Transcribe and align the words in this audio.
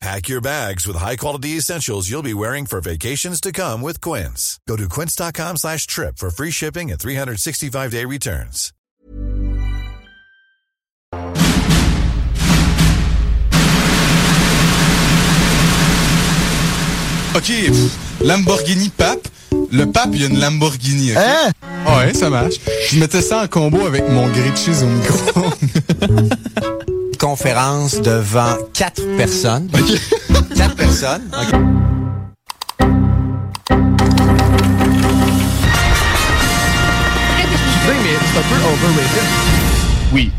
Pack 0.00 0.28
your 0.28 0.40
bags 0.40 0.86
with 0.86 0.96
high-quality 0.96 1.56
essentials 1.56 2.08
you'll 2.08 2.22
be 2.22 2.34
wearing 2.34 2.66
for 2.66 2.80
vacations 2.80 3.40
to 3.40 3.50
come 3.50 3.82
with 3.82 4.00
Quince. 4.00 4.60
Go 4.68 4.76
to 4.76 4.88
quince.com 4.88 5.56
slash 5.56 5.88
trip 5.88 6.18
for 6.18 6.30
free 6.30 6.52
shipping 6.52 6.90
and 6.92 7.00
365-day 7.00 8.04
returns. 8.04 8.72
OK, 17.34 17.70
Lamborghini 18.20 18.88
Pape. 18.90 19.28
Le 19.70 19.84
pape, 19.86 20.10
il 20.12 20.20
y 20.20 20.24
a 20.24 20.28
une 20.28 20.38
Lamborghini. 20.38 21.12
ok? 21.12 21.18
Hein? 21.18 21.50
Ah 21.86 21.98
ouais, 21.98 22.14
ça 22.14 22.28
marche. 22.30 22.54
Je 22.90 22.98
mettais 22.98 23.22
ça 23.22 23.42
en 23.42 23.46
combo 23.46 23.86
avec 23.86 24.02
mon 24.10 24.26
grilled 24.28 24.56
cheese 24.56 24.82
au 24.82 24.86
micro. 24.88 25.42
Conférence 27.28 28.00
devant 28.00 28.56
quatre 28.72 29.02
personnes. 29.18 29.68
Quatre 30.56 30.76
personnes. 30.76 31.30
OK. 31.30 31.60
Excusez, 37.36 37.98
mais 38.02 38.16
c'est 38.24 38.38
un 38.38 38.42
peu 38.48 38.56
overrated. 38.64 39.28
Oui. 40.14 40.32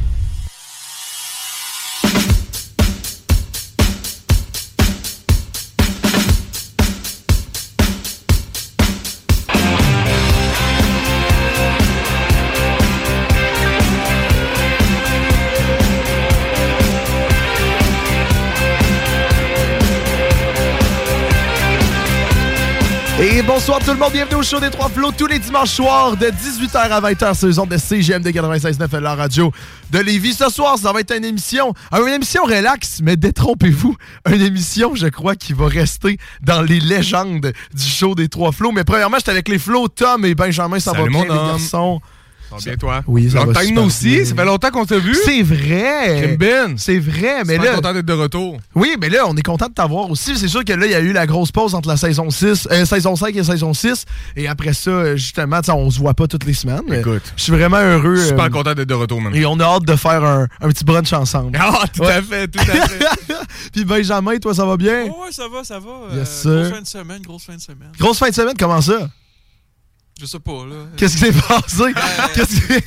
Bonsoir 23.50 23.80
tout 23.80 23.90
le 23.90 23.98
monde, 23.98 24.12
bienvenue 24.12 24.36
au 24.36 24.44
show 24.44 24.60
des 24.60 24.70
Trois 24.70 24.90
Flots 24.90 25.12
tous 25.12 25.26
les 25.26 25.40
dimanches 25.40 25.72
soirs 25.72 26.16
de 26.16 26.28
18h 26.28 26.78
à 26.78 27.02
20h 27.02 27.36
sur 27.36 27.48
les 27.48 27.58
ondes 27.58 27.70
de 27.70 27.78
CGM 27.78 28.22
de 28.22 28.30
96.9 28.30 29.00
la 29.00 29.16
radio 29.16 29.52
de 29.90 29.98
Lévis. 29.98 30.36
Ce 30.36 30.50
soir, 30.50 30.78
ça 30.78 30.94
va 30.94 31.00
être 31.00 31.18
une 31.18 31.26
émission, 31.26 31.74
une 31.92 32.10
émission 32.10 32.44
relax, 32.44 33.00
mais 33.02 33.18
détrompez-vous, 33.18 33.96
une 34.32 34.42
émission, 34.44 34.94
je 34.94 35.08
crois, 35.08 35.36
qui 35.36 35.54
va 35.54 35.68
rester 35.68 36.20
dans 36.44 36.62
les 36.62 36.80
légendes 36.80 37.52
du 37.74 37.84
show 37.84 38.14
des 38.14 38.30
Trois 38.30 38.52
Flots. 38.52 38.72
Mais 38.72 38.84
premièrement, 38.84 39.18
j'étais 39.18 39.32
avec 39.32 39.48
les 39.48 39.58
Flots, 39.58 39.88
Tom 39.88 40.26
et 40.26 40.36
Benjamin, 40.36 40.80
ça 40.80 40.92
Salut, 40.92 41.06
va 41.06 41.10
bien 41.10 41.24
les 41.24 41.30
garçons? 41.30 42.02
Bien, 42.58 42.76
toi? 42.76 43.02
Oui, 43.08 43.30
ça 43.30 43.40
Long 43.40 43.46
va 43.46 43.54
time 43.54 43.68
super 43.70 43.84
no 43.84 43.90
see. 43.90 44.16
bien. 44.16 44.26
Ça 44.26 44.36
fait 44.36 44.46
longtemps 44.46 44.70
qu'on 44.72 44.86
t'a 44.86 44.98
vu. 44.98 45.16
C'est 45.26 45.42
vrai! 45.44 46.22
Kim 46.22 46.36
Ben. 46.38 46.78
C'est 46.78 47.00
vrai, 47.00 47.44
mais 47.46 47.58
là... 47.58 47.76
content 47.76 47.94
d'être 47.94 48.06
de 48.06 48.14
retour. 48.14 48.58
Oui, 48.76 48.96
mais 49.00 49.10
là, 49.10 49.26
on 49.28 49.36
est 49.36 49.42
content 49.42 49.68
de 49.68 49.74
t'avoir 49.74 50.10
aussi. 50.10 50.36
C'est 50.38 50.48
sûr 50.48 50.64
que 50.66 50.74
là, 50.74 50.86
il 50.86 50.92
y 50.92 50.96
a 50.96 51.00
eu 51.00 51.12
la 51.14 51.26
grosse 51.28 51.52
pause 51.52 51.76
entre 51.76 51.88
la 51.90 51.98
saison 51.98 52.30
6, 52.30 52.68
euh, 52.72 52.86
saison 52.86 53.16
5 53.16 53.36
et 53.36 53.44
saison 53.44 53.74
6. 53.74 54.06
Et 54.36 54.48
après 54.48 54.74
ça, 54.74 55.16
justement, 55.16 55.60
on 55.70 55.90
se 55.92 56.00
voit 56.00 56.14
pas 56.14 56.28
toutes 56.28 56.46
les 56.46 56.54
semaines. 56.54 56.82
mais 56.88 57.00
Écoute. 57.00 57.22
Je 57.38 57.44
suis 57.44 57.52
vraiment 57.52 57.78
heureux. 57.80 58.16
Je 58.16 58.20
suis 58.22 58.30
super 58.30 58.46
euh, 58.46 58.50
content 58.50 58.74
d'être 58.74 58.88
de 58.90 58.94
retour, 58.94 59.22
man. 59.22 59.36
Et 59.36 59.46
on 59.46 59.60
a 59.60 59.64
hâte 59.66 59.84
de 59.86 59.96
faire 59.96 60.24
un, 60.24 60.48
un 60.62 60.68
petit 60.70 60.84
brunch 60.84 61.12
ensemble. 61.14 61.58
Ah, 61.60 61.84
tout 61.94 62.02
Ouais. 62.02 62.12
à 62.14 62.22
fait, 62.22 62.48
tout 62.48 62.60
à 62.60 62.88
fait. 62.88 63.06
Puis 63.74 63.86
Benjamin, 63.86 64.38
toi, 64.38 64.54
ça 64.54 64.66
va 64.66 64.78
bien? 64.78 65.06
Oh 65.10 65.24
ouais, 65.24 65.32
ça 65.32 65.44
va, 65.52 65.64
ça 65.64 65.80
va. 65.80 66.16
Yes, 66.18 66.44
Euh, 66.46 66.62
grosse 66.64 66.74
fin 66.74 66.82
de 66.82 66.88
semaine, 66.88 67.22
grosse 67.22 67.44
fin 67.44 67.56
de 67.56 67.62
semaine. 67.62 67.92
Grosse 68.00 68.18
fin 68.18 68.30
de 68.30 68.34
semaine, 68.36 68.54
comment 68.58 68.82
ça? 68.82 69.10
Je 70.20 70.26
sais 70.26 70.40
pas, 70.40 70.66
là. 70.66 70.76
Qu'est-ce 70.98 71.14
qui 71.14 71.20
s'est 71.20 71.32
passé? 71.32 71.94
Qu'est-ce 72.34 72.56
qui... 72.60 72.84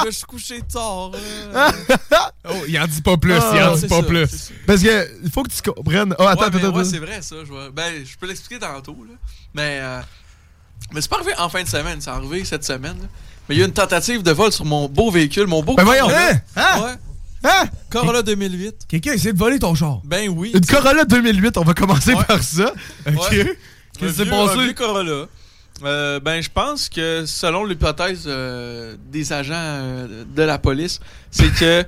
Je 0.00 0.06
me 0.06 0.10
suis 0.10 0.24
couché 0.24 0.60
tard, 0.62 1.10
là. 1.52 1.70
Oh, 2.48 2.62
il 2.68 2.78
en 2.78 2.86
dit 2.86 3.00
pas 3.02 3.16
plus, 3.16 3.32
Ah, 3.34 3.52
il 3.54 3.62
en 3.62 3.74
dit 3.74 3.80
c'est 3.82 3.88
pas 3.88 4.00
ça, 4.00 4.06
plus. 4.06 4.50
Parce 4.66 4.82
que 4.82 5.08
il 5.24 5.30
faut 5.30 5.42
que 5.42 5.50
tu 5.50 5.62
comprennes. 5.70 6.14
Oh, 6.18 6.22
attends, 6.22 6.42
ouais, 6.44 6.50
mais 6.52 6.64
attends, 6.64 6.76
ouais, 6.76 6.84
c'est 6.84 6.98
vrai, 6.98 7.20
ça. 7.22 7.36
Je, 7.44 7.50
vois. 7.50 7.70
ben, 7.70 8.04
je 8.04 8.16
peux 8.18 8.26
l'expliquer 8.26 8.58
tantôt, 8.58 8.96
là. 9.08 9.14
Mais, 9.54 9.78
euh, 9.82 10.00
mais 10.92 11.00
c'est 11.00 11.08
pas 11.10 11.16
arrivé 11.16 11.32
en 11.38 11.48
fin 11.48 11.62
de 11.62 11.68
semaine, 11.68 12.00
c'est 12.00 12.10
arrivé 12.10 12.44
cette 12.44 12.64
semaine. 12.64 12.96
là. 13.00 13.08
Mais 13.48 13.54
il 13.54 13.58
y 13.58 13.62
a 13.62 13.66
une 13.66 13.72
tentative 13.72 14.22
de 14.22 14.30
vol 14.30 14.50
sur 14.52 14.64
mon 14.64 14.88
beau 14.88 15.10
véhicule, 15.10 15.46
mon 15.46 15.62
beau 15.62 15.74
Ben 15.74 15.84
voyons. 15.84 16.06
Corolla. 16.06 16.30
Hein? 16.30 16.40
Hein? 16.56 16.82
Ouais. 16.82 17.50
Hein? 17.50 17.64
Corolla 17.90 18.22
2008. 18.22 18.74
Quelqu'un 18.88 19.12
essaie 19.12 19.32
de 19.34 19.38
voler 19.38 19.58
ton 19.58 19.74
char. 19.74 20.00
Ben 20.04 20.28
oui. 20.30 20.52
Une. 20.54 20.64
Corolla 20.64 21.04
2008, 21.04 21.56
on 21.58 21.64
va 21.64 21.74
commencer 21.74 22.14
Ouais. 22.14 22.24
par 22.24 22.42
ça. 22.42 22.72
OK. 23.06 23.14
Ouais. 23.32 23.58
Qu'est-ce 23.98 24.12
qui 24.12 24.16
s'est 24.24 24.26
passé? 24.26 24.58
un 24.58 24.62
vieux 24.64 24.72
Corolla. 24.74 25.26
Euh, 25.82 26.20
ben, 26.20 26.40
je 26.40 26.48
pense 26.52 26.88
que 26.88 27.24
selon 27.26 27.64
l'hypothèse 27.64 28.24
euh, 28.26 28.94
des 29.10 29.32
agents 29.32 29.54
euh, 29.56 30.24
de 30.24 30.42
la 30.42 30.58
police, 30.58 31.00
c'est 31.30 31.52
que 31.52 31.84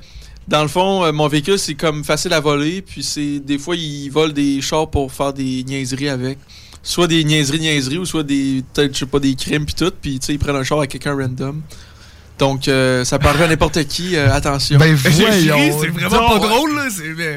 dans 0.48 0.62
le 0.62 0.69
fond, 0.69 1.04
euh, 1.04 1.12
mon 1.12 1.28
véhicule 1.28 1.58
c'est 1.58 1.74
comme 1.74 2.04
facile 2.04 2.32
à 2.32 2.41
voler, 2.41 2.82
puis 2.82 3.02
c'est 3.02 3.38
des 3.38 3.58
fois 3.58 3.76
ils 3.76 4.08
volent 4.10 4.32
des 4.32 4.60
chars 4.60 4.91
pour 4.91 5.12
faire 5.12 5.32
des 5.32 5.62
niaiseries 5.64 6.08
avec, 6.08 6.38
soit 6.82 7.06
des 7.06 7.22
niaiseries 7.24 7.60
niaiseries 7.60 7.98
ou 7.98 8.04
soit 8.04 8.24
des 8.24 8.64
peut-être 8.74 8.92
je 8.92 8.98
sais 9.00 9.06
pas 9.06 9.20
des 9.20 9.34
crimes 9.34 9.64
puis 9.64 9.74
tout, 9.74 9.92
puis 10.00 10.18
tu 10.18 10.26
sais 10.26 10.34
ils 10.34 10.38
prennent 10.38 10.56
un 10.56 10.64
char 10.64 10.80
à 10.80 10.86
quelqu'un 10.86 11.14
random. 11.14 11.62
Donc 12.38 12.68
euh, 12.68 13.04
ça 13.04 13.18
arriver 13.22 13.44
à 13.44 13.48
n'importe 13.48 13.82
qui, 13.84 14.16
euh, 14.16 14.32
attention. 14.32 14.78
Ben 14.78 14.94
ri, 14.94 15.10
voyons. 15.10 15.80
c'est 15.80 15.88
vraiment 15.88 16.28
pas 16.28 16.38
drôle, 16.38 16.74
là. 16.74 16.84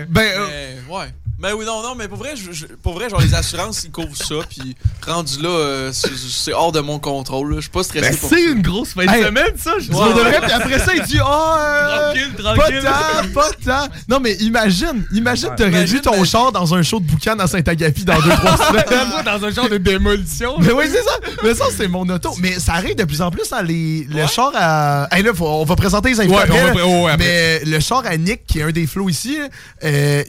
Ben, 0.09 0.21
euh, 0.21 0.47
Mais, 0.89 0.93
ouais. 0.93 1.05
Ben 1.39 1.53
oui, 1.57 1.65
non, 1.65 1.81
non, 1.81 1.95
mais 1.95 2.07
pour 2.09 2.17
vrai, 2.17 2.33
je- 2.35 2.51
je- 2.51 2.65
pour 2.65 2.93
vrai 2.95 3.09
genre 3.09 3.21
les 3.21 3.33
assurances 3.33 3.83
ils 3.85 3.91
couvrent 3.91 4.15
ça, 4.15 4.35
puis 4.49 4.75
rendu 5.07 5.41
là, 5.41 5.49
euh, 5.49 5.91
c'est- 5.93 6.51
hors 6.53 6.73
de 6.73 6.81
mon 6.81 6.99
contrôle. 6.99 7.51
là. 7.51 7.55
Je 7.57 7.61
suis 7.61 7.69
pas 7.69 7.83
stressé 7.83 8.09
Ben, 8.09 8.17
pour 8.17 8.29
c'est 8.29 8.43
une 8.43 8.61
grosse 8.61 8.89
fin 8.93 9.05
de 9.05 9.09
Hey. 9.11 9.23
semaine, 9.23 9.53
ça. 9.57 9.71
Je 9.79 9.87
de 9.87 9.93
vrai, 9.93 10.39
puis 10.41 10.51
après 10.51 10.79
ça, 10.79 10.93
il 10.95 11.01
dit 11.03 11.17
Ah, 11.23 11.57
euh, 11.59 12.13
Tranquille, 12.13 12.33
pas 12.35 12.53
tranquille. 12.55 12.81
tant, 12.83 13.29
pas 13.33 13.49
tant. 13.65 13.93
Non, 14.09 14.19
mais 14.19 14.33
imagine, 14.41 15.05
imagine, 15.13 15.49
t'aurais 15.55 15.69
Imagine, 15.69 15.95
vu 15.95 16.01
ton 16.01 16.19
mais- 16.19 16.25
char 16.25 16.51
dans 16.51 16.73
un 16.75 16.83
show 16.83 16.99
de 16.99 17.05
boucan 17.05 17.37
à 17.39 17.47
Saint-Agapi 17.47 18.03
dans 18.03 18.19
2-3 18.19 18.57
semaines. 18.57 18.85
dans 19.25 19.45
un 19.45 19.51
genre 19.51 19.69
de 19.69 19.77
démolition. 19.77 20.55
Mais 20.59 20.73
oui, 20.73 20.85
c'est 20.91 21.03
ça. 21.03 21.11
Mais 21.43 21.53
ça, 21.55 21.65
c'est 21.75 21.87
mon 21.87 22.07
auto. 22.09 22.33
Mais 22.39 22.59
ça 22.59 22.73
arrive 22.73 22.95
de 22.95 23.05
plus 23.05 23.21
en 23.21 23.31
plus 23.31 23.47
dans 23.49 23.61
les, 23.61 24.05
le 24.09 24.27
char 24.27 24.51
à. 24.55 25.07
Hey, 25.11 25.23
là, 25.23 25.33
faut- 25.33 25.47
on 25.47 25.63
va 25.63 25.75
présenter 25.77 26.09
les 26.09 26.19
infos 26.19 26.31
Ouais, 26.33 26.41
après, 26.43 26.61
on 26.61 26.73
va- 26.73 26.73
là. 26.73 26.85
oh, 26.85 27.05
ouais, 27.05 27.11
après. 27.11 27.59
Mais 27.63 27.65
le 27.65 27.79
char 27.79 28.03
à 28.05 28.17
Nick, 28.17 28.45
qui 28.45 28.59
est 28.59 28.63
un 28.63 28.71
des 28.71 28.87
flots 28.87 29.07
ici, 29.09 29.37
euh, 29.85 30.23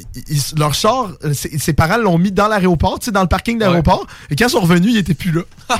leur 0.57 0.73
char, 0.75 1.00
euh, 1.25 1.33
c'est- 1.35 1.59
ses 1.59 1.73
parents 1.73 1.97
l'ont 1.99 2.19
mis 2.19 2.33
dans 2.33 2.49
l'aéroport, 2.49 2.99
tu 2.99 3.07
sais, 3.07 3.11
dans 3.13 3.23
le 3.23 3.29
parking 3.29 3.59
d'aéroport. 3.59 4.07
Et 4.31 4.37
quand 4.37 4.47
ils 4.47 4.51
sont 4.51 4.61
revenus, 4.61 4.93
il 4.93 4.99
était 4.99 5.15
plus 5.15 5.33
là. 5.33 5.43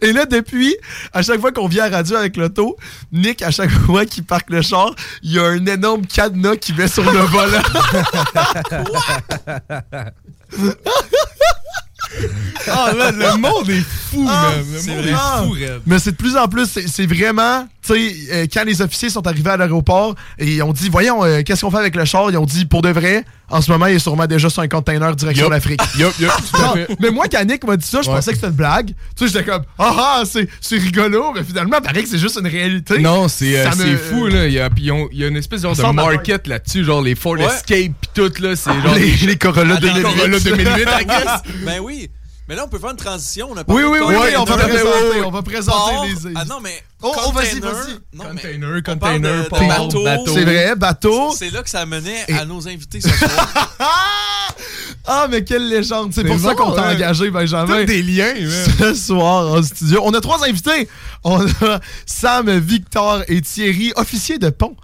Et 0.00 0.12
là, 0.12 0.26
depuis, 0.26 0.76
à 1.12 1.22
chaque 1.22 1.40
fois 1.40 1.50
qu'on 1.50 1.66
vient 1.66 1.84
à 1.84 1.88
la 1.90 1.96
radio 1.98 2.16
avec 2.16 2.36
l'auto, 2.36 2.76
Nick, 3.10 3.42
à 3.42 3.50
chaque 3.50 3.70
fois 3.86 4.06
qu'il 4.06 4.22
parque 4.24 4.48
le 4.50 4.62
char, 4.62 4.94
il 5.22 5.32
y 5.32 5.38
a 5.38 5.44
un 5.44 5.66
énorme 5.66 6.06
cadenas 6.06 6.56
qui 6.56 6.72
met 6.72 6.86
sur 6.88 7.02
le 7.02 7.18
volant. 7.20 7.62
Ah, 12.70 12.92
man, 12.96 13.16
le 13.18 13.36
monde 13.38 13.68
est 13.70 13.80
fou, 14.10 14.26
Ah, 14.28 14.52
man. 14.56 14.64
Le 14.72 14.92
monde 14.92 15.00
vrai. 15.02 15.10
est 15.10 15.14
Ah. 15.16 15.42
fou. 15.44 15.54
Mais 15.86 15.98
c'est 15.98 16.12
de 16.12 16.16
plus 16.16 16.36
en 16.36 16.46
plus, 16.48 16.66
c'est- 16.86 17.06
vraiment, 17.06 17.66
tu 17.86 17.92
sais, 17.94 18.14
euh, 18.32 18.46
quand 18.52 18.64
les 18.64 18.80
officiers 18.82 19.10
sont 19.10 19.26
arrivés 19.26 19.50
à 19.50 19.56
l'aéroport 19.56 20.14
et 20.38 20.46
ils 20.54 20.62
ont 20.62 20.72
dit, 20.72 20.88
voyons, 20.88 21.24
euh, 21.24 21.42
qu'est-ce 21.42 21.62
qu'on 21.62 21.70
fait 21.70 21.78
avec 21.78 21.96
le 21.96 22.04
char? 22.04 22.30
Ils 22.30 22.36
ont 22.38 22.44
dit, 22.46 22.64
pour 22.66 22.82
de 22.82 22.90
vrai, 22.90 23.24
en 23.50 23.60
ce 23.60 23.70
moment, 23.70 23.86
il 23.86 23.96
est 23.96 23.98
sûrement 23.98 24.26
déjà 24.26 24.48
sur 24.48 24.62
un 24.62 24.68
container 24.68 25.14
direction 25.16 25.46
Yup. 25.46 25.52
l'Afrique. 25.52 25.80
Yup, 25.98 26.12
yup, 26.20 26.30
mais 27.00 27.10
moi, 27.10 27.26
quand 27.30 27.44
Nick 27.44 27.64
m'a 27.66 27.76
dit 27.76 27.86
ça, 27.86 28.00
je 28.02 28.08
Ouais. 28.08 28.14
pensais 28.16 28.30
que 28.30 28.36
c'était 28.36 28.48
une 28.48 28.54
blague. 28.54 28.88
Tu 29.16 29.26
sais, 29.26 29.32
j'étais 29.32 29.44
comme, 29.50 29.62
ah 29.78 29.94
ah, 29.98 30.22
c'est 30.24 30.48
c'est 30.60 30.78
rigolo, 30.78 31.32
mais 31.34 31.42
finalement, 31.42 31.80
paraît 31.80 32.02
que 32.02 32.08
c'est 32.08 32.18
juste 32.18 32.38
une 32.40 32.46
réalité. 32.46 32.98
Non, 33.00 33.28
c'est 33.28 33.56
euh, 33.58 33.70
Ça 33.70 33.76
me- 33.76 33.84
c'est 33.84 33.96
fou, 33.96 34.26
là. 34.28 34.46
Il 34.46 34.52
y 34.54 34.60
a, 34.60 34.68
il 34.76 35.18
y 35.18 35.24
a 35.24 35.26
une 35.28 35.36
espèce 35.36 35.62
genre 35.62 35.74
de 35.74 35.82
market 35.92 36.46
là-dessus, 36.46 36.84
genre 36.84 37.02
les 37.02 37.14
Ford 37.14 37.32
Ouais. 37.34 37.44
Escape 37.46 37.92
pis 38.00 38.08
tout, 38.14 38.32
là. 38.40 38.54
C'est 38.56 38.70
genre 38.82 38.94
Les, 38.94 39.10
les 39.26 39.36
Corolla 39.36 39.74
Attends, 39.74 39.86
2008. 39.86 40.02
Corolla 40.02 40.38
2008, 40.40 40.88
I 41.00 41.04
guess. 41.06 41.42
Ben 41.64 41.80
oui. 41.82 42.01
Mais 42.48 42.56
là, 42.56 42.64
on 42.64 42.68
peut 42.68 42.78
faire 42.78 42.90
une 42.90 42.96
transition. 42.96 43.48
On 43.50 43.56
a 43.56 43.64
pas 43.64 43.72
Oui, 43.72 43.82
oui, 43.84 43.98
oui, 44.00 44.36
on 44.36 44.44
va 44.44 44.56
présenter, 44.56 45.22
on 45.24 45.30
va 45.30 45.42
présenter 45.42 45.94
Port. 45.94 46.06
les... 46.06 46.32
Ah 46.34 46.44
non, 46.44 46.60
mais. 46.60 46.82
Oh, 47.02 47.12
oh, 47.26 47.32
vas-y, 47.32 47.60
container, 47.60 47.72
vas-y. 48.12 48.82
Container, 48.82 48.82
container, 48.82 49.48
bateau. 49.50 50.34
C'est 50.34 50.44
vrai, 50.44 50.76
bateau. 50.76 51.32
C'est 51.32 51.50
là 51.50 51.62
que 51.62 51.70
ça 51.70 51.86
menait 51.86 52.30
à 52.32 52.44
nos 52.44 52.66
invités 52.68 53.00
ce 53.00 53.08
soir. 53.08 53.76
Ah, 55.04 55.26
mais 55.28 55.42
quelle 55.42 55.68
légende. 55.68 56.12
C'est 56.14 56.24
pour 56.24 56.38
ça 56.38 56.54
qu'on 56.54 56.70
t'a 56.72 56.92
engagé, 56.92 57.30
Benjamin. 57.30 57.80
Tous 57.80 57.84
des 57.86 58.02
liens. 58.02 58.34
Ce 58.78 58.94
soir 58.94 59.52
en 59.52 59.62
studio. 59.62 60.00
On 60.04 60.14
a 60.14 60.20
trois 60.20 60.46
invités. 60.46 60.88
On 61.24 61.44
a 61.44 61.80
Sam, 62.06 62.48
Victor 62.58 63.22
et 63.26 63.40
Thierry, 63.40 63.92
officiers 63.96 64.38
de 64.38 64.50
pont. 64.50 64.76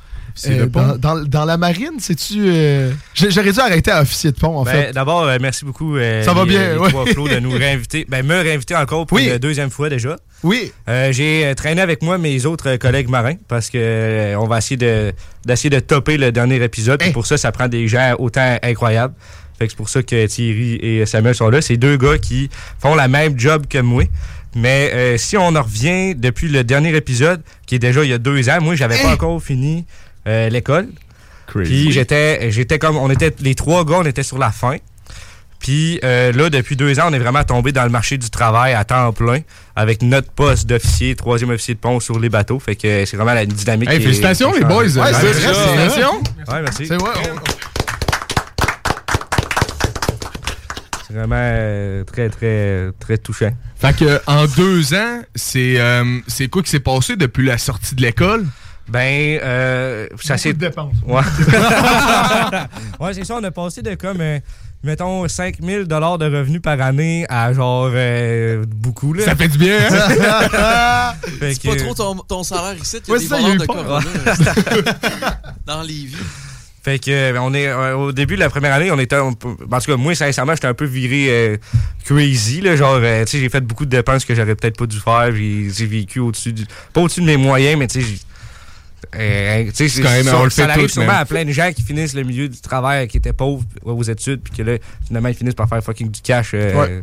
Euh, 0.46 0.60
de 0.60 0.64
pont. 0.66 0.80
Dans, 0.82 0.96
dans- 0.98 1.24
dans 1.24 1.44
la 1.44 1.56
marine, 1.56 1.98
sais-tu. 1.98 2.34
euh, 2.46 2.92
J'aurais 3.14 3.52
dû 3.52 3.58
arrêter 3.60 3.90
à 3.90 4.02
officier 4.02 4.30
de 4.32 4.36
pont, 4.38 4.56
en 4.58 4.62
Ben, 4.64 4.70
fait. 4.72 4.92
D'abord, 4.92 5.22
euh, 5.24 5.38
merci 5.40 5.64
beaucoup, 5.64 5.96
euh, 5.96 6.22
Ça 6.22 6.32
va 6.32 6.44
les, 6.44 6.50
bien, 6.50 6.72
les 6.74 6.78
ouais. 6.78 6.88
trois 6.90 7.06
flots, 7.06 7.28
de 7.28 7.38
nous 7.38 7.50
réinviter. 7.58 8.06
Ben, 8.08 8.24
me 8.24 8.40
réinviter 8.40 8.76
encore 8.76 9.06
pour 9.06 9.16
Oui. 9.16 9.26
la 9.26 9.38
deuxième 9.38 9.70
fois 9.70 9.88
déjà. 9.88 10.16
Oui. 10.44 10.72
J'ai 11.10 11.52
traîné 11.56 11.80
avec 11.80 12.02
moi 12.02 12.16
mes 12.18 12.46
autres 12.46 12.76
collègues 12.76 13.08
marins 13.08 13.34
parce 13.48 13.70
que 13.70 14.36
on 14.36 14.46
va 14.46 14.58
essayer 14.58 14.76
de 14.76 15.12
d'essayer 15.44 15.70
de 15.70 15.80
topper 15.80 16.16
le 16.16 16.30
dernier 16.30 16.62
épisode. 16.62 17.02
Hey. 17.02 17.12
Pour 17.12 17.26
ça, 17.26 17.36
ça 17.36 17.50
prend 17.52 17.66
des 17.68 17.88
gens 17.88 18.14
autant 18.18 18.56
incroyables. 18.62 19.14
Fait 19.58 19.66
que 19.66 19.72
c'est 19.72 19.76
pour 19.76 19.88
ça 19.88 20.02
que 20.04 20.26
Thierry 20.26 20.74
et 20.80 21.04
Samuel 21.06 21.34
sont 21.34 21.48
là. 21.48 21.60
C'est 21.60 21.76
deux 21.76 21.96
gars 21.96 22.18
qui 22.18 22.48
font 22.78 22.94
la 22.94 23.08
même 23.08 23.36
job 23.38 23.66
que 23.68 23.78
moi. 23.78 24.04
Mais 24.54 24.90
euh, 24.94 25.16
si 25.18 25.36
on 25.36 25.48
en 25.56 25.62
revient 25.62 26.14
depuis 26.14 26.48
le 26.48 26.62
dernier 26.64 26.94
épisode, 26.96 27.42
qui 27.66 27.74
est 27.74 27.78
déjà 27.80 28.04
il 28.04 28.10
y 28.10 28.12
a 28.12 28.18
deux 28.18 28.48
ans, 28.48 28.58
moi 28.60 28.76
j'avais 28.76 28.96
pas 28.96 29.08
Hey. 29.08 29.14
encore 29.14 29.42
fini 29.42 29.84
euh, 30.28 30.48
l'école. 30.48 30.88
Puis 31.46 31.90
j'étais, 31.92 32.50
j'étais 32.50 32.78
comme, 32.78 32.96
on 32.98 33.10
était 33.10 33.34
les 33.40 33.54
trois 33.54 33.84
gars, 33.84 33.96
on 34.00 34.04
était 34.04 34.22
sur 34.22 34.38
la 34.38 34.50
fin. 34.52 34.76
Puis 35.58 35.98
euh, 36.04 36.30
là, 36.32 36.50
depuis 36.50 36.76
deux 36.76 37.00
ans, 37.00 37.06
on 37.08 37.12
est 37.12 37.18
vraiment 37.18 37.42
tombé 37.42 37.72
dans 37.72 37.82
le 37.82 37.88
marché 37.90 38.16
du 38.18 38.30
travail 38.30 38.74
à 38.74 38.84
temps 38.84 39.12
plein 39.12 39.40
avec 39.74 40.02
notre 40.02 40.30
poste 40.30 40.66
d'officier, 40.68 41.16
troisième 41.16 41.50
officier 41.50 41.74
de 41.74 41.80
pont 41.80 41.98
sur 41.98 42.18
les 42.20 42.28
bateaux. 42.28 42.60
Fait 42.60 42.76
que 42.76 43.04
c'est 43.06 43.16
vraiment 43.16 43.34
la 43.34 43.44
dynamique. 43.46 43.88
Hey, 43.90 43.96
est- 43.96 44.00
félicitations, 44.00 44.52
qui 44.52 44.58
les 44.60 44.64
boys. 44.66 44.82
Ouais, 44.84 44.88
c'est 44.90 45.00
Ouais, 45.00 45.10
vrai, 45.12 45.32
ça. 45.32 45.32
c'est 45.32 45.50
vrai. 45.50 45.54
Félicitations. 45.76 46.22
Ouais, 46.48 46.62
merci. 46.62 46.86
C'est 51.06 51.14
vraiment 51.14 51.36
euh, 51.38 52.04
très, 52.04 52.28
très, 52.28 52.90
très 53.00 53.16
touchant. 53.16 53.50
Fait 53.80 53.96
que 53.96 54.20
en 54.26 54.44
deux 54.46 54.92
ans, 54.92 55.22
c'est 55.34 55.80
euh, 55.80 56.18
c'est 56.26 56.48
quoi 56.48 56.62
qui 56.62 56.68
s'est 56.70 56.80
passé 56.80 57.16
depuis 57.16 57.46
la 57.46 57.56
sortie 57.56 57.94
de 57.94 58.02
l'école? 58.02 58.44
Ben, 58.88 59.38
euh, 59.42 60.06
ça 60.20 60.38
s'est. 60.38 60.52
dépenses. 60.54 60.94
Ouais. 61.06 61.20
ouais, 63.00 63.14
c'est 63.14 63.24
ça. 63.24 63.36
On 63.36 63.44
a 63.44 63.50
passé 63.50 63.82
de 63.82 63.94
comme, 63.94 64.20
euh, 64.20 64.38
mettons, 64.82 65.26
5000 65.28 65.84
de 65.86 65.94
revenus 65.94 66.62
par 66.62 66.80
année 66.80 67.26
à 67.28 67.52
genre 67.52 67.90
euh, 67.92 68.64
beaucoup. 68.66 69.12
Là. 69.12 69.24
Ça 69.24 69.36
fait 69.36 69.48
du 69.48 69.58
bien, 69.58 69.76
hein? 69.90 71.12
C'est 71.40 71.60
que- 71.62 71.68
pas 71.68 71.76
trop 71.76 71.94
ton, 71.94 72.14
ton 72.26 72.42
salaire 72.42 72.76
ici. 72.80 72.96
Il 73.06 73.08
y 73.08 73.10
a 73.10 73.14
Ouais, 73.14 73.20
des 73.20 73.26
ça, 73.26 73.38
il 73.38 73.42
y 73.42 73.44
a 73.44 73.48
voleurs 73.48 73.54
eu 73.54 73.58
de. 73.58 73.66
Corona. 73.66 74.00
Dans 75.66 75.82
les 75.82 75.92
vies. 75.92 76.16
Fait 76.82 76.98
que 77.00 77.10
euh, 77.10 77.38
on 77.42 77.52
est 77.52 77.66
euh, 77.66 77.96
au 77.96 78.12
début 78.12 78.36
de 78.36 78.40
la 78.40 78.48
première 78.48 78.72
année, 78.72 78.90
on 78.90 78.98
était 78.98 79.16
un 79.16 79.32
peu- 79.32 79.48
en 79.70 79.78
tout 79.80 79.90
cas 79.90 79.96
moi 79.96 80.14
sincèrement, 80.14 80.54
j'étais 80.54 80.68
un 80.68 80.74
peu 80.74 80.84
viré 80.86 81.26
euh, 81.28 81.56
crazy 82.04 82.60
là, 82.62 82.76
genre 82.76 82.94
euh, 83.02 83.24
tu 83.24 83.32
sais, 83.32 83.40
j'ai 83.40 83.48
fait 83.50 83.60
beaucoup 83.60 83.84
de 83.84 83.90
dépenses 83.90 84.24
que 84.24 84.34
j'aurais 84.34 84.54
peut-être 84.54 84.78
pas 84.78 84.86
dû 84.86 84.98
faire, 84.98 85.34
j'ai 85.34 85.68
j'ai 85.70 85.86
vécu 85.86 86.20
au-dessus 86.20 86.52
du 86.52 86.64
pas 86.94 87.00
au-dessus 87.02 87.20
de 87.20 87.26
mes 87.26 87.36
moyens, 87.36 87.78
mais 87.78 87.88
tu 87.88 88.00
sais 88.00 88.06
j'ai- 88.08 88.20
euh, 89.16 89.64
tu 89.74 89.88
c'est- 89.88 90.02
quand 90.02 90.10
même, 90.10 90.24
ça, 90.24 90.38
on 90.38 90.44
le 90.44 90.50
ça 90.50 90.64
arrive 90.64 90.96
man. 90.98 91.10
à 91.10 91.24
plein 91.24 91.44
de 91.44 91.52
gens 91.52 91.70
qui 91.74 91.82
finissent 91.82 92.14
le 92.14 92.22
milieu 92.24 92.48
du 92.48 92.60
travail, 92.60 93.08
qui 93.08 93.16
étaient 93.16 93.32
pauvres 93.32 93.64
aux 93.84 94.02
études, 94.02 94.40
puis 94.42 94.52
que 94.56 94.62
là, 94.62 94.76
finalement, 95.06 95.28
ils 95.28 95.34
finissent 95.34 95.54
par 95.54 95.68
faire 95.68 95.82
fucking 95.82 96.10
du 96.10 96.20
cash. 96.20 96.50
euh, 96.54 96.74
Ouais. 96.74 97.02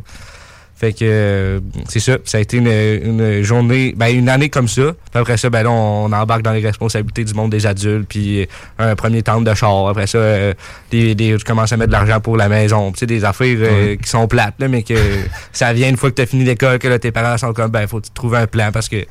Fait 0.78 0.92
que 0.92 0.98
euh, 1.04 1.60
c'est 1.88 2.00
ça. 2.00 2.18
Ça 2.26 2.36
a 2.36 2.40
été 2.42 2.58
une, 2.58 2.66
une 2.68 3.40
journée, 3.42 3.94
ben 3.96 4.08
une 4.14 4.28
année 4.28 4.50
comme 4.50 4.68
ça. 4.68 4.92
Puis 5.10 5.18
après 5.18 5.38
ça, 5.38 5.48
ben 5.48 5.62
là, 5.62 5.70
on 5.70 6.12
embarque 6.12 6.42
dans 6.42 6.52
les 6.52 6.60
responsabilités 6.60 7.24
du 7.24 7.32
monde 7.32 7.50
des 7.50 7.64
adultes. 7.64 8.06
Puis 8.06 8.46
un 8.78 8.94
premier 8.94 9.22
temps 9.22 9.40
de 9.40 9.54
char. 9.54 9.88
Après 9.88 10.06
ça, 10.06 10.18
euh, 10.18 10.52
des, 10.90 11.14
des, 11.14 11.38
je 11.38 11.44
commence 11.46 11.72
à 11.72 11.78
mettre 11.78 11.88
de 11.88 11.92
l'argent 11.92 12.20
pour 12.20 12.36
la 12.36 12.50
maison. 12.50 12.92
Tu 12.92 12.98
sais, 12.98 13.06
des 13.06 13.24
affaires 13.24 13.56
euh, 13.58 13.96
qui 13.96 14.06
sont 14.06 14.28
plates, 14.28 14.56
là, 14.58 14.68
mais 14.68 14.82
que 14.82 14.92
ça 15.52 15.72
vient 15.72 15.88
une 15.88 15.96
fois 15.96 16.10
que 16.10 16.16
tu 16.16 16.22
as 16.22 16.26
fini 16.26 16.44
l'école, 16.44 16.78
que 16.78 16.88
là, 16.88 16.98
tes 16.98 17.10
parents 17.10 17.38
sont 17.38 17.54
comme, 17.54 17.70
ben, 17.70 17.86
faut 17.86 18.00
que 18.02 18.06
tu 18.08 18.12
trouves 18.12 18.34
un 18.34 18.46
plan 18.46 18.68
parce 18.70 18.90
que 18.90 19.02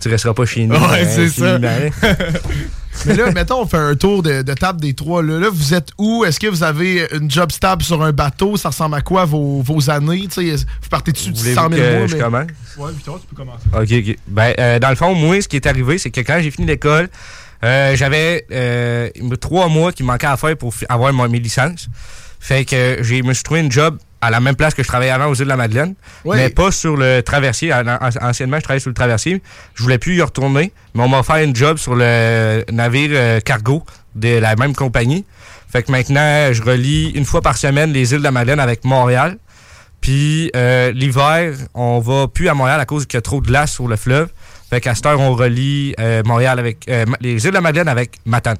tu 0.00 0.08
resteras 0.08 0.34
pas 0.34 0.44
chez 0.46 0.66
nous. 0.66 0.74
Ouais, 0.76 1.04
euh, 1.04 1.06
c'est 1.08 1.28
ça. 1.28 1.58
Mais 3.06 3.14
là, 3.16 3.30
mettons, 3.32 3.62
on 3.62 3.66
fait 3.66 3.76
un 3.78 3.94
tour 3.94 4.22
de, 4.22 4.42
de 4.42 4.52
table 4.54 4.80
des 4.80 4.92
trois. 4.94 5.22
Là, 5.22 5.38
Là, 5.38 5.48
vous 5.50 5.74
êtes 5.74 5.88
où? 5.96 6.24
Est-ce 6.24 6.38
que 6.40 6.48
vous 6.48 6.62
avez 6.62 7.06
une 7.14 7.30
job 7.30 7.50
stable 7.52 7.82
sur 7.82 8.02
un 8.02 8.12
bateau? 8.12 8.56
Ça 8.56 8.68
ressemble 8.70 8.96
à 8.96 9.00
quoi 9.00 9.24
vos, 9.24 9.62
vos 9.62 9.88
années? 9.90 10.26
Tu 10.28 10.56
sais, 10.56 10.56
vous 10.82 10.88
partez 10.90 11.12
dessus 11.12 11.30
de 11.30 11.38
Voulez-vous 11.38 11.54
100 11.56 11.70
000 11.70 11.80
que 11.82 11.96
mois? 11.98 12.06
je 12.08 12.14
mais- 12.16 12.20
commence? 12.22 12.46
Ouais, 12.76 12.92
Victor, 12.92 13.20
tu 13.20 13.26
peux 13.28 13.36
commencer. 13.36 13.64
OK, 13.72 14.08
OK. 14.10 14.16
Ben, 14.28 14.52
euh, 14.58 14.78
dans 14.78 14.90
le 14.90 14.96
fond, 14.96 15.14
moi, 15.14 15.40
ce 15.40 15.48
qui 15.48 15.56
est 15.56 15.66
arrivé, 15.66 15.98
c'est 15.98 16.10
que 16.10 16.20
quand 16.20 16.40
j'ai 16.42 16.50
fini 16.50 16.66
l'école, 16.66 17.08
euh, 17.64 17.94
j'avais 17.96 18.44
euh, 18.52 19.08
trois 19.40 19.68
mois 19.68 19.92
qui 19.92 20.02
manquaient 20.02 20.26
à 20.26 20.36
faire 20.36 20.56
pour 20.56 20.74
avoir 20.88 21.12
mon- 21.12 21.28
mes 21.28 21.38
licences. 21.40 21.88
Fait 22.40 22.64
que 22.64 22.98
j'ai 23.02 23.22
me 23.22 23.32
suis 23.34 23.44
trouvé 23.44 23.60
une 23.60 23.70
job 23.72 23.98
à 24.20 24.30
la 24.30 24.40
même 24.40 24.54
place 24.56 24.74
que 24.74 24.82
je 24.82 24.88
travaillais 24.88 25.10
avant 25.12 25.26
aux 25.26 25.34
îles 25.34 25.44
de 25.44 25.48
la 25.48 25.56
Madeleine, 25.56 25.94
Ouais. 26.24 26.36
mais 26.36 26.50
pas 26.50 26.70
sur 26.70 26.96
le 26.96 27.22
traversier. 27.22 27.72
An- 27.72 27.86
an- 27.86 28.10
Anciennement, 28.20 28.58
je 28.58 28.62
travaillais 28.62 28.80
sur 28.80 28.90
le 28.90 28.94
traversier. 28.94 29.42
Je 29.74 29.82
voulais 29.82 29.98
plus 29.98 30.16
y 30.16 30.22
retourner, 30.22 30.72
mais 30.94 31.02
on 31.02 31.08
m'a 31.08 31.20
offert 31.20 31.36
une 31.36 31.56
job 31.56 31.78
sur 31.78 31.94
le 31.94 32.64
navire 32.70 33.10
euh, 33.14 33.40
cargo 33.40 33.84
de 34.14 34.38
la 34.38 34.56
même 34.56 34.74
compagnie. 34.74 35.24
Fait 35.72 35.82
que 35.82 35.90
maintenant, 35.92 36.52
je 36.52 36.62
relie 36.62 37.10
une 37.10 37.24
fois 37.24 37.40
par 37.40 37.56
semaine 37.56 37.92
les 37.92 38.12
îles 38.12 38.18
de 38.18 38.24
la 38.24 38.30
Madeleine 38.32 38.60
avec 38.60 38.84
Montréal. 38.84 39.38
Puis 40.00 40.50
euh, 40.56 40.92
l'hiver, 40.92 41.54
on 41.74 42.00
va 42.00 42.26
plus 42.26 42.48
à 42.48 42.54
Montréal 42.54 42.80
à 42.80 42.86
cause 42.86 43.06
qu'il 43.06 43.16
y 43.16 43.18
a 43.18 43.22
trop 43.22 43.40
de 43.40 43.46
glace 43.46 43.72
sur 43.72 43.86
le 43.86 43.96
fleuve. 43.96 44.28
Fait 44.70 44.80
qu'à 44.80 44.94
cette 44.94 45.06
heure, 45.06 45.20
on 45.20 45.34
relie 45.34 45.94
euh, 46.00 46.22
Montréal 46.24 46.58
avec 46.58 46.90
les 47.20 47.44
îles 47.44 47.50
de 47.50 47.54
la 47.54 47.60
Madeleine 47.60 47.88
avec 47.88 48.18
Matane. 48.24 48.56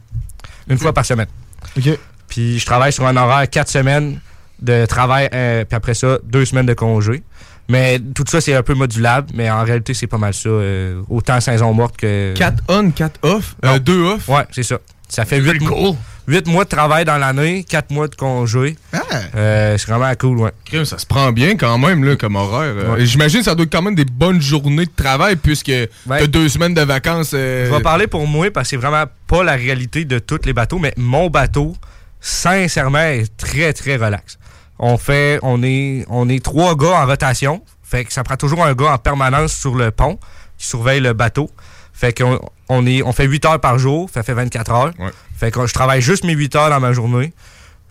Une 0.69 0.79
fois 0.79 0.93
par 0.93 1.05
semaine. 1.05 1.29
OK. 1.77 1.89
Puis 2.29 2.59
je 2.59 2.67
travaille 2.67 2.93
sur 2.93 3.07
un 3.07 3.17
horaire 3.17 3.49
quatre 3.51 3.71
semaines 3.71 4.21
de 4.63 4.87
travail, 4.87 5.29
euh, 5.35 5.65
puis 5.65 5.77
après 5.77 5.95
ça, 5.95 6.19
deux 6.25 6.45
semaines 6.45 6.67
de 6.67 6.75
congé. 6.75 7.23
Mais 7.69 8.01
tout 8.15 8.25
ça, 8.29 8.41
c'est 8.41 8.55
un 8.55 8.63
peu 8.65 8.75
modulable, 8.75 9.29
mais 9.33 9.49
en 9.49 9.63
réalité, 9.63 9.95
c'est 9.95 10.09
pas 10.09 10.19
mal 10.19 10.35
ça. 10.35 10.49
euh, 10.49 11.03
autant 11.09 11.41
saison 11.41 11.73
morte 11.73 11.97
que. 11.97 12.35
4 12.37 12.65
on, 12.69 12.91
4 12.91 13.21
off, 13.23 13.55
Non. 13.63 13.79
2 13.79 14.03
off? 14.05 14.29
Ouais, 14.29 14.45
c'est 14.51 14.65
ça. 14.65 14.79
Ça 15.09 15.25
fait 15.25 15.39
huit 15.41 15.61
mois, 15.61 15.95
huit 16.29 16.47
mois 16.49 16.65
de 16.65 16.69
travail 16.69 17.05
dans 17.05 17.17
l'année, 17.19 17.65
quatre 17.69 17.91
mois 17.91 18.07
de 18.09 18.15
congé. 18.15 18.77
Ah, 18.93 18.99
Euh, 19.37 19.77
c'est 19.79 19.89
vraiment 19.91 20.13
cool, 20.17 20.39
ouais. 20.39 20.85
Ça 20.85 20.99
se 20.99 21.07
prend 21.07 21.31
bien 21.33 21.57
quand 21.57 21.79
même 21.79 22.03
là, 22.05 22.17
comme 22.17 22.35
horaire. 22.37 22.75
euh. 22.77 22.95
Ouais. 22.95 23.07
J'imagine 23.07 23.39
que 23.41 23.45
ça 23.45 23.55
doit 23.55 23.65
être 23.65 23.73
quand 23.73 23.83
même 23.83 23.95
des 23.97 24.05
bonnes 24.05 24.41
journées 24.43 24.87
de 24.87 24.91
travail 24.95 25.37
puisque 25.37 25.69
Ouais. 25.69 25.89
t'as 26.07 26.27
deux 26.27 26.49
semaines 26.49 26.75
de 26.75 26.83
vacances. 26.83 27.33
euh, 27.35 27.67
Je 27.69 27.75
vais 27.75 27.83
parler 27.83 28.07
pour 28.09 28.27
moi 28.27 28.51
parce 28.53 28.67
que 28.67 28.71
c'est 28.71 28.77
vraiment 28.77 29.05
pas 29.29 29.43
la 29.45 29.55
réalité 29.55 30.05
de 30.05 30.19
tous 30.21 30.41
les 30.45 30.53
bateaux, 30.53 30.79
mais 30.81 30.93
mon 30.97 31.29
bateau, 31.29 31.75
sincèrement, 32.21 32.99
est 32.99 33.37
très, 33.37 33.73
très 33.73 33.97
relax. 33.97 34.39
On 34.81 34.97
fait, 34.97 35.39
on 35.43 35.63
est, 35.63 36.05
on 36.09 36.29
est 36.29 36.43
trois 36.43 36.75
gars 36.75 37.03
en 37.03 37.07
rotation. 37.07 37.63
Fait 37.83 38.05
que 38.05 38.13
ça 38.13 38.25
prend 38.25 38.37
toujours 38.37 38.65
un 38.65 38.75
gars 38.75 38.93
en 38.93 38.99
permanence 38.99 39.53
sur 39.53 39.75
le 39.75 39.91
pont 39.91 40.19
qui 40.57 40.67
surveille 40.67 41.01
le 41.01 41.13
bateau. 41.13 41.51
Fait 41.93 42.17
qu'on 42.17 42.41
on 42.71 42.87
est, 42.87 43.03
on 43.03 43.13
fait 43.13 43.27
8 43.27 43.45
heures 43.45 43.61
par 43.61 43.79
jour, 43.79 44.09
ça 44.13 44.23
fait 44.23 44.33
24 44.33 44.73
heures. 44.73 44.93
Ouais. 44.99 45.11
Fait 45.37 45.51
que 45.51 45.67
je 45.67 45.75
travaille 45.75 46.01
juste 46.01 46.25
mes 46.25 46.33
8 46.33 46.57
heures 46.57 46.71
dans 46.71 46.81
ma 46.81 46.95
journée. 46.95 47.35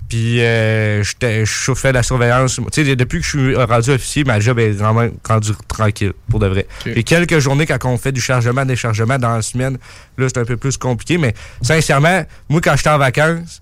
Puis 0.08 0.42
euh, 0.42 1.04
je 1.04 1.74
fais 1.76 1.92
la 1.92 2.02
surveillance. 2.02 2.60
Tu 2.72 2.84
sais, 2.84 2.96
depuis 2.96 3.20
que 3.20 3.26
je 3.26 3.30
suis 3.30 3.56
rendu 3.56 3.92
officier, 3.92 4.24
ma 4.24 4.40
job 4.40 4.58
est 4.58 4.72
vraiment 4.72 5.08
rendue 5.28 5.52
tranquille, 5.68 6.14
pour 6.28 6.40
de 6.40 6.48
vrai. 6.48 6.66
Et 6.88 7.04
quelques 7.04 7.38
journées, 7.38 7.68
quand 7.68 7.86
on 7.86 7.98
fait 8.00 8.12
du 8.12 8.20
chargement, 8.20 8.66
déchargement 8.66 9.20
dans 9.20 9.36
la 9.36 9.44
semaine, 9.44 9.78
là, 10.18 10.28
c'est 10.28 10.40
un 10.40 10.46
peu 10.46 10.58
plus 10.58 10.78
compliqué. 10.78 11.20
Mais 11.20 11.36
sincèrement, 11.62 12.24
moi, 12.50 12.62
quand 12.62 12.76
j'étais 12.76 12.90
en 12.90 12.98
vacances, 12.98 13.62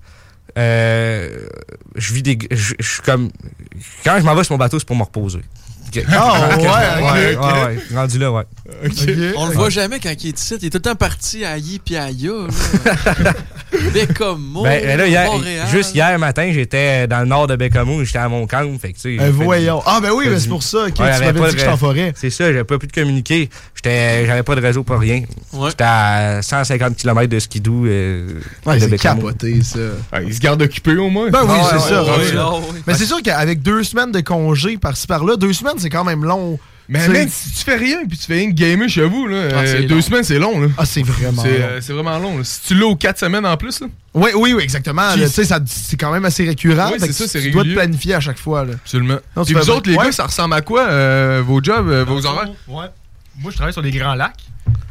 euh, 0.58 1.30
je 1.96 2.14
vis 2.14 2.24
des. 2.24 2.38
Je 2.52 2.74
je 2.80 2.88
suis 2.94 3.02
comme. 3.02 3.30
Quand 4.04 4.18
je 4.20 4.24
m'en 4.24 4.36
vais 4.36 4.44
sur 4.44 4.54
mon 4.54 4.58
bateau, 4.60 4.80
c'est 4.80 4.88
pour 4.88 4.96
me 4.96 5.04
reposer. 5.04 5.40
Ok. 5.88 6.04
Ah, 6.12 6.50
ouais, 6.50 6.56
ok. 6.56 6.62
ouais, 6.62 7.36
ouais, 7.38 7.66
ouais. 7.66 7.80
Rendu 7.96 8.20
là, 8.20 8.32
ouais. 8.32 8.44
On 9.38 9.46
le 9.48 9.54
voit 9.54 9.70
jamais 9.70 10.00
quand 10.02 10.10
il 10.22 10.28
est 10.28 10.38
ici. 10.40 10.56
Il 10.62 10.66
est 10.66 10.70
tout 10.70 10.78
le 10.78 10.82
temps 10.82 10.96
parti 10.96 11.46
à 11.46 11.58
Yi 11.58 11.80
puis 11.80 11.96
à 11.96 12.12
Ya. 12.12 12.32
Bécomo, 13.94 14.64
Ben, 14.64 14.98
là, 14.98 15.08
hier, 15.08 15.32
Montréal. 15.32 15.68
juste 15.72 15.94
hier 15.96 16.18
matin, 16.20 16.50
j'étais 16.54 17.08
dans 17.08 17.20
le 17.20 17.26
nord 17.26 17.48
de 17.48 17.56
Bécamo, 17.56 18.04
j'étais 18.04 18.18
à 18.20 18.28
Montcalm. 18.30 18.78
Fait 18.80 18.92
que, 18.94 18.98
tu 18.98 19.02
sais, 19.02 19.08
Euh, 19.10 19.12
j'ai 19.28 19.32
fait 19.32 19.38
du- 19.38 19.44
voyons. 19.44 19.82
Ah, 19.86 20.00
ben 20.02 20.12
oui, 20.12 20.26
mais 20.28 20.36
du- 20.36 20.42
c'est 20.42 20.48
pour 20.50 20.64
ça 20.64 20.86
que 20.90 20.92
tu 20.96 21.02
m'avais 21.02 21.26
pas 21.34 21.48
dit 21.50 21.54
que 21.54 21.60
j'étais 21.60 21.68
en 21.72 21.78
forêt. 21.78 22.14
C'est 22.16 22.30
ça, 22.30 22.46
j'avais 22.46 22.64
pas 22.64 22.78
pu 22.80 22.88
de 22.88 22.92
communiquer. 22.94 23.50
J'étais, 23.78 24.26
j'avais 24.26 24.44
pas 24.44 24.56
de 24.56 24.62
réseau 24.62 24.84
pour 24.84 25.00
rien. 25.00 25.22
Ouais. 25.54 25.70
J'étais 25.70 25.84
à 25.86 26.42
150 26.42 26.96
km 26.98 27.28
de 27.30 27.40
skidoo. 27.40 27.86
Euh, 27.86 28.40
Ouais, 28.66 28.76
de 28.76 28.80
c'est 28.82 28.88
Bécamo. 28.90 29.22
capoté, 29.22 29.62
ça. 29.64 29.80
ah, 30.12 30.22
ils 30.22 30.34
se 30.34 30.40
gardent 30.40 30.62
occupés 30.64 30.98
au 30.98 31.10
moins. 31.10 31.30
Ben 31.30 31.42
oui, 31.44 31.52
Ah, 31.52 31.68
c'est 31.70 31.76
ouais, 31.76 31.82
ça. 31.90 32.04
ouais, 32.04 32.38
Ah. 32.38 32.52
Mais 32.88 32.94
c'est 32.96 33.06
sûr 33.06 33.22
qu'avec 33.24 33.62
deux 33.62 33.84
semaines 33.84 34.12
de 34.12 34.20
congé 34.22 34.78
par-ci 34.78 35.06
par-là, 35.08 35.36
deux 35.38 35.54
semaines, 35.54 35.76
c'est 35.78 35.90
quand 35.92 36.04
même 36.04 36.26
long. 36.26 36.60
Mais 36.90 37.06
man, 37.10 37.28
si 37.30 37.52
tu 37.52 37.64
fais 37.66 37.76
rien 37.76 37.98
puis 38.08 38.18
tu 38.18 38.24
fais 38.26 38.42
une 38.44 38.54
gamer 38.54 38.88
chez 38.88 39.04
vous, 39.06 39.28
là, 39.28 39.50
Ah, 39.52 39.56
euh, 39.60 39.82
deux 39.88 39.96
long. 39.96 40.02
semaines, 40.02 40.24
c'est 40.24 40.40
long. 40.40 40.60
Là. 40.62 40.68
Ah, 40.78 40.86
c'est 40.86 41.04
vraiment 41.04 41.44
C'est 41.44 41.60
long. 41.60 41.66
euh, 41.66 41.80
c'est 41.82 41.92
vraiment 41.94 42.18
long. 42.18 42.38
là. 42.38 42.44
Si 42.46 42.62
tu 42.62 42.76
l'as 42.76 42.86
aux 42.88 42.96
quatre 42.96 43.20
semaines 43.20 43.46
en 43.46 43.58
plus, 43.58 43.82
là. 43.82 43.88
Oui, 44.14 44.30
oui, 44.36 44.54
oui, 44.54 44.64
exactement. 44.64 45.14
Tu 45.14 45.28
sais, 45.28 45.44
ça- 45.44 45.60
c'est 45.66 45.98
quand 45.98 46.12
même 46.14 46.24
assez 46.26 46.46
récurrent. 46.46 46.88
Oui, 46.88 46.94
fait 46.94 47.00
c'est 47.02 47.08
que 47.10 47.14
ça, 47.14 47.28
c'est 47.28 47.42
Tu 47.42 47.52
dois 47.52 47.64
te 47.66 47.74
planifier 47.74 48.14
à 48.16 48.22
chaque 48.22 48.40
fois. 48.40 48.64
Là. 48.64 48.72
Absolument. 48.82 49.18
Non, 49.36 49.44
Puis 49.44 49.54
vous 49.54 49.70
autres, 49.70 49.90
les 49.90 49.98
gars, 49.98 50.12
ça 50.14 50.26
ressemble 50.26 50.54
à 50.56 50.62
quoi, 50.62 50.88
euh, 50.88 51.44
vos 51.46 51.62
jobs, 51.62 51.90
euh, 51.90 52.06
vos 52.08 52.26
horaires? 52.26 52.50
Ouais. 52.70 52.86
Moi, 53.40 53.52
je 53.52 53.56
travaille 53.56 53.74
sur 53.74 53.82
des 53.82 53.92
grands 53.92 54.16
lacs. 54.16 54.46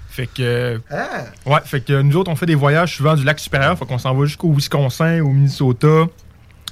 Fait 0.09 0.27
que. 0.27 0.81
Ah. 0.91 1.25
Ouais, 1.45 1.61
fait 1.65 1.81
que 1.81 2.01
nous 2.01 2.17
autres, 2.17 2.31
on 2.31 2.37
fait 2.37 2.47
des 2.47 2.55
voyages 2.55 2.97
souvent 2.97 3.15
du 3.15 3.25
lac 3.25 3.39
supérieur. 3.39 3.79
Fait 3.79 3.87
qu'on 3.87 3.99
s'en 3.99 4.15
va 4.15 4.25
jusqu'au 4.25 4.53
Wisconsin, 4.53 5.21
au 5.21 5.29
Minnesota. 5.29 6.07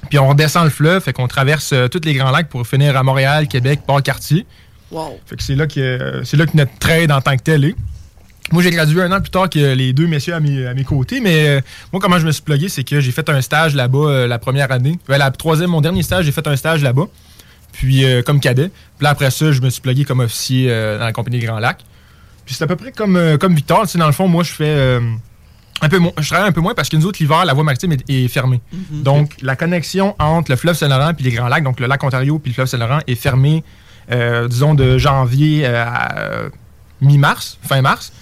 Puis 0.09 0.17
on 0.19 0.29
redescend 0.29 0.63
le 0.63 0.69
fleuve. 0.69 1.01
Fait 1.03 1.13
qu'on 1.13 1.27
traverse 1.27 1.71
euh, 1.73 1.87
tous 1.87 2.01
les 2.05 2.13
grands 2.13 2.31
lacs 2.31 2.49
pour 2.49 2.65
finir 2.65 2.97
à 2.97 3.03
Montréal, 3.03 3.47
Québec, 3.47 3.81
Port-Cartier. 3.85 4.45
Wow. 4.91 5.19
Fait 5.25 5.35
que 5.35 5.43
c'est 5.43 5.55
là 5.55 5.67
que, 5.67 5.79
euh, 5.79 6.23
c'est 6.23 6.37
là 6.37 6.45
que 6.45 6.55
notre 6.55 6.77
trade 6.79 7.11
en 7.11 7.21
tant 7.21 7.35
que 7.35 7.43
tel 7.43 7.65
est. 7.65 7.75
Moi, 8.51 8.61
j'ai 8.61 8.69
gradué 8.69 9.01
un 9.01 9.11
an 9.11 9.21
plus 9.21 9.31
tard 9.31 9.49
que 9.49 9.73
les 9.73 9.91
deux 9.91 10.05
messieurs 10.05 10.35
à 10.35 10.39
mes, 10.39 10.67
à 10.67 10.75
mes 10.75 10.83
côtés, 10.83 11.19
mais 11.19 11.47
euh, 11.47 11.61
moi, 11.91 11.99
comment 11.99 12.19
je 12.19 12.27
me 12.27 12.31
suis 12.31 12.43
plugué, 12.43 12.69
c'est 12.69 12.83
que 12.83 12.99
j'ai 12.99 13.11
fait 13.11 13.27
un 13.27 13.41
stage 13.41 13.73
là-bas 13.73 13.97
euh, 13.97 14.27
la 14.27 14.37
première 14.37 14.71
année. 14.71 14.99
Ben, 15.07 15.17
la 15.17 15.31
troisième, 15.31 15.71
mon 15.71 15.81
dernier 15.81 16.03
stage, 16.03 16.25
j'ai 16.25 16.31
fait 16.31 16.45
un 16.45 16.55
stage 16.55 16.83
là-bas, 16.83 17.07
puis 17.75 18.05
euh, 18.05 18.21
comme 18.21 18.39
cadet. 18.39 18.69
Puis 18.69 19.03
là, 19.03 19.09
après 19.09 19.29
ça, 19.31 19.51
je 19.51 19.61
me 19.61 19.69
suis 19.69 19.81
plugué 19.81 20.05
comme 20.05 20.21
officier 20.21 20.67
euh, 20.69 20.97
dans 20.97 21.05
la 21.05 21.13
compagnie 21.13 21.39
Grand 21.39 21.59
Lac. 21.59 21.83
Puis 22.45 22.55
c'est 22.55 22.63
à 22.63 22.67
peu 22.67 22.75
près 22.75 22.91
comme, 22.91 23.17
euh, 23.17 23.37
comme 23.37 23.53
Victor. 23.53 23.81
Tu 23.81 23.89
sais, 23.89 23.99
dans 23.99 24.05
le 24.05 24.13
fond, 24.13 24.27
moi, 24.27 24.43
je 24.43 24.51
fais 24.51 24.99
un 25.81 25.89
peu 25.89 25.99
moins. 25.99 26.13
Je 26.17 26.27
travaille 26.27 26.47
un 26.47 26.53
peu 26.53 26.61
moins 26.61 26.73
parce 26.73 26.89
que 26.89 26.95
nous 26.95 27.05
autres, 27.05 27.17
l'hiver, 27.19 27.43
la 27.43 27.53
voie 27.53 27.63
maritime 27.63 27.91
est, 27.91 28.09
est 28.09 28.27
fermée. 28.27 28.61
Donc, 28.91 29.35
la 29.41 29.55
connexion 29.55 30.15
entre 30.19 30.51
le 30.51 30.57
fleuve 30.57 30.75
Saint-Laurent 30.75 31.11
et 31.19 31.23
les 31.23 31.31
Grands 31.31 31.47
Lacs, 31.47 31.63
donc 31.63 31.79
le 31.79 31.87
lac 31.87 32.03
Ontario 32.03 32.39
puis 32.39 32.51
le 32.51 32.55
fleuve 32.55 32.67
Saint-Laurent, 32.67 32.99
est 33.07 33.15
fermée, 33.15 33.63
disons, 34.47 34.73
de 34.73 34.97
janvier 34.97 35.65
à 35.65 36.49
mi-mars, 37.01 37.57
fin 37.61 37.81
mars. 37.81 38.13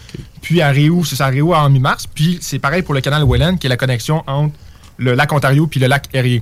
Puis 0.41 0.61
à 0.61 0.69
Réau, 0.69 1.03
c'est 1.03 1.15
ça, 1.15 1.27
à 1.27 1.29
Réau 1.29 1.53
en 1.53 1.69
mi-mars. 1.69 2.07
Puis 2.07 2.39
c'est 2.41 2.59
pareil 2.59 2.81
pour 2.81 2.93
le 2.93 3.01
canal 3.01 3.23
Welland, 3.23 3.57
qui 3.57 3.67
est 3.67 3.69
la 3.69 3.77
connexion 3.77 4.23
entre 4.25 4.55
le 4.97 5.13
lac 5.13 5.31
Ontario 5.31 5.67
puis 5.67 5.79
le 5.79 5.87
lac 5.87 6.07
Erie. 6.13 6.41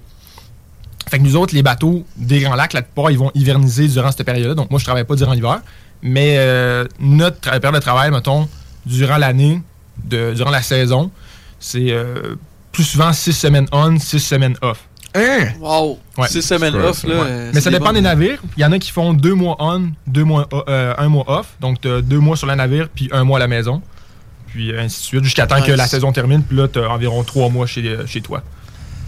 Fait 1.12 1.18
que 1.20 1.24
nous 1.24 1.36
autres, 1.36 1.53
les 1.53 1.62
bateaux 1.62 2.06
des 2.15 2.39
Grands 2.39 2.56
Lacs, 2.56 2.72
la 2.74 2.82
plupart, 2.82 3.12
ils 3.12 3.20
vont 3.20 3.32
hiverniser 3.36 3.88
durant 3.89 4.12
cette 4.12 4.25
période-là. 4.25 4.56
Donc 4.56 4.72
moi, 4.72 4.80
je 4.80 4.86
travaille 4.86 5.03
pas 5.03 5.15
durant 5.15 5.34
l'hiver. 5.34 5.60
Mais 6.01 6.36
euh, 6.38 6.86
notre 7.00 7.39
période 7.60 7.75
de 7.75 7.80
travail, 7.80 8.10
mettons, 8.12 8.48
durant 8.86 9.18
l'année, 9.18 9.62
de- 10.06 10.34
durant 10.34 10.50
la 10.51 10.62
saison, 10.62 11.12
c'est 11.60 11.91
euh, 11.91 12.36
plus 12.72 12.86
souvent 12.86 13.12
6 13.13 13.34
semaines 13.34 13.68
on, 13.74 14.00
6 14.00 14.20
semaines 14.20 14.56
off. 14.62 14.80
Wow. 15.60 16.00
Ouais. 16.18 16.30
Six 16.30 16.41
semaines 16.41 16.74
Ouais. 16.74 16.86
off, 16.86 17.03
là. 17.03 17.22
Ouais. 17.22 17.51
Mais 17.53 17.60
ça 17.60 17.70
dépend 17.70 17.91
des 17.91 18.00
navires. 18.00 18.39
Il 18.56 18.62
y 18.62 18.65
en 18.65 18.72
a 18.72 18.80
qui 18.80 18.91
font 18.91 19.13
deux 19.13 19.34
mois 19.34 19.58
on, 19.60 19.91
deux 20.08 20.24
mois, 20.24 20.48
euh, 20.70 20.94
un 20.98 21.10
mois 21.10 21.25
off. 21.39 21.48
Donc, 21.60 21.82
tu 21.82 21.89
as 21.89 22.01
deux 22.01 22.20
mois 22.20 22.38
sur 22.38 22.48
le 22.48 22.56
navire, 22.56 22.88
puis 22.88 23.10
un 23.12 23.25
mois 23.25 23.36
à 23.38 23.41
la 23.41 23.50
maison. 23.50 23.82
Puis 24.48 24.74
ainsi 24.77 25.01
de 25.01 25.06
suite, 25.06 25.24
jusqu'à 25.25 25.48
temps 25.48 25.62
que 25.62 25.74
la 25.74 25.86
saison 25.88 26.13
termine. 26.13 26.44
Puis 26.44 26.56
là, 26.56 26.70
tu 26.70 26.80
as 26.80 26.89
environ 26.89 27.24
trois 27.24 27.50
mois 27.50 27.68
chez, 27.68 27.98
chez 28.08 28.22
toi. 28.22 28.41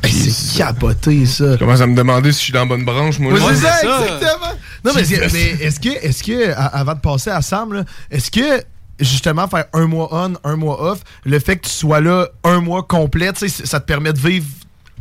C'est 0.10 0.58
capoté, 0.58 1.26
ça. 1.26 1.54
Je 1.54 1.58
commence 1.58 1.82
à 1.82 1.88
me 1.88 1.96
demander 1.96 2.32
si 2.32 2.40
je 2.40 2.44
suis 2.46 2.54
dans 2.54 2.60
la 2.62 2.66
bonne 2.66 2.86
branche, 2.86 3.20
moi. 3.20 3.34
Oui, 3.34 3.40
c'est 3.50 3.56
ça, 3.58 3.80
exactement. 3.82 4.52
Non, 4.86 4.92
mais, 4.96 5.02
est-ce- 5.02 5.34
mais 5.34 5.50
est-ce 5.66 5.80
que, 5.80 5.90
est-ce 5.90 6.24
que, 6.24 6.52
avant 6.56 6.94
de 6.94 7.00
passer 7.00 7.30
à 7.30 7.42
Sam, 7.42 7.74
là, 7.74 7.84
est-ce 8.12 8.30
que 8.30 8.64
justement 9.00 9.48
faire 9.48 9.66
un 9.74 9.88
mois 9.88 10.10
on, 10.12 10.34
un 10.44 10.56
mois 10.56 10.82
off, 10.92 11.00
le 11.26 11.40
fait 11.40 11.58
que 11.58 11.66
tu 11.68 11.72
sois 11.74 12.00
là 12.02 12.28
un 12.44 12.60
mois 12.60 12.84
complet, 12.84 13.32
ça 13.36 13.80
te 13.80 13.86
permet 13.86 14.14
de 14.14 14.20
vivre 14.20 14.46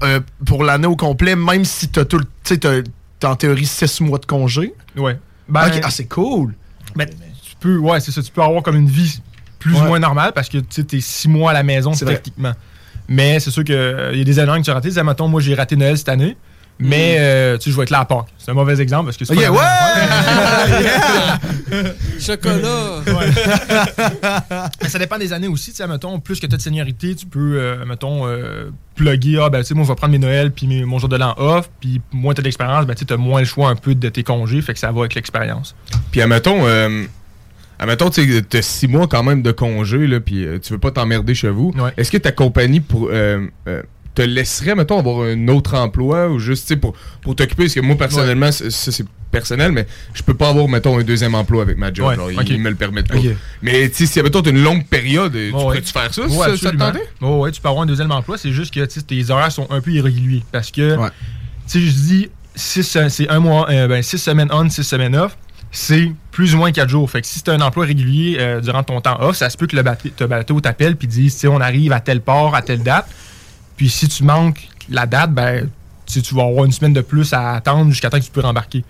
euh, 0.02 0.20
pour 0.46 0.64
l'année 0.64 0.86
au 0.86 0.96
complet, 0.96 1.36
même 1.36 1.64
si 1.64 1.88
t'as 1.88 2.04
tout 2.04 2.18
le, 2.18 2.24
tu 2.24 2.30
sais, 2.44 2.58
t'as, 2.58 2.80
t'as 3.20 3.30
en 3.30 3.36
théorie 3.36 3.66
six 3.66 4.00
mois 4.00 4.18
de 4.18 4.26
congé? 4.26 4.72
Ouais. 4.96 5.18
Ben, 5.48 5.66
Ok, 5.66 5.80
ah, 5.84 5.90
c'est 5.90 6.06
cool. 6.06 6.54
Ben, 6.96 7.08
tu 7.08 7.56
peux, 7.60 7.76
ouais, 7.78 8.00
c'est 8.00 8.12
ça. 8.12 8.22
Tu 8.22 8.30
peux 8.32 8.42
avoir 8.42 8.62
comme 8.62 8.76
une 8.76 8.88
vie 8.88 9.20
plus 9.58 9.74
Ouais. 9.74 9.80
ou 9.80 9.84
moins 9.84 9.98
normale 9.98 10.32
parce 10.32 10.48
que 10.48 10.58
tu 10.58 10.80
es 10.96 11.00
six 11.00 11.28
mois 11.28 11.50
à 11.50 11.54
la 11.54 11.62
maison, 11.62 11.92
C'est 11.92 12.04
vrai. 12.04 12.20
Mais 13.12 13.40
c'est 13.40 13.50
sûr 13.50 13.64
qu'il 13.64 13.74
y 13.74 14.20
a 14.20 14.24
des 14.24 14.38
années 14.38 14.58
que 14.60 14.64
tu 14.64 14.70
as 14.70 14.74
raté. 14.74 14.88
Disais, 14.88 15.04
mettons, 15.04 15.28
moi, 15.28 15.40
j'ai 15.40 15.54
raté 15.54 15.76
Noël 15.76 15.96
cette 15.98 16.08
année. 16.08 16.36
Mais, 16.78 17.16
euh, 17.20 17.58
tu 17.58 17.64
sais, 17.64 17.70
je 17.70 17.76
vais 17.76 17.82
être 17.84 17.90
là 17.90 18.00
à 18.00 18.04
Pâques. 18.06 18.26
C'est 18.38 18.50
un 18.50 18.54
mauvais 18.54 18.80
exemple 18.80 19.04
parce 19.04 19.16
que 19.16 19.24
c'est 19.24 19.36
Ok, 19.36 19.42
pas 19.44 19.50
ouais! 19.52 19.58
Chocolat. 22.18 23.02
Mais 24.82 24.88
ça 24.88 24.98
dépend 24.98 25.18
des 25.18 25.32
années 25.32 25.46
aussi. 25.48 25.70
Tu 25.70 25.76
sais, 25.76 25.86
mettons, 25.86 26.18
plus 26.18 26.40
que 26.40 26.46
tu 26.46 26.54
as 26.54 26.56
de 26.56 26.62
seniorité, 26.62 27.14
tu 27.14 27.26
peux, 27.26 27.56
euh, 27.58 27.84
mettons, 27.84 28.26
euh, 28.26 28.70
plugger. 28.96 29.38
Ah, 29.42 29.50
ben, 29.50 29.58
tu 29.60 29.66
sais, 29.66 29.74
moi, 29.74 29.84
je 29.84 29.88
vais 29.90 29.94
prendre 29.94 30.12
mes 30.12 30.18
Noëls 30.18 30.50
puis 30.50 30.66
mes- 30.66 30.84
mon 30.84 30.98
jour 30.98 31.08
de 31.08 31.16
l'an 31.16 31.34
off. 31.36 31.70
Puis, 31.80 32.00
moins 32.12 32.34
tu 32.34 32.40
as 32.40 32.44
d'expérience, 32.44 32.86
ben, 32.86 32.94
tu 32.94 33.04
as 33.12 33.16
moins 33.16 33.40
le 33.40 33.46
choix 33.46 33.68
un 33.68 33.76
peu 33.76 33.94
de 33.94 34.08
tes 34.08 34.22
congés. 34.24 34.60
Fait 34.62 34.72
que 34.72 34.78
ça 34.80 34.90
va 34.90 35.00
avec 35.00 35.14
l'expérience. 35.14 35.76
Puis, 36.10 36.20
admettons, 36.20 36.66
euh, 36.66 37.04
admettons, 37.82 38.10
tu 38.10 38.42
t'as 38.48 38.62
six 38.62 38.86
mois 38.86 39.08
quand 39.08 39.22
même 39.22 39.42
de 39.42 39.50
congé, 39.50 40.06
là, 40.06 40.20
puis 40.20 40.46
euh, 40.46 40.58
tu 40.60 40.72
veux 40.72 40.78
pas 40.78 40.92
t'emmerder 40.92 41.34
chez 41.34 41.50
vous. 41.50 41.74
Est-ce 41.96 42.10
que 42.10 42.18
ta 42.18 42.32
compagnie 42.32 42.80
pour, 42.80 43.08
euh, 43.10 43.46
euh, 43.66 43.82
te 44.14 44.22
laisserait, 44.22 44.74
mettons, 44.74 44.98
avoir 44.98 45.26
un 45.26 45.48
autre 45.48 45.74
emploi 45.74 46.28
ou 46.28 46.38
juste, 46.38 46.68
tu 46.68 46.74
sais, 46.74 46.76
pour, 46.76 46.94
pour 47.22 47.34
t'occuper? 47.34 47.64
Parce 47.64 47.74
que 47.74 47.80
moi, 47.80 47.96
personnellement, 47.96 48.52
ça, 48.52 48.70
c'est 48.70 49.06
personnel, 49.30 49.72
mais 49.72 49.86
je 50.12 50.22
peux 50.22 50.34
pas 50.34 50.50
avoir, 50.50 50.68
mettons, 50.68 50.98
un 50.98 51.02
deuxième 51.02 51.34
emploi 51.34 51.62
avec 51.62 51.78
ma 51.78 51.92
job. 51.92 52.06
Ouais, 52.06 52.16
genre, 52.16 52.28
ok. 52.28 52.50
Ils 52.50 52.60
me 52.60 52.68
le 52.70 52.76
permettent 52.76 53.08
pas. 53.08 53.16
Ok. 53.16 53.24
Mais, 53.62 53.88
tu 53.88 54.06
si, 54.06 54.22
mettons, 54.22 54.42
t'as 54.42 54.50
une 54.50 54.62
longue 54.62 54.86
période, 54.86 55.32
tu 55.32 55.50
Ouais, 55.52 55.64
ouais. 55.64 55.76
peux-tu 55.76 55.92
faire 55.92 56.12
ça? 56.12 56.22
Ouais, 56.26 56.50
ça, 56.50 56.56
ça 56.56 56.70
te 56.70 56.76
tentait? 56.76 57.08
Ouais, 57.20 57.36
ouais, 57.38 57.50
tu 57.50 57.60
peux 57.60 57.68
avoir 57.68 57.84
un 57.84 57.86
deuxième 57.86 58.12
emploi. 58.12 58.36
C'est 58.38 58.52
juste 58.52 58.72
que 58.72 58.84
tu 58.84 59.00
sais, 59.00 59.02
tes 59.02 59.30
horaires 59.30 59.50
sont 59.50 59.66
un 59.70 59.80
peu 59.80 59.90
irréguliers. 59.90 60.44
Parce 60.52 60.70
que, 60.70 60.96
tu 60.96 61.00
sais, 61.66 61.80
je 61.80 61.90
dis, 61.90 62.28
six, 62.54 62.98
c'est 63.08 63.28
un 63.30 63.40
mois, 63.40 63.70
euh, 63.70 63.88
ben, 63.88 64.02
six 64.02 64.18
semaines 64.18 64.50
on, 64.52 64.68
six 64.68 64.84
semaines 64.84 65.16
off. 65.16 65.36
C'est 65.74 66.12
plus 66.30 66.54
ou 66.54 66.58
moins 66.58 66.70
quatre 66.70 66.90
jours. 66.90 67.10
Fait 67.10 67.22
que 67.22 67.26
si 67.26 67.42
as 67.46 67.52
un 67.52 67.60
emploi 67.62 67.86
régulier 67.86 68.36
euh, 68.38 68.60
durant 68.60 68.82
ton 68.82 69.00
temps 69.00 69.18
off, 69.20 69.36
ça 69.36 69.48
se 69.48 69.56
peut 69.56 69.66
que 69.66 69.74
le 69.74 69.82
bateau, 69.82 70.10
bateau 70.28 70.60
t'appelle 70.60 70.96
puis 70.96 71.08
dise, 71.08 71.44
on 71.46 71.62
arrive 71.62 71.92
à 71.92 72.00
tel 72.00 72.20
port, 72.20 72.54
à 72.54 72.60
telle 72.60 72.82
date. 72.82 73.06
Puis 73.78 73.88
si 73.88 74.06
tu 74.06 74.22
manques 74.22 74.68
la 74.90 75.06
date, 75.06 75.32
ben, 75.32 75.70
tu 76.06 76.34
vas 76.34 76.42
avoir 76.44 76.66
une 76.66 76.72
semaine 76.72 76.92
de 76.92 77.00
plus 77.00 77.32
à 77.32 77.54
attendre 77.54 77.90
jusqu'à 77.90 78.10
temps 78.10 78.18
que 78.18 78.24
tu 78.24 78.30
peux 78.30 78.42
rembarquer. 78.42 78.84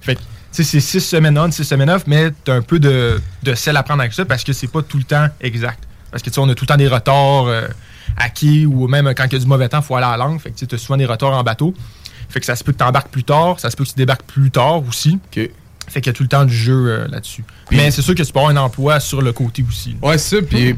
Fait 0.00 0.14
que, 0.14 0.20
c'est 0.52 0.64
six 0.64 1.00
semaines 1.00 1.38
on, 1.38 1.50
six 1.50 1.64
semaines 1.64 1.90
off, 1.90 2.04
mais 2.06 2.30
tu 2.44 2.50
as 2.50 2.54
un 2.54 2.62
peu 2.62 2.78
de, 2.78 3.20
de 3.42 3.54
sel 3.54 3.76
à 3.76 3.82
prendre 3.82 4.00
avec 4.00 4.14
ça 4.14 4.24
parce 4.24 4.42
que 4.42 4.54
c'est 4.54 4.68
pas 4.68 4.80
tout 4.80 4.96
le 4.96 5.04
temps 5.04 5.28
exact. 5.42 5.84
Parce 6.10 6.22
que, 6.22 6.30
on 6.40 6.48
a 6.48 6.54
tout 6.54 6.64
le 6.64 6.68
temps 6.68 6.78
des 6.78 6.88
retards 6.88 7.46
euh, 7.48 7.68
à 8.16 8.30
quai 8.30 8.64
ou 8.64 8.88
même 8.88 9.12
quand 9.14 9.26
il 9.26 9.32
y 9.34 9.36
a 9.36 9.38
du 9.38 9.46
mauvais 9.46 9.68
temps, 9.68 9.80
il 9.80 9.84
faut 9.84 9.96
aller 9.96 10.06
à 10.06 10.16
la 10.16 10.24
langue. 10.24 10.40
Fait 10.40 10.50
que, 10.50 10.64
tu 10.64 10.74
as 10.74 10.78
souvent 10.78 10.96
des 10.96 11.04
retards 11.04 11.34
en 11.34 11.42
bateau. 11.42 11.74
Fait 12.30 12.40
que 12.40 12.46
ça 12.46 12.56
se 12.56 12.64
peut 12.64 12.72
que 12.72 12.78
tu 12.78 12.84
embarques 12.84 13.10
plus 13.10 13.24
tard, 13.24 13.60
ça 13.60 13.70
se 13.70 13.76
peut 13.76 13.84
que 13.84 13.90
tu 13.90 13.96
débarques 13.96 14.24
plus 14.24 14.50
tard 14.50 14.82
aussi. 14.88 15.18
Fait 15.88 16.00
qu'il 16.00 16.10
y 16.10 16.14
a 16.14 16.16
tout 16.16 16.22
le 16.24 16.28
temps 16.28 16.44
du 16.44 16.54
jeu 16.54 16.86
euh, 16.88 17.08
là-dessus. 17.08 17.44
Mais 17.70 17.90
c'est 17.90 18.02
sûr 18.02 18.14
que 18.14 18.22
tu 18.22 18.32
peux 18.32 18.38
avoir 18.38 18.52
un 18.52 18.56
emploi 18.56 18.98
sur 19.00 19.22
le 19.22 19.32
côté 19.32 19.64
aussi. 19.68 19.96
Ouais, 20.02 20.18
c'est 20.18 20.36
ça. 20.36 20.42
Puis 20.42 20.74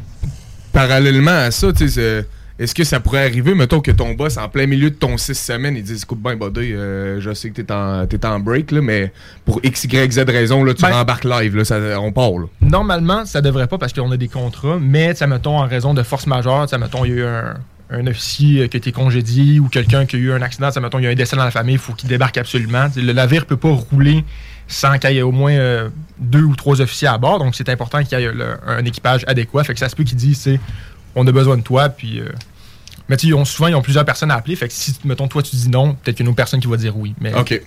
parallèlement 0.71 1.31
à 1.31 1.51
ça, 1.51 1.71
tu 1.73 1.87
sais, 1.87 1.93
c'est- 2.21 2.27
est-ce 2.63 2.75
que 2.75 2.83
ça 2.83 2.99
pourrait 2.99 3.23
arriver, 3.25 3.55
mettons, 3.55 3.79
que 3.79 3.89
ton 3.91 4.13
boss, 4.13 4.37
en 4.37 4.49
plein 4.49 4.67
milieu 4.67 4.89
de 4.89 4.95
ton 4.95 5.17
six 5.17 5.33
semaines, 5.35 5.77
il 5.77 5.83
dise 5.83 6.03
Écoute, 6.03 6.19
ben, 6.21 6.35
buddy, 6.35 6.73
euh, 6.73 7.19
je 7.21 7.33
sais 7.33 7.49
que 7.49 7.61
t'es 7.61 7.71
en, 7.71 8.05
t'es 8.05 8.23
en 8.25 8.39
break, 8.39 8.71
là, 8.71 8.81
mais 8.81 9.13
pour 9.45 9.61
X, 9.63 9.85
Y, 9.85 10.11
Z 10.11 10.19
raison, 10.27 10.63
là, 10.65 10.73
tu 10.73 10.81
Ben- 10.81 10.91
rembarques 10.91 11.23
live, 11.23 11.55
là, 11.55 11.63
ça- 11.63 11.99
on 12.01 12.11
part. 12.11 12.31
Là. 12.37 12.45
Normalement, 12.61 13.25
ça 13.25 13.39
devrait 13.41 13.67
pas 13.67 13.77
parce 13.77 13.93
qu'on 13.93 14.11
a 14.11 14.17
des 14.17 14.27
contrats, 14.27 14.77
mais 14.79 15.15
ça 15.15 15.25
mettons 15.25 15.57
en 15.57 15.67
raison 15.67 15.93
de 15.93 16.03
force 16.03 16.27
majeure, 16.27 16.67
ça 16.69 16.77
mettons 16.77 17.05
il 17.05 17.11
y 17.11 17.13
a 17.13 17.15
eu 17.17 17.23
un, 17.23 17.53
un 17.91 18.07
officier 18.07 18.63
euh, 18.63 18.67
qui 18.67 18.75
a 18.75 18.79
été 18.79 18.91
congédié 18.91 19.59
ou 19.61 19.69
quelqu'un 19.69 20.05
qui 20.05 20.17
a 20.17 20.19
eu 20.19 20.31
un 20.33 20.41
accident, 20.41 20.69
ça 20.69 20.81
mettons 20.81 20.99
il 20.99 21.05
y 21.05 21.07
a 21.07 21.11
un 21.11 21.15
décès 21.15 21.37
dans 21.37 21.45
la 21.45 21.51
famille, 21.51 21.75
il 21.75 21.79
faut 21.79 21.93
qu'il 21.93 22.09
débarque 22.09 22.37
absolument. 22.37 22.89
T'sais, 22.89 23.01
le 23.01 23.13
navire 23.13 23.45
peut 23.45 23.57
pas 23.57 23.69
rouler 23.71 24.25
sans 24.69 24.97
qu'il 24.99 25.11
y 25.11 25.17
ait 25.17 25.21
au 25.23 25.31
moins 25.33 25.51
euh, 25.51 25.89
deux 26.19 26.43
ou 26.43 26.55
trois 26.55 26.79
officiers 26.79 27.07
à 27.09 27.17
bord, 27.17 27.39
donc 27.39 27.55
c'est 27.55 27.67
important 27.69 28.01
qu'il 28.03 28.17
y 28.17 28.23
ait 28.23 28.31
le- 28.31 28.55
un 28.65 28.85
équipage 28.85 29.25
adéquat. 29.27 29.63
Fait 29.65 29.73
que 29.73 29.79
ça 29.79 29.89
se 29.89 29.95
peut 29.95 30.03
qu'ils 30.05 30.15
disent 30.17 30.39
c'est 30.39 30.59
on 31.15 31.27
a 31.27 31.31
besoin 31.33 31.57
de 31.57 31.63
toi, 31.63 31.89
puis. 31.89 32.19
euh, 32.21 32.29
mais 33.09 33.17
tu 33.17 33.31
sais, 33.33 33.45
souvent, 33.45 33.67
ils 33.67 33.73
ont 33.75 33.81
plusieurs 33.81 34.05
personnes 34.05 34.29
à 34.29 34.35
appeler. 34.35 34.55
Fait 34.55 34.67
que 34.67 34.73
si, 34.73 34.95
mettons, 35.03 35.27
toi, 35.27 35.41
tu 35.41 35.55
dis 35.55 35.67
non, 35.69 35.95
peut-être 35.95 36.15
qu'il 36.17 36.23
y 36.23 36.25
a 36.25 36.25
une 36.25 36.29
autre 36.29 36.35
personne 36.37 36.59
qui 36.59 36.67
va 36.67 36.77
dire 36.77 36.95
oui. 36.95 37.15
Mais... 37.19 37.33
OK. 37.33 37.59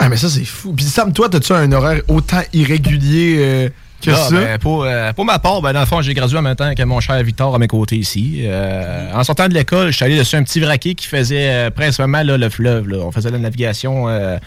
Ah, 0.00 0.08
mais 0.08 0.16
ça, 0.16 0.28
c'est 0.28 0.44
fou. 0.44 0.72
Puis 0.72 0.84
Sam, 0.84 1.12
toi, 1.12 1.28
as-tu 1.32 1.52
un 1.52 1.70
horaire 1.70 2.02
autant 2.08 2.42
irrégulier 2.52 3.70
ben, 4.06 4.58
pour, 4.58 4.84
euh, 4.84 5.12
pour 5.12 5.24
ma 5.24 5.38
part, 5.38 5.60
ben, 5.62 5.72
dans 5.72 5.80
le 5.80 5.86
fond, 5.86 6.00
j'ai 6.02 6.14
gradué 6.14 6.38
en 6.38 6.42
même 6.42 6.56
temps 6.56 6.74
que 6.74 6.82
mon 6.82 7.00
cher 7.00 7.22
Victor 7.22 7.54
à 7.54 7.58
mes 7.58 7.66
côtés 7.68 7.96
ici. 7.96 8.40
Euh, 8.44 9.12
en 9.14 9.24
sortant 9.24 9.48
de 9.48 9.54
l'école, 9.54 9.88
je 9.90 9.96
suis 9.96 10.04
allé 10.04 10.16
dessus 10.18 10.36
un 10.36 10.42
petit 10.42 10.60
vraquier 10.60 10.94
qui 10.94 11.06
faisait 11.06 11.48
euh, 11.50 11.70
principalement 11.70 12.22
là, 12.22 12.36
le 12.36 12.48
fleuve. 12.48 12.88
là. 12.88 12.98
On 12.98 13.10
faisait 13.12 13.30
la 13.30 13.38
navigation 13.38 14.08
euh, 14.08 14.38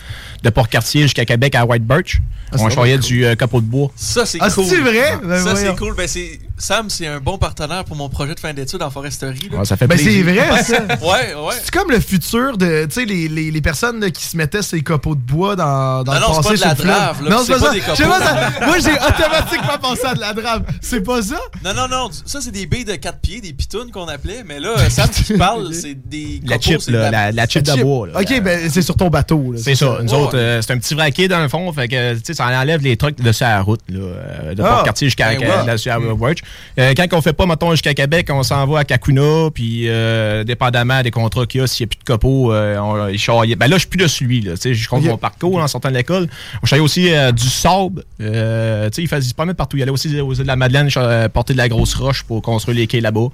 de 0.43 0.49
Port-Cartier 0.49 1.03
jusqu'à 1.03 1.25
Québec 1.25 1.55
à 1.55 1.65
White 1.65 1.83
Birch. 1.85 2.19
Ah, 2.51 2.57
on 2.59 2.69
choyait 2.69 2.97
du 2.99 3.25
euh, 3.25 3.35
capot 3.35 3.61
de 3.61 3.65
bois. 3.65 3.91
Ça, 3.95 4.25
c'est 4.25 4.37
Ah, 4.41 4.49
cool. 4.49 4.65
c'est 4.65 4.79
vrai? 4.79 5.17
Ben, 5.23 5.39
ça, 5.39 5.55
c'est 5.55 5.61
voyons. 5.61 5.75
cool. 5.75 5.95
Ben, 5.95 6.07
c'est 6.07 6.39
Sam, 6.63 6.89
c'est 6.89 7.07
un 7.07 7.19
bon 7.19 7.37
partenaire 7.37 7.83
pour 7.83 7.95
mon 7.97 8.07
projet 8.09 8.35
de 8.35 8.39
fin 8.39 8.53
d'études 8.53 8.81
en 8.81 8.89
foresterie. 8.89 9.49
là. 9.51 9.59
Ouais, 9.59 9.65
ça 9.65 9.75
fait 9.77 9.85
Ben, 9.87 9.95
plaisir. 9.97 10.23
c'est 10.25 10.33
vrai, 10.33 10.63
ça. 10.63 11.05
Ouais, 11.05 11.33
ouais. 11.35 11.55
C'est 11.63 11.71
comme 11.73 11.91
le 11.91 11.99
futur 11.99 12.57
de, 12.57 12.85
tu 12.85 12.91
sais, 13.01 13.05
les, 13.05 13.27
les, 13.27 13.51
les 13.51 13.61
personnes 13.61 13.99
là, 13.99 14.09
qui 14.09 14.23
se 14.25 14.37
mettaient 14.37 14.61
ces 14.61 14.81
copeaux 14.81 15.15
de 15.15 15.19
bois 15.21 15.55
dans, 15.57 16.03
dans 16.03 16.13
Non, 16.13 16.19
le 16.19 16.25
non, 16.27 16.41
c'est 16.41 16.49
passé 16.49 16.49
pas 16.49 16.55
de 16.55 16.59
la 16.61 16.75
sur 16.75 16.85
le 16.85 16.91
fleuve. 16.91 16.95
drave, 16.95 17.23
là, 17.23 17.29
Non, 17.29 17.37
c'est 17.45 17.53
pas, 17.53 17.59
pas 17.59 17.65
ça. 17.65 17.73
des 17.73 17.81
pas, 17.81 17.95
ça. 17.95 18.65
Moi, 18.65 18.75
j'ai 18.79 18.91
automatiquement 18.93 19.77
pensé 19.81 20.05
à 20.05 20.13
de 20.15 20.19
la 20.21 20.33
drave. 20.33 20.63
C'est 20.81 21.01
pas 21.01 21.21
ça? 21.21 21.35
Non, 21.65 21.73
non, 21.73 21.87
non. 21.89 22.09
Ça, 22.25 22.39
c'est 22.41 22.51
des 22.51 22.65
billes 22.65 22.85
de 22.85 22.95
4 22.95 23.19
pieds, 23.19 23.41
des 23.41 23.51
pitounes 23.53 23.91
qu'on 23.91 24.07
appelait. 24.07 24.43
Mais 24.45 24.59
là, 24.61 24.89
Sam, 24.89 25.09
tu 25.09 25.37
parles, 25.37 25.73
c'est 25.73 25.95
des 26.07 26.39
La 26.45 26.55
copeaux, 26.57 26.69
chip, 26.71 26.81
c'est 26.81 26.91
là, 26.91 27.07
de 27.07 27.11
la, 27.11 27.31
la 27.33 27.47
chip 27.47 27.63
de 27.63 27.81
bois. 27.81 28.07
là. 28.07 28.21
Ok, 28.21 28.41
ben 28.41 28.69
c'est 28.69 28.81
sur 28.81 28.95
ton 28.95 29.09
bateau. 29.09 29.51
là, 29.51 29.59
C'est 29.61 29.75
ça. 29.75 29.97
Nous 30.01 30.13
autres, 30.13 30.37
euh, 30.37 30.61
c'est 30.61 30.71
un 30.71 30.77
petit 30.77 30.93
vraquier 30.95 31.27
dans 31.27 31.41
le 31.41 31.49
fond. 31.49 31.71
Fait 31.73 31.87
que, 31.89 32.13
tu 32.15 32.21
sais, 32.23 32.33
ça 32.33 32.45
enlève 32.47 32.81
les 32.81 32.95
trucs 32.95 33.19
de 33.21 33.31
sur 33.33 33.45
la 33.45 33.61
route, 33.61 33.81
là, 33.89 33.99
euh, 33.99 34.53
de 34.55 34.61
Ah, 34.63 34.69
Port-Cartier 34.75 35.07
jusqu'à 35.07 35.33
ben 35.35 35.65
la 35.65 35.99
Watch. 36.13 36.39
Euh, 36.79 36.93
quand 36.95 37.05
on 37.13 37.21
fait 37.21 37.33
pas, 37.33 37.45
mettons, 37.45 37.71
jusqu'à 37.71 37.93
Québec, 37.93 38.27
on 38.31 38.43
s'en 38.43 38.65
va 38.65 38.79
à 38.79 38.83
Kakuna, 38.83 39.49
puis 39.53 39.83
euh, 39.87 40.43
dépendamment 40.43 41.01
des 41.01 41.11
contrats 41.11 41.45
qu'il 41.45 41.61
y 41.61 41.63
a, 41.63 41.67
s'il 41.67 41.85
n'y 41.85 41.87
a 41.87 41.89
plus 41.91 41.99
de 41.99 42.03
copeaux, 42.03 42.51
euh, 42.53 42.77
on, 42.77 43.07
il 43.07 43.19
charriait. 43.19 43.55
Ben 43.55 43.67
là, 43.67 43.75
je 43.75 43.79
suis 43.81 43.89
plus 43.89 43.97
de 43.97 44.07
celui, 44.07 44.41
là. 44.41 44.53
Tu 44.53 44.61
sais, 44.61 44.73
je 44.73 44.89
compte 44.89 45.03
Ok. 45.03 45.09
mon 45.09 45.17
parcours 45.17 45.57
en 45.57 45.67
sortant 45.67 45.89
de 45.89 45.95
l'école. 45.95 46.27
On 46.61 46.65
charriait 46.65 46.83
aussi 46.83 47.11
du 47.35 47.49
sable. 47.49 48.03
Euh, 48.21 48.89
tu 48.89 48.95
sais, 48.95 49.01
il 49.03 49.07
faisait 49.07 49.33
pas 49.33 49.45
mettre 49.45 49.57
partout. 49.57 49.77
Il 49.77 49.83
allait 49.83 49.91
aussi 49.91 50.19
aux 50.19 50.33
îles 50.33 50.41
de 50.43 50.47
la 50.47 50.55
Madeleine 50.55 50.89
porter 51.33 51.53
de 51.53 51.57
la 51.57 51.69
grosse 51.69 51.93
roche 51.95 52.23
pour 52.23 52.41
construire 52.41 52.77
les 52.77 52.87
quais 52.87 53.01
là-bas. 53.01 53.27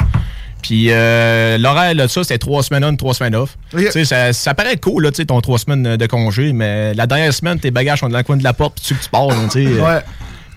Puis 0.61 0.87
euh, 0.89 1.57
l'horaire 1.57 1.95
de 1.95 2.07
ça, 2.07 2.23
c'était 2.23 2.37
trois 2.37 2.63
semaines 2.63 2.83
on, 2.83 2.95
trois 2.95 3.13
semaines 3.13 3.35
off. 3.35 3.57
Ça, 4.03 4.33
ça 4.33 4.53
paraît 4.53 4.77
cool, 4.77 5.03
là, 5.03 5.11
ton 5.11 5.39
trois 5.41 5.57
semaines 5.57 5.95
de 5.95 6.05
congé, 6.05 6.53
mais 6.53 6.93
la 6.93 7.07
dernière 7.07 7.33
semaine, 7.33 7.59
tes 7.59 7.71
bagages 7.71 7.99
sont 7.99 8.09
dans 8.09 8.17
le 8.17 8.23
coin 8.23 8.37
de 8.37 8.43
la 8.43 8.53
porte, 8.53 8.75
puis 8.75 8.83
tu 8.93 9.01
tu 9.01 9.09
pars. 9.09 9.27
là. 9.29 9.95
Ouais. 9.95 10.01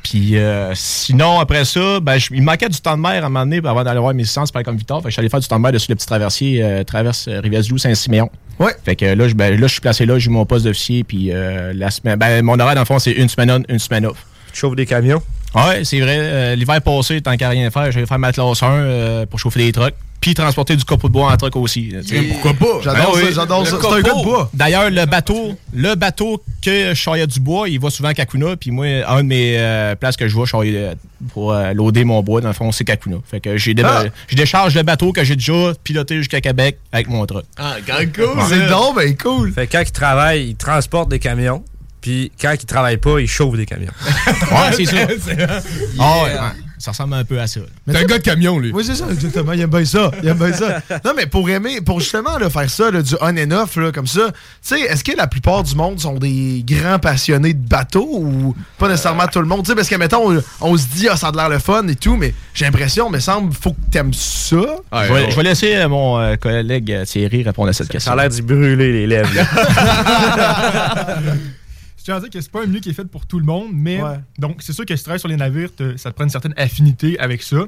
Puis 0.03 0.37
euh, 0.37 0.73
sinon, 0.75 1.39
après 1.39 1.65
ça, 1.65 2.01
ben, 2.01 2.19
je- 2.19 2.29
il 2.33 2.41
me 2.41 2.47
manquait 2.47 2.69
du 2.69 2.81
temps 2.81 2.97
de 2.97 3.03
mer 3.03 3.23
à 3.23 3.27
un 3.27 3.29
moment 3.29 3.45
donné 3.45 3.59
avant 3.59 3.85
d'aller 3.85 4.01
voir 4.01 4.13
mes 4.15 4.23
licences, 4.25 4.51
pareil 4.51 4.65
comme 4.65 4.77
Victor. 4.77 4.99
Fait 4.99 5.05
que 5.05 5.11
je 5.11 5.13
suis 5.15 5.21
allé 5.21 5.29
faire 5.29 5.41
du 5.41 5.47
temps 5.47 5.57
de 5.57 5.63
mer 5.63 5.73
dessus 5.73 5.87
le 5.91 5.95
petit 5.95 6.07
traversier, 6.07 6.63
euh, 6.63 6.83
traverse 6.85 7.29
euh, 7.29 7.41
Rivière-du-Loup, 7.41 7.79
Saint-Siméon. 7.79 8.29
Ouais. 8.59 8.73
Fait 8.85 8.97
que 8.97 9.05
là, 9.05 9.29
je, 9.29 9.35
ben, 9.35 9.53
là, 9.59 9.67
je 9.67 9.73
suis 9.73 9.81
placé 9.81 10.05
là, 10.05 10.19
j'ai 10.19 10.31
mon 10.31 10.45
poste 10.45 10.65
d'officier, 10.65 11.05
puis 11.05 11.31
euh, 11.33 11.73
la 11.75 11.91
semaine, 11.91 12.17
ben, 12.19 12.43
mon 12.45 12.59
horaire, 12.59 12.75
dans 12.75 12.81
le 12.83 12.87
fond, 12.87 12.99
c'est 12.99 13.13
une 13.13 13.29
semaine 13.29 13.51
on, 13.51 13.63
une 13.73 13.79
semaine 13.79 14.07
off. 14.07 14.25
Tu 14.53 14.59
chauffes 14.61 14.77
des 14.77 14.87
camions? 14.87 15.23
Ouais, 15.55 15.85
c'est 15.85 16.01
vrai. 16.01 16.17
euh, 16.19 16.55
L'hiver 16.57 16.81
passé, 16.83 17.21
tant 17.21 17.37
qu'à 17.37 17.49
rien 17.51 17.71
faire, 17.71 17.93
j'allais 17.93 18.07
faire 18.07 18.19
ma 18.19 18.33
classe 18.33 18.63
1 18.63 18.67
euh, 18.71 19.27
pour 19.27 19.39
chauffer 19.39 19.61
des 19.61 19.73
trucks, 19.73 19.95
puis 20.23 20.35
transporter 20.35 20.77
du 20.77 20.85
copeau 20.85 21.09
de 21.09 21.13
bois 21.13 21.31
en 21.33 21.37
truck 21.37 21.57
aussi. 21.57 21.93
Pourquoi 22.31 22.55
pas? 22.55 22.81
J'adore 22.83 23.13
Ben 23.13 23.21
ça, 23.21 23.27
oui. 23.27 23.33
j'adore 23.35 23.67
ça. 23.67 23.71
C'est 23.81 23.87
un 23.89 23.91
copeau. 23.91 24.03
gars 24.03 24.15
de 24.15 24.23
bois. 24.25 24.51
D'ailleurs, 24.55 24.89
le 24.89 25.05
bateau, 25.05 25.55
le 25.75 25.95
bateau 25.97 26.41
que 26.65 26.95
je 26.95 27.27
du 27.27 27.41
bois, 27.41 27.69
il 27.69 27.81
va 27.81 27.91
souvent 27.91 28.11
à 28.11 28.15
Kakuna. 28.15 28.57
Puis 28.57 28.71
moi, 28.71 28.87
un 29.09 29.17
de 29.25 29.29
mes 29.29 29.59
euh, 29.59 29.97
places 29.97 30.17
que 30.17 30.29
je 30.29 30.35
vois 30.35 30.47
euh, 30.77 30.95
pour 31.33 31.53
euh, 31.53 31.73
loader 31.73 32.05
mon 32.05 32.23
bois, 32.23 32.41
dans 32.41 32.49
le 32.49 32.55
fond, 32.55 32.71
c'est 32.71 32.85
Kakuna. 32.85 33.17
Fait 33.29 33.41
que 33.41 33.57
j'ai 33.57 33.75
dé- 33.75 33.83
Ah. 33.85 34.05
je 34.29 34.37
décharge 34.37 34.77
le 34.77 34.85
bateau 34.85 35.13
que 35.13 35.25
j'ai 35.25 35.35
déjà 35.35 35.73
piloté 35.83 36.17
jusqu'à 36.19 36.41
Québec 36.41 36.79
avec 36.93 37.09
mon 37.09 37.27
truck. 37.27 37.45
Ah, 37.59 37.77
quand 37.85 37.99
cool. 38.15 38.43
C'est 38.49 38.69
donc 38.69 38.97
ben 38.97 39.17
cool. 39.17 39.53
Fait 39.53 39.67
que 39.67 39.73
quand 39.73 39.83
il 39.85 39.91
travaille, 39.93 40.49
il 40.51 40.55
transporte 40.55 41.09
des 41.11 41.19
camions. 41.19 41.65
Puis 42.01 42.31
quand 42.41 42.53
il 42.53 42.65
travaille 42.65 42.97
pas, 42.99 43.19
il 43.21 43.27
chauffe 43.29 43.57
des 43.57 43.67
camions. 43.67 43.91
Ouais, 44.53 44.73
c'est 44.77 44.85
ça. 44.85 44.97
Ah 45.99 46.17
ouais, 46.23 46.31
ouais, 46.31 46.39
ça 46.83 46.91
ressemble 46.91 47.15
un 47.15 47.25
peu 47.25 47.41
à 47.41 47.47
ça. 47.47 47.61
T'es 47.89 47.97
un 47.97 48.05
gars 48.05 48.19
de 48.19 48.25
camion, 48.25 48.59
lui. 48.59 48.73
Oui, 48.73 48.83
c'est 48.85 48.97
ça, 48.97 49.05
exactement. 49.09 49.53
Il 49.53 49.61
aime 49.61 49.71
bien 49.71 49.85
ça. 49.85 50.11
Il 50.21 50.29
aime 50.29 50.37
bien 50.37 50.53
ça. 50.53 50.81
Non, 51.05 51.13
mais 51.17 51.27
pour 51.27 51.49
aimer, 51.49 51.81
pour 51.81 52.01
justement 52.01 52.39
là, 52.39 52.51
faire 52.51 52.69
ça, 52.69 52.91
là, 52.91 53.03
du 53.03 53.15
on 53.21 53.37
and 53.37 53.53
off, 53.53 53.77
là, 53.77 53.93
comme 53.93 54.09
ça, 54.09 54.33
tu 54.33 54.37
sais, 54.63 54.81
est-ce 54.81 55.05
que 55.05 55.17
la 55.17 55.29
plupart 55.29 55.63
du 55.63 55.77
monde 55.77 56.01
sont 56.01 56.19
des 56.19 56.65
grands 56.67 56.99
passionnés 56.99 57.55
de 57.55 57.67
bateaux 57.69 58.09
ou 58.11 58.57
pas 58.79 58.89
nécessairement 58.89 59.29
tout 59.29 59.39
le 59.41 59.47
monde? 59.47 59.63
Tu 59.63 59.71
sais, 59.71 59.77
parce 59.77 59.89
que, 59.89 59.95
mettons, 59.95 60.33
on, 60.33 60.43
on 60.61 60.77
se 60.77 60.87
dit, 60.89 61.09
ah, 61.09 61.17
ça 61.17 61.29
a 61.29 61.33
de 61.33 61.37
l'air 61.37 61.49
le 61.49 61.61
fun 61.61 61.87
et 61.87 61.95
tout, 61.95 62.17
mais 62.17 62.35
j'ai 62.53 62.65
l'impression, 62.65 63.11
mais 63.11 63.21
semble, 63.21 63.53
faut 63.55 63.73
que 63.73 63.91
t'aimes 63.93 64.13
ça. 64.13 64.57
Ouais, 64.57 64.67
je, 64.93 64.99
vais, 64.99 65.13
ouais. 65.13 65.31
je 65.31 65.37
vais 65.37 65.43
laisser 65.45 65.77
euh, 65.77 65.89
mon 65.89 66.19
euh, 66.19 66.35
collègue 66.37 66.91
euh, 66.91 67.05
Thierry 67.05 67.45
répondre 67.45 67.69
à 67.69 67.73
cette 67.73 67.87
Ça 67.87 67.93
question. 67.93 68.13
a 68.13 68.17
l'air 68.17 68.29
d'y 68.29 68.43
brûler 68.43 68.93
les 68.93 69.07
lèvres. 69.07 69.31
Je 72.03 72.07
tiens 72.07 72.17
à 72.17 72.21
dire 72.21 72.31
que 72.31 72.41
c'est 72.41 72.51
pas 72.51 72.65
un 72.65 72.67
milieu 72.67 72.81
qui 72.81 72.91
est 72.91 72.95
fait 72.95 73.05
pour 73.05 73.27
tout 73.27 73.39
le 73.39 73.45
monde, 73.45 73.69
mais 73.73 74.03
Ouais. 74.03 74.17
donc 74.37 74.57
c'est 74.59 74.73
sûr 74.73 74.85
que 74.85 74.97
si 74.97 75.03
tu 75.03 75.05
travailles 75.05 75.21
sur 75.21 75.29
les 75.29 75.37
navires, 75.37 75.73
te- 75.73 75.97
ça 75.97 76.11
te 76.11 76.17
prend 76.17 76.25
une 76.25 76.31
certaine 76.31 76.53
affinité 76.57 77.17
avec 77.21 77.45
ça. 77.45 77.59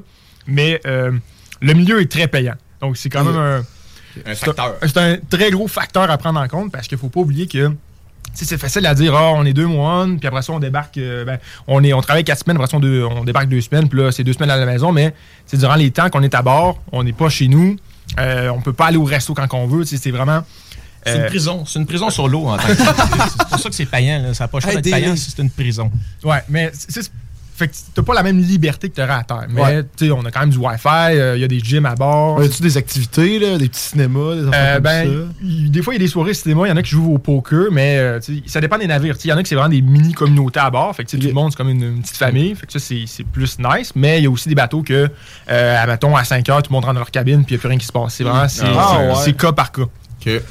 Mais 0.45 0.81
euh, 0.85 1.13
le 1.61 1.73
milieu 1.73 2.01
est 2.01 2.11
très 2.11 2.27
payant. 2.27 2.55
Donc 2.81 2.97
c'est 2.97 3.07
quand 3.09 3.23
même 3.23 3.37
un, 3.37 3.59
Un 3.59 3.63
c'est 4.25 4.49
un- 4.49 4.53
facteur. 4.53 4.75
c'est 4.81 4.97
un 4.97 5.17
très 5.29 5.51
gros 5.51 5.69
facteur 5.69 6.11
à 6.11 6.17
prendre 6.17 6.37
en 6.41 6.49
compte 6.49 6.69
parce 6.69 6.85
qu'il 6.89 6.97
faut 6.97 7.07
pas 7.07 7.21
oublier 7.21 7.47
que 7.47 7.71
c'est 8.33 8.57
facile 8.57 8.85
à 8.87 8.93
dire, 8.93 9.15
ah, 9.15 9.31
on 9.35 9.45
est 9.45 9.53
deux 9.53 9.67
mois, 9.67 10.03
on, 10.05 10.17
puis 10.17 10.27
après 10.27 10.41
ça, 10.41 10.51
on 10.51 10.59
débarque, 10.59 10.97
euh, 10.97 11.23
ben, 11.23 11.39
on, 11.67 11.81
est, 11.85 11.93
on 11.93 12.01
travaille 12.01 12.25
quatre 12.25 12.43
semaines, 12.43 12.57
après 12.57 12.67
ça, 12.69 12.75
on, 12.75 12.81
deux- 12.81 13.05
on 13.05 13.23
débarque 13.23 13.47
deux 13.47 13.61
semaines, 13.61 13.87
puis 13.87 13.97
là, 14.01 14.11
c'est 14.11 14.25
deux 14.25 14.33
semaines 14.33 14.49
à 14.49 14.57
la 14.57 14.65
maison, 14.65 14.91
mais 14.91 15.13
c'est 15.45 15.55
durant 15.55 15.75
les 15.75 15.91
temps 15.91 16.09
qu'on 16.09 16.23
est 16.23 16.35
à 16.35 16.41
bord, 16.41 16.81
on 16.91 17.03
n'est 17.05 17.13
pas 17.13 17.29
chez 17.29 17.47
nous, 17.47 17.77
euh, 18.19 18.49
on 18.49 18.59
peut 18.59 18.73
pas 18.73 18.87
aller 18.87 18.97
au 18.97 19.05
resto 19.05 19.33
quand 19.33 19.47
on 19.53 19.65
veut, 19.67 19.85
c'est 19.85 20.11
vraiment. 20.11 20.43
C'est 21.05 21.15
une 21.15 21.21
euh, 21.21 21.27
prison. 21.27 21.63
C'est 21.67 21.79
une 21.79 21.85
prison 21.85 22.09
sur 22.09 22.27
l'eau 22.27 22.47
en 22.47 22.57
tant 22.57 22.67
que. 22.67 22.73
C'est 22.75 23.47
pour 23.49 23.59
ça 23.59 23.69
que 23.69 23.75
c'est 23.75 23.85
payant. 23.85 24.21
Là. 24.23 24.33
Ça 24.33 24.45
n'a 24.45 24.47
pas 24.47 24.59
choix 24.59 24.73
d'être 24.75 24.83
payant 24.91 25.15
si 25.15 25.31
c'est 25.31 25.41
une 25.41 25.49
prison. 25.51 25.91
Ouais, 26.23 26.43
mais 26.49 26.71
c'est. 26.73 26.91
c'est- 27.03 27.11
Fait 27.57 27.69
que 27.69 27.73
t'as 27.93 28.01
pas 28.01 28.13
la 28.13 28.21
même 28.21 28.37
liberté 28.37 28.89
que 28.89 28.95
t'aurais 28.95 29.13
à 29.13 29.23
terre. 29.23 29.45
Mais, 29.47 29.61
Ouais. 29.61 29.83
tu 29.95 30.07
sais, 30.07 30.11
on 30.11 30.25
a 30.25 30.29
quand 30.31 30.41
même 30.41 30.49
du 30.49 30.57
Wi-Fi, 30.57 30.87
euh, 31.15 31.37
il 31.37 31.41
y 31.41 31.43
a 31.45 31.47
des 31.47 31.61
gyms 31.61 31.85
à 31.85 31.95
bord. 31.95 32.43
Y 32.43 32.47
a-tu 32.47 32.61
des 32.61 32.75
activités, 32.75 33.39
là, 33.39 33.57
des 33.57 33.69
petits 33.69 33.79
cinémas, 33.79 34.35
des 34.35 34.47
affaires 34.49 34.59
Euh, 34.71 34.73
comme 34.73 34.83
ben, 34.83 35.07
ça? 35.07 35.45
y- 35.47 35.69
des 35.69 35.81
fois, 35.81 35.93
il 35.93 35.97
y 35.97 36.01
a 36.01 36.05
des 36.05 36.11
soirées 36.11 36.33
cinéma, 36.33 36.63
il 36.65 36.69
y 36.69 36.73
en 36.73 36.75
a 36.75 36.81
qui 36.83 36.89
jouent 36.89 37.13
au 37.13 37.17
poker, 37.17 37.67
mais 37.71 37.97
euh, 37.97 38.19
ça 38.45 38.59
dépend 38.59 38.77
des 38.77 38.87
navires. 38.87 39.15
Il 39.23 39.27
y 39.29 39.31
en 39.31 39.37
a 39.37 39.43
qui 39.43 39.47
c'est 39.47 39.55
vraiment 39.55 39.69
des 39.69 39.81
mini-communautés 39.81 40.59
à 40.59 40.69
bord. 40.69 40.93
Fait 40.93 41.05
que 41.05 41.11
tout 41.15 41.17
le 41.25 41.31
monde, 41.31 41.51
c'est 41.51 41.55
comme 41.57 41.69
une, 41.69 41.81
une 41.83 42.01
petite 42.01 42.17
famille. 42.17 42.53
Fait 42.55 42.65
que 42.65 42.73
ça, 42.73 42.79
c'est 42.79 43.05
c'est 43.07 43.23
plus 43.23 43.57
nice. 43.57 43.93
Mais 43.95 44.19
il 44.19 44.23
y 44.25 44.27
a 44.27 44.29
aussi 44.31 44.49
des 44.49 44.55
bateaux 44.55 44.81
que, 44.83 45.09
euh, 45.49 45.81
à, 45.81 45.87
mettons, 45.87 46.13
à 46.17 46.25
5 46.25 46.49
heures, 46.49 46.61
tout 46.61 46.71
le 46.71 46.75
monde 46.75 46.83
rentre 46.83 46.95
dans 46.95 46.99
leur 46.99 47.11
cabine, 47.11 47.45
puis 47.45 47.53
il 47.53 47.57
n'y 47.57 47.59
a 47.59 47.61
plus 47.61 47.69
rien 47.69 47.77
qui 47.77 47.85
se 47.85 47.93
passe. 47.93 48.15
C'est 48.15 48.25
vraiment, 48.25 48.49
c'est 48.49 48.63
Ah, 48.65 48.97
c'est- 48.99 49.07
ouais. 49.07 49.13
c'est 49.23 49.33
cas 49.37 49.53
par 49.53 49.71
cas. 49.71 49.83
Ok. 49.83 50.41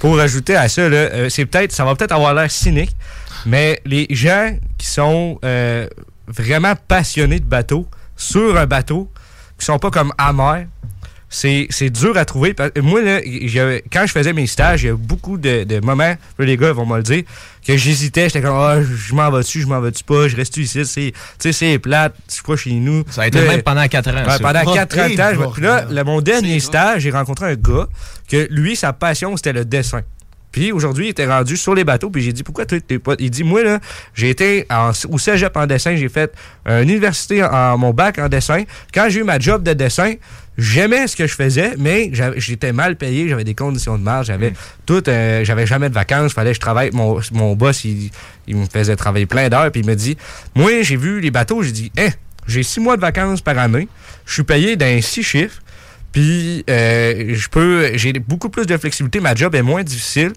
Pour 0.00 0.18
ajouter 0.18 0.56
à 0.56 0.68
ça, 0.68 0.88
là, 0.88 0.96
euh, 0.96 1.28
c'est 1.28 1.44
peut-être, 1.44 1.72
ça 1.72 1.84
va 1.84 1.94
peut-être 1.94 2.12
avoir 2.12 2.34
l'air 2.34 2.50
cynique, 2.50 2.96
mais 3.44 3.80
les 3.84 4.06
gens 4.10 4.56
qui 4.78 4.86
sont 4.86 5.38
euh, 5.44 5.86
vraiment 6.26 6.74
passionnés 6.88 7.38
de 7.38 7.44
bateau, 7.44 7.86
sur 8.16 8.56
un 8.56 8.66
bateau, 8.66 9.10
qui 9.58 9.66
sont 9.66 9.78
pas 9.78 9.90
comme 9.90 10.12
amers, 10.16 10.66
c'est, 11.32 11.68
c'est 11.70 11.90
dur 11.90 12.16
à 12.18 12.24
trouver. 12.24 12.54
Parce- 12.54 12.72
Moi, 12.82 13.00
là, 13.02 13.20
quand 13.92 14.04
je 14.06 14.12
faisais 14.12 14.32
mes 14.32 14.46
stages, 14.48 14.82
il 14.82 14.86
y 14.86 14.90
a 14.90 14.94
beaucoup 14.96 15.38
de, 15.38 15.62
de 15.64 15.78
moments, 15.80 16.14
les 16.40 16.56
gars 16.56 16.72
vont 16.72 16.84
me 16.84 16.96
le 16.96 17.02
dire, 17.04 17.22
que 17.66 17.76
j'hésitais, 17.76 18.24
j'étais 18.24 18.40
comme, 18.42 18.56
ah, 18.56 18.78
je 18.82 19.14
m'en 19.14 19.30
vais-tu, 19.30 19.60
je 19.60 19.66
m'en 19.66 19.80
vais-tu 19.80 20.02
pas, 20.02 20.26
je 20.28 20.34
reste 20.36 20.56
ici, 20.56 20.84
c'est, 20.84 21.12
tu 21.12 21.14
sais, 21.38 21.52
c'est 21.52 21.78
plate, 21.78 22.14
je 22.28 22.34
suis 22.34 22.42
pas 22.42 22.56
chez 22.56 22.72
nous? 22.72 23.04
Ça 23.10 23.22
a 23.22 23.26
été 23.28 23.40
Là, 23.40 23.46
même 23.52 23.62
pendant 23.62 23.86
4 23.86 24.08
ans. 24.10 24.12
Ouais, 24.14 24.24
ça. 24.26 24.38
pendant 24.40 24.60
Ah, 24.66 24.74
4 24.74 24.98
ans 24.98 25.06
puis 25.54 25.62
là, 25.62 26.04
mon 26.04 26.20
dernier 26.20 26.58
stage, 26.60 27.02
j'ai 27.02 27.10
rencontré 27.10 27.46
un 27.52 27.54
gars 27.54 27.86
que 28.28 28.48
lui, 28.50 28.74
sa 28.74 28.92
passion, 28.92 29.36
c'était 29.36 29.52
le 29.52 29.64
dessin. 29.64 30.00
Puis 30.52 30.72
aujourd'hui, 30.72 31.06
il 31.06 31.10
était 31.10 31.26
rendu 31.28 31.56
sur 31.56 31.76
les 31.76 31.84
bateaux, 31.84 32.10
puis 32.10 32.22
j'ai 32.22 32.32
dit 32.32 32.42
pourquoi 32.42 32.66
toi 32.66 32.80
t'es 32.80 32.98
pas. 32.98 33.14
Il 33.20 33.30
dit 33.30 33.44
moi 33.44 33.62
là, 33.62 33.78
j'ai 34.14 34.30
été 34.30 34.66
en- 34.68 34.90
au 35.08 35.16
cégep 35.16 35.56
en 35.56 35.64
dessin, 35.68 35.94
j'ai 35.94 36.08
fait 36.08 36.32
une 36.66 36.80
université 36.90 37.44
en, 37.44 37.52
en- 37.52 37.78
mon 37.78 37.92
bac 37.92 38.18
en 38.18 38.28
dessin. 38.28 38.64
Quand 38.92 39.06
j'ai 39.08 39.20
eu 39.20 39.22
ma 39.22 39.38
job 39.38 39.62
de 39.62 39.74
dessin, 39.74 40.14
j'aimais 40.58 41.06
ce 41.06 41.16
que 41.16 41.26
je 41.26 41.34
faisais, 41.34 41.74
mais 41.78 42.10
j'étais 42.36 42.72
mal 42.72 42.96
payé, 42.96 43.28
j'avais 43.28 43.44
des 43.44 43.54
conditions 43.54 43.96
de 43.98 44.02
marge, 44.02 44.26
j'avais 44.26 44.52
tout, 44.86 45.08
euh, 45.08 45.44
j'avais 45.44 45.66
jamais 45.66 45.88
de 45.88 45.94
vacances, 45.94 46.32
fallait 46.32 46.50
que 46.50 46.56
je 46.56 46.60
travaille. 46.60 46.90
Mon, 46.92 47.20
mon 47.32 47.54
boss, 47.56 47.84
il, 47.84 48.10
il 48.46 48.56
me 48.56 48.66
faisait 48.66 48.96
travailler 48.96 49.26
plein 49.26 49.48
d'heures, 49.48 49.70
puis 49.70 49.80
il 49.80 49.86
me 49.86 49.94
dit, 49.94 50.16
moi 50.54 50.82
j'ai 50.82 50.96
vu 50.96 51.20
les 51.20 51.30
bateaux, 51.30 51.62
j'ai 51.62 51.72
dit, 51.72 51.92
hein, 51.98 52.08
j'ai 52.46 52.62
six 52.62 52.80
mois 52.80 52.96
de 52.96 53.00
vacances 53.00 53.40
par 53.40 53.58
année, 53.58 53.88
je 54.26 54.34
suis 54.34 54.42
payé 54.44 54.76
d'un 54.76 55.00
six 55.00 55.22
chiffres. 55.22 55.62
Puis 56.12 56.64
euh, 56.68 57.34
je 57.36 57.48
peux 57.48 57.92
j'ai 57.94 58.12
beaucoup 58.14 58.48
plus 58.48 58.66
de 58.66 58.76
flexibilité, 58.76 59.20
ma 59.20 59.34
job 59.36 59.54
est 59.54 59.62
moins 59.62 59.84
difficile. 59.84 60.32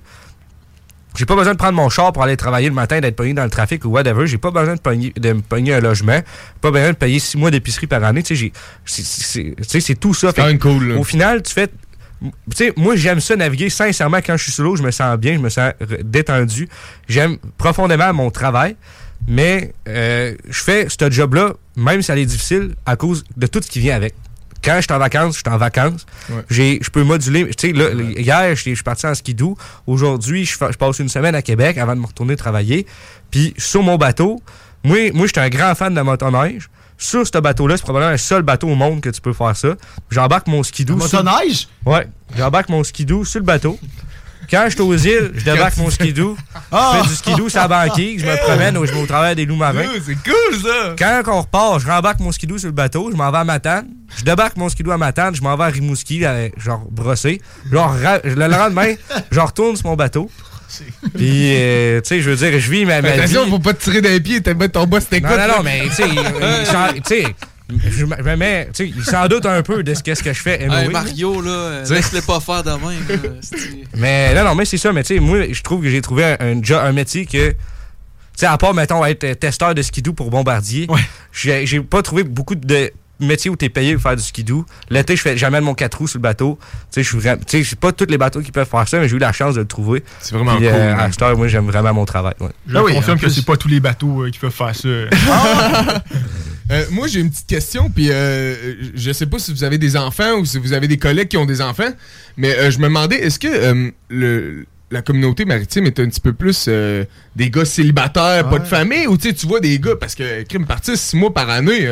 J'ai 1.15 1.25
pas 1.25 1.35
besoin 1.35 1.53
de 1.53 1.57
prendre 1.57 1.73
mon 1.75 1.89
char 1.89 2.11
pour 2.11 2.23
aller 2.23 2.35
travailler 2.37 2.67
le 2.69 2.73
matin, 2.73 2.99
d'être 2.99 3.15
pogné 3.15 3.33
dans 3.33 3.43
le 3.43 3.49
trafic 3.49 3.85
ou 3.85 3.89
whatever. 3.89 4.25
J'ai 4.25 4.37
pas 4.39 4.51
besoin 4.51 4.75
de, 4.75 4.79
pogner- 4.81 5.13
de 5.17 5.33
me 5.33 5.41
pogner 5.41 5.73
un 5.75 5.79
logement. 5.79 6.19
Pas 6.61 6.71
besoin 6.71 6.89
de 6.89 6.95
payer 6.97 7.19
six 7.19 7.37
mois 7.37 7.51
d'épicerie 7.51 7.87
par 7.87 8.03
année. 8.03 8.23
Tu 8.23 8.35
sais, 8.35 8.51
c'est- 8.85 9.95
tout 9.99 10.13
ça. 10.13 10.29
C'est 10.29 10.35
quand 10.35 10.41
Fait 10.43 10.47
même 10.49 10.59
cool. 10.59 10.89
là. 10.89 10.95
au 10.97 11.03
final, 11.03 11.43
tu 11.43 11.53
fais. 11.53 11.67
Tu 11.67 12.31
sais, 12.55 12.73
moi, 12.77 12.95
j'aime 12.95 13.19
ça 13.19 13.35
naviguer. 13.35 13.69
Sincèrement, 13.69 14.19
quand 14.25 14.37
je 14.37 14.43
suis 14.43 14.51
sous 14.51 14.63
l'eau, 14.63 14.75
je 14.75 14.81
me 14.83 14.91
sens 14.91 15.17
bien, 15.17 15.33
je 15.33 15.39
me 15.39 15.49
sens 15.49 15.73
détendu. 16.03 16.69
J'aime 17.07 17.37
profondément 17.57 18.13
mon 18.13 18.31
travail. 18.31 18.75
Mais 19.27 19.71
euh, 19.87 20.35
je 20.49 20.63
fais 20.63 20.87
ce 20.89 21.09
job-là, 21.11 21.53
même 21.77 22.01
si 22.01 22.11
elle 22.11 22.19
est 22.19 22.25
difficile, 22.25 22.75
à 22.85 22.95
cause 22.97 23.23
de 23.37 23.47
tout 23.47 23.61
ce 23.61 23.69
qui 23.69 23.79
vient 23.79 23.95
avec. 23.95 24.13
Quand 24.63 24.75
je 24.77 24.81
suis 24.81 24.93
en 24.93 24.99
vacances, 24.99 25.35
je 25.35 25.39
suis 25.45 25.49
en 25.53 25.57
vacances. 25.57 26.05
Ouais. 26.29 26.43
Je 26.81 26.89
peux 26.89 27.03
moduler. 27.03 27.45
Tu 27.55 27.67
sais, 27.69 27.73
là, 27.73 27.89
hier, 28.17 28.55
je 28.55 28.61
suis 28.61 28.75
parti 28.83 29.05
en 29.05 29.13
skidoo. 29.15 29.57
Aujourd'hui, 29.87 30.45
je 30.45 30.57
passe 30.57 30.99
une 30.99 31.09
semaine 31.09 31.35
à 31.35 31.41
Québec 31.41 31.77
avant 31.77 31.95
de 31.95 32.01
me 32.01 32.05
retourner 32.05 32.35
travailler. 32.35 32.85
Puis 33.31 33.53
sur 33.57 33.83
mon 33.83 33.97
bateau, 33.97 34.41
moi, 34.83 35.11
moi 35.13 35.27
je 35.27 35.31
suis 35.33 35.41
un 35.45 35.49
grand 35.49 35.75
fan 35.75 35.93
de 35.93 36.01
motoneige. 36.01 36.69
Sur 36.97 37.25
ce 37.27 37.37
bateau-là, 37.39 37.75
c'est 37.75 37.83
probablement 37.83 38.11
le 38.11 38.17
seul 38.17 38.43
bateau 38.43 38.67
au 38.69 38.75
monde 38.75 39.01
que 39.01 39.09
tu 39.09 39.19
peux 39.19 39.33
faire 39.33 39.55
ça. 39.57 39.69
J'embarque 40.09 40.47
mon 40.47 40.63
skidoo. 40.63 40.99
sur- 41.07 41.23
Motoneige? 41.23 41.67
Ouais. 41.85 42.07
J'embarque 42.37 42.69
mon 42.69 42.83
skidoo 42.83 43.25
sur 43.25 43.39
le 43.39 43.45
bateau. 43.45 43.77
Quand 44.49 44.63
je 44.65 44.71
suis 44.71 44.81
aux 44.81 44.95
îles, 44.95 45.31
je 45.35 45.43
débarque 45.45 45.77
mon 45.77 45.89
skidoo. 45.89 46.37
Ah! 46.71 46.93
Je 46.97 47.01
fais 47.03 47.09
du 47.09 47.15
skidoo 47.15 47.49
sur 47.49 47.59
la 47.61 47.67
banquise, 47.67 48.21
je 48.21 48.25
me 48.25 48.35
promène 48.37 48.77
ou 48.77 48.85
je 48.85 48.91
vais 48.93 49.01
au 49.01 49.05
travers 49.05 49.35
des 49.35 49.45
loups 49.45 49.55
marins. 49.55 49.85
C'est 50.05 50.13
cool, 50.15 50.59
ça! 50.61 50.95
Quand 50.97 51.21
on 51.33 51.41
repart, 51.41 51.79
je 51.79 51.87
rembarque 51.87 52.19
mon 52.19 52.31
skidoo 52.31 52.57
sur 52.57 52.67
le 52.67 52.73
bateau, 52.73 53.09
je 53.11 53.15
m'en 53.17 53.31
vais 53.31 53.37
à 53.39 53.43
Matane. 53.43 53.87
Je 54.17 54.23
débarque 54.23 54.57
mon 54.57 54.69
skidoo 54.69 54.91
à 54.91 54.97
Matane, 54.97 55.35
je 55.35 55.41
m'en 55.41 55.55
vais 55.55 55.63
à 55.63 55.67
Rimouski, 55.67 56.23
genre 56.57 56.85
brossé. 56.91 57.41
Genre, 57.71 57.95
le 58.23 58.47
lendemain, 58.47 58.93
je 59.31 59.39
retourne 59.39 59.75
sur 59.75 59.87
mon 59.87 59.95
bateau. 59.95 60.29
Puis, 61.15 61.53
euh, 61.55 62.01
tu 62.01 62.07
sais, 62.09 62.21
je 62.21 62.31
veux 62.31 62.35
dire, 62.35 62.59
je 62.59 62.71
vis 62.71 62.85
ma, 62.85 63.01
ma 63.01 63.11
vie. 63.11 63.19
Attention, 63.19 63.47
faut 63.47 63.59
pas 63.59 63.73
te 63.73 63.83
tirer 63.83 64.01
d'un 64.01 64.19
pied, 64.19 64.41
t'as 64.41 64.55
mettre 64.55 64.73
ton 64.73 64.87
boss 64.87 65.03
c'était 65.03 65.19
Non, 65.19 65.27
quoi? 65.29 65.47
non, 65.47 65.57
non, 65.57 65.63
mais 65.63 65.83
tu 65.89 67.03
sais, 67.05 67.25
tu 67.69 67.91
je 67.91 68.05
me 68.05 68.35
mets, 68.35 68.65
tu 68.73 68.85
sais, 68.85 68.93
il 68.95 69.03
s'en 69.03 69.27
doute 69.27 69.45
un 69.45 69.61
peu 69.61 69.83
de 69.83 69.93
ce 69.93 70.03
qu'est-ce 70.03 70.21
que 70.23 70.33
je 70.33 70.41
fais. 70.41 70.61
Hey. 70.63 70.89
Mario, 70.89 71.41
là, 71.41 71.49
euh, 71.51 71.85
laisse-le 71.89 72.21
pas 72.21 72.39
faire 72.39 72.63
de 72.63 72.71
même. 72.71 73.21
Mais 73.97 74.33
non, 74.35 74.43
non, 74.43 74.55
mais 74.55 74.65
c'est 74.65 74.77
ça. 74.77 74.91
Mais 74.91 75.03
tu 75.03 75.15
sais, 75.15 75.19
moi, 75.19 75.51
je 75.51 75.61
trouve 75.61 75.81
que 75.81 75.89
j'ai 75.89 76.01
trouvé 76.01 76.35
un, 76.39 76.61
un, 76.61 76.91
métier 76.91 77.25
que. 77.25 77.51
Tu 77.51 77.55
sais, 78.35 78.45
à 78.47 78.57
part, 78.57 78.73
mettons, 78.73 79.03
être 79.05 79.23
euh, 79.23 79.35
testeur 79.35 79.75
de 79.75 79.81
skidoo 79.81 80.13
pour 80.13 80.29
bombardier, 80.29 80.87
j'ai 81.31 81.65
j'ai 81.65 81.79
pas 81.81 82.01
trouvé 82.01 82.23
beaucoup 82.23 82.55
de 82.55 82.91
métiers 83.19 83.49
où 83.49 83.55
t'es 83.55 83.69
payé 83.69 83.93
pour 83.93 84.01
faire 84.03 84.15
du 84.15 84.23
skidoo. 84.23 84.65
L'été, 84.89 85.15
je 85.15 85.21
fais 85.21 85.37
j'amène 85.37 85.63
mon 85.63 85.73
4 85.75 85.97
roues 85.97 86.07
sur 86.07 86.17
le 86.17 86.23
bateau. 86.23 86.57
Tu 86.61 86.67
sais, 86.91 87.03
je 87.03 87.09
suis 87.09 87.17
vraiment. 87.19 87.41
Tu 87.47 87.59
sais, 87.59 87.69
c'est 87.69 87.79
pas 87.79 87.91
tous 87.91 88.07
les 88.09 88.17
bateaux 88.17 88.41
qui 88.41 88.51
peuvent 88.51 88.67
faire 88.67 88.87
ça, 88.87 88.99
mais 88.99 89.07
j'ai 89.07 89.15
eu 89.15 89.19
la 89.19 89.31
chance 89.31 89.55
de 89.55 89.61
le 89.61 89.67
trouver. 89.67 90.03
C'est 90.19 90.35
vraiment 90.35 90.57
Puis, 90.57 90.65
cool, 90.65 90.75
euh, 90.75 90.95
man. 90.95 90.99
à 90.99 91.11
cette 91.11 91.21
heure, 91.21 91.37
moi, 91.37 91.47
j'aime 91.47 91.67
vraiment 91.67 91.93
mon 91.93 92.05
travail. 92.05 92.33
ouais. 92.39 92.49
Je 92.67 92.75
Ah 92.77 92.83
oui, 92.83 92.93
confirme 92.95 93.19
que 93.19 93.29
c'est 93.29 93.45
pas 93.45 93.55
tous 93.57 93.67
les 93.69 93.79
bateaux 93.79 94.23
euh, 94.23 94.31
qui 94.31 94.39
peuvent 94.39 94.51
faire 94.51 94.75
ça. 94.75 94.89
Euh, 96.73 96.85
moi, 96.91 97.07
j'ai 97.07 97.19
une 97.19 97.29
petite 97.29 97.47
question, 97.47 97.89
puis 97.89 98.09
euh, 98.09 98.75
je 98.95 99.11
sais 99.11 99.27
pas 99.27 99.37
si 99.37 99.53
vous 99.53 99.63
avez 99.63 99.77
des 99.77 99.95
enfants 99.95 100.39
ou 100.39 100.45
si 100.45 100.57
vous 100.57 100.73
avez 100.73 100.87
des 100.87 100.97
collègues 100.97 101.27
qui 101.27 101.37
ont 101.37 101.45
des 101.45 101.61
enfants, 101.61 101.91
mais 102.35 102.57
euh, 102.57 102.71
je 102.71 102.79
me 102.79 102.85
demandais, 102.85 103.17
est-ce 103.17 103.37
que 103.37 103.47
euh, 103.47 103.91
le, 104.09 104.65
la 104.89 105.01
communauté 105.03 105.45
maritime 105.45 105.85
est 105.85 105.99
un 105.99 106.07
petit 106.07 106.19
peu 106.19 106.33
plus 106.33 106.65
euh, 106.67 107.05
des 107.35 107.51
gars 107.51 107.65
célibataires, 107.65 108.49
pas 108.49 108.59
de 108.59 108.65
famille, 108.65 109.05
ou 109.07 109.17
tu 109.17 109.33
vois 109.45 109.59
des 109.59 109.77
gars, 109.77 109.95
parce 109.99 110.15
que 110.15 110.43
crime 110.43 110.65
parti 110.65 110.97
six 110.97 111.15
mois 111.15 111.33
par 111.33 111.49
année, 111.49 111.87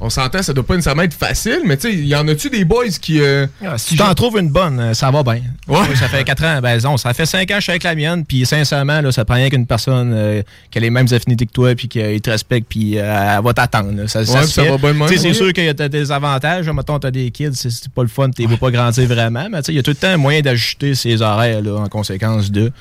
on 0.00 0.10
s'entend, 0.10 0.42
ça 0.42 0.52
doit 0.52 0.66
pas 0.66 0.74
nécessairement 0.74 1.02
être 1.02 1.14
facile, 1.14 1.60
mais 1.64 1.76
tu 1.76 1.90
sais, 1.90 1.94
y 1.96 2.14
en 2.16 2.26
a-tu 2.28 2.50
des 2.50 2.64
boys 2.64 2.88
qui... 3.00 3.20
euh, 3.20 3.46
Ah, 3.64 3.78
si 3.78 3.90
tu 3.90 3.96
t'en 3.96 4.12
trouves 4.14 4.38
une 4.38 4.50
bonne, 4.50 4.78
euh, 4.80 4.92
ça 4.94 5.10
va 5.10 5.22
bien. 5.22 5.40
Ouais. 5.68 5.78
Oui, 5.88 5.96
ça 5.96 6.08
fait 6.08 6.24
4 6.24 6.44
ans. 6.44 6.60
Ben, 6.60 6.78
non, 6.82 6.96
ça 6.96 7.14
fait 7.14 7.24
5 7.26 7.42
ans 7.42 7.54
que 7.54 7.54
je 7.56 7.60
suis 7.60 7.70
avec 7.70 7.84
la 7.84 7.94
mienne. 7.94 8.24
Puis 8.24 8.44
sincèrement, 8.44 9.00
là, 9.00 9.12
ça 9.12 9.24
prend 9.24 9.34
rien 9.36 9.48
qu'une 9.50 9.66
personne 9.66 10.12
euh, 10.14 10.42
qui 10.70 10.78
a 10.78 10.80
les 10.80 10.90
mêmes 10.90 11.06
affinités 11.10 11.46
que 11.46 11.52
toi, 11.52 11.74
puis 11.74 11.88
qui 11.88 12.20
te 12.20 12.30
respecte, 12.30 12.66
puis 12.68 12.98
euh, 12.98 13.36
elle 13.38 13.42
va 13.44 13.54
t'attendre. 13.54 14.06
Ça, 14.08 14.20
Ouais, 14.20 14.26
se 14.26 14.32
ça 14.48 14.62
fait. 14.64 14.70
va 14.70 14.78
bien 14.78 14.92
de 14.92 14.98
même, 14.98 15.08
Tu 15.08 15.14
sais, 15.14 15.20
C'est 15.22 15.28
oui. 15.28 15.34
sûr 15.34 15.52
qu'il 15.52 15.64
y 15.64 15.68
a 15.68 15.72
des 15.88 16.12
avantages. 16.12 16.68
Mettons, 16.68 16.98
t'as 16.98 17.10
des 17.10 17.30
kids, 17.30 17.50
c'est- 17.54 17.88
pas 17.88 18.02
le 18.02 18.08
fun, 18.08 18.28
tu 18.30 18.44
vois 18.46 18.56
pas 18.58 18.70
grandir 18.70 19.06
vraiment. 19.06 19.46
Mais 19.50 19.58
tu 19.62 19.66
sais, 19.66 19.72
il 19.72 19.76
y 19.76 19.78
a 19.78 19.82
tout 19.82 19.92
le 19.92 19.96
temps 19.96 20.08
un 20.08 20.16
moyen 20.16 20.40
d'ajuster 20.40 20.94
ses 20.94 21.22
horaires 21.22 21.62
là, 21.62 21.76
en 21.76 21.88
conséquence 21.88 22.50
de. 22.50 22.72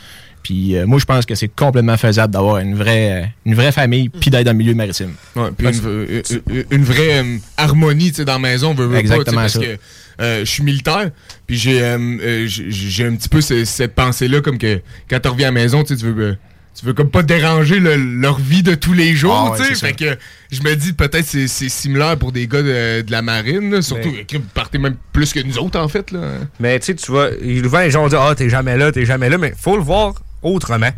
Puis 0.43 0.75
euh, 0.75 0.85
moi, 0.85 0.99
je 0.99 1.05
pense 1.05 1.25
que 1.25 1.35
c'est 1.35 1.47
complètement 1.47 1.95
faisable 1.97 2.33
d'avoir 2.33 2.57
une 2.57 2.75
vraie, 2.75 3.23
euh, 3.23 3.25
une 3.45 3.55
vraie 3.55 3.71
famille, 3.71 4.09
puis 4.09 4.29
d'être 4.29 4.43
dans 4.45 4.51
le 4.51 4.57
milieu 4.57 4.75
maritime. 4.75 5.13
Ouais, 5.35 5.49
puis 5.57 5.67
une, 5.67 5.81
euh, 5.85 6.21
une 6.69 6.83
vraie 6.83 7.23
euh, 7.23 7.37
harmonie 7.57 8.09
tu 8.11 8.17
sais, 8.17 8.25
dans 8.25 8.33
la 8.33 8.39
maison, 8.39 8.73
veut, 8.73 8.85
veut 8.87 8.97
Exactement 8.97 9.41
pas, 9.41 9.47
ça. 9.49 9.59
parce 9.59 9.71
que 9.71 9.77
euh, 10.21 10.39
je 10.41 10.45
suis 10.51 10.63
militaire, 10.63 11.09
puis 11.47 11.57
j'ai 11.57 11.81
un 11.83 13.15
petit 13.15 13.29
peu 13.29 13.41
ce- 13.41 13.65
cette 13.65 13.95
pensée-là, 13.95 14.41
comme 14.41 14.57
que 14.57 14.81
quand 15.09 15.19
tu 15.19 15.27
reviens 15.29 15.47
à 15.47 15.51
la 15.51 15.59
maison, 15.61 15.83
tu 15.83 15.95
veux, 15.95 16.23
euh, 16.23 16.35
tu 16.77 16.85
veux 16.85 16.93
comme 16.93 17.09
pas 17.09 17.23
déranger 17.23 17.79
le- 17.79 17.95
leur 17.95 18.39
vie 18.39 18.63
de 18.63 18.75
tous 18.75 18.93
les 18.93 19.13
jours, 19.15 19.33
Ah 19.47 19.51
ouais, 19.51 19.57
tu 19.57 19.63
sais, 19.63 19.75
c'est 19.75 19.87
fait 19.87 19.93
que 19.93 20.17
je 20.51 20.61
me 20.61 20.75
dis 20.75 20.93
peut-être 20.93 21.25
c'est 21.25 21.47
c'est 21.47 21.69
similaire 21.69 22.17
pour 22.17 22.31
des 22.31 22.47
gars 22.47 22.61
de, 22.63 23.01
de 23.01 23.11
la 23.11 23.21
marine, 23.21 23.71
là, 23.71 23.81
surtout 23.81 24.09
Mais- 24.11 24.25
que 24.25 24.37
vous 24.37 24.43
partez 24.53 24.77
même 24.77 24.95
plus 25.13 25.33
que 25.33 25.39
nous 25.39 25.57
autres, 25.57 25.79
en 25.79 25.87
fait, 25.87 26.11
là. 26.11 26.19
Mais 26.59 26.79
tu 26.79 26.87
sais, 26.87 26.95
tu 26.95 27.11
vois, 27.11 27.29
souvent 27.63 27.79
les 27.79 27.91
gens 27.91 28.07
disent 28.07 28.17
Ah, 28.19 28.33
t'es 28.35 28.49
jamais 28.49 28.77
là, 28.77 28.91
t'es 28.91 29.05
jamais 29.05 29.29
là, 29.29 29.37
mais 29.37 29.53
faut 29.57 29.77
le 29.77 29.83
voir 29.83 30.13
autrement. 30.43 30.91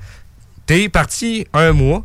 T'es 0.65 0.89
parti 0.89 1.45
un 1.53 1.71
mois, 1.71 2.03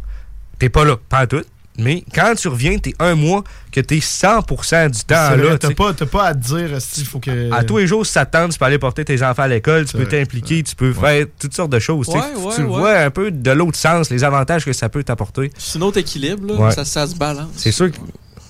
t'es 0.58 0.68
pas 0.68 0.84
là, 0.84 0.96
pas 1.08 1.26
tout. 1.26 1.44
Mais 1.78 2.04
quand 2.14 2.34
tu 2.36 2.48
reviens, 2.48 2.76
t'es 2.76 2.92
un 2.98 3.14
mois 3.14 3.42
que 3.72 3.80
t'es 3.80 4.00
100% 4.00 4.90
du 4.90 5.04
temps 5.04 5.34
là. 5.36 5.56
T'as 5.56 5.72
pas, 5.72 5.94
t'as 5.94 6.04
pas 6.04 6.26
à 6.26 6.34
te 6.34 6.40
dire 6.40 6.78
il 6.98 7.04
faut 7.06 7.20
que. 7.20 7.50
À 7.52 7.64
tous 7.64 7.78
les 7.78 7.86
jours, 7.86 8.04
si 8.04 8.12
ça 8.12 8.26
te 8.26 8.36
tente, 8.36 8.52
tu 8.52 8.58
peux 8.58 8.66
aller 8.66 8.78
porter 8.78 9.02
tes 9.04 9.22
enfants 9.22 9.44
à 9.44 9.48
l'école, 9.48 9.86
tu 9.86 9.96
peux 9.96 10.06
t'impliquer, 10.06 10.62
tu 10.62 10.76
peux 10.76 10.92
faire 10.92 11.24
toutes 11.38 11.54
sortes 11.54 11.70
de 11.70 11.78
choses. 11.78 12.08
Ouais, 12.08 12.20
ouais, 12.36 12.54
tu 12.54 12.62
vois 12.64 12.98
un 12.98 13.10
peu 13.10 13.30
de 13.30 13.50
l'autre 13.52 13.78
sens, 13.78 14.10
les 14.10 14.24
avantages 14.24 14.66
que 14.66 14.74
ça 14.74 14.90
peut 14.90 15.02
t'apporter. 15.02 15.50
C'est 15.56 15.78
un 15.78 15.82
autre 15.82 15.98
équilibre, 15.98 16.52
là. 16.52 16.60
Ouais. 16.60 16.70
Ça, 16.72 16.84
ça 16.84 17.06
se 17.06 17.14
balance. 17.14 17.48
C'est 17.56 17.72
sûr 17.72 17.90
que 17.90 17.96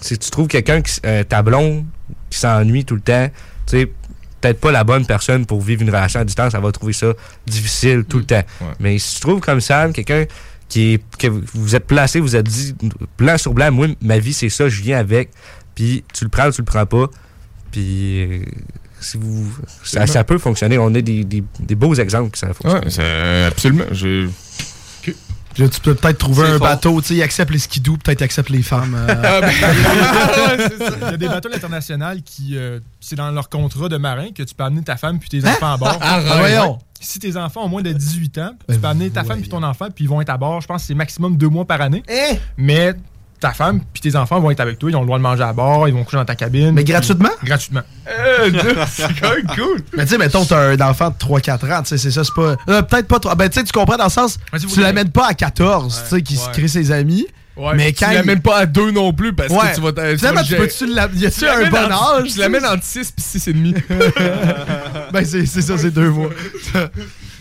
si 0.00 0.18
tu 0.18 0.30
trouves 0.30 0.48
quelqu'un, 0.48 0.82
qui 0.82 1.00
tablon, 1.28 1.84
qui 2.30 2.38
s'ennuie 2.38 2.84
tout 2.84 2.96
le 2.96 3.02
temps, 3.02 3.28
tu 3.66 3.78
sais, 3.78 3.92
peut-être 4.40 4.60
pas 4.60 4.72
la 4.72 4.84
bonne 4.84 5.04
personne 5.06 5.46
pour 5.46 5.60
vivre 5.60 5.82
une 5.82 5.90
relation 5.90 6.20
à 6.20 6.24
distance, 6.24 6.54
elle 6.54 6.60
va 6.62 6.72
trouver 6.72 6.92
ça 6.92 7.12
difficile 7.46 8.04
tout 8.08 8.18
le 8.18 8.24
temps. 8.24 8.42
Mais 8.80 8.98
si 8.98 9.16
tu 9.16 9.20
trouves 9.20 9.40
comme 9.40 9.60
Sam, 9.60 9.92
quelqu'un 9.92 10.24
qui 10.68 10.94
est, 10.94 11.02
que 11.18 11.26
vous- 11.26 11.74
êtes 11.74 11.86
placé, 11.86 12.20
vous 12.20 12.36
êtes 12.36 12.46
dit 12.48 12.74
blanc 13.18 13.36
sur 13.38 13.52
blanc, 13.54 13.70
moi, 13.72 13.88
ma 14.00 14.18
vie, 14.18 14.32
c'est 14.32 14.48
ça, 14.48 14.68
je 14.68 14.80
viens 14.82 14.98
avec, 14.98 15.30
puis 15.74 16.04
tu 16.14 16.24
le 16.24 16.30
prends 16.30 16.46
ou 16.48 16.52
tu 16.52 16.60
le 16.60 16.64
prends 16.66 16.86
pas, 16.86 17.06
puis 17.72 18.22
euh, 18.24 18.42
si 19.00 19.16
vous, 19.18 19.46
ça, 19.84 20.06
ça 20.06 20.24
peut 20.24 20.38
fonctionner. 20.38 20.78
On 20.78 20.94
a 20.94 21.00
des, 21.00 21.24
des- 21.24 21.44
des 21.58 21.74
beaux 21.74 21.94
exemples 21.94 22.30
que 22.30 22.38
ça 22.38 22.52
fonctionne. 22.52 22.84
Ouais, 22.84 22.90
c'est- 22.90 23.44
absolument. 23.44 23.84
Je... 23.92 24.28
Là, 25.58 25.68
tu 25.68 25.80
peux 25.80 25.94
peut-être 25.94 26.18
trouver 26.18 26.44
un 26.46 26.58
fort. 26.58 26.60
bateau, 26.68 27.00
tu 27.00 27.08
sais, 27.08 27.14
il 27.16 27.22
accepte 27.22 27.50
les 27.50 27.58
skidoo, 27.58 27.96
peut-être 27.96 28.20
il 28.20 28.24
accepte 28.24 28.50
les 28.50 28.62
femmes. 28.62 28.94
euh. 28.96 29.14
Ah, 29.24 29.40
ben, 29.40 29.50
Il 31.02 31.10
y 31.10 31.14
a 31.14 31.16
des 31.16 31.28
bateaux 31.28 31.50
internationaux 31.52 32.06
qui, 32.24 32.56
euh, 32.56 32.78
c'est 33.00 33.16
dans 33.16 33.30
leur 33.30 33.48
contrat 33.48 33.88
de 33.88 33.96
marin 33.96 34.28
que 34.34 34.42
tu 34.42 34.54
peux 34.54 34.64
amener 34.64 34.82
ta 34.82 34.96
femme 34.96 35.18
puis 35.18 35.28
tes 35.28 35.44
Hein? 35.46 35.52
enfants 35.52 35.72
à 35.74 35.76
bord. 35.76 35.98
Ah, 36.00 36.20
voyons. 36.38 36.78
Si 37.00 37.18
tes 37.18 37.36
enfants 37.36 37.64
ont 37.64 37.68
moins 37.68 37.82
de 37.82 37.92
18 37.92 38.38
ans, 38.38 38.50
tu 38.60 38.66
Ben, 38.74 38.80
peux 38.80 38.86
amener 38.88 39.10
ta 39.10 39.24
femme 39.24 39.40
puis 39.40 39.48
ton 39.48 39.62
enfant 39.62 39.88
puis 39.94 40.04
ils 40.04 40.08
vont 40.08 40.20
être 40.20 40.30
à 40.30 40.36
bord. 40.36 40.60
Je 40.60 40.66
pense 40.66 40.82
que 40.82 40.86
c'est 40.88 40.94
maximum 40.94 41.36
deux 41.36 41.48
mois 41.48 41.64
par 41.64 41.80
année. 41.80 42.02
Hein? 42.10 42.36
Mais 42.56 42.92
ta 43.40 43.52
femme 43.52 43.80
puis 43.92 44.00
tes 44.02 44.16
enfants 44.16 44.38
vont 44.40 44.50
être 44.50 44.60
avec 44.60 44.78
toi. 44.78 44.90
Ils 44.90 44.96
ont 44.96 45.00
le 45.00 45.06
droit 45.06 45.18
de 45.18 45.22
manger 45.22 45.42
à 45.42 45.52
bord. 45.52 45.88
Ils 45.88 45.94
vont 45.94 46.04
coucher 46.04 46.18
dans 46.18 46.24
ta 46.24 46.34
cabine. 46.36 46.72
Mais 46.72 46.82
puis- 46.84 46.92
gratuitement? 46.92 47.30
Gratuitement. 47.42 47.82
euh, 48.08 48.50
c'est 48.90 49.20
quand 49.20 49.30
même 49.30 49.46
cool. 49.56 49.80
Mais 49.96 50.04
tu 50.04 50.10
sais, 50.10 50.18
mettons, 50.18 50.44
t'as 50.44 50.70
un 50.72 50.80
enfant 50.80 51.10
de 51.10 51.14
3-4 51.14 51.72
ans, 51.72 51.82
tu 51.82 51.88
sais, 51.88 51.98
c'est 51.98 52.10
ça, 52.10 52.22
c'est 52.24 52.34
pas. 52.34 52.56
euh, 52.68 52.82
peut-être 52.82 53.08
pas 53.08 53.18
trop. 53.18 53.34
Ben, 53.34 53.48
tu 53.48 53.58
sais, 53.58 53.64
tu 53.64 53.72
comprends 53.72 53.96
dans 53.96 54.04
le 54.04 54.10
sens, 54.10 54.38
Ouais, 54.52 54.58
tu 54.58 54.80
l'amènes 54.80 55.10
pas 55.10 55.26
à 55.28 55.34
14, 55.34 56.02
tu 56.04 56.08
sais, 56.16 56.22
qui 56.22 56.36
se 56.36 56.48
crée 56.50 56.68
ses 56.68 56.92
amis. 56.92 57.26
Ouais, 57.56 57.74
mais 57.74 57.92
Tu 57.92 58.04
quand. 58.04 58.12
l'amènes 58.12 58.40
pas 58.40 58.58
à 58.58 58.66
deux 58.66 58.90
non 58.90 59.12
plus 59.12 59.34
parce 59.34 59.50
Ouais. 59.52 59.70
que 59.70 59.74
tu 59.74 59.80
vas... 59.82 60.16
Finalement, 60.16 60.42
tu 60.42 60.54
peux-tu 60.56 60.86
la- 60.86 61.08
Y 61.12 61.26
a-tu 61.26 61.40
Tu 61.40 61.46
un 61.46 61.54
l'amènes 61.60 61.70
bon 61.70 61.92
âge? 61.92 62.32
Je 62.34 62.38
l'amène 62.40 62.64
entre 62.64 62.84
6 62.84 63.12
et 63.18 63.20
6 63.20 63.48
et 63.48 63.52
demi. 63.52 63.74
Ben, 65.12 65.24
c'est 65.24 65.44
c'est 65.44 65.60
ça, 65.62 65.76
c'est 65.76 65.90
deux 65.90 66.08
mois. 66.10 66.30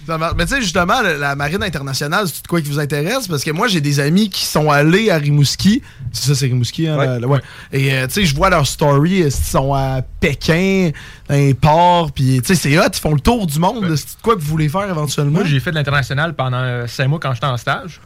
Ça 0.10 0.18
marche. 0.18 0.34
Mais 0.38 0.46
tu 0.46 0.56
sais, 0.56 0.62
justement, 0.62 1.02
la 1.02 1.36
marine 1.36 1.62
internationale, 1.62 2.26
c'est 2.28 2.42
de 2.42 2.48
quoi 2.48 2.60
qui 2.62 2.68
vous 2.70 2.80
intéresse? 2.80 3.28
Parce 3.28 3.44
que 3.44 3.52
moi, 3.52 3.68
j'ai 3.68 3.80
des 3.80 4.00
amis 4.00 4.30
qui 4.32 4.44
sont 4.44 4.72
allés 4.72 5.12
à 5.12 5.18
Rimouski. 5.18 5.84
C'est 6.12 6.28
ça, 6.30 6.36
c'est 6.36 6.48
Rimouski, 6.48 6.88
hein? 6.88 6.98
Ouais. 6.98 7.06
la- 7.06 7.20
la- 7.20 7.28
ouais. 7.28 7.40
Et 7.72 7.94
euh, 7.94 8.08
tu 8.08 8.14
sais, 8.14 8.26
je 8.26 8.36
vois 8.36 8.50
leur 8.50 8.66
story, 8.66 9.20
ils 9.26 9.32
sont 9.32 9.74
à 9.76 10.02
Pékin, 10.20 10.90
dans 11.30 11.36
les 11.36 11.54
ports, 11.54 12.12
puis 12.12 12.42
tu 12.42 12.48
sais, 12.48 12.56
c'est 12.56 12.80
hot, 12.80 12.84
ils 12.92 13.00
font 13.00 13.14
le 13.14 13.20
tour 13.22 13.46
du 13.46 13.60
monde. 13.60 13.86
C'est 13.96 14.18
de 14.18 14.22
quoi 14.24 14.36
que 14.36 14.42
vous 14.42 14.48
voulez 14.48 14.68
faire 14.68 14.90
éventuellement? 14.90 15.32
Moi, 15.40 15.44
j'ai 15.46 15.60
fait 15.60 15.70
de 15.70 15.76
l'international 15.76 16.34
pendant 16.34 16.58
euh, 16.58 16.88
cinq 16.88 17.08
mois 17.08 17.20
quand 17.20 17.34
j'étais 17.36 17.46
en 17.46 17.58
stage, 17.58 18.02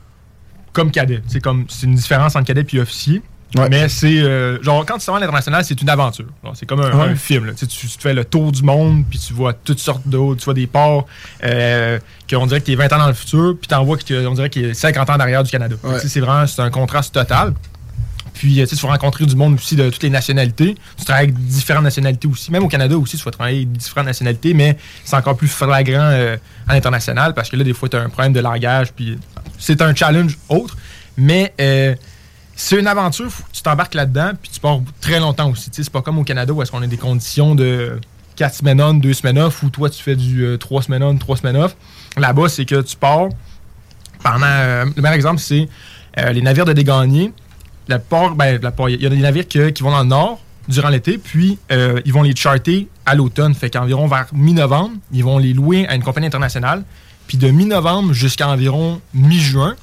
comme 0.73 0.91
cadet. 0.91 1.21
C'est 1.27 1.39
comme 1.39 1.65
c'est 1.69 1.85
une 1.85 1.95
différence 1.95 2.35
entre 2.35 2.47
cadet 2.47 2.65
et 2.73 2.79
officier. 2.79 3.21
Ouais. 3.55 3.69
Mais 3.69 3.87
c'est 3.89 4.19
genre 4.19 4.63
genre 4.63 4.85
quand 4.85 4.97
tu 4.97 5.05
vas 5.11 5.17
à 5.17 5.19
l'international, 5.19 5.63
c'est 5.63 5.79
une 5.81 5.89
aventure. 5.89 6.25
C'est 6.55 6.65
comme 6.65 6.81
un, 6.81 6.91
Ouais. 6.91 7.09
un 7.11 7.15
film. 7.15 7.45
là. 7.45 7.53
Tu, 7.53 7.67
tu- 7.67 7.87
tu 7.87 7.97
fais 7.99 8.13
le 8.13 8.25
tour 8.25 8.51
du 8.51 8.63
monde, 8.63 9.03
puis 9.09 9.19
tu 9.19 9.33
vois 9.33 9.53
toutes 9.53 9.79
sortes 9.79 10.07
d'eau, 10.07 10.35
tu 10.35 10.45
vois 10.45 10.53
des 10.55 10.67
ports 10.67 11.05
euh, 11.43 11.99
qu'on 12.29 12.45
dirait 12.47 12.61
que 12.61 12.65
tu 12.65 12.71
es 12.71 12.75
20 12.75 12.91
ans 12.93 12.97
dans 12.99 13.07
le 13.07 13.13
futur, 13.13 13.55
puis 13.59 13.67
t'en 13.67 13.83
vois 13.83 13.97
qu'on 13.97 14.33
dirait 14.33 14.49
qu'il 14.49 14.65
est 14.65 14.73
50 14.73 15.09
ans 15.09 15.17
derrière 15.17 15.43
du 15.43 15.51
Canada. 15.51 15.75
Ouais. 15.83 15.99
Tu 16.01 16.09
C'est 16.09 16.19
vraiment 16.19 16.47
c'est 16.47 16.61
un 16.61 16.69
contraste 16.71 17.13
total. 17.13 17.53
Puis 18.33 18.59
euh, 18.59 18.63
tu 18.65 18.71
sais, 18.71 18.75
tu 18.75 18.85
vas 18.87 18.93
rencontrer 18.93 19.25
du 19.27 19.35
monde 19.35 19.53
aussi 19.53 19.75
de 19.75 19.87
toutes 19.91 20.01
les 20.01 20.09
nationalités. 20.09 20.75
Tu 20.97 21.05
travailles 21.05 21.25
avec 21.25 21.35
différentes 21.37 21.83
nationalités 21.83 22.27
aussi. 22.27 22.51
Même 22.51 22.63
au 22.63 22.67
Canada 22.67 22.97
aussi, 22.97 23.15
tu 23.17 23.23
vas 23.23 23.29
travailler 23.31 23.57
avec 23.57 23.71
différentes 23.73 24.07
nationalités, 24.07 24.55
mais 24.55 24.75
c'est 25.05 25.15
encore 25.15 25.37
plus 25.37 25.47
flagrant 25.47 25.99
euh, 26.01 26.35
à 26.67 26.73
l'international 26.73 27.35
parce 27.35 27.49
que 27.51 27.55
là, 27.55 27.63
des 27.63 27.73
fois, 27.73 27.87
tu 27.89 27.97
as 27.97 28.01
un 28.01 28.09
problème 28.09 28.33
de 28.33 28.39
langage. 28.39 28.91
Puis 28.93 29.19
c'est 29.59 29.79
un 29.83 29.93
challenge 29.93 30.39
autre. 30.49 30.75
Mais 31.15 31.53
euh, 31.61 31.93
c'est 32.55 32.79
une 32.79 32.87
aventure, 32.87 33.31
tu 33.51 33.61
t'embarques 33.61 33.95
là-dedans, 33.95 34.31
puis 34.41 34.51
tu 34.51 34.59
pars 34.59 34.79
très 35.01 35.19
longtemps 35.19 35.49
aussi. 35.49 35.69
C'est 35.71 35.89
pas 35.89 36.01
comme 36.01 36.19
au 36.19 36.23
Canada 36.23 36.53
où 36.53 36.61
est-ce 36.61 36.71
qu'on 36.71 36.81
a 36.81 36.87
des 36.87 36.97
conditions 36.97 37.55
de 37.55 37.99
4 38.35 38.55
semaines 38.55 38.81
on, 38.81 38.93
2 38.93 39.13
semaines 39.13 39.39
off, 39.39 39.63
ou 39.63 39.69
toi, 39.69 39.89
tu 39.89 40.01
fais 40.01 40.15
du 40.15 40.57
3 40.59 40.83
semaines 40.83 41.03
on, 41.03 41.17
3 41.17 41.37
semaines 41.37 41.57
off. 41.57 41.75
Là-bas, 42.17 42.49
c'est 42.49 42.65
que 42.65 42.81
tu 42.81 42.95
pars 42.95 43.29
pendant. 44.23 44.45
euh, 44.45 44.85
le 44.95 45.01
meilleur 45.01 45.15
exemple, 45.15 45.39
c'est 45.39 45.67
euh, 46.19 46.31
les 46.31 46.41
navires 46.41 46.65
de 46.65 46.73
dégagnés. 46.73 47.31
La 47.87 47.97
ben, 47.97 48.59
il 48.87 49.01
y 49.01 49.05
a 49.05 49.09
des 49.09 49.17
navires 49.17 49.47
qui 49.47 49.83
vont 49.83 49.91
dans 49.91 50.03
le 50.03 50.07
nord 50.07 50.39
durant 50.69 50.89
l'été, 50.89 51.17
puis 51.17 51.59
euh, 51.71 51.99
ils 52.05 52.13
vont 52.13 52.21
les 52.21 52.35
charter 52.35 52.87
à 53.05 53.15
l'automne. 53.15 53.53
Fait 53.53 53.69
qu'environ 53.69 54.07
vers 54.07 54.27
mi-novembre, 54.31 54.95
ils 55.11 55.23
vont 55.23 55.37
les 55.37 55.53
louer 55.53 55.85
à 55.87 55.95
une 55.95 56.03
compagnie 56.03 56.27
internationale. 56.27 56.83
Puis 57.27 57.37
de 57.37 57.49
mi-novembre 57.49 58.13
jusqu'à 58.13 58.47
environ 58.47 59.01
mi-juin, 59.13 59.75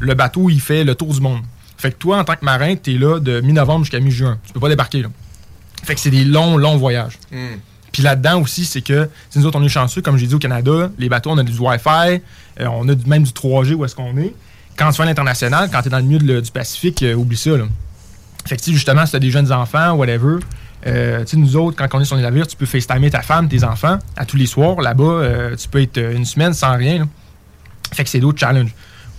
le 0.00 0.14
bateau, 0.14 0.50
il 0.50 0.60
fait 0.60 0.82
le 0.82 0.94
tour 0.94 1.14
du 1.14 1.20
monde. 1.20 1.42
Fait 1.76 1.90
que 1.92 1.96
toi, 1.96 2.18
en 2.18 2.24
tant 2.24 2.34
que 2.36 2.44
marin, 2.44 2.74
tu 2.76 2.94
es 2.94 2.98
là 2.98 3.18
de 3.20 3.40
mi-novembre 3.40 3.84
jusqu'à 3.84 4.00
mi-juin. 4.00 4.38
Tu 4.46 4.52
peux 4.52 4.60
pas 4.60 4.68
débarquer 4.68 5.02
là. 5.02 5.08
Fait 5.84 5.94
que 5.94 6.00
c'est 6.00 6.10
des 6.10 6.24
longs, 6.24 6.56
longs 6.56 6.76
voyages. 6.78 7.18
Puis 7.92 8.02
là-dedans 8.02 8.40
aussi, 8.42 8.64
c'est 8.64 8.82
que 8.82 9.08
si 9.30 9.38
nous 9.38 9.46
autres, 9.46 9.58
on 9.58 9.62
est 9.64 9.68
chanceux, 9.68 10.02
comme 10.02 10.16
j'ai 10.16 10.26
dit 10.26 10.34
au 10.34 10.38
Canada, 10.38 10.90
les 10.98 11.08
bateaux, 11.08 11.30
on 11.30 11.38
a 11.38 11.42
du 11.42 11.56
Wi-Fi, 11.58 12.20
euh, 12.60 12.66
on 12.66 12.88
a 12.88 12.94
du- 12.94 13.06
même 13.08 13.22
du 13.22 13.32
3G 13.32 13.74
où 13.74 13.84
est-ce 13.84 13.94
qu'on 13.94 14.16
est. 14.18 14.34
Quand 14.76 14.90
tu 14.90 14.96
fais 14.96 15.02
à 15.04 15.06
l'international, 15.06 15.70
quand 15.72 15.80
tu 15.82 15.88
es 15.88 15.90
dans 15.90 15.98
le 15.98 16.04
milieu 16.04 16.18
de 16.18 16.40
du 16.40 16.50
Pacifique, 16.50 17.02
euh, 17.02 17.14
oublie 17.14 17.36
ça. 17.36 17.50
Là. 17.56 17.64
Fait 18.46 18.56
que 18.56 18.62
si 18.62 18.72
justement, 18.74 19.04
si 19.06 19.12
tu 19.12 19.16
as 19.16 19.20
des 19.20 19.30
jeunes 19.30 19.50
enfants, 19.52 19.92
whatever, 19.92 20.36
euh, 20.86 21.20
tu 21.20 21.26
sais, 21.28 21.36
nous 21.36 21.56
autres, 21.56 21.76
quand 21.76 21.88
on 21.96 22.00
est 22.00 22.04
sur 22.04 22.16
les 22.16 22.22
navires, 22.22 22.46
tu 22.46 22.56
peux 22.56 22.66
FaceTimer 22.66 23.10
ta 23.10 23.22
femme, 23.22 23.48
tes 23.48 23.64
enfants, 23.64 23.98
à 24.16 24.24
tous 24.26 24.36
les 24.36 24.46
soirs. 24.46 24.80
Là-bas, 24.80 25.56
tu 25.58 25.68
peux 25.68 25.80
être 25.80 25.98
une 25.98 26.24
semaine 26.26 26.52
sans 26.52 26.76
rien. 26.76 26.98
là. 27.00 27.04
Fait 27.92 28.04
que 28.04 28.10
c'est 28.10 28.20
d'autres 28.20 28.38
challenges. 28.38 28.74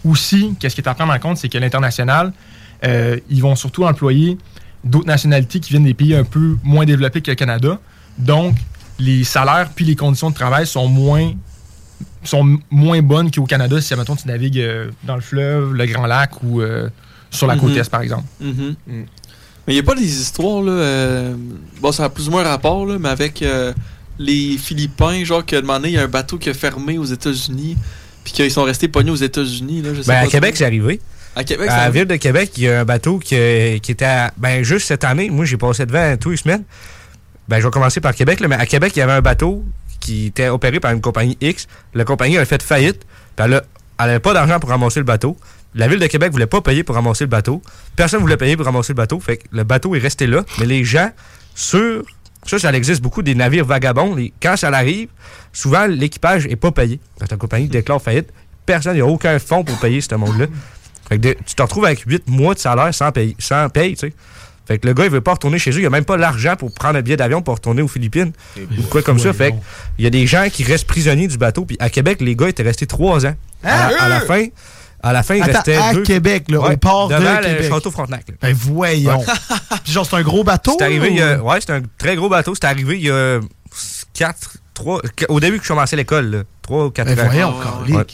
Aussi, 0.08 0.56
qu'est-ce 0.60 0.76
qui 0.76 0.82
est 0.82 0.88
à 0.88 0.94
prendre 0.94 1.14
en 1.14 1.20
compte, 1.20 1.38
c'est 1.38 1.50
que 1.50 1.58
l'international, 1.58 2.32
euh, 2.86 3.20
ils 3.30 3.42
vont 3.42 3.56
surtout 3.56 3.84
employer 3.86 4.38
d'autres 4.84 5.08
nationalités 5.08 5.60
qui 5.60 5.72
viennent 5.72 5.84
des 5.84 5.94
pays 5.94 6.16
un 6.16 6.24
peu 6.24 6.58
moins 6.64 6.86
développés 6.86 7.22
que 7.22 7.32
le 7.32 7.36
Canada. 7.36 7.80
Donc, 8.18 8.56
les 9.00 9.24
salaires 9.24 9.70
puis 9.76 9.86
les 9.86 9.96
conditions 9.96 10.30
de 10.30 10.36
travail 10.36 10.66
sont 10.66 10.88
moins 10.88 11.34
sont 12.24 12.60
moins 12.70 13.02
bonnes 13.02 13.32
qu'au 13.32 13.46
Canada 13.46 13.80
si, 13.82 13.94
admettons, 13.94 14.16
tu 14.16 14.28
navigues 14.28 14.60
euh, 14.60 14.92
dans 15.04 15.16
le 15.16 15.22
fleuve, 15.22 15.74
le 15.74 15.86
Grand 15.86 16.06
Lac 16.06 16.44
ou 16.44 16.62
euh, 16.62 16.90
sur 17.32 17.48
la 17.48 17.56
côte 17.56 17.72
Mhm. 17.72 17.78
Est, 17.78 17.90
par 17.90 18.02
exemple. 18.02 18.26
Mhm. 18.40 18.76
Mais 18.88 19.06
il 19.68 19.74
n'y 19.74 19.80
a 19.80 19.84
pas 19.84 19.96
des 19.96 20.22
histoires, 20.22 20.62
là. 20.62 20.72
euh, 20.72 21.36
bon, 21.82 21.92
ça 21.92 22.06
a 22.06 22.10
plus 22.10 22.28
ou 22.28 22.32
moins 22.32 22.44
rapport, 22.44 22.86
là, 22.86 22.98
mais 23.00 23.10
avec 23.10 23.44
les 24.20 24.58
Philippins, 24.58 25.24
genre, 25.24 25.46
que 25.46 25.56
demandé, 25.56 25.90
il 25.90 25.96
y 25.96 25.98
a 25.98 26.04
un 26.04 26.08
bateau 26.08 26.38
qui 26.38 26.50
a 26.50 26.54
fermé 26.54 26.98
aux 26.98 27.06
États-Unis, 27.06 27.78
puis 28.28 28.34
qu'ils 28.34 28.52
sont 28.52 28.64
restés 28.64 28.90
pognés 28.90 29.10
aux 29.12 29.16
États-Unis, 29.16 29.82
là. 29.82 29.94
Je 29.96 30.02
sais 30.02 30.12
Ben, 30.12 30.26
à 30.26 30.28
Québec, 30.28 30.58
c'est 30.58 30.66
arrivé. 30.66 31.00
À 31.34 31.46
Québec, 31.46 31.70
à 31.70 31.86
la 31.86 31.90
ville 31.90 32.04
de 32.04 32.18
Québec, 32.18 32.52
il 32.58 32.64
y 32.64 32.68
a 32.68 32.82
un 32.82 32.84
bateau 32.84 33.20
qui, 33.20 33.36
euh, 33.38 33.78
qui 33.78 33.94
était 33.94 34.04
à- 34.04 34.34
ben 34.36 34.64
juste 34.64 34.86
cette 34.88 35.06
année. 35.06 35.30
Moi, 35.30 35.46
j'ai 35.46 35.56
passé 35.56 35.86
devant 35.86 36.18
tous 36.18 36.32
les 36.32 36.36
semaines. 36.38 36.66
Ben, 37.48 37.62
je 37.62 37.64
vais 37.66 37.72
commencer 37.72 38.02
par 38.02 38.14
Québec, 38.14 38.42
là, 38.42 38.50
mais 38.50 38.58
à 38.58 38.66
Québec, 38.66 38.92
il 38.98 39.00
y 39.00 39.02
avait 39.02 39.14
un 39.14 39.22
bateau 39.22 39.64
qui 40.02 40.26
était 40.26 40.50
opéré 40.50 40.82
par 40.82 40.92
une 40.92 41.00
compagnie 41.00 41.38
X. 41.40 41.68
La 41.94 42.04
compagnie 42.04 42.38
a 42.38 42.44
fait 42.44 42.62
faillite. 42.62 43.06
Puis 43.38 43.46
elle 43.46 43.62
n'avait 43.98 44.20
pas 44.20 44.34
d'argent 44.34 44.60
pour 44.60 44.72
ramasser 44.72 45.00
le 45.00 45.06
bateau. 45.06 45.38
La 45.74 45.88
ville 45.88 46.00
de 46.00 46.08
Québec 46.08 46.34
voulait 46.34 46.48
pas 46.48 46.60
payer 46.60 46.84
pour 46.84 46.96
ramasser 46.96 47.24
le 47.24 47.30
bateau. 47.30 47.62
Personne 47.96 48.20
voulait 48.20 48.36
payer 48.36 48.58
pour 48.58 48.66
ramasser 48.66 48.92
le 48.92 48.98
bateau. 48.98 49.22
Fait 49.22 49.38
que 49.38 49.44
le 49.54 49.64
bateau 49.64 49.96
est 49.96 50.00
resté 50.00 50.28
là. 50.28 50.44
Mais 50.60 50.66
les 50.66 50.84
gens, 50.84 51.12
sur. 51.56 52.04
Ça, 52.48 52.58
ça 52.60 52.72
existe 52.74 53.02
beaucoup, 53.02 53.22
des 53.22 53.36
navires 53.36 53.66
vagabonds. 53.66 54.16
les- 54.16 54.34
quand 54.42 54.56
ça 54.58 54.70
arrive, 54.70 55.10
souvent, 55.54 55.86
l'équipage 55.86 56.46
est 56.48 56.56
pas 56.56 56.72
payé. 56.72 57.00
Quand 57.20 57.30
la 57.30 57.38
compagnie 57.38 57.68
déclare 57.68 58.02
faillite, 58.02 58.30
personne, 58.66 58.94
il 58.94 58.98
n'y 58.98 59.02
a 59.02 59.06
aucun 59.06 59.38
fonds 59.40 59.64
pour 59.64 59.78
payer 59.80 60.02
ce 60.02 60.16
monde-là. 60.16 60.46
Fait 61.10 61.18
que 61.18 61.22
de- 61.30 61.36
tu 61.46 61.56
te 61.56 61.62
retrouves 61.62 61.86
avec 61.86 62.00
8 62.06 62.28
mois 62.28 62.54
de 62.54 62.60
salaire 62.60 62.94
sans 62.94 63.12
paye, 63.12 63.36
sans 63.40 63.70
paye, 63.70 63.94
tu 63.96 64.08
sais. 64.08 64.14
Fait 64.68 64.80
que 64.80 64.88
le 64.88 64.94
gars, 64.94 65.06
il 65.06 65.12
veut 65.12 65.22
pas 65.22 65.32
retourner 65.32 65.60
chez 65.60 65.72
eux. 65.72 65.80
Il 65.80 65.86
a 65.86 65.90
même 65.90 66.04
pas 66.04 66.18
l'argent 66.18 66.56
pour 66.58 66.74
prendre 66.74 66.98
un 66.98 67.02
billet 67.02 67.16
d'avion 67.16 67.42
pour 67.42 67.54
retourner 67.56 67.82
aux 67.82 67.88
Philippines. 67.88 68.34
Ou 68.58 68.82
quoi 68.90 69.02
comme 69.02 69.18
ça. 69.18 69.32
Fait 69.32 69.52
que 69.52 69.56
il 69.98 70.04
y 70.04 70.08
a 70.08 70.10
des 70.10 70.28
gens 70.28 70.48
qui 70.52 70.66
restent 70.66 70.88
prisonniers 70.88 71.28
du 71.30 71.38
bateau. 71.38 71.64
Puis 71.64 71.78
à 71.80 71.90
Québec, 71.90 72.20
les 72.20 72.36
gars 72.36 72.50
étaient 72.50 72.64
restés 72.64 72.86
3 72.86 73.26
ans. 73.26 73.36
À, 73.64 73.92
la- 73.92 74.04
à 74.04 74.10
la 74.10 74.20
fin, 74.20 74.46
à 75.04 75.14
la 75.14 75.24
fin, 75.24 75.36
il 75.36 75.44
Attends, 75.44 75.54
restait 75.54 75.76
à 75.76 75.94
deux- 75.94 76.04
Québec, 76.04 76.46
là, 76.50 76.60
au 76.60 76.78
port 76.78 77.08
de 77.08 77.16
devant 77.16 77.38
Québec. 77.38 77.58
le 77.62 77.70
château 77.70 77.92
Frontenac. 77.92 78.28
là. 78.30 78.36
Ben 78.42 78.54
voyons. 78.54 79.20
Ouais. 79.20 79.26
Puis 79.84 79.94
genre, 79.94 80.06
c'est 80.06 80.16
un 80.16 80.22
gros 80.24 80.44
bateau. 80.44 80.76
C'est 80.78 80.86
arrivé, 80.86 81.10
là, 81.10 81.14
il 81.14 81.18
y 81.18 81.22
a- 81.22 81.42
ou- 81.44 81.50
ouais, 81.50 81.60
c'est 81.62 81.72
un 81.72 81.82
très 81.98 82.16
gros 82.16 82.30
bateau. 82.30 82.54
C'est 82.56 82.66
arrivé 82.66 82.98
il 82.98 83.06
y 83.06 83.12
a 83.12 83.40
4, 84.14 84.58
3, 84.74 85.02
au 85.30 85.40
début 85.40 85.58
que 85.60 85.64
je 85.64 85.70
commençais 85.70 85.96
l'école, 85.96 86.46
3 86.62 86.86
ou 86.86 86.90
4 86.92 87.08
Ben 87.16 87.20
ans. 87.20 87.30
voyons, 87.30 87.98
Ouais. 87.98 88.06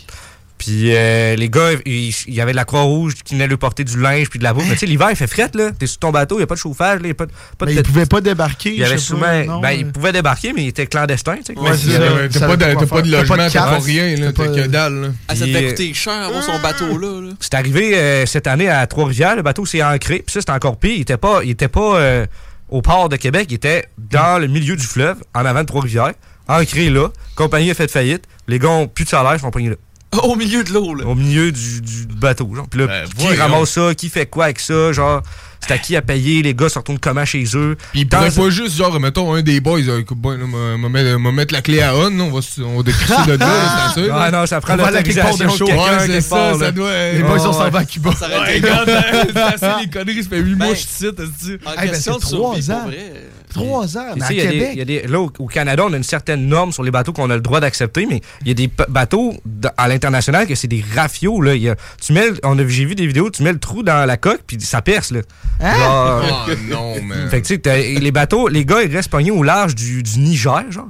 Puis 0.57 0.95
euh, 0.95 1.35
les 1.35 1.49
gars, 1.49 1.71
il 1.85 2.13
y 2.27 2.39
avait 2.39 2.51
de 2.51 2.55
la 2.55 2.63
Croix-Rouge 2.63 3.15
qui 3.25 3.33
venait 3.33 3.47
lui 3.47 3.57
porter 3.57 3.83
du 3.83 3.99
linge 3.99 4.29
puis 4.29 4.39
de 4.39 4.43
la 4.43 4.53
bouffe. 4.53 4.65
Mais 4.67 4.73
tu 4.73 4.79
sais, 4.79 4.85
l'hiver, 4.85 5.07
il 5.09 5.15
fait 5.15 5.27
fret, 5.27 5.49
là. 5.55 5.71
T'es 5.77 5.87
sur 5.87 5.99
ton 5.99 6.11
bateau, 6.11 6.35
il 6.35 6.39
n'y 6.39 6.43
a 6.43 6.47
pas 6.47 6.55
de 6.55 6.59
chauffage, 6.59 6.99
il 7.01 7.05
n'y 7.05 7.11
a 7.11 7.15
pas 7.15 7.25
de. 7.25 7.31
Pas 7.57 7.65
de 7.65 7.71
Mais 7.71 7.77
il 7.77 7.83
pouvait 7.83 8.05
pas 8.05 8.21
débarquer. 8.21 8.69
il 8.69 8.79
y 8.79 8.83
avait 8.85 8.97
souvent. 8.97 9.21
pas, 9.21 9.43
non, 9.43 9.59
ben, 9.59 9.69
euh. 9.69 9.73
il 9.73 9.91
pouvait 9.91 10.11
débarquer, 10.13 10.53
mais 10.53 10.63
il 10.63 10.67
était 10.69 10.87
clandestin, 10.87 11.37
tu 11.37 11.53
sais. 11.53 11.53
Y 11.53 12.29
T'as 12.29 12.39
pas, 12.47 12.57
pas 12.85 13.01
de 13.01 13.11
logement, 13.11 13.35
pas 13.35 13.47
de 13.47 13.51
t'as 13.51 13.69
pas 13.69 13.79
rien, 13.79 14.15
là, 14.15 14.31
T'as 14.31 14.47
que 14.47 14.67
dalle. 14.67 15.01
là. 15.01 15.07
Ah, 15.27 15.35
ça 15.35 15.45
devait 15.45 15.65
euh, 15.65 15.69
coûter 15.69 15.93
cher 15.93 16.13
avoir 16.13 16.43
son 16.43 16.59
bateau-là, 16.59 17.21
là. 17.21 17.33
C'est 17.39 17.53
arrivé 17.55 17.97
euh, 17.97 18.25
cette 18.25 18.47
année 18.47 18.69
à 18.69 18.85
Trois-Rivières, 18.87 19.35
le 19.35 19.41
bateau 19.41 19.65
s'est 19.65 19.83
ancré, 19.83 20.23
puis 20.25 20.31
ça, 20.33 20.39
c'était 20.39 20.51
encore 20.51 20.77
pire. 20.77 20.93
Il 20.95 21.01
était 21.01 21.17
pas, 21.17 21.41
il 21.43 21.49
était 21.49 21.67
pas 21.67 21.97
euh, 21.97 22.25
au 22.69 22.81
port 22.81 23.09
de 23.09 23.17
Québec, 23.17 23.47
il 23.49 23.55
était 23.55 23.85
dans 23.97 24.39
le 24.39 24.47
milieu 24.47 24.75
du 24.75 24.85
fleuve, 24.85 25.17
en 25.33 25.45
avant 25.45 25.61
de 25.61 25.65
Trois-Rivières, 25.67 26.13
ancré 26.47 26.89
là. 26.89 27.09
Compagnie 27.35 27.71
a 27.71 27.73
fait 27.73 27.91
faillite. 27.91 28.23
Les 28.47 28.59
gars 28.59 28.69
ont 28.69 28.87
plus 28.87 29.05
de 29.05 29.09
salaire, 29.09 29.35
ils 29.35 29.39
sont 29.39 29.51
là. 29.53 29.75
Au 30.23 30.35
milieu 30.35 30.63
de 30.63 30.71
l'eau, 30.71 30.93
là. 30.95 31.05
Au 31.05 31.15
milieu 31.15 31.51
du, 31.51 31.81
du 31.81 32.05
bateau, 32.07 32.49
genre. 32.55 32.67
Puis 32.69 32.79
là, 32.81 32.87
Ben, 32.87 33.05
qui 33.07 33.25
voyons. 33.25 33.41
ramasse 33.41 33.71
ça, 33.71 33.93
qui 33.95 34.09
fait 34.09 34.25
quoi 34.25 34.45
avec 34.45 34.59
ça, 34.59 34.91
genre, 34.93 35.21
c'est 35.65 35.73
à 35.73 35.77
qui 35.77 35.95
à 35.95 36.01
payer, 36.01 36.41
les 36.41 36.53
gars 36.53 36.67
se 36.67 36.77
retournent 36.77 36.99
comment 36.99 37.23
chez 37.23 37.45
eux? 37.55 37.77
Puis 37.91 38.01
il 38.01 38.07
Dans- 38.07 38.17
pourrait 38.17 38.31
pas 38.31 38.49
juste, 38.49 38.75
genre, 38.75 38.99
mettons, 38.99 39.33
un 39.33 39.41
des 39.41 39.61
boys, 39.61 39.79
euh, 39.79 40.01
là, 40.03 40.37
m'a- 40.45 41.17
m'a 41.17 41.31
mettre- 41.31 41.53
la 41.53 41.61
clé 41.61 41.81
à 41.81 41.95
on, 41.95 42.19
on 42.19 42.31
va 42.31 42.39
on 42.65 42.77
va 42.77 42.83
décrisser 42.83 43.13
de 43.27 43.33
là, 43.37 43.91
c'est 43.95 44.03
sûr. 44.03 44.13
Ah 44.17 44.29
non, 44.31 44.45
ça 44.45 44.59
prend 44.59 44.75
l'autorisation 44.75 45.37
de 45.47 45.51
chaud. 45.57 45.65
quelqu'un 45.65 45.81
Ouais, 45.83 45.99
c'est 46.01 46.07
quelque 46.07 46.21
ça, 46.21 46.35
part, 46.35 46.55
ça 46.59 46.71
doit. 46.71 47.11
Les 47.13 47.23
boys, 47.23 47.47
on 47.47 47.53
s'en 47.53 47.69
va 47.69 47.79
à 47.79 47.85
Cuba. 47.85 48.11
Ça 48.19 48.27
aurait 48.27 48.57
été 48.57 48.69
hein, 48.69 48.83
c'est 49.33 49.37
assez 49.65 49.81
les 49.83 49.89
conneries, 49.89 50.23
ça 50.23 50.29
fait 50.29 50.39
8 50.39 50.55
mois 50.55 50.67
que 50.67 50.73
je 50.75 50.79
suis 50.79 50.89
ici, 50.89 51.05
t'as-tu? 51.15 51.59
En 51.65 51.71
Eh 51.73 51.75
ben, 51.85 51.89
question 51.91 52.13
c'est 52.19 52.25
de 52.25 52.29
survie, 52.29 52.61
trois 52.65 52.75
pour 52.75 52.83
ans. 52.83 52.87
vrai. 52.87 53.13
Trois 53.53 53.97
ans, 53.97 54.05
mais 54.15 54.23
à 54.23 54.27
sais, 54.27 54.33
il 54.33 54.37
y 54.37 54.41
a 54.41 54.45
des- 54.45 54.51
Québec. 54.59 54.75
y 54.75 54.81
a 54.81 54.85
des- 54.85 55.01
là, 55.07 55.19
au, 55.19 55.31
au 55.39 55.47
Canada, 55.47 55.83
on 55.87 55.93
a 55.93 55.97
une 55.97 56.03
certaine 56.03 56.47
norme 56.47 56.71
sur 56.71 56.83
les 56.83 56.91
bateaux 56.91 57.13
qu'on 57.13 57.29
a 57.29 57.35
le 57.35 57.41
droit 57.41 57.59
d'accepter, 57.59 58.05
mais 58.05 58.21
il 58.41 58.47
y 58.47 58.51
a 58.51 58.53
des 58.53 58.69
bateaux 58.89 59.33
à 59.77 59.87
l'international 59.87 60.47
que 60.47 60.55
c'est 60.55 60.67
des 60.67 60.83
rafios. 60.95 61.41
Là. 61.41 61.55
Il 61.55 61.61
y 61.61 61.69
a- 61.69 61.75
tu 62.01 62.13
mets, 62.13 62.27
on 62.43 62.57
a, 62.59 62.67
j'ai 62.67 62.85
vu 62.85 62.95
des 62.95 63.07
vidéos, 63.07 63.29
tu 63.29 63.43
mets 63.43 63.53
le 63.53 63.59
trou 63.59 63.83
dans 63.83 64.05
la 64.05 64.17
coque, 64.17 64.41
puis 64.47 64.59
ça 64.61 64.81
perce. 64.81 65.11
Là. 65.11 65.21
Hein? 65.59 65.73
Genre, 65.77 66.35
Oh 66.47 66.51
non, 66.69 67.01
man. 67.03 67.29
fait 67.29 67.41
que, 67.41 67.99
les 67.99 68.11
bateaux, 68.11 68.47
les 68.47 68.65
gars, 68.65 68.81
ils 68.83 68.93
restent 68.95 69.09
pognés 69.11 69.31
au 69.31 69.43
large 69.43 69.75
du, 69.75 70.03
du 70.03 70.19
Niger, 70.19 70.63
genre. 70.71 70.89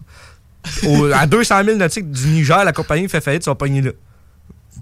Au- 0.88 1.12
à 1.12 1.26
200 1.28 1.64
000 1.66 1.78
nautiques 1.78 2.10
du 2.10 2.28
Niger, 2.28 2.64
la 2.64 2.72
compagnie 2.72 3.10
fait 3.10 3.20
faillite, 3.22 3.44
ils 3.44 3.46
sont 3.46 3.56
pognés 3.56 3.82
là. 3.82 3.92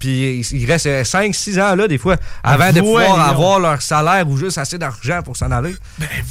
Puis 0.01 0.41
il 0.51 0.65
reste 0.65 0.87
5-6 0.87 1.61
ans 1.61 1.75
là, 1.75 1.87
des 1.87 1.99
fois, 1.99 2.15
avant 2.43 2.71
de 2.73 2.79
pouvoir 2.79 3.05
Voyons. 3.07 3.21
avoir 3.23 3.59
leur 3.59 3.81
salaire 3.83 4.27
ou 4.27 4.35
juste 4.35 4.57
assez 4.57 4.77
d'argent 4.79 5.21
pour 5.23 5.37
s'en 5.37 5.51
aller. 5.51 5.75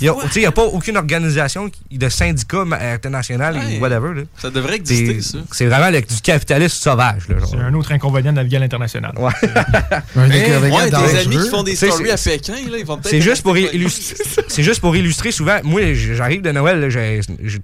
Il 0.03 0.13
n'y 0.37 0.45
a, 0.47 0.51
pas 0.53 0.65
aucune 0.65 0.97
organisation 0.97 1.71
de 1.91 2.09
syndicat 2.09 2.65
international 2.93 3.55
Ouais. 3.57 3.79
ou 3.79 3.81
whatever. 3.81 4.15
là. 4.15 4.23
Ça 4.37 4.51
devrait 4.51 4.75
exister, 4.77 5.21
C'est 5.21 5.37
ça. 5.37 5.45
c'est 5.53 5.67
vraiment 5.67 5.91
le- 5.91 6.01
du 6.01 6.21
capitalisme 6.21 6.75
sauvage. 6.77 7.23
C'est 7.49 7.57
un 7.59 7.73
autre 7.75 7.93
inconvénient 7.93 8.33
de 8.33 8.37
naviguer 8.37 8.57
à 8.57 8.61
l'international. 8.61 9.13
Ouais. 9.17 9.31
Un 10.17 10.29
Ouais, 10.29 10.51
inconvénient 10.51 10.89
tes 10.91 11.19
amis 11.19 11.37
qui 11.39 11.49
font 11.49 11.63
des 11.63 11.77
stories 11.77 12.11
à 12.11 12.17
c'est- 12.17 12.31
Pékin, 12.31 12.55
là, 12.71 12.79
ils 12.79 12.85
vont 12.85 12.97
peut-être. 12.97 13.09
C'est 13.11 13.21
juste 13.21 13.43
pour 13.43 13.57
illustrer. 13.57 14.17
C'est 14.49 14.63
juste 14.65 14.81
pour 14.81 14.97
illustrer 14.97 15.31
souvent. 15.31 15.59
Moi, 15.63 15.95
j'arrive 15.95 16.43
de 16.43 16.51
Noël, 16.51 16.81
là, 16.81 16.89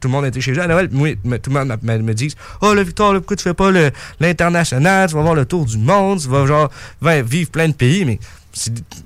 tout 0.00 0.08
le 0.08 0.08
monde 0.08 0.26
était 0.26 0.40
chez 0.40 0.52
eux 0.52 0.62
à 0.62 0.68
Noël. 0.68 0.88
Moi, 0.92 1.14
tout 1.42 1.50
le 1.50 1.58
monde 1.64 1.76
me, 1.82 2.12
dit 2.14 2.32
Oh, 2.60 2.74
là, 2.74 2.82
Victor, 2.84 3.12
là, 3.12 3.18
pourquoi 3.20 3.36
tu 3.36 3.42
fais 3.42 3.54
pas 3.54 3.70
le- 3.72 3.90
l'international? 4.20 5.08
Tu 5.08 5.14
vas 5.16 5.22
voir 5.22 5.34
le 5.34 5.44
tour 5.44 5.64
du 5.66 5.78
monde, 5.78 5.95
tu 6.20 6.28
vas 6.28 6.46
genre 6.46 6.70
va 7.00 7.22
vivre 7.22 7.50
plein 7.50 7.68
de 7.68 7.74
pays, 7.74 8.04
mais 8.04 8.18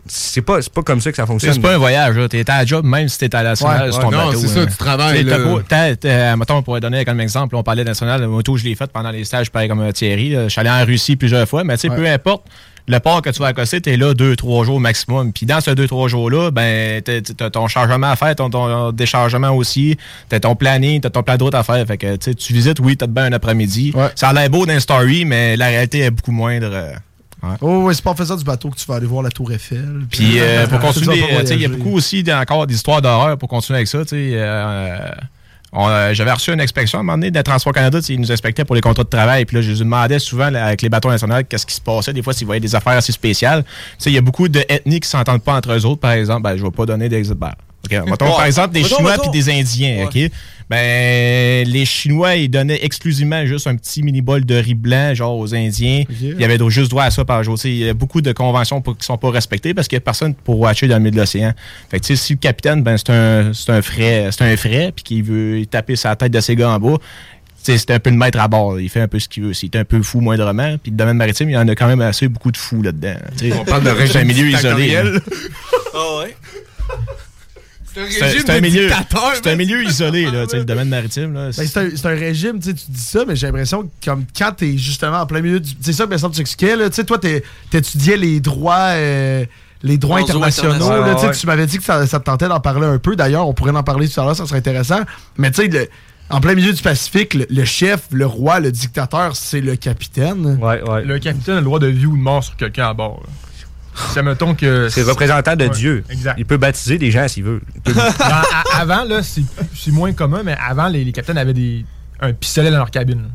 c'est- 0.06 0.40
pas, 0.42 0.62
c'est 0.62 0.72
pas 0.72 0.82
comme 0.82 1.00
ça 1.00 1.10
que 1.10 1.16
ça 1.16 1.26
fonctionne. 1.26 1.52
C'est 1.54 1.60
pas 1.60 1.74
un 1.74 1.78
voyage, 1.78 2.16
là. 2.16 2.28
T'es 2.28 2.48
à 2.48 2.58
la 2.58 2.64
job, 2.66 2.84
même 2.84 3.08
si 3.08 3.18
t'es 3.18 3.34
à 3.34 3.42
la 3.42 3.50
nationale 3.50 3.86
Ouais, 3.86 3.92
sur 3.92 4.00
ton 4.02 4.08
ouais, 4.10 4.16
non, 4.16 4.32
c'est 4.32 4.46
ça, 4.46 4.60
hein. 4.60 4.66
tu 4.70 4.76
travailles, 4.76 5.24
mettons, 5.24 6.56
on 6.56 6.62
pourrait 6.62 6.80
donner 6.80 7.04
comme 7.04 7.20
exemple, 7.20 7.56
on 7.56 7.62
parlait 7.62 7.82
de 7.82 7.88
national, 7.88 8.20
le 8.20 8.28
moto, 8.28 8.56
je 8.56 8.64
l'ai 8.64 8.74
fait 8.74 8.90
pendant 8.92 9.10
les 9.10 9.24
stages, 9.24 9.50
pareil 9.50 9.68
comme 9.68 9.80
euh, 9.80 9.92
Thierry. 9.92 10.32
Je 10.34 10.48
suis 10.48 10.60
allé 10.60 10.70
en 10.70 10.84
Russie 10.84 11.16
plusieurs 11.16 11.48
fois, 11.48 11.64
mais 11.64 11.76
tu 11.76 11.82
sais, 11.82 11.90
Ouais. 11.90 11.96
peu 11.96 12.06
importe. 12.06 12.44
Le 12.90 12.98
port 12.98 13.22
que 13.22 13.30
tu 13.30 13.38
vas 13.38 13.46
accoster, 13.46 13.80
t'es 13.80 13.96
là 13.96 14.14
deux, 14.14 14.34
trois 14.34 14.64
jours 14.64 14.80
maximum. 14.80 15.32
Puis 15.32 15.46
dans 15.46 15.60
ces 15.60 15.76
deux, 15.76 15.86
trois 15.86 16.08
jours-là, 16.08 16.50
ben, 16.50 17.00
t'as 17.02 17.20
t'as 17.20 17.48
ton 17.48 17.68
chargement 17.68 18.10
à 18.10 18.16
faire, 18.16 18.34
ton, 18.34 18.50
ton 18.50 18.90
déchargement 18.90 19.50
aussi, 19.50 19.96
t'as 20.28 20.40
ton 20.40 20.56
planning, 20.56 21.00
t'as 21.00 21.10
ton 21.10 21.22
plan 21.22 21.36
de 21.36 21.44
route 21.44 21.54
à 21.54 21.62
faire. 21.62 21.86
Fait 21.86 21.96
que, 21.96 22.16
tu 22.16 22.34
tu 22.34 22.52
visites, 22.52 22.80
oui, 22.80 22.96
t'as 22.96 23.06
de 23.06 23.12
bien 23.12 23.24
un 23.26 23.32
après-midi. 23.32 23.92
Ça 24.16 24.30
a 24.30 24.32
l'air 24.32 24.50
beau 24.50 24.66
dans 24.66 24.72
une 24.72 24.80
story, 24.80 25.24
mais 25.24 25.56
la 25.56 25.66
réalité 25.68 26.00
est 26.00 26.10
beaucoup 26.10 26.32
moindre. 26.32 26.70
euh, 26.72 26.92
ouais. 27.44 27.56
Oh, 27.60 27.82
ouais, 27.84 27.94
c'est 27.94 28.02
pas 28.02 28.10
en 28.10 28.16
faisant 28.16 28.34
du 28.36 28.42
bateau 28.44 28.70
que 28.70 28.76
tu 28.76 28.86
vas 28.86 28.96
aller 28.96 29.06
voir 29.06 29.22
la 29.22 29.30
Tour 29.30 29.52
Eiffel. 29.52 30.00
Puis 30.10 30.40
euh, 30.40 30.66
pour 30.66 30.80
Tu 30.80 30.86
continuer, 30.86 31.22
euh, 31.32 31.44
tu 31.44 31.52
il 31.54 31.62
y 31.62 31.66
a 31.66 31.68
beaucoup 31.68 31.92
aussi 31.94 32.24
encore 32.32 32.66
d'histoires 32.66 33.00
d'horreur 33.00 33.38
pour 33.38 33.48
continuer 33.48 33.76
avec 33.76 33.88
ça. 33.88 34.00
tu 34.00 34.08
sais, 34.08 34.30
euh, 34.34 34.98
euh, 35.74 36.12
J'avais 36.14 36.32
reçu 36.32 36.52
une 36.52 36.60
inspection 36.60 36.98
à 36.98 37.00
un 37.00 37.04
moment 37.04 37.18
donné 37.18 37.30
de 37.30 37.42
Transport 37.42 37.72
Canada, 37.72 37.98
ils 38.08 38.20
nous 38.20 38.32
inspectaient 38.32 38.64
pour 38.64 38.74
les 38.74 38.80
contrats 38.80 39.04
de 39.04 39.08
travail. 39.08 39.44
Puis 39.44 39.56
là, 39.56 39.62
je 39.62 39.70
lui 39.70 39.78
demandais 39.78 40.18
souvent 40.18 40.50
là, 40.50 40.66
avec 40.66 40.82
les 40.82 40.88
bateaux 40.88 41.10
nationaux 41.10 41.36
qu'est-ce 41.48 41.66
qui 41.66 41.74
se 41.74 41.80
passait. 41.80 42.12
Des 42.12 42.22
fois, 42.22 42.32
s'ils 42.32 42.46
voyaient 42.46 42.60
des 42.60 42.74
affaires 42.74 42.94
assez 42.94 43.12
spéciales. 43.12 43.62
Tu 43.64 43.70
sais, 43.98 44.10
il 44.10 44.14
y 44.14 44.18
a 44.18 44.22
beaucoup 44.22 44.48
d'ethnies 44.48 45.00
qui 45.00 45.08
s'entendent 45.08 45.42
pas 45.42 45.54
entre 45.54 45.72
eux 45.72 45.84
autres, 45.86 46.00
par 46.00 46.12
exemple. 46.12 46.42
Ben, 46.42 46.56
je 46.56 46.62
vais 46.62 46.70
pas 46.70 46.86
donner 46.86 47.08
d'exemple. 47.08 47.40
Ben, 47.40 47.52
OK, 47.84 47.92
mettons, 48.10 48.26
Ouais. 48.26 48.36
par 48.36 48.44
exemple, 48.46 48.74
des 48.74 48.82
Mettons, 48.82 48.96
Chinois 48.96 49.16
puis 49.22 49.30
des 49.30 49.48
Indiens, 49.50 50.04
OK? 50.06 50.18
Ben, 50.70 51.66
les 51.66 51.84
Chinois, 51.84 52.36
ils 52.36 52.48
donnaient 52.48 52.78
exclusivement 52.84 53.44
juste 53.44 53.66
un 53.66 53.74
petit 53.74 54.04
mini-bol 54.04 54.44
de 54.44 54.54
riz 54.54 54.74
blanc, 54.74 55.12
genre 55.14 55.36
aux 55.36 55.52
Indiens. 55.52 56.04
Il 56.20 56.40
y 56.40 56.44
avait 56.44 56.58
juste 56.68 56.90
droit 56.90 57.02
à 57.04 57.10
ça 57.10 57.24
par 57.24 57.42
jour. 57.42 57.56
Tu 57.56 57.62
sais, 57.62 57.70
Il 57.70 57.76
y 57.78 57.88
a 57.88 57.92
beaucoup 57.94 58.20
de 58.20 58.30
conventions 58.32 58.80
pour- 58.80 58.96
qui 58.96 59.04
sont 59.04 59.18
pas 59.18 59.30
respectées 59.30 59.74
parce 59.74 59.88
qu'il 59.88 59.96
n'y 59.96 60.02
a 60.02 60.04
personne 60.04 60.32
pour 60.32 60.60
watcher 60.60 60.86
dans 60.86 60.94
le 60.96 61.00
milieu 61.00 61.10
de 61.10 61.16
l'océan. 61.16 61.52
Fait 61.90 61.98
que, 61.98 62.06
tu 62.06 62.16
sais, 62.16 62.22
si 62.24 62.32
le 62.34 62.38
capitaine, 62.38 62.84
ben, 62.84 62.96
c'est 62.96 63.10
un, 63.10 63.52
c'est 63.52 63.70
un 63.72 63.82
frais, 63.82 64.28
c'est 64.30 64.44
un 64.44 64.56
frais, 64.56 64.92
puis 64.94 65.02
qu'il 65.02 65.24
veut 65.24 65.66
taper 65.66 65.96
sa 65.96 66.14
tête 66.14 66.30
de 66.32 66.38
ses 66.40 66.54
gars 66.54 66.70
en 66.70 66.78
bas, 66.78 66.98
tu 66.98 67.72
sais, 67.72 67.76
c'est 67.78 67.90
un 67.90 67.98
peu 67.98 68.10
le 68.10 68.16
maître 68.16 68.38
à 68.38 68.46
bord. 68.46 68.78
Il 68.80 68.88
fait 68.88 69.00
un 69.00 69.08
peu 69.08 69.18
ce 69.18 69.28
qu'il 69.28 69.42
veut. 69.42 69.52
S'il 69.52 69.70
est 69.74 69.76
un 69.76 69.84
peu 69.84 70.00
fou 70.02 70.20
moindrement, 70.20 70.76
puis 70.80 70.92
le 70.92 70.96
domaine 70.96 71.16
maritime, 71.16 71.50
il 71.50 71.54
y 71.54 71.58
en 71.58 71.66
a 71.66 71.74
quand 71.74 71.88
même 71.88 72.00
assez 72.00 72.28
beaucoup 72.28 72.52
de 72.52 72.56
fous 72.56 72.80
là-dedans. 72.80 73.16
Tu 73.36 73.50
sais, 73.50 73.58
On 73.58 73.64
parle 73.64 73.82
de 73.82 73.90
C'est 74.06 74.18
un 74.20 74.24
milieu 74.24 74.46
isolé. 74.48 74.96
Ah 75.94 76.18
ouais. 76.20 76.36
C'est 78.08 78.50
un- 78.50 78.60
milieu, 78.60 78.88
c'est 79.34 79.46
un 79.50 79.56
milieu 79.56 79.82
isolé, 79.84 80.24
là, 80.30 80.44
tu 80.44 80.50
sais, 80.50 80.56
le 80.58 80.64
domaine 80.64 80.88
maritime. 80.90 81.34
Là, 81.34 81.50
Ben, 81.56 81.66
c'est 81.96 82.06
un, 82.06 82.08
régime, 82.10 82.58
tu 82.60 82.72
dis 82.72 82.82
ça, 82.94 83.24
mais 83.26 83.36
j'ai 83.36 83.46
l'impression 83.46 83.82
que 83.82 83.88
comme 84.04 84.24
quand 84.36 84.52
t'es 84.56 84.76
justement 84.78 85.20
en 85.20 85.26
plein 85.26 85.40
milieu 85.40 85.60
du. 85.60 85.70
C'est 85.80 85.92
ça 85.92 86.04
que 86.04 86.10
Vincent 86.10 86.30
tu 86.30 86.40
expliquais, 86.40 86.76
là. 86.76 86.88
Tu 86.90 86.96
sais, 86.96 87.04
toi, 87.04 87.18
t'es- 87.18 87.42
t'étudiais 87.70 88.16
les 88.16 88.40
droits. 88.40 88.90
euh, 88.94 89.44
les 89.82 89.96
droits 89.96 90.18
internationaux, 90.18 90.90
là, 91.06 91.14
tu 91.14 91.20
sais, 91.22 91.26
Ouais, 91.28 91.32
tu 91.34 91.46
m'avais 91.46 91.66
dit 91.66 91.78
que 91.78 91.84
ça, 91.84 92.06
ça 92.06 92.18
te 92.20 92.24
tentait 92.24 92.48
d'en 92.48 92.60
parler 92.60 92.86
un 92.86 92.98
peu. 92.98 93.16
D'ailleurs, 93.16 93.48
on 93.48 93.54
pourrait 93.54 93.70
en 93.74 93.82
parler 93.82 94.08
tout 94.10 94.20
à 94.20 94.24
l'heure, 94.24 94.36
ça 94.36 94.44
serait 94.44 94.58
intéressant. 94.58 95.00
Mais 95.38 95.50
tu 95.50 95.62
sais, 95.72 95.90
en 96.28 96.40
plein 96.42 96.54
milieu 96.54 96.72
du 96.74 96.82
Pacifique, 96.82 97.32
le, 97.32 97.46
le 97.48 97.64
chef, 97.64 98.02
le 98.12 98.26
roi, 98.26 98.60
le 98.60 98.70
dictateur, 98.72 99.34
c'est 99.36 99.62
le 99.62 99.76
capitaine. 99.76 100.58
Ouais, 100.60 100.82
ouais. 100.82 101.02
Le 101.04 101.18
capitaine 101.18 101.54
a 101.54 101.58
le 101.60 101.64
droit 101.64 101.78
de 101.78 101.86
vie 101.86 102.04
ou 102.04 102.14
de 102.16 102.20
mort 102.22 102.44
sur 102.44 102.56
quelqu'un 102.56 102.88
à 102.90 102.92
bord. 102.92 103.22
là. 103.24 103.30
Ça 104.14 104.22
mettons 104.22 104.54
que. 104.54 104.88
C'est 104.88 105.02
représentant 105.02 105.56
de 105.56 105.64
Ouais, 105.64 105.70
Dieu. 105.70 106.04
Exact. 106.10 106.36
Il 106.38 106.46
peut 106.46 106.56
baptiser 106.56 106.96
des 106.98 107.10
gens 107.10 107.26
s'il 107.28 107.44
veut. 107.44 107.60
Peut- 107.84 107.92
à- 108.20 108.44
avant, 108.80 109.04
là, 109.04 109.20
c'est 109.22 109.42
moins 109.90 110.12
commun, 110.12 110.42
mais 110.44 110.56
avant, 110.64 110.88
les, 110.88 111.04
les 111.04 111.12
capitaines 111.12 111.38
avaient 111.38 111.52
des, 111.54 111.84
un 112.20 112.32
pistolet 112.32 112.70
dans 112.70 112.78
leur 112.78 112.90
cabine. 112.90 113.28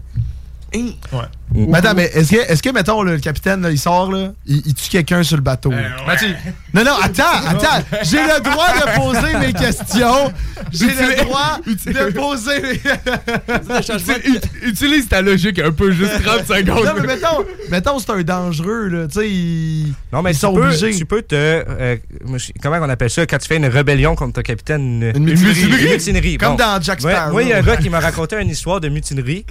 Hein? 0.73 0.87
Ouais. 1.13 1.25
Mais 1.53 1.77
attends, 1.77 1.93
mais 1.95 2.05
est-ce 2.13 2.31
que, 2.31 2.51
est-ce 2.51 2.61
que, 2.63 2.69
mettons, 2.71 3.01
le 3.03 3.17
capitaine, 3.19 3.61
là, 3.61 3.69
il 3.71 3.77
sort, 3.79 4.11
là, 4.11 4.33
il, 4.45 4.61
il 4.65 4.73
tue 4.73 4.89
quelqu'un 4.89 5.23
sur 5.23 5.37
le 5.37 5.41
bateau? 5.41 5.71
Mathieu, 6.05 6.29
Non, 6.73 6.83
non, 6.83 6.95
attends, 7.01 7.23
attends. 7.47 7.85
J'ai 8.03 8.17
le 8.17 8.41
droit 8.41 8.67
de 8.73 8.95
poser 8.99 9.37
mes 9.37 9.53
questions. 9.53 10.33
J'ai 10.73 10.87
le 10.87 11.23
droit 11.23 11.59
de 11.65 12.11
poser 12.11 12.61
mes... 12.61 12.81
Uti- 13.79 14.41
Utilise 14.63 15.07
ta 15.07 15.21
logique 15.21 15.59
un 15.59 15.71
peu, 15.71 15.91
juste 15.91 16.21
30 16.23 16.45
secondes. 16.45 16.83
Non, 16.85 16.93
mais 16.99 17.07
mettons, 17.07 17.45
mettons 17.69 17.99
c'est 17.99 18.09
un 18.11 18.21
dangereux, 18.23 18.87
là. 18.87 19.07
Tu 19.07 19.13
sais, 19.19 19.29
ils, 19.29 19.93
Non, 20.11 20.21
mais 20.21 20.31
ils 20.31 20.35
tu 20.35 20.39
sont 20.41 20.53
peux, 20.53 20.65
obligés. 20.65 20.95
tu 20.95 21.05
peux 21.05 21.21
te. 21.21 21.35
euh, 21.35 21.95
comment 22.61 22.77
on 22.81 22.89
appelle 22.89 23.09
ça 23.09 23.25
quand 23.25 23.37
tu 23.37 23.47
fais 23.47 23.57
une 23.57 23.67
rébellion 23.67 24.15
contre 24.15 24.33
ton 24.33 24.41
capitaine? 24.41 25.11
Une, 25.15 25.15
Une 25.15 25.23
mutinerie. 25.41 25.83
Une 25.85 25.91
mutinerie, 25.91 26.37
Comme 26.37 26.55
bon. 26.57 26.63
dans 26.63 26.81
Jack 26.81 26.99
Sparrow. 27.01 27.31
Moi, 27.31 27.43
il 27.43 27.49
y 27.49 27.53
a 27.53 27.57
un 27.57 27.61
gars 27.61 27.77
qui 27.77 27.89
m'a 27.89 27.99
raconté 27.99 28.35
une 28.41 28.49
histoire 28.49 28.79
de 28.81 28.89
mutinerie. 28.89 29.45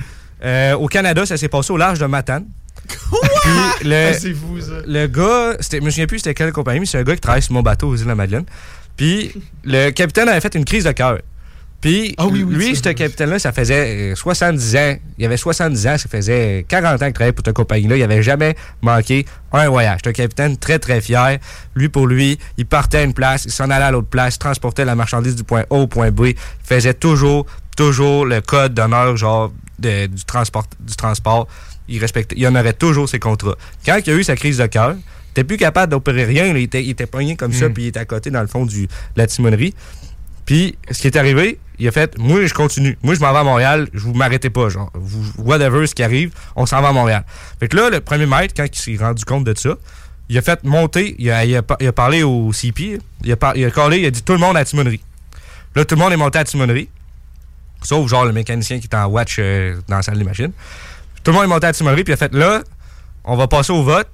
Euh, 0.45 0.75
au 0.75 0.87
Canada, 0.89 1.25
ça 1.27 1.37
s'est 1.37 1.49
passé 1.49 1.73
au 1.73 1.77
large 1.77 1.99
de 1.99 2.07
Matane. 2.07 2.47
Puis 2.87 3.89
le, 3.89 4.09
Ah, 4.11 4.13
c'est 4.13 4.35
fou, 4.35 4.61
ça. 4.61 4.73
le 4.87 5.07
gars, 5.07 5.57
je 5.61 5.79
me 5.81 5.91
souviens 5.91 6.07
plus 6.07 6.19
c'était 6.19 6.35
quelle 6.35 6.53
compagnie, 6.53 6.81
mais 6.81 6.87
c'est 6.87 6.99
un 6.99 7.03
gars 7.03 7.15
qui 7.15 7.21
travaille 7.21 7.43
sur 7.43 7.53
mon 7.53 7.63
bateau 7.63 7.89
aux 7.89 7.97
îles 7.97 8.05
de 8.05 8.09
la 8.09 8.15
Madeleine. 8.15 8.45
Puis 8.97 9.33
le 9.65 9.91
capitaine 9.91 10.29
avait 10.29 10.41
fait 10.41 10.55
une 10.55 10.65
crise 10.65 10.85
de 10.85 10.93
cœur. 10.93 11.19
Puis 11.81 12.15
Ah 12.17 12.27
oui, 12.27 12.43
oui, 12.43 12.55
lui, 12.55 12.77
ça. 12.77 12.83
ce 12.85 12.89
capitaine-là, 12.95 13.39
ça 13.39 13.53
faisait 13.53 14.13
euh, 14.13 14.15
70 14.15 14.77
ans. 14.77 14.97
Il 15.19 15.27
avait 15.27 15.37
70 15.37 15.87
ans, 15.87 15.99
ça 15.99 16.09
faisait 16.09 16.65
40 16.69 16.95
ans 17.03 17.05
qu'il 17.07 17.13
travaillait 17.13 17.33
pour 17.33 17.45
cette 17.45 17.55
compagnie-là. 17.55 17.97
Il 17.97 18.03
avait 18.03 18.23
jamais 18.23 18.55
manqué 18.81 19.27
un 19.53 19.69
voyage. 19.69 19.99
C'était 19.99 20.11
un 20.11 20.25
capitaine 20.25 20.57
très, 20.57 20.79
très 20.79 21.01
fier. 21.03 21.39
Lui, 21.75 21.89
pour 21.91 22.07
lui, 22.07 22.39
il 22.57 22.65
partait 22.65 22.99
à 22.99 23.03
une 23.03 23.13
place, 23.13 23.45
il 23.45 23.51
s'en 23.51 23.69
allait 23.71 23.85
à 23.85 23.91
l'autre 23.91 24.09
place, 24.09 24.37
il 24.37 24.39
transportait 24.39 24.85
la 24.87 24.95
marchandise 24.95 25.37
du 25.37 25.45
point 25.45 25.65
A 25.71 25.75
au 25.75 25.87
point 25.87 26.11
B. 26.11 26.29
Il 26.29 26.35
faisait 26.63 26.95
toujours, 26.95 27.45
toujours 27.77 28.25
le 28.25 28.41
code 28.41 28.73
d'honneur, 28.73 29.17
genre, 29.19 29.53
de- 29.79 30.07
du, 30.07 30.25
transport, 30.25 30.65
du 30.81 30.95
transport. 30.97 31.47
Il 31.89 31.99
respectait, 32.01 32.35
il 32.39 32.47
honorait 32.47 32.73
toujours 32.73 33.09
ses 33.09 33.19
contrats. 33.19 33.57
Quand 33.85 33.99
il 34.07 34.11
a 34.11 34.15
eu 34.17 34.25
sa 34.25 34.37
crise 34.37 34.59
de 34.59 34.67
cœur, 34.67 34.95
il 34.97 35.31
était 35.33 35.45
plus 35.45 35.57
capable 35.57 35.91
d'opérer 35.91 36.25
rien. 36.25 36.53
là. 36.53 36.59
Il 36.59 36.65
était, 36.65 36.83
il 36.83 36.91
était 36.91 37.07
pogné 37.07 37.37
comme 37.37 37.53
ça, 37.53 37.69
Mm. 37.69 37.73
puis 37.75 37.83
il 37.85 37.87
était 37.89 38.01
à 38.01 38.05
côté, 38.05 38.31
dans 38.31 38.41
le 38.41 38.47
fond, 38.47 38.65
du, 38.65 38.87
de 38.87 38.89
la 39.17 39.27
timonerie. 39.27 39.75
Puis, 40.47 40.77
ce 40.91 41.01
qui 41.01 41.07
est 41.09 41.17
arrivé, 41.17 41.59
il 41.79 41.89
a 41.89 41.91
fait 41.93 42.17
Moi, 42.19 42.47
je 42.47 42.55
continue. 42.55 42.97
Moi, 43.03 43.15
je 43.15 43.21
m'en 43.21 43.33
vais 43.33 43.39
à 43.39 43.45
Montréal. 43.45 43.89
Je 43.95 44.01
vous 44.01 44.13
m'arrêtez 44.15 44.51
pas. 44.51 44.69
Genre, 44.69 44.91
vous, 44.95 45.25
whatever 45.43 45.87
ce 45.87 45.95
qui 45.95 46.03
arrive, 46.03 46.33
on 46.55 46.67
s'en 46.67 46.81
va 46.83 46.89
à 46.89 46.93
Montréal. 46.93 47.25
Fait 47.59 47.69
que 47.69 47.77
là, 47.77 47.91
le 47.91 48.01
premier 48.01 48.27
maître, 48.27 48.55
quand 48.57 48.67
il 48.71 48.79
s'est 48.79 49.03
rendu 49.03 49.25
compte 49.25 49.45
de 49.45 49.55
ça, 49.59 49.75
il 50.29 50.39
a 50.39 50.43
fait 50.43 50.63
monter, 50.65 51.17
il 51.19 51.31
a, 51.31 51.45
il 51.45 51.57
a 51.57 51.63
par- 51.63 51.77
il 51.81 51.87
a 51.87 51.93
parlé 51.93 52.23
au 52.23 52.53
CP, 52.53 52.99
il 53.25 53.33
a, 53.33 53.37
par- 53.37 53.57
il 53.57 53.65
a 53.65 53.71
collé, 53.71 53.99
il 53.99 54.07
a 54.07 54.11
dit 54.11 54.23
tout 54.23 54.33
le 54.35 54.39
monde 54.39 54.57
à 54.57 54.61
la 54.61 54.65
timonerie. 54.65 55.01
Là, 55.75 55.85
tout 55.85 55.97
le 55.97 56.01
monde 56.01 56.13
est 56.13 56.17
monté 56.17 56.39
à 56.39 56.43
la 56.43 56.45
timonerie. 56.45 56.89
Sauf, 57.85 58.09
genre, 58.09 58.25
le 58.25 58.33
mécanicien 58.33 58.81
qui 58.81 58.89
est 58.91 58.95
en 58.97 59.07
watch 59.07 59.37
euh, 59.39 59.77
dans 59.89 59.97
la 59.97 60.03
salle 60.03 60.19
des 60.19 60.25
machines. 60.25 60.53
Tout 61.23 61.31
le 61.31 61.37
monde 61.37 61.45
est 61.45 61.49
monté 61.49 61.67
à 61.67 61.73
timonerie, 61.73 62.03
puis 62.05 62.11
il 62.13 62.15
a 62.15 62.17
fait 62.19 62.35
là, 62.35 62.63
on 63.25 63.37
va 63.37 63.47
passer 63.47 63.73
au 63.73 63.83
vote. 63.83 64.09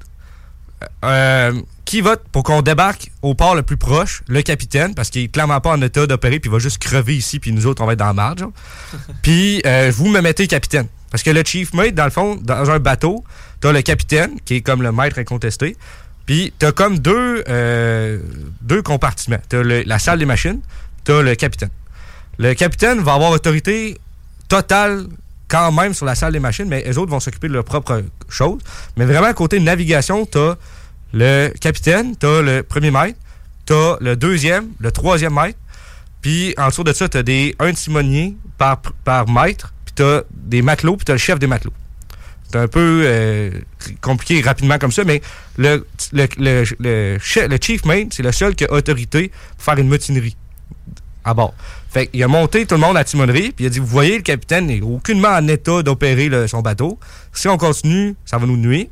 Euh, 1.05 1.53
qui 1.85 2.01
vote 2.01 2.23
pour 2.33 2.43
qu'on 2.43 2.63
débarque 2.63 3.11
au 3.21 3.35
port 3.35 3.55
le 3.55 3.63
plus 3.63 3.77
proche, 3.77 4.23
le 4.29 4.41
capitaine, 4.43 4.95
parce 4.95 5.11
qu'il 5.11 5.23
est 5.25 5.29
clairement 5.29 5.61
pas 5.61 5.71
en 5.73 5.83
état 5.83 6.07
d'opérer, 6.07 6.39
puis 6.41 6.49
il 6.49 6.53
va 6.53 6.59
juste 6.59 6.79
crever 6.79 7.17
ici, 7.17 7.39
puis 7.39 7.53
nous 7.53 7.67
autres, 7.67 7.83
on 7.83 7.87
va 7.87 7.93
être 7.95 7.99
dans 7.99 8.07
la 8.07 8.13
marge. 8.13 8.45
Puis 9.23 9.61
euh, 9.67 9.93
vous 9.95 10.09
me 10.09 10.21
mettez 10.21 10.47
capitaine. 10.47 10.87
Parce 11.11 11.23
que 11.23 11.31
le 11.31 11.43
chief 11.45 11.75
mate, 11.75 11.95
dans 11.95 12.05
le 12.05 12.11
fond, 12.11 12.37
dans 12.41 12.71
un 12.71 12.79
bateau, 12.79 13.25
t'as 13.61 13.73
le 13.73 13.83
capitaine, 13.83 14.39
qui 14.45 14.55
est 14.57 14.61
comme 14.63 14.83
le 14.83 14.93
maître 14.93 15.19
incontesté, 15.19 15.77
puis 16.27 16.53
t'as 16.59 16.71
comme 16.73 16.99
deux, 17.01 17.43
euh, 17.49 18.21
deux 18.63 18.81
compartiments. 18.83 19.41
T'as 19.49 19.63
le- 19.63 19.83
la 19.83 19.99
salle 19.99 20.21
des 20.21 20.27
machines, 20.27 20.61
t'as 21.05 21.21
le 21.23 21.35
capitaine. 21.35 21.71
Le 22.41 22.55
capitaine 22.55 23.01
va 23.01 23.13
avoir 23.13 23.33
autorité 23.33 23.99
totale 24.49 25.05
quand 25.47 25.73
même 25.73 25.93
sur 25.93 26.07
la 26.07 26.15
salle 26.15 26.33
des 26.33 26.41
machines, 26.41 26.65
mais 26.67 26.83
les 26.87 26.97
autres 26.97 27.11
vont 27.11 27.21
s'occuper 27.21 27.49
de 27.49 27.53
leurs 27.53 27.67
propres 27.67 28.03
choses. 28.31 28.63
Mais 28.97 29.05
vraiment, 29.05 29.31
côté 29.35 29.61
navigation, 29.61 30.25
t'as 30.25 30.55
le 31.13 31.53
capitaine, 31.61 32.17
t'as 32.17 32.41
le 32.41 32.63
premier 32.63 32.91
maître, 32.91 33.19
t'as 33.67 33.99
le 34.01 34.17
deuxième, 34.17 34.69
le 34.79 34.91
troisième 34.91 35.35
maître, 35.35 35.59
puis 36.23 36.55
en 36.57 36.69
dessous 36.69 36.83
de 36.83 36.95
ça, 36.95 37.11
t'as 37.11 37.23
des 37.23 37.55
un 37.59 37.75
timonier 37.75 38.39
par, 38.57 38.81
maître, 39.29 39.75
puis 39.85 39.93
t'as 39.95 40.23
des 40.33 40.63
matelots, 40.63 40.97
puis 40.97 41.05
t'as 41.05 41.13
le 41.13 41.19
chef 41.19 41.39
des 41.39 41.47
matelots. 41.47 41.75
C'est 42.51 42.57
un 42.57 42.69
peu 42.69 43.03
euh, 43.05 43.51
compliqué 44.01 44.41
rapidement 44.41 44.79
comme 44.79 44.93
ça, 44.93 45.05
mais 45.05 45.21
le, 45.59 45.87
le, 46.15 46.27
le, 46.39 47.19
le 47.49 47.59
chief 47.61 47.85
mate, 47.85 48.15
c'est 48.15 48.23
le 48.23 48.33
seul 48.33 48.55
qui 48.55 48.65
a 48.65 48.73
autorité 48.73 49.31
pour 49.59 49.63
faire 49.63 49.77
une 49.77 49.91
mutinerie 49.91 50.37
à 51.23 51.35
bord. 51.35 51.55
Fait 51.93 52.07
qu'il 52.07 52.23
a 52.23 52.29
monté 52.29 52.67
tout 52.67 52.77
le 52.77 52.81
monde 52.81 52.97
à 52.97 53.01
la 53.01 53.05
timonerie, 53.05 53.51
puis 53.51 53.65
il 53.65 53.67
a 53.67 53.71
dit 53.71 53.81
Vous 53.81 53.87
voyez, 53.87 54.17
le 54.17 54.23
capitaine 54.23 54.67
n'est 54.67 54.81
aucunement 54.81 55.31
en 55.31 55.47
état 55.49 55.83
d'opérer 55.83 56.29
le- 56.29 56.47
son 56.47 56.63
bateau. 56.63 56.99
Si 57.33 57.49
on 57.49 57.57
continue, 57.57 58.15
ça 58.25 58.39
va 58.39 58.47
nous 58.47 58.57
nuire. 58.57 58.87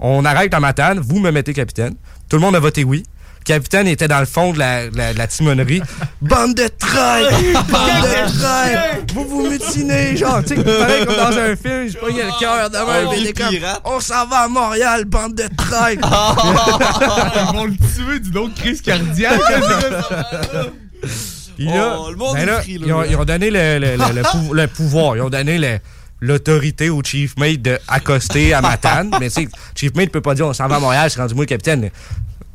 On 0.00 0.24
arrête 0.24 0.52
la 0.52 0.58
matane, 0.60 0.98
vous 0.98 1.20
me 1.20 1.30
mettez 1.30 1.52
capitaine. 1.54 1.94
Tout 2.28 2.36
le 2.36 2.42
monde 2.42 2.56
a 2.56 2.60
voté 2.60 2.82
oui. 2.84 3.04
Le 3.40 3.44
capitaine 3.44 3.86
était 3.86 4.08
dans 4.08 4.18
le 4.20 4.26
fond 4.26 4.52
de 4.52 4.58
la, 4.58 4.88
de 4.90 4.96
la- 4.96 5.12
de 5.14 5.18
la 5.18 5.26
timonerie. 5.26 5.80
Bande 6.22 6.54
de 6.54 6.68
traîtres! 6.68 7.40
Bande 7.68 8.02
de 8.02 8.38
traîtres! 8.38 9.14
Vous 9.14 9.24
vous 9.26 9.48
mutinez, 9.50 10.16
genre, 10.16 10.42
tu 10.42 10.56
sais, 10.56 10.62
pareil 10.64 11.06
comme 11.06 11.16
dans 11.16 11.38
un 11.38 11.56
film, 11.56 11.88
je 11.88 11.96
pognais 11.98 12.24
le 12.24 12.38
cœur 12.40 12.68
de 12.68 12.76
même, 12.76 13.06
Un 13.06 13.10
mais 13.10 13.16
il 13.16 13.20
vieux 13.22 13.30
est 13.30 13.40
comme, 13.40 13.48
pirate. 13.50 13.80
On 13.84 14.00
s'en 14.00 14.26
va 14.26 14.38
à 14.40 14.48
Montréal, 14.48 15.04
bande 15.06 15.34
de 15.36 15.44
traîtres! 15.56 16.08
Ils 17.52 17.56
vont 17.56 17.64
le 17.66 17.76
tuer 17.76 18.20
d'une 18.20 18.38
autre 18.38 18.54
crise 18.54 18.82
cardiaque. 18.82 19.40
Puis 21.60 21.68
là, 21.68 21.96
Oh, 21.98 22.10
le 22.10 22.16
monde 22.16 22.34
ben 22.36 22.46
là, 22.46 22.62
ils, 22.66 22.92
ont, 22.92 23.04
ils 23.04 23.16
ont 23.16 23.24
donné 23.24 23.50
le, 23.50 23.78
le- 23.78 23.96
le- 23.96 24.14
le 24.14 24.22
pou- 24.48 24.54
le 24.54 24.66
pouvoir, 24.66 25.16
ils 25.16 25.20
ont 25.22 25.28
donné 25.30 25.78
l'autorité 26.20 26.90
au 26.90 27.02
chief 27.02 27.36
mate 27.36 27.62
d'accoster 27.62 28.54
à 28.54 28.60
Matane. 28.60 29.10
Mais 29.20 29.28
tu 29.30 29.42
sais, 29.42 29.48
chief 29.74 29.94
mate 29.94 30.10
peut 30.10 30.20
pas 30.20 30.34
dire 30.34 30.46
on 30.46 30.52
s'en 30.52 30.68
va 30.68 30.76
à 30.76 30.80
Montréal, 30.80 31.10
c'est 31.10 31.20
rendu 31.20 31.34
moi 31.34 31.44
le 31.44 31.48
capitaine. 31.48 31.90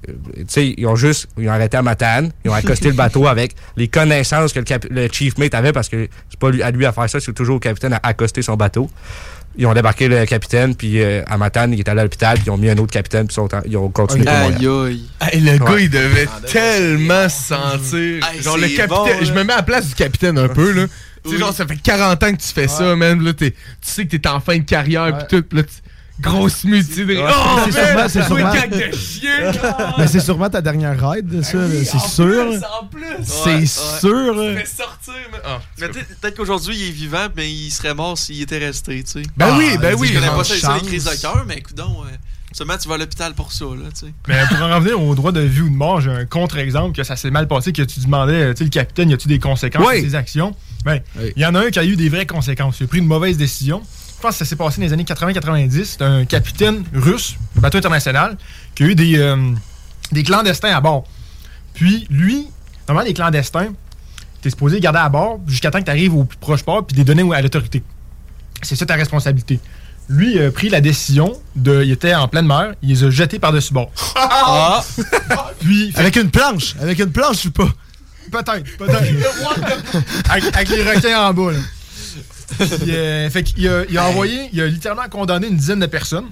Euh, 0.10 0.14
Tu 0.38 0.46
sais, 0.48 0.74
ils 0.78 0.86
ont 0.86 0.96
juste 0.96 1.28
ils 1.38 1.48
ont 1.50 1.52
arrêté 1.52 1.78
à 1.78 1.82
Matane, 1.82 2.32
ils 2.44 2.50
ont 2.52 2.54
accosté 2.54 2.90
le 2.90 2.94
bateau 2.96 3.28
avec 3.28 3.56
les 3.76 3.88
connaissances 3.88 4.54
que 4.54 4.60
le, 4.60 4.66
cap- 4.66 4.86
le 4.90 5.08
chief 5.12 5.38
mate 5.38 5.54
avait 5.56 5.72
parce 5.74 5.90
que 5.90 6.08
c'est 6.30 6.40
pas 6.40 6.50
lui, 6.52 6.62
à 6.62 6.72
lui 6.72 6.86
à 6.86 6.92
faire 6.92 7.10
ça, 7.10 7.20
c'est 7.20 7.34
toujours 7.34 7.56
au 7.58 7.60
capitaine 7.60 7.94
à 7.94 8.00
accoster 8.04 8.42
son 8.42 8.56
bateau. 8.56 8.90
Ils 9.58 9.66
ont 9.66 9.74
débarqué 9.74 10.08
le 10.10 10.26
capitaine, 10.26 10.76
puis 10.76 11.02
euh, 11.02 11.24
à 11.28 11.38
Matane, 11.38 11.72
il 11.74 11.80
est 11.80 11.88
allé 11.88 12.02
à 12.02 12.04
l'hôpital, 12.04 12.36
puis 12.36 12.46
ils 12.48 12.50
ont 12.52 12.58
mis 12.58 12.70
un 12.70 12.78
autre 12.78 12.92
capitaine, 12.92 13.26
puis 13.28 13.34
ils, 13.34 13.36
sont 13.36 13.56
en- 13.56 13.62
ils 13.66 13.78
ont 13.78 13.90
continué. 13.90 14.28
Aïe 14.28 14.68
aïe. 14.68 15.04
Hey, 15.22 15.40
le 15.40 15.58
gars, 15.58 15.80
il 15.80 15.90
devait 15.90 16.28
tellement 16.52 17.30
se 17.30 17.44
sentir. 17.56 18.28
Hey, 18.34 18.42
genre, 18.42 18.58
le 18.58 18.68
capitaine. 18.68 18.88
bon, 19.20 19.26
je 19.26 19.32
me 19.34 19.44
mets 19.44 19.54
à 19.54 19.58
la 19.58 19.64
place 19.64 19.88
du 19.88 19.96
capitaine 19.96 20.38
un 20.38 20.50
peu, 20.50 20.72
là. 20.72 20.84
Tu 21.24 21.30
sais, 21.32 21.36
Oui. 21.36 21.40
genre, 21.40 21.54
ça 21.54 21.66
fait 21.66 21.78
40 21.78 22.22
ans 22.24 22.32
que 22.34 22.42
tu 22.42 22.54
fais 22.54 22.68
ça, 22.68 22.96
man. 22.96 23.24
Là, 23.24 23.34
t'es- 23.34 23.52
tu 23.52 23.58
sais 23.82 24.06
que 24.06 24.16
t'es 24.18 24.28
en 24.28 24.40
fin 24.40 24.58
de 24.58 24.64
carrière, 24.64 25.18
pis 25.20 25.36
tout. 25.38 25.42
pis 25.44 25.56
là, 25.56 25.64
grosse 26.20 26.64
mutinerie. 26.64 27.18
Ouais. 27.18 27.30
Oh, 27.30 27.60
C'est 27.66 27.72
sûrement- 27.72 28.10
c'est 28.10 28.24
sûrement- 28.24 28.54
de 28.54 28.96
chien. 28.96 29.52
Mais 29.98 30.08
c'est 30.08 30.20
sûrement 30.20 30.50
ta 30.50 30.62
dernière 30.62 30.98
ride, 31.12 31.44
ça, 31.44 31.58
là, 31.58 31.68
c'est 31.84 32.00
sûr. 32.00 32.26
plus, 32.26 32.60
là. 32.60 32.70
en 32.82 32.86
plus. 32.86 33.02
C'est 33.24 33.46
Ouais, 33.50 33.56
ouais. 33.56 33.66
sûr. 33.66 34.36
Tu 34.36 34.58
fais 34.58 34.66
sortir. 34.66 35.14
Ah, 35.46 35.60
Mais 35.80 35.88
peut-être 35.90 36.36
qu'aujourd'hui 36.38 36.76
il 36.78 36.88
est 36.90 36.92
vivant, 36.92 37.28
mais 37.36 37.52
il 37.52 37.70
serait 37.72 37.94
mort 37.94 38.18
s'il 38.18 38.42
était 38.42 38.58
resté, 38.60 39.04
tu 39.04 39.12
sais. 39.12 39.24
ben 39.38 39.58
oui, 39.58 39.78
ben 39.80 39.92
Ah, 39.94 40.00
oui. 40.00 40.08
Je 40.10 40.14
connais 40.20 40.28
pas 40.32 40.44
ça, 40.44 40.56
ça, 40.56 40.78
les 40.82 40.88
crises 40.88 41.04
de 41.06 41.22
cœur, 41.22 41.44
mais 41.48 41.58
écoute 41.58 41.76
donc, 41.76 41.90
seulement 42.52 42.78
tu 42.78 42.88
vas 42.88 42.96
à 42.96 42.98
l'hôpital 42.98 43.34
pour 43.34 43.52
ça, 43.52 43.66
là, 43.66 43.90
tu 43.94 44.06
sais. 44.08 44.14
Mais 44.28 44.42
pour 44.50 44.62
en 44.66 44.74
revenir 44.76 45.02
au 45.02 45.14
droit 45.16 45.32
de 45.34 45.42
vie 45.42 45.62
ou 45.62 45.70
de 45.70 45.76
mort, 45.76 46.00
j'ai 46.02 46.12
un 46.12 46.26
contre-exemple 46.26 46.96
que 46.96 47.04
ça 47.04 47.16
s'est 47.18 47.32
mal 47.32 47.48
passé, 47.48 47.74
que 47.74 47.82
tu 47.82 48.00
demandais, 48.00 48.54
tu 48.54 48.60
sais, 48.60 48.64
le 48.64 48.70
capitaine, 48.70 49.10
y 49.10 49.14
a-tu 49.14 49.28
des 49.28 49.40
conséquences 49.40 49.86
Oui. 49.88 49.98
à 50.00 50.02
ses 50.02 50.16
actions? 50.16 50.56
Ben, 50.86 51.02
il 51.18 51.22
Oui. 51.22 51.34
y 51.36 51.46
en 51.46 51.54
a 51.56 51.60
un 51.66 51.70
qui 51.72 51.80
a 51.80 51.84
eu 51.84 51.96
des 51.98 52.08
vraies 52.10 52.26
conséquences. 52.26 52.80
Il 52.80 52.86
a 52.86 52.88
pris 52.88 53.00
une 53.00 53.08
mauvaise 53.08 53.38
décision. 53.38 53.82
Je 54.26 54.30
pense 54.30 54.40
que 54.40 54.46
ça 54.46 54.50
s'est 54.50 54.56
passé 54.56 54.82
dans 54.82 54.88
les 54.88 54.94
années 54.94 55.04
80-90. 55.04 55.86
C'est 55.86 56.02
un 56.02 56.26
capitaine 56.26 56.84
russe, 56.96 57.36
de 57.56 57.62
bateau 57.62 57.78
international, 57.78 58.38
qui 58.74 58.82
a 58.82 58.86
eu 58.88 58.96
des, 58.96 59.20
euh, 59.20 59.52
des 60.12 60.24
clandestins 60.24 60.76
à 60.76 60.82
bord. 60.82 61.04
Puis, 61.76 62.08
lui, 62.10 62.48
normalement, 62.88 63.08
les 63.08 63.14
clandestins, 63.14 63.74
t'es 64.42 64.50
supposé 64.50 64.78
les 64.78 64.82
garder 64.82 64.98
à 64.98 65.10
bord 65.10 65.42
jusqu'à 65.46 65.70
temps 65.70 65.78
que 65.80 65.84
tu 65.86 65.92
arrives 65.92 66.16
au 66.16 66.24
plus 66.24 66.40
proche 66.40 66.64
port 66.64 66.88
puis 66.88 66.98
les 66.98 67.04
donner 67.04 67.22
à 67.36 67.42
l'autorité. 67.44 67.84
C'est 68.64 68.76
ça 68.76 68.88
ta 68.88 68.96
responsabilité. 68.96 69.60
Lui 70.10 70.42
a 70.42 70.50
pris 70.52 70.70
la 70.70 70.82
décision 70.82 71.32
de. 71.56 71.84
Il 71.84 71.92
était 71.92 72.16
en 72.16 72.28
pleine 72.28 72.48
mer, 72.48 72.74
il 72.82 72.90
les 72.90 73.04
a 73.04 73.12
jetés 73.12 73.38
par-dessus 73.38 73.74
bord. 73.76 73.92
Ah! 74.16 74.84
Puis, 75.60 75.92
fait- 75.92 76.00
Avec 76.00 76.16
une 76.16 76.32
planche. 76.32 76.76
Avec 76.82 76.98
une 76.98 77.12
planche 77.12 77.46
ou 77.46 77.52
pas? 77.52 77.70
Peut-être, 78.32 78.78
peut-être. 78.78 80.32
avec, 80.32 80.56
avec 80.56 80.70
les 80.70 80.82
requins 80.84 81.28
en 81.30 81.32
bas, 81.32 81.52
là. 81.52 81.60
Puis, 82.58 82.92
euh, 82.92 83.30
fait 83.30 83.44
qu'il 83.44 83.68
a, 83.68 83.84
il 83.90 83.98
a 83.98 84.08
envoyé, 84.08 84.50
il 84.54 84.62
a 84.62 84.68
littéralement 84.68 85.08
condamné 85.10 85.48
une 85.48 85.58
dizaine 85.58 85.80
de 85.80 85.86
personnes. 85.86 86.26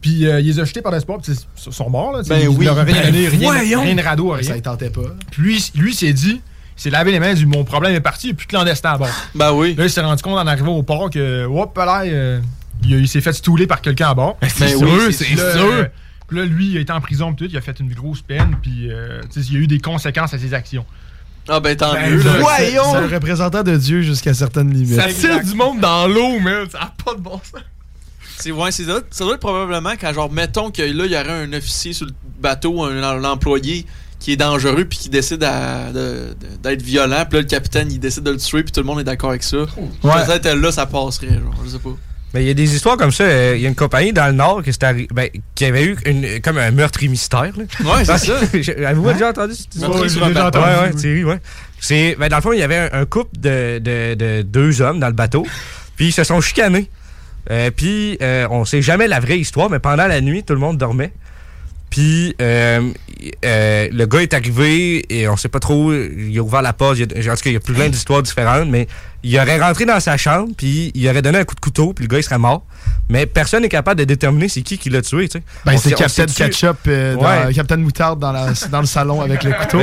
Puis 0.00 0.26
euh, 0.26 0.40
il 0.40 0.46
les 0.46 0.60
a 0.60 0.64
jetés 0.64 0.82
par 0.82 0.92
l'espoir, 0.92 1.18
puis 1.20 1.32
ils 1.32 1.72
sont 1.72 1.90
morts, 1.90 2.12
là. 2.12 2.22
Ben 2.28 2.40
il 2.42 2.48
oui. 2.48 2.64
leur 2.64 2.78
a 2.78 2.84
rien 2.84 3.02
Ben 3.02 3.28
rien, 3.28 3.80
rien 3.80 3.94
de 3.94 4.02
radeau, 4.02 4.30
rien. 4.30 4.42
Ça, 4.42 4.56
il 4.56 4.62
tentait 4.62 4.90
pas. 4.90 5.00
Puis 5.30 5.70
lui, 5.74 5.94
s'est 5.94 6.12
dit, 6.12 6.40
il 6.76 6.80
s'est 6.80 6.90
lavé 6.90 7.12
les 7.12 7.20
mains, 7.20 7.28
il 7.28 7.32
a 7.32 7.34
dit 7.34 7.46
Mon 7.46 7.64
problème 7.64 7.94
est 7.94 8.00
parti, 8.00 8.28
il 8.28 8.30
a 8.32 8.34
plus 8.34 8.46
de 8.46 8.50
clandestin 8.50 8.92
à 8.92 8.98
bord. 8.98 9.08
Ben 9.34 9.52
oui. 9.52 9.74
Là, 9.74 9.84
il 9.84 9.90
s'est 9.90 10.00
rendu 10.00 10.22
compte 10.22 10.38
en 10.38 10.46
arrivant 10.46 10.76
au 10.76 10.82
port 10.82 11.10
que, 11.10 11.44
hop 11.46 11.76
là, 11.76 12.02
euh, 12.04 12.40
il, 12.84 12.90
il 12.98 13.08
s'est 13.08 13.20
fait 13.20 13.32
stouler 13.32 13.66
par 13.66 13.80
quelqu'un 13.80 14.10
à 14.10 14.14
bord. 14.14 14.38
c'est 14.42 14.60
Ben 14.60 14.68
sûr, 14.78 14.82
oui, 14.82 15.12
c'est 15.12 15.24
sûr. 15.24 15.86
Puis 16.28 16.38
là, 16.38 16.44
lui, 16.46 16.70
il 16.70 16.76
a 16.78 16.80
été 16.80 16.92
en 16.92 17.00
prison, 17.00 17.34
puis 17.34 17.46
tout, 17.46 17.52
il 17.52 17.56
a 17.56 17.60
fait 17.60 17.78
une 17.78 17.92
grosse 17.92 18.22
peine, 18.22 18.56
puis 18.62 18.88
il 18.88 19.52
y 19.52 19.56
a 19.56 19.58
eu 19.58 19.66
des 19.66 19.78
conséquences 19.80 20.34
à 20.34 20.38
ses 20.38 20.54
actions. 20.54 20.86
Ah 21.48 21.60
ben 21.60 21.76
tant 21.76 21.92
Ben, 21.92 22.14
mieux. 22.14 22.22
C'est 22.22 22.78
un 22.78 23.08
représentant 23.08 23.62
de 23.62 23.76
Dieu 23.76 24.02
jusqu'à 24.02 24.32
certaines 24.34 24.72
limites. 24.72 24.94
Ça 24.94 25.12
tire 25.12 25.42
du 25.42 25.54
monde 25.54 25.80
dans 25.80 26.06
l'eau, 26.06 26.38
man. 26.38 26.68
Ça 26.70 26.78
n'a 26.78 26.94
pas 27.04 27.14
de 27.14 27.20
bon 27.20 27.40
sens. 27.42 27.60
C'est 28.38 28.50
ouais, 28.52 28.70
c'est 28.72 28.84
ça. 28.84 29.00
Ça 29.10 29.24
doit 29.24 29.34
être 29.34 29.40
probablement 29.40 29.92
quand 30.00 30.12
genre 30.12 30.30
mettons 30.30 30.70
que 30.70 30.82
là 30.82 31.04
il 31.06 31.12
y 31.12 31.16
aurait 31.16 31.44
un 31.44 31.52
officier 31.52 31.92
sur 31.92 32.06
le 32.06 32.12
bateau, 32.40 32.82
un, 32.82 33.02
un 33.02 33.24
employé 33.24 33.86
qui 34.18 34.32
est 34.32 34.36
dangereux 34.36 34.84
puis 34.84 34.98
qui 34.98 35.08
décide 35.08 35.40
d'être 35.40 36.82
violent, 36.82 37.24
puis 37.28 37.38
là 37.38 37.42
le 37.42 37.48
capitaine 37.48 37.90
il 37.90 37.98
décide 37.98 38.22
de 38.22 38.30
le 38.30 38.36
tuer 38.38 38.62
puis 38.62 38.72
tout 38.72 38.80
le 38.80 38.86
monde 38.86 39.00
est 39.00 39.04
d'accord 39.04 39.30
avec 39.30 39.42
ça. 39.42 39.58
Peut-être 40.02 40.48
là 40.56 40.72
ça 40.72 40.86
passerait, 40.86 41.28
genre, 41.28 41.54
je 41.64 41.70
sais 41.70 41.78
pas. 41.78 41.90
Mais 42.34 42.42
il 42.42 42.46
y 42.46 42.50
a 42.50 42.54
des 42.54 42.74
histoires 42.74 42.96
comme 42.96 43.12
ça. 43.12 43.24
euh, 43.24 43.52
Il 43.56 43.62
y 43.62 43.66
a 43.66 43.68
une 43.68 43.74
compagnie 43.74 44.12
dans 44.12 44.26
le 44.26 44.32
Nord 44.32 44.62
qui, 44.62 44.70
arri- 44.70 45.06
ben, 45.12 45.28
qui 45.54 45.64
avait 45.66 45.84
eu 45.84 45.96
une, 46.06 46.40
comme 46.40 46.56
un 46.58 46.70
meurtre 46.70 47.02
et 47.02 47.08
mystère. 47.08 47.52
là. 47.56 47.64
Ouais, 47.84 48.04
c'est 48.04 48.18
ça. 48.18 48.36
Avez-vous 48.88 49.12
déjà 49.12 49.28
entendu 49.30 49.54
cette 49.54 49.74
histoire? 49.74 49.90
Meurtrier 49.90 50.08
sur 50.08 50.24
un 50.24 50.28
Ouais, 50.28 50.34
bateau. 50.34 50.58
ouais, 50.60 50.90
Oui. 50.90 50.96
Thierry, 50.96 51.24
ouais. 51.24 51.40
C'est, 51.78 52.16
ben, 52.18 52.28
dans 52.28 52.36
le 52.36 52.42
fond, 52.42 52.52
il 52.52 52.58
y 52.60 52.62
avait 52.62 52.76
un, 52.76 52.88
un 52.92 53.04
couple 53.04 53.38
de, 53.38 53.78
de- 53.78 54.14
de 54.14 54.42
deux 54.42 54.80
hommes 54.80 54.98
dans 55.00 55.08
le 55.08 55.12
bateau. 55.12 55.46
Puis 55.96 56.06
ils 56.08 56.12
se 56.12 56.24
sont 56.24 56.40
chicanés. 56.40 56.88
Euh, 57.50 57.70
puis 57.74 58.16
euh, 58.22 58.46
on 58.50 58.64
sait 58.64 58.82
jamais 58.82 59.08
la 59.08 59.20
vraie 59.20 59.38
histoire, 59.38 59.68
mais 59.68 59.78
pendant 59.80 60.06
la 60.06 60.20
nuit, 60.20 60.42
tout 60.44 60.54
le 60.54 60.60
monde 60.60 60.78
dormait. 60.78 61.12
Puis 61.90 62.34
euh, 62.40 62.80
euh, 63.44 63.88
le 63.92 64.06
gars 64.06 64.20
est 64.22 64.32
arrivé 64.32 65.04
et 65.14 65.28
on 65.28 65.36
sait 65.36 65.48
pas 65.50 65.60
trop. 65.60 65.92
Il 65.92 66.38
a 66.38 66.42
ouvert 66.42 66.62
la 66.62 66.72
porte. 66.72 66.96
il 66.98 67.00
y 67.00 67.28
a- 67.28 67.32
en 67.32 67.36
tout 67.36 67.42
cas, 67.42 67.50
il 67.50 67.52
y 67.52 67.56
a 67.56 67.60
plein 67.60 67.88
d'histoires 67.90 68.22
différentes, 68.22 68.68
mais 68.70 68.86
il 69.22 69.38
aurait 69.38 69.60
rentré 69.60 69.84
dans 69.84 70.00
sa 70.00 70.16
chambre, 70.16 70.48
puis 70.56 70.90
il 70.94 71.08
aurait 71.08 71.22
donné 71.22 71.38
un 71.38 71.44
coup 71.44 71.54
de 71.54 71.60
couteau, 71.60 71.92
puis 71.92 72.04
le 72.04 72.08
gars 72.08 72.18
il 72.18 72.22
serait 72.22 72.38
mort. 72.38 72.64
Mais 73.08 73.26
personne 73.26 73.62
n'est 73.62 73.68
capable 73.68 73.98
de 74.00 74.04
déterminer 74.04 74.48
c'est 74.48 74.62
qui 74.62 74.78
qui 74.78 74.88
l'a 74.90 75.02
tué. 75.02 75.28
tu 75.28 75.38
sais. 75.38 75.44
Ben, 75.66 75.76
c'est 75.76 75.92
Captain 75.94 76.24
Ketchup, 76.26 76.76
euh, 76.88 77.14
dans- 77.16 77.22
Ouais. 77.22 77.52
Captain 77.54 77.76
Moutarde 77.76 78.18
dans, 78.18 78.32
la- 78.32 78.52
dans 78.70 78.80
le 78.80 78.86
salon 78.86 79.20
avec 79.20 79.44
le 79.44 79.52
couteau. 79.52 79.78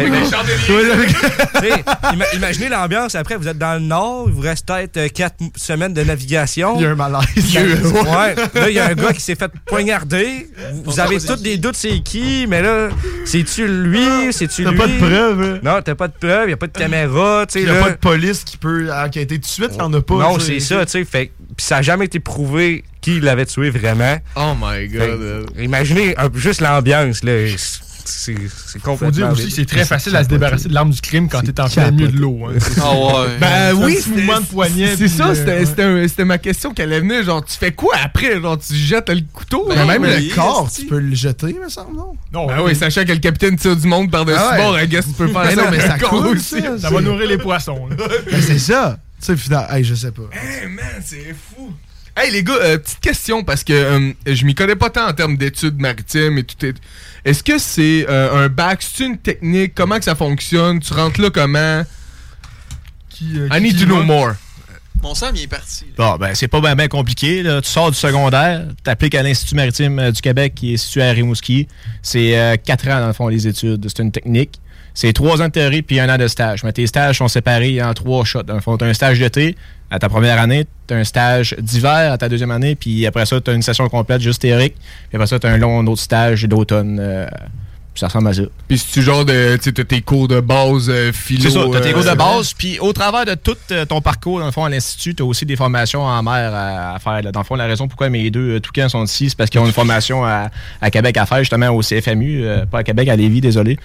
Ben, 1.62 1.84
imaginez 2.34 2.70
l'ambiance. 2.70 3.16
Après, 3.16 3.36
vous 3.36 3.48
êtes 3.48 3.58
dans 3.58 3.76
le 3.76 3.80
nord, 3.86 4.26
il 4.28 4.34
vous 4.34 4.42
reste 4.42 4.66
peut-être 4.68 5.14
4 5.14 5.36
semaines 5.56 5.94
de 5.94 6.04
navigation. 6.04 6.76
Il 6.78 6.84
y 6.84 6.86
a 6.86 6.90
un 6.92 6.96
malaise. 6.96 7.28
Ouais. 8.10 8.36
Là, 8.54 8.70
il 8.70 8.74
y 8.76 8.80
a 8.80 8.88
un 8.88 8.94
gars 8.96 9.14
qui 9.14 9.22
s'est 9.22 9.36
fait 9.36 9.52
poignarder. 9.66 10.50
Vous, 10.74 10.92
vous 10.92 11.00
avez 11.00 11.20
tous 11.20 11.42
des 11.42 11.58
doutes, 11.58 11.76
c'est 11.76 12.00
qui, 12.00 12.46
mais 12.48 12.62
là, 12.62 12.90
c'est-tu 13.26 13.68
lui, 13.68 14.32
c'est-tu 14.32 14.64
T'as 14.64 14.72
lui? 14.72 14.78
pas 14.78 14.88
de 14.88 14.98
preuves, 14.98 15.42
hein? 15.42 15.60
Non, 15.64 15.82
t'as 15.84 15.96
pas 15.96 16.08
de 16.08 16.14
preuves, 16.14 16.44
il 16.46 16.48
n'y 16.48 16.54
a 16.54 16.58
pas 16.58 16.68
de 16.68 16.72
caméra, 16.78 17.46
tu 17.48 17.54
sais. 17.54 17.60
Il 17.62 17.66
n'y 17.66 17.72
a 17.72 17.76
là. 17.76 17.84
pas 17.84 17.90
de 17.92 17.96
police 17.98 18.44
qui 18.44 18.58
peut 18.58 18.90
enquêter 18.92 19.29
tout 19.36 19.42
de 19.42 19.46
suite, 19.46 19.70
il 19.74 19.78
n'y 19.78 19.82
en 19.82 19.94
a 19.94 20.02
pas. 20.02 20.16
Non, 20.16 20.40
c'est 20.40 20.60
ça, 20.60 20.86
tu 20.86 20.92
sais. 20.92 21.06
Fait 21.06 21.32
ça 21.58 21.76
n'a 21.78 21.82
jamais 21.82 22.06
été 22.06 22.20
prouvé 22.20 22.84
qui 23.02 23.20
l'avait 23.20 23.46
tué 23.46 23.70
vraiment. 23.70 24.18
Oh 24.36 24.54
my 24.60 24.88
god. 24.88 25.00
que, 25.56 25.62
imaginez 25.62 26.18
un 26.18 26.30
juste 26.36 26.62
l'ambiance, 26.62 27.24
là. 27.24 27.48
C'est 28.06 28.34
c'est 28.66 28.82
complètement. 28.82 28.96
Faut 29.08 29.12
dire 29.12 29.30
aussi, 29.32 29.52
c'est 29.52 29.66
très 29.66 29.86
facile 29.86 30.16
à 30.16 30.24
se 30.24 30.30
débarrasser 30.30 30.68
de 30.68 30.74
l'arme 30.74 30.90
du 30.90 31.00
crime 31.00 31.30
quand 31.30 31.42
t'es 31.42 31.60
en 31.62 31.70
plein 31.70 31.92
milieu 31.92 32.08
de 32.08 32.18
l'eau. 32.18 32.40
hein. 32.48 32.58
Ah 32.82 32.92
ouais. 32.96 33.38
Ben 33.40 33.74
oui, 33.76 33.98
c'est 34.02 34.10
mouvement 34.10 34.40
de 34.40 34.46
poignet. 34.48 34.96
C'est 34.98 35.08
ça, 35.08 35.28
euh, 35.30 36.08
c'était 36.08 36.26
ma 36.26 36.40
question 36.40 36.74
qu'elle 36.74 36.92
allait 36.92 37.02
venir. 37.02 37.24
Genre, 37.24 37.46
tu 37.46 37.56
fais 37.56 37.72
quoi 37.72 37.94
après? 38.04 38.42
Genre, 38.42 38.58
tu 38.58 38.74
jettes 38.74 39.10
le 39.10 39.22
couteau? 39.32 39.66
Mais 39.70 39.76
genre? 39.76 39.86
même 39.86 40.02
oui, 40.02 40.28
le 40.30 40.34
corps, 40.36 40.72
tu 40.74 40.86
peux 40.88 40.98
le 40.98 41.14
jeter, 41.14 41.54
me 41.64 41.70
semble, 41.70 41.96
non? 41.96 42.14
Non, 42.34 42.48
Ben 42.48 42.62
oui, 42.64 42.76
sachant 42.76 43.04
que 43.04 43.12
le 43.12 43.20
capitaine 43.20 43.58
tire 43.58 43.76
du 43.76 43.86
monde 43.88 44.10
par-dessus 44.10 44.40
Ah 44.42 44.52
ouais. 44.54 44.58
bord, 44.58 44.80
I 44.80 44.88
guess 44.88 45.06
tu 45.06 45.12
peux 45.14 45.28
faire 45.28 45.44
Mais 45.44 45.56
ça. 45.56 45.64
non, 45.66 45.72
mais 45.72 45.80
ça 45.80 46.00
coule, 46.00 46.28
aussi. 46.38 46.62
Ça 46.80 46.90
va 46.90 47.02
nourrir 47.02 47.28
les 47.30 47.38
poissons. 47.38 47.90
Ben, 47.96 48.42
c'est 48.42 48.58
ça. 48.60 48.98
Tu 49.20 49.26
sais, 49.26 49.38
finalement, 49.38 49.70
hey, 49.74 49.84
je 49.84 49.96
sais 49.96 50.12
pas. 50.12 50.24
Hey 50.32 50.68
man, 50.68 50.86
c'est 51.04 51.34
fou. 51.34 51.74
Hey 52.18 52.32
les 52.32 52.44
gars, 52.44 52.54
euh, 52.54 52.78
petite 52.78 53.00
question 53.00 53.44
parce 53.44 53.64
que 53.64 53.72
euh, 53.74 54.12
je 54.26 54.46
m'y 54.46 54.54
connais 54.56 54.76
pas 54.76 54.90
tant 54.90 55.08
en 55.08 55.14
termes 55.14 55.38
d'études 55.38 55.80
maritimes 55.80 56.38
et 56.38 56.44
tout. 56.44 56.66
est- 56.66 56.76
Est-ce 57.24 57.44
que 57.44 57.58
c'est 57.58 58.06
euh, 58.10 58.46
un 58.46 58.50
bac, 58.50 58.82
c'est 58.82 59.06
une 59.06 59.18
technique, 59.18 59.74
comment 59.76 59.98
que 59.98 60.04
ça 60.04 60.16
fonctionne, 60.16 60.80
tu 60.80 60.94
rentres 60.94 61.22
là 61.22 61.30
comment? 61.30 61.84
Qui, 63.10 63.40
euh, 63.40 63.48
I 63.52 63.56
qui- 63.58 63.62
need 63.62 63.74
qui 63.76 63.80
to 63.82 63.86
know 63.86 63.98
va- 64.00 64.04
more. 64.04 64.32
Mon 65.02 65.16
Sam 65.16 65.34
il 65.36 65.44
est 65.44 65.48
parti. 65.48 65.86
là. 65.86 65.92
Bon, 66.12 66.16
ben, 66.18 66.36
c'est 66.36 66.50
pas 66.50 66.60
bien 66.76 66.88
compliqué. 66.90 67.42
là. 67.42 67.62
Tu 67.62 67.70
sors 67.70 67.90
du 67.90 67.98
secondaire, 67.98 68.66
t'appliques 68.84 69.16
à 69.16 69.24
l'Institut 69.24 69.56
maritime 69.56 70.12
du 70.12 70.22
Québec 70.22 70.54
qui 70.56 70.74
est 70.74 70.78
situé 70.78 71.04
à 71.04 71.12
Rimouski. 71.12 71.68
C'est 72.02 72.38
euh, 72.38 72.58
quatre 72.58 72.88
ans, 72.90 73.00
dans 73.00 73.08
le 73.08 73.14
fond, 73.14 73.30
les 73.30 73.48
études. 73.48 73.86
C'est 73.88 74.04
une 74.04 74.12
technique. 74.12 74.60
C'est 75.02 75.14
trois 75.14 75.42
ans 75.42 75.46
de 75.46 75.52
théorie 75.54 75.82
puis 75.82 75.98
un 76.02 76.14
an 76.14 76.18
de 76.18 76.28
stage. 76.28 76.62
Mais 76.66 76.74
tes 76.74 76.86
stages 76.86 77.20
sont 77.20 77.30
séparés 77.30 77.82
en 77.82 77.94
trois 77.94 78.26
shots. 78.26 78.44
Dans 78.44 78.56
le 78.56 78.60
fond, 78.60 78.76
t'as 78.76 78.86
un 78.86 78.94
stage 78.94 79.18
d'été 79.18 79.56
à 79.90 79.98
ta 79.98 80.10
première 80.10 80.42
année, 80.42 80.66
t'as 80.88 80.98
un 80.98 81.06
stage 81.06 81.56
d'hiver 81.58 82.12
à 82.12 82.18
ta 82.18 82.28
deuxième 82.28 82.52
année, 82.52 82.76
puis 82.76 83.06
après 83.06 83.26
ça, 83.26 83.40
t'as 83.40 83.54
une 83.54 83.62
session 83.62 83.88
complète 83.88 84.20
juste 84.20 84.42
théorique. 84.42 84.76
Puis 85.08 85.16
après 85.16 85.28
ça, 85.28 85.40
t'as 85.40 85.50
un 85.52 85.58
long 85.58 85.88
autre 85.88 86.02
stage 86.02 86.44
d'automne. 86.44 86.98
euh, 87.00 87.26
puis 87.94 88.02
ça 88.02 88.08
ressemble 88.08 88.28
à 88.28 88.34
ça. 88.34 88.42
Puis 88.68 88.78
c'est 88.78 88.92
tu 88.92 89.02
genre 89.02 89.26
de, 89.26 89.58
tu 89.58 89.74
tes 89.74 90.02
cours 90.02 90.28
de 90.28 90.42
base, 90.42 90.90
euh, 90.90 91.12
philo. 91.12 91.42
C'est 91.44 91.50
ça, 91.50 91.62
t'as 91.72 91.80
tes 91.80 91.90
euh, 91.90 91.94
cours 91.94 92.04
de 92.04 92.16
base, 92.18 92.54
puis 92.54 92.78
au 92.80 92.92
travers 92.94 93.26
de 93.26 93.34
tout 93.36 93.56
euh, 93.72 93.86
ton 93.86 94.00
parcours, 94.02 94.40
dans 94.40 94.46
le 94.46 94.52
fond, 94.52 94.64
à 94.66 94.70
l'Institut, 94.70 95.16
t'as 95.16 95.24
aussi 95.24 95.46
des 95.46 95.56
formations 95.56 96.04
en 96.04 96.22
mer 96.22 96.54
à, 96.54 96.94
à 96.96 97.00
faire. 97.00 97.22
là. 97.24 97.32
Dans 97.32 97.40
le 97.40 97.46
fond, 97.46 97.56
la 97.56 97.66
raison 97.66 97.88
pourquoi 97.88 98.10
mes 98.10 98.30
deux 98.30 98.58
euh, 98.58 98.60
toucans 98.60 98.90
sont 98.90 99.06
ici, 99.06 99.30
c'est 99.30 99.38
parce 99.38 99.50
qu'ils 99.50 99.60
ont 99.62 99.66
une 99.66 99.72
formation 99.72 100.24
à, 100.26 100.50
à 100.82 100.92
Québec 100.92 101.18
à 101.18 101.26
faire, 101.26 101.40
justement, 101.40 101.70
au 101.70 101.82
CFMU, 101.82 102.44
euh, 102.44 102.66
pas 102.68 102.80
à 102.80 102.84
Québec, 102.84 103.08
à 103.10 103.16
Lévis, 103.16 103.42
désolé. 103.42 103.80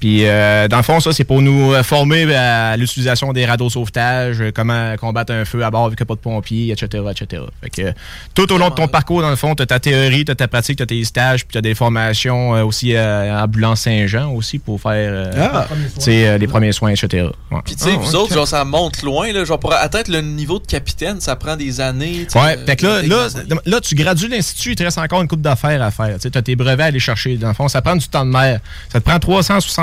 Puis, 0.00 0.26
euh, 0.26 0.68
dans 0.68 0.76
le 0.76 0.82
fond, 0.82 1.00
ça, 1.00 1.12
c'est 1.12 1.24
pour 1.24 1.40
nous 1.40 1.72
euh, 1.72 1.82
former 1.82 2.34
à 2.34 2.76
l'utilisation 2.76 3.32
des 3.32 3.46
radeaux 3.46 3.66
de 3.68 3.72
sauvetage, 3.72 4.40
euh, 4.40 4.50
comment 4.54 4.94
combattre 4.96 5.32
un 5.32 5.44
feu 5.44 5.64
à 5.64 5.70
bord 5.70 5.88
vu 5.88 5.96
qu'il 5.96 6.04
n'y 6.04 6.06
a 6.06 6.10
pas 6.10 6.14
de 6.16 6.20
pompiers, 6.20 6.70
etc., 6.72 7.02
etc. 7.10 7.42
Fait 7.62 7.70
que, 7.70 7.82
euh, 7.82 7.92
tout 8.34 8.52
au 8.52 8.58
long 8.58 8.68
de 8.68 8.74
ton 8.74 8.88
parcours, 8.88 9.22
dans 9.22 9.30
le 9.30 9.36
fond, 9.36 9.54
tu 9.54 9.62
as 9.62 9.66
ta 9.66 9.80
théorie, 9.80 10.24
tu 10.24 10.32
as 10.32 10.34
ta 10.34 10.48
pratique, 10.48 10.76
tu 10.76 10.82
as 10.82 10.86
tes 10.86 11.02
stages, 11.04 11.44
puis 11.46 11.52
tu 11.52 11.58
as 11.58 11.62
des 11.62 11.74
formations 11.74 12.54
euh, 12.54 12.64
aussi 12.64 12.94
euh, 12.94 13.38
à 13.38 13.44
Ambulance 13.44 13.80
Saint-Jean 13.82 14.32
aussi 14.32 14.58
pour 14.58 14.80
faire 14.80 14.92
euh, 15.12 15.32
Ah. 15.52 15.66
euh, 16.08 16.38
les 16.38 16.46
premiers 16.46 16.72
soins, 16.72 16.90
etc. 16.90 17.28
Ouais. 17.50 17.58
Puis 17.64 17.76
tu 17.76 17.84
sais, 17.84 17.96
vous 17.96 18.14
autres, 18.16 18.34
genre 18.34 18.46
ça 18.48 18.64
monte 18.64 19.02
loin 19.02 19.32
là, 19.32 19.44
genre 19.44 19.58
pour 19.58 19.72
atteindre 19.72 20.10
le 20.12 20.20
niveau 20.20 20.58
de 20.58 20.66
capitaine, 20.66 21.20
ça 21.20 21.36
prend 21.36 21.56
des 21.56 21.80
années. 21.80 22.26
Ouais, 22.34 22.56
euh, 22.58 22.66
fait 22.66 22.76
que 22.76 22.86
là, 22.86 23.02
là, 23.02 23.28
là, 23.64 23.80
tu 23.80 23.94
gradues 23.94 24.28
l'Institut, 24.28 24.72
il 24.72 24.76
te 24.76 24.82
reste 24.82 24.98
encore 24.98 25.22
une 25.22 25.28
coupe 25.28 25.40
d'affaires 25.40 25.80
à 25.82 25.90
faire. 25.90 26.18
Tu 26.20 26.28
as 26.34 26.42
tes 26.42 26.54
brevets 26.56 26.82
à 26.84 26.86
aller 26.86 27.00
chercher. 27.00 27.36
Dans 27.36 27.48
le 27.48 27.54
fond, 27.54 27.68
ça 27.68 27.80
prend 27.82 27.96
du 27.96 28.06
temps 28.08 28.24
de 28.26 28.30
mer. 28.30 28.60
Ça 28.92 29.00
te 29.00 29.04
prend 29.04 29.18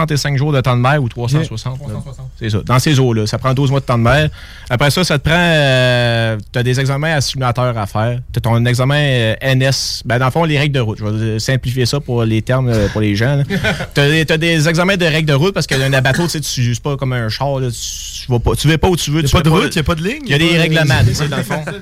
365 0.05 0.37
jours 0.37 0.51
de 0.51 0.61
temps 0.61 0.75
de 0.75 0.81
mer 0.81 1.01
ou 1.01 1.09
360. 1.09 1.79
là. 1.87 1.95
C'est 2.39 2.49
ça. 2.49 2.59
Dans 2.65 2.79
ces 2.79 2.99
eaux-là. 2.99 3.27
Ça 3.27 3.37
prend 3.37 3.53
12 3.53 3.71
mois 3.71 3.79
de 3.79 3.85
temps 3.85 3.97
de 3.97 4.03
mer. 4.03 4.29
Après 4.69 4.91
ça, 4.91 5.03
ça 5.03 5.19
te 5.19 5.23
prend. 5.23 6.37
tu 6.51 6.59
as 6.59 6.63
des 6.63 6.79
examens 6.79 7.15
à 7.15 7.21
simulateur 7.21 7.77
à 7.77 7.85
faire. 7.85 8.19
Tu 8.31 8.37
as 8.37 8.41
ton 8.41 8.65
examen 8.65 8.95
euh, 8.97 9.35
NS. 9.55 10.03
Ben, 10.05 10.19
dans 10.19 10.25
le 10.25 10.31
fond, 10.31 10.43
les 10.43 10.57
règles 10.57 10.75
de 10.75 10.79
route. 10.79 10.99
Je 10.99 11.05
vais 11.05 11.39
simplifier 11.39 11.85
ça 11.85 11.99
pour 11.99 12.23
les 12.23 12.41
termes, 12.41 12.69
euh, 12.69 12.87
pour 12.89 13.01
les 13.01 13.15
gens. 13.15 13.43
Tu 13.93 14.01
as, 14.01 14.37
des 14.37 14.67
examens 14.67 14.97
de 14.97 15.05
règles 15.05 15.27
de 15.27 15.33
route 15.33 15.53
parce 15.53 15.67
qu'un 15.67 15.89
bateau, 16.01 16.23
tu 16.23 16.29
sais, 16.29 16.39
tu 16.41 16.61
n'uses 16.61 16.79
pas 16.79 16.97
comme 16.97 17.13
un 17.13 17.29
char. 17.29 17.59
là. 17.59 17.69
Tu, 17.69 18.31
vas 18.31 18.39
pas, 18.39 18.55
tu 18.55 18.67
vas 18.67 18.77
pas 18.77 18.89
où 18.89 18.95
tu 18.95 19.11
veux. 19.11 19.19
Il 19.19 19.25
n'y 19.25 19.25
a 19.25 19.29
tu 19.29 19.35
pas 19.35 19.43
de 19.43 19.49
route, 19.49 19.75
il 19.75 19.77
n'y 19.77 19.79
a 19.79 19.83
pas 19.83 19.95
de 19.95 20.03
ligne. 20.03 20.21
Il 20.25 20.31
y 20.31 20.33
a 20.33 20.37
des 20.37 20.57
règlements, 20.57 21.03
tu 21.05 21.13
sais, 21.13 21.27
dans 21.27 21.37
le 21.37 21.43
fond. 21.43 21.63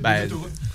Ben, 0.00 0.28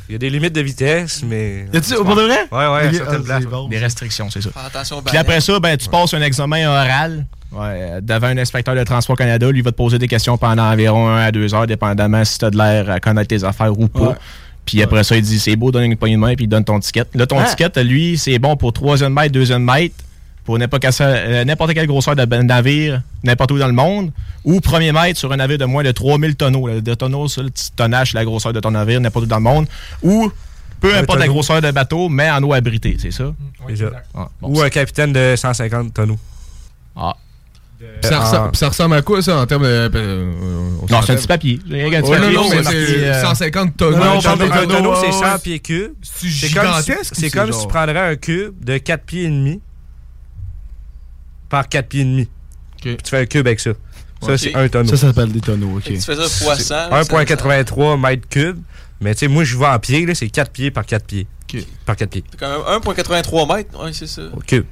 il 0.09 0.13
y 0.13 0.15
a 0.15 0.17
des 0.17 0.29
limites 0.29 0.53
de 0.53 0.61
vitesse, 0.61 1.23
mais. 1.27 1.65
Y 1.73 1.77
a-tu, 1.77 1.93
pour 1.95 2.15
de 2.15 2.21
vrai? 2.23 2.39
Ouais, 2.51 2.57
ouais, 2.57 2.63
à 2.65 2.87
Ok, 2.87 2.93
certaines 2.95 3.21
ah, 3.21 3.23
places. 3.23 3.43
c'est 3.43 3.49
bon. 3.49 3.67
Des 3.67 3.77
restrictions, 3.79 4.29
c'est 4.29 4.41
ça. 4.41 4.49
Attention 4.65 5.01
Puis 5.01 5.17
après 5.17 5.39
ça, 5.41 5.59
ben, 5.59 5.77
tu 5.77 5.87
passes 5.89 6.13
un 6.13 6.21
examen 6.21 6.67
oral 6.67 7.25
ouais, 7.51 7.99
devant 8.01 8.27
un 8.27 8.37
inspecteur 8.37 8.75
de 8.75 8.83
Transport 8.83 9.15
Canada. 9.17 9.49
Lui 9.49 9.61
va 9.61 9.71
te 9.71 9.77
poser 9.77 9.97
des 9.99 10.07
questions 10.07 10.37
pendant 10.37 10.63
environ 10.71 11.07
1 11.09 11.17
à 11.25 11.31
2 11.31 11.53
heures, 11.55 11.67
dépendamment 11.67 12.23
si 12.25 12.37
tu 12.37 12.45
as 12.45 12.49
de 12.49 12.57
l'air 12.57 12.89
à 12.89 12.99
connaître 12.99 13.27
tes 13.29 13.43
affaires 13.43 13.77
ou 13.77 13.87
pas. 13.87 13.99
Ouais. 14.09 14.15
Puis 14.65 14.81
après 14.81 15.03
ça, 15.03 15.15
il 15.15 15.21
dit 15.21 15.39
c'est 15.39 15.55
beau, 15.55 15.71
donne 15.71 15.83
une 15.83 15.95
poignée 15.97 16.15
de 16.15 16.21
main, 16.21 16.35
puis 16.35 16.45
il 16.45 16.47
donne 16.47 16.63
ton 16.63 16.79
ticket. 16.79 17.03
Là, 17.15 17.25
ton 17.25 17.39
Ah. 17.39 17.43
ticket, 17.45 17.83
lui, 17.83 18.17
c'est 18.17 18.39
bon 18.39 18.55
pour 18.55 18.71
troisième 18.73 19.13
mètre, 19.13 19.31
deuxième 19.31 19.63
mètre, 19.63 19.95
pour 20.43 20.57
n'importe 20.59 20.81
quelle, 20.81 20.93
euh, 21.01 21.43
n'importe 21.45 21.73
quelle 21.73 21.87
grosseur 21.87 22.15
de 22.15 22.25
ben- 22.25 22.45
navire, 22.45 23.01
n'importe 23.23 23.51
où 23.51 23.57
dans 23.59 23.67
le 23.67 23.73
monde, 23.73 24.11
ou 24.43 24.59
premier 24.59 24.91
mètre 24.91 25.17
sur 25.19 25.31
un 25.31 25.37
navire 25.37 25.57
de 25.57 25.65
moins 25.65 25.83
de 25.83 25.91
3000 25.91 26.35
tonneaux. 26.35 26.67
là. 26.67 26.81
De 26.81 26.93
tonneaux, 26.93 27.27
c'est 27.27 27.41
le 27.43 27.49
petit 27.49 27.71
tonnage, 27.71 28.11
c'est 28.11 28.17
la 28.17 28.25
grosseur 28.25 28.51
de 28.53 28.59
ton 28.59 28.71
navire, 28.71 28.99
n'importe 28.99 29.25
où 29.25 29.29
dans 29.29 29.37
le 29.37 29.43
monde. 29.43 29.67
Ou 30.01 30.31
peu 30.81 30.93
Un 30.93 30.99
importe 30.99 31.19
la 31.19 31.25
tonneau. 31.25 31.33
grosseur 31.35 31.61
de 31.61 31.71
bateau, 31.71 32.09
mais 32.09 32.29
en 32.29 32.43
eau 32.43 32.51
abritée, 32.53 32.97
c'est 32.99 33.11
ça? 33.11 33.33
Déjà. 33.67 33.89
Ah, 34.13 34.27
bon, 34.41 34.49
Ou 34.49 34.61
un 34.61 34.69
capitaine 34.69 35.13
de 35.13 35.35
150 35.37 35.93
tonneaux. 35.93 36.19
Ah. 36.95 37.15
Puis 37.79 38.09
ça, 38.09 38.15
Euh, 38.15 38.19
ressemble, 38.49 38.55
ça 38.55 38.95
à 38.95 39.01
quoi 39.01 39.21
ça 39.21 39.37
en 39.41 39.45
termes 39.45 39.63
de. 39.63 39.67
euh, 39.67 39.89
euh, 39.93 40.31
on 40.81 40.85
Non, 40.93 41.01
c'est 41.01 41.11
un 41.11 41.15
petit 41.15 41.27
papier. 41.27 41.59
Non, 41.65 41.89
papier, 41.91 42.33
non, 42.33 42.43
c'est 42.49 42.55
mais 42.57 42.61
marqué, 42.63 42.85
c'est 42.87 43.03
euh, 43.09 43.21
150 43.23 43.75
tonnes. 43.77 43.95
Non, 43.95 44.05
non, 44.05 44.17
on 44.17 44.21
parle 44.21 44.39
de 44.39 44.47
tonneau, 44.47 44.73
tonneau, 44.75 44.95
c'est 44.95 45.07
ouais, 45.07 45.11
100 45.11 45.19
ouais. 45.21 45.39
pieds 45.43 45.59
cubes. 45.59 45.91
C'est 46.01 46.29
C'est 46.29 46.53
comme, 46.53 46.81
si, 46.81 46.91
si 47.51 47.61
tu 47.61 47.67
prendrais 47.67 48.11
un 48.11 48.15
cube 48.15 48.53
de 48.63 48.77
4 48.77 49.03
pieds 49.03 49.23
et 49.23 49.27
demi 49.27 49.59
par 51.53 51.69
4 51.69 51.87
pieds 51.87 52.01
et 52.01 52.05
demi. 52.05 52.27
Puis 52.81 52.97
tu 52.97 53.09
fais 53.11 53.19
un 53.19 53.25
cube 53.27 53.45
avec 53.45 53.59
ça. 53.59 53.73
Ça, 54.23 54.31
Ok. 54.33 54.39
c'est 54.39 54.55
un 54.55 54.67
tonneau. 54.69 54.89
Ça, 54.89 54.97
ça 54.97 55.07
s'appelle 55.07 55.31
des 55.31 55.39
tonneaux, 55.39 55.77
ok. 55.77 55.83
Que 55.83 55.89
tu 55.89 56.01
fais 56.01 56.15
ça 56.15 56.27
fois 56.27 56.57
100. 56.57 56.89
1,83 56.89 57.99
mètres 57.99 58.27
cubes. 58.27 58.59
Mais 58.99 59.13
tu 59.13 59.19
sais, 59.19 59.27
moi, 59.27 59.43
je 59.43 59.55
vais 59.55 59.67
en 59.67 59.77
pied, 59.77 60.03
là, 60.07 60.15
c'est 60.15 60.29
4 60.29 60.49
pieds 60.51 60.71
par 60.71 60.83
4 60.83 61.05
pieds. 61.05 61.27
Par 61.85 61.95
4 61.95 62.09
pieds. 62.09 62.23
C'est 62.31 62.39
quand 62.39 62.49
même 62.49 62.61
1,83 62.81 63.55
mètres. 63.55 63.83
Ouais, 63.83 63.93
c'est 63.93 64.07
ça. 64.07 64.23
Au 64.35 64.39
cube. 64.39 64.65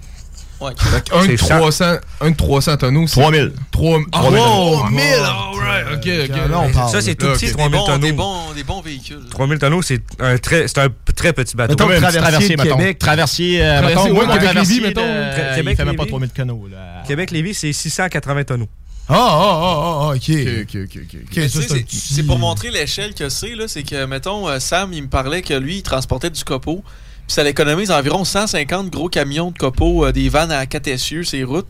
Ouais, 0.62 0.72
Un 1.12 1.26
de 1.26 1.28
C'est 1.32 1.38
300, 1.38 1.86
un 2.22 2.30
de 2.32 2.36
300 2.36 2.78
tonneaux. 2.78 3.06
3000. 3.08 3.52
3 3.72 4.00
Ah, 4.12 4.22
000. 4.30 4.34
3000. 4.36 5.04
Alright, 5.04 5.86
ok, 5.96 6.76
ok. 6.76 6.90
Ça, 6.92 7.02
c'est 7.02 7.16
tout 7.16 7.28
petit. 7.34 7.52
3000 7.52 7.80
tonneaux. 7.86 7.98
des, 8.00 8.12
bons, 8.14 8.52
des 8.56 8.64
bons 8.64 8.82
véhicules. 8.82 9.22
3000 9.32 9.58
tonneaux, 9.60 9.82
c'est 9.82 10.02
un 10.20 10.38
très, 10.38 10.68
c'est 10.68 10.78
un 10.80 10.90
très 11.16 11.34
petit 11.34 11.56
bateau. 11.56 11.88
Mettons, 11.88 12.00
traversier. 12.00 12.56
Québec. 12.56 13.00
Traversier, 13.00 13.64
euh, 13.64 13.80
Traversier, 13.82 13.96
mettons, 13.96 14.04
ouais, 14.20 14.26
moi, 14.26 14.26
mon 14.36 14.40
Québec-Lévis, 14.42 14.82
mettons. 14.82 15.02
de- 15.02 15.08
Tra- 15.08 15.50
il 15.50 15.56
fait 15.56 15.64
même 15.64 15.66
pas 15.66 15.84
Québec-Lévis. 15.84 16.10
3000 16.10 16.30
canaux, 16.32 16.68
là. 16.72 17.04
Québec-Lévis, 17.08 17.54
c'est 17.56 17.74
680 17.74 18.44
tonneaux. 18.44 18.70
Ah, 19.10 19.16
ah, 19.18 19.40
ah, 19.42 20.00
ah, 20.04 20.08
ok. 20.10 20.16
Ok, 20.16 20.30
ok, 20.30 20.78
ok, 20.86 21.00
ok. 21.02 21.18
Ok, 21.24 21.38
Mais 21.38 21.50
ça, 21.50 21.60
tu 21.60 21.62
sais, 21.64 21.68
c'est 21.68 21.74
un 21.74 21.76
C'est 21.78 21.84
petit- 21.84 22.14
c'est 22.14 22.24
pour 22.24 22.38
montrer 22.40 22.70
l'échelle 22.70 23.14
que 23.14 23.30
c'est, 23.30 23.56
là. 23.56 23.68
C'est 23.68 23.84
que, 23.84 24.06
mettons, 24.06 24.48
euh, 24.48 24.60
Sam, 24.60 24.94
il 24.94 25.02
me 25.04 25.08
parlait 25.10 25.42
que 25.42 25.54
lui, 25.56 25.78
il 25.78 25.84
transportait 25.84 26.30
du 26.30 26.44
copeau. 26.44 26.84
Puis 27.32 27.36
ça 27.36 27.46
l'économise 27.46 27.92
environ 27.92 28.26
150 28.26 28.90
gros 28.90 29.08
camions 29.08 29.52
de 29.52 29.58
copeaux, 29.58 30.04
euh, 30.06 30.12
des 30.12 30.28
vannes 30.28 30.52
à 30.52 30.66
4 30.66 30.88
essieux, 30.90 31.24
ces 31.24 31.46
routes. 31.46 31.70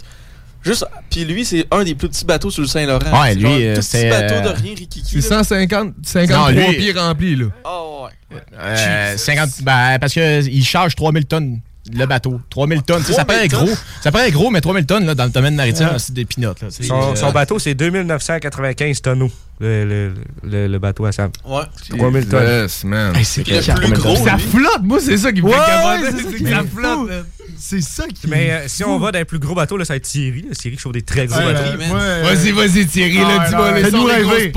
Juste, 0.64 0.88
puis 1.12 1.24
lui, 1.24 1.45
c'est 1.45 1.68
un 1.70 1.84
des 1.84 1.93
plus 1.93 2.09
petits 2.09 2.26
bateaux 2.26 2.49
sur 2.49 2.64
le 2.64 2.68
Saint-Laurent. 2.68 3.22
Ouais, 3.22 3.34
C'est 3.34 3.36
lui, 3.36 3.68
euh, 3.68 3.80
c'est, 3.80 4.09
bateau 4.09 4.34
euh, 4.34 4.41
de 4.41 4.49
rien, 4.59 4.74
Rikiki. 4.76 5.22
C'est 5.22 5.30
là. 5.30 5.43
150, 5.43 5.93
53 6.01 6.51
Non, 6.51 6.68
lui- 6.68 6.78
pieds 6.78 6.93
remplis, 6.93 7.36
là. 7.36 7.45
Ah 7.64 7.80
ouais. 8.34 8.39
Euh, 8.59 9.18
50, 9.18 9.49
ben, 9.62 9.99
parce 10.01 10.14
qu'il 10.14 10.66
charge 10.66 10.95
3000 10.95 11.26
tonnes 11.28 11.59
le 11.94 12.06
bateau. 12.06 12.40
3000 12.50 12.84
tonnes. 12.84 13.04
Ça 13.04 13.24
3000 13.24 13.26
paraît 13.26 13.48
tonnes? 13.48 13.66
gros. 13.66 13.76
Ça 14.02 14.12
paraît 14.12 14.32
gros, 14.32 14.50
mais 14.52 14.62
3000 14.62 14.86
tonnes 14.86 15.06
là, 15.06 15.16
dans 15.16 15.24
le 15.26 15.30
domaine 15.32 15.56
maritime, 15.56 15.90
c'est 15.98 16.14
des 16.14 16.26
pinottes. 16.26 16.64
Son, 16.70 17.12
euh, 17.12 17.16
son 17.16 17.32
bateau, 17.32 17.58
c'est 17.60 17.74
2995 17.74 19.02
tonneaux, 19.02 19.32
le, 19.60 19.86
le, 19.86 20.14
le, 20.44 20.68
le 20.68 20.80
bateau 20.80 21.06
à 21.06 21.12
Sam. 21.12 21.32
Ouais. 21.46 21.64
3000 21.98 22.28
tonnes. 22.28 22.44
Yes, 22.44 22.84
man. 22.84 23.16
Hey, 23.16 23.26
c'est 23.26 23.44
Puis 23.44 23.54
le 23.56 23.62
clair, 23.62 23.76
plus 23.76 23.92
3000 23.94 24.00
gros, 24.00 24.16
tonnes. 24.16 24.26
Ça 24.26 24.38
flotte, 24.38 24.82
moi, 24.84 25.00
c'est 25.00 25.18
ça 25.18 25.32
qui 25.32 25.42
me 25.42 25.48
Ouais, 25.48 25.54
fait 25.54 25.60
ouais, 25.88 26.12
c'est 26.40 26.44
ça 26.50 26.56
ça 26.58 26.64
flotte. 26.64 27.12
C'est 27.58 27.82
ça 27.82 28.08
qui. 28.08 28.28
Mais 28.28 28.52
euh, 28.52 28.68
si 28.68 28.84
on 28.84 28.98
va 28.98 29.12
dans 29.12 29.20
les 29.20 29.26
plus 29.26 29.38
gros 29.40 29.54
bateaux, 29.54 29.78
là, 29.78 29.86
ça 29.86 29.94
va 29.94 29.98
être 29.98 30.04
Thierry. 30.04 30.42
là. 30.44 30.56
Thierry 30.56 30.78
qui 30.78 30.82
chauffe 30.82 30.94
des 30.94 31.02
très 31.04 31.28
gros 31.28 31.38
Ouais, 31.38 31.54
bateaux. 31.54 31.66
euh, 31.80 31.94
euh, 31.94 32.24
Vas-y, 32.24 32.52
vas-y, 32.52 32.86
Thierry, 32.88 33.18
là, 33.18 33.48
dis-moi, 33.48 33.74
des 33.74 33.84
rêver. 33.84 34.54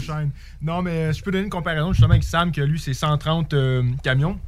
shine. 0.00 0.30
Non, 0.60 0.82
mais 0.82 1.12
je 1.12 1.22
peux 1.22 1.30
donner 1.30 1.44
une 1.44 1.50
comparaison 1.50 1.92
justement 1.92 2.10
avec 2.12 2.24
Sam, 2.24 2.50
que 2.52 2.60
lui, 2.60 2.78
c'est 2.80 2.94
130 2.94 3.54
euh, 3.54 3.82
camions. 4.02 4.38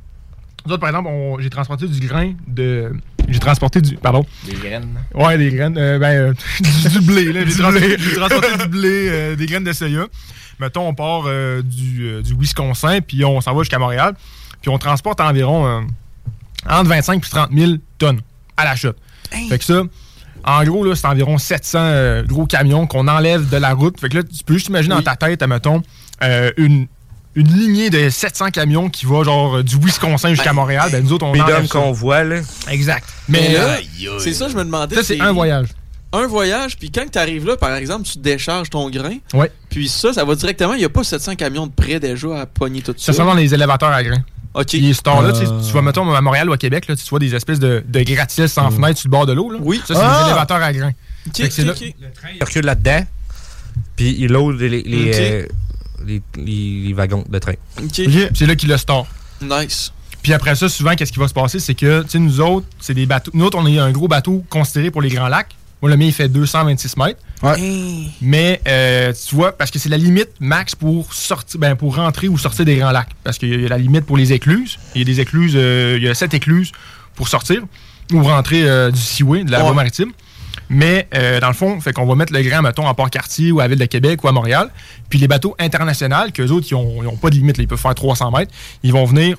Nous 0.66 0.72
autres, 0.72 0.80
par 0.80 0.90
exemple, 0.90 1.08
j'ai 1.40 1.50
transporté 1.50 1.86
du 1.88 2.00
grain 2.06 2.32
de. 2.46 2.92
J'ai 3.28 3.38
transporté 3.38 3.80
du. 3.80 3.96
Pardon. 3.96 4.24
Des 4.44 4.52
graines. 4.54 4.88
Ouais, 5.14 5.38
des 5.38 5.50
graines. 5.50 5.78
euh, 5.78 5.98
ben, 5.98 6.08
euh, 6.30 6.34
du, 6.60 6.88
du 6.98 7.00
blé, 7.06 7.32
là. 7.32 7.44
J'ai 7.46 7.54
transporté, 8.14 8.56
du 8.64 8.68
blé, 8.68 9.08
euh, 9.10 9.36
des 9.36 9.46
graines 9.46 9.64
de 9.64 9.72
soya. 9.72 10.06
Mettons, 10.58 10.86
on 10.88 10.94
part 10.94 11.22
euh, 11.26 11.62
du, 11.62 12.02
euh, 12.06 12.22
du 12.22 12.34
Wisconsin, 12.34 13.00
puis 13.00 13.24
on 13.24 13.40
s'en 13.40 13.54
va 13.54 13.60
jusqu'à 13.62 13.78
Montréal. 13.78 14.14
Puis 14.60 14.70
on 14.70 14.76
transporte 14.78 15.20
environ 15.20 15.66
euh, 15.66 15.80
entre 16.68 16.90
25 16.90 17.24
et 17.24 17.30
30 17.30 17.50
000 17.56 17.72
tonnes 17.98 18.20
à 18.56 18.64
la 18.64 18.76
chute. 18.76 18.96
Fait 19.48 19.58
que 19.58 19.64
ça, 19.64 19.82
en 20.44 20.64
gros, 20.64 20.84
là, 20.84 20.94
c'est 20.94 21.06
environ 21.06 21.38
700 21.38 21.78
euh, 21.80 22.22
gros 22.24 22.44
camions 22.46 22.86
qu'on 22.86 23.08
enlève 23.08 23.48
de 23.48 23.56
la 23.56 23.72
route. 23.72 23.98
Fait 23.98 24.08
que 24.10 24.18
là, 24.18 24.22
tu 24.22 24.44
peux 24.44 24.54
juste 24.54 24.68
imaginer 24.68 24.96
dans 24.96 25.02
ta 25.02 25.16
tête, 25.16 25.42
mettons, 25.44 25.80
euh, 26.22 26.50
une, 26.58 26.88
une 27.36 27.46
lignée 27.48 27.90
de 27.90 28.10
700 28.10 28.50
camions 28.50 28.88
qui 28.88 29.06
va 29.06 29.22
genre 29.22 29.56
euh, 29.58 29.62
du 29.62 29.76
Wisconsin 29.78 30.30
jusqu'à 30.30 30.52
Montréal. 30.52 30.88
Ben, 30.90 31.02
nous 31.04 31.12
autres, 31.12 31.26
on 31.26 31.34
ça. 31.34 31.66
qu'on 31.68 31.92
voit, 31.92 32.24
là. 32.24 32.40
Exact. 32.68 33.04
Mais 33.28 33.40
Mais 33.48 33.54
là, 33.54 33.76
c'est 34.18 34.32
ça, 34.34 34.48
je 34.48 34.56
me 34.56 34.64
demandais. 34.64 34.96
ça, 34.96 35.02
c'est 35.04 35.20
un 35.20 35.32
voyage. 35.32 35.68
Un 36.12 36.26
voyage, 36.26 36.76
puis 36.76 36.90
quand 36.90 37.04
tu 37.10 37.18
arrives 37.18 37.46
là, 37.46 37.56
par 37.56 37.72
exemple, 37.76 38.02
tu 38.02 38.18
décharges 38.18 38.68
ton 38.68 38.90
grain. 38.90 39.16
Ouais. 39.32 39.50
Puis 39.68 39.88
ça, 39.88 40.12
ça 40.12 40.24
va 40.24 40.34
directement. 40.34 40.74
Il 40.74 40.78
n'y 40.78 40.84
a 40.84 40.88
pas 40.88 41.04
700 41.04 41.36
camions 41.36 41.68
de 41.68 41.72
près 41.72 42.00
déjà 42.00 42.40
à 42.40 42.46
pogner 42.46 42.82
tout 42.82 42.94
ça. 42.96 43.12
Ça? 43.12 43.18
sent 43.18 43.24
dans 43.24 43.34
les 43.34 43.54
élévateurs 43.54 43.92
à 43.92 44.02
grains. 44.02 44.22
Ok. 44.54 44.66
Puis 44.66 44.92
ce 44.92 45.02
temps-là, 45.02 45.28
Euh. 45.32 45.60
tu 45.64 45.72
vas, 45.72 45.82
mettons, 45.82 46.12
à 46.12 46.20
Montréal 46.20 46.50
ou 46.50 46.52
à 46.52 46.58
Québec, 46.58 46.88
là, 46.88 46.96
tu 46.96 47.04
vois 47.08 47.20
des 47.20 47.32
espèces 47.36 47.60
de, 47.60 47.84
de 47.86 48.02
gratte-ciel 48.02 48.48
sans 48.48 48.68
fenêtre 48.72 48.98
sur 48.98 49.06
le 49.06 49.12
bord 49.12 49.26
de 49.26 49.32
l'eau. 49.34 49.52
là. 49.52 49.58
Oui. 49.62 49.80
Ça, 49.86 49.94
c'est 49.94 50.00
Ah! 50.02 50.22
des 50.24 50.30
élévateurs 50.30 50.60
à 50.60 50.72
grains. 50.72 50.92
Ok, 51.28 51.36
Fait 51.36 51.46
que 51.48 51.54
c'est 51.54 51.62
ok, 51.62 51.80
là- 51.80 51.86
ok. 52.08 52.30
Il 52.40 52.44
recule 52.44 52.64
là-dedans. 52.64 53.06
Puis 53.94 54.16
il 54.18 54.32
load 54.32 54.58
les, 54.60 54.82
euh, 55.14 55.46
les, 56.06 56.22
les- 56.36 56.82
les 56.88 56.92
wagons 56.92 57.24
de 57.28 57.38
train. 57.38 57.54
C'est 57.92 58.46
là 58.46 58.56
qu'il 58.56 58.68
le 58.68 58.76
store. 58.76 59.06
Nice. 59.42 59.92
Puis 60.22 60.32
après 60.34 60.54
ça, 60.54 60.68
souvent, 60.68 60.94
qu'est-ce 60.94 61.12
qui 61.12 61.18
va 61.18 61.28
se 61.28 61.32
passer? 61.34 61.60
C'est 61.60 61.74
que, 61.74 62.02
tu 62.02 62.10
sais, 62.10 62.18
nous 62.18 62.40
autres, 62.40 62.66
c'est 62.78 62.92
des 62.94 63.06
bateaux. 63.06 63.30
Nous 63.34 63.44
autres, 63.44 63.58
on 63.58 63.66
est 63.66 63.78
un 63.78 63.90
gros 63.90 64.06
bateau 64.08 64.44
considéré 64.50 64.90
pour 64.90 65.00
les 65.02 65.08
grands 65.08 65.28
lacs. 65.28 65.48
Moi, 65.80 65.90
le 65.90 65.96
mien, 65.96 66.04
il 66.04 66.12
fait 66.12 66.28
226 66.28 66.96
mètres. 66.98 67.18
Mais, 68.20 68.60
euh, 68.68 69.12
tu 69.28 69.34
vois, 69.34 69.52
parce 69.56 69.70
que 69.70 69.78
c'est 69.78 69.88
la 69.88 69.96
limite 69.96 70.28
max 70.40 70.74
pour 70.74 71.14
sortir, 71.14 71.58
ben, 71.58 71.74
pour 71.74 71.96
rentrer 71.96 72.28
ou 72.28 72.36
sortir 72.36 72.66
des 72.66 72.76
grands 72.76 72.90
lacs. 72.90 73.08
Parce 73.24 73.38
qu'il 73.38 73.60
y 73.60 73.64
a 73.64 73.68
la 73.68 73.78
limite 73.78 74.04
pour 74.04 74.18
les 74.18 74.32
écluses. 74.34 74.78
Il 74.94 74.98
y 74.98 75.02
a 75.02 75.04
des 75.06 75.20
écluses, 75.20 75.54
euh, 75.56 75.96
il 75.98 76.04
y 76.04 76.08
a 76.08 76.14
sept 76.14 76.34
écluses 76.34 76.72
pour 77.14 77.28
sortir 77.28 77.62
ou 78.12 78.22
rentrer 78.22 78.68
euh, 78.68 78.90
du 78.90 79.00
Seaway, 79.00 79.44
de 79.44 79.50
la 79.50 79.60
voie 79.60 79.70
Ouais. 79.70 79.76
maritime. 79.76 80.12
Mais, 80.70 81.08
euh, 81.14 81.40
dans 81.40 81.48
le 81.48 81.54
fond, 81.54 81.80
fait 81.80 81.92
qu'on 81.92 82.06
va 82.06 82.14
mettre 82.14 82.32
le 82.32 82.42
grain, 82.42 82.62
mettons, 82.62 82.86
à 82.86 82.94
Port-Cartier 82.94 83.50
ou 83.50 83.58
à 83.58 83.64
la 83.64 83.68
Ville 83.68 83.78
de 83.78 83.84
Québec 83.86 84.22
ou 84.22 84.28
à 84.28 84.32
Montréal. 84.32 84.70
Puis 85.08 85.18
les 85.18 85.26
bateaux 85.26 85.56
internationaux, 85.58 86.30
qu'eux 86.32 86.48
autres, 86.48 86.68
ils 86.70 86.74
n'ont 86.74 87.16
pas 87.16 87.28
de 87.28 87.34
limite, 87.34 87.58
là, 87.58 87.64
ils 87.64 87.68
peuvent 87.68 87.78
faire 87.78 87.94
300 87.94 88.30
mètres. 88.30 88.52
Ils 88.84 88.92
vont 88.92 89.04
venir 89.04 89.36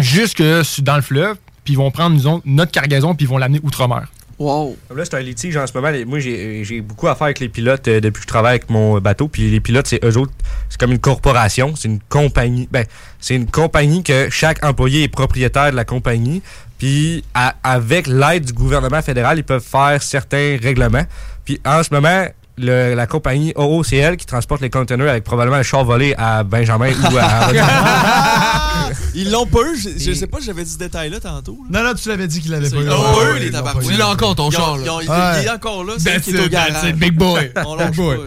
jusque 0.00 0.42
dans 0.80 0.96
le 0.96 1.02
fleuve, 1.02 1.36
puis 1.62 1.74
ils 1.74 1.76
vont 1.76 1.90
prendre, 1.90 2.16
disons, 2.16 2.40
notre 2.46 2.72
cargaison, 2.72 3.14
puis 3.14 3.26
ils 3.26 3.28
vont 3.28 3.38
l'amener 3.38 3.60
outre-mer. 3.62 4.06
Wow. 4.38 4.76
Là, 4.94 5.04
c'est 5.04 5.14
un 5.14 5.20
litige 5.20 5.56
en 5.56 5.66
ce 5.66 5.72
moment. 5.72 5.90
Moi, 6.06 6.18
j'ai 6.18 6.62
j'ai 6.62 6.82
beaucoup 6.82 7.08
à 7.08 7.14
faire 7.14 7.24
avec 7.24 7.40
les 7.40 7.48
pilotes 7.48 7.88
euh, 7.88 8.00
depuis 8.00 8.20
que 8.20 8.24
je 8.24 8.28
travaille 8.28 8.56
avec 8.56 8.68
mon 8.68 8.98
bateau. 8.98 9.28
Puis 9.28 9.50
les 9.50 9.60
pilotes, 9.60 9.86
c'est 9.86 10.04
eux 10.04 10.18
autres, 10.18 10.32
c'est 10.68 10.78
comme 10.78 10.92
une 10.92 10.98
corporation, 10.98 11.74
c'est 11.74 11.88
une 11.88 12.00
compagnie. 12.00 12.68
Ben, 12.70 12.84
c'est 13.18 13.34
une 13.34 13.46
compagnie 13.46 14.02
que 14.02 14.28
chaque 14.28 14.62
employé 14.62 15.04
est 15.04 15.08
propriétaire 15.08 15.70
de 15.70 15.76
la 15.76 15.86
compagnie. 15.86 16.42
Puis 16.78 17.24
à- 17.34 17.54
avec 17.62 18.06
l'aide 18.06 18.44
du 18.44 18.52
gouvernement 18.52 19.02
fédéral, 19.02 19.38
ils 19.38 19.44
peuvent 19.44 19.62
faire 19.64 20.02
certains 20.02 20.56
règlements. 20.62 21.04
Puis 21.44 21.60
en 21.64 21.82
ce 21.82 21.92
moment, 21.92 22.26
le- 22.58 22.94
la 22.94 23.06
compagnie 23.06 23.52
OOCL 23.56 24.16
qui 24.16 24.24
transporte 24.26 24.60
les 24.62 24.70
containers 24.70 25.08
avec 25.10 25.24
probablement 25.24 25.58
le 25.58 25.62
char 25.62 25.84
volé 25.84 26.14
à 26.18 26.42
Benjamin 26.42 26.90
ou 26.90 27.16
à 27.18 27.50
Ils 29.14 29.30
l'ont 29.30 29.46
pas 29.46 29.60
eu? 29.62 29.76
Je, 29.78 29.88
je 29.98 30.12
sais 30.12 30.26
pas, 30.26 30.38
j'avais 30.44 30.64
dit 30.64 30.70
ce 30.70 30.78
détail-là 30.78 31.20
tantôt. 31.20 31.58
là. 31.70 31.80
Non, 31.82 31.88
non, 31.88 31.94
tu 31.94 32.08
l'avais 32.08 32.26
dit 32.26 32.40
qu'il 32.40 32.50
l'avait 32.50 32.68
pas 32.70 32.76
eu. 32.76 32.84
l'ont 32.84 33.16
ouais, 33.18 33.40
les 33.40 33.46
ils 33.46 33.52
l'ont 33.52 33.80
eu. 33.80 33.84
Tu 33.86 33.92
l'as 33.96 34.08
encore, 34.08 34.34
ton 34.34 34.50
char, 34.50 34.76
Il 34.78 35.44
est 35.46 35.50
encore 35.50 35.84
là, 35.84 35.94
c'est 35.98 36.20
qui 36.20 36.30
est 36.36 36.44
au 36.44 36.48
garage. 36.48 36.92
big 36.94 37.14
boy. 37.14 37.50
On 37.66 37.76
Big 37.76 37.94
boy. 37.94 38.16
pas. 38.16 38.22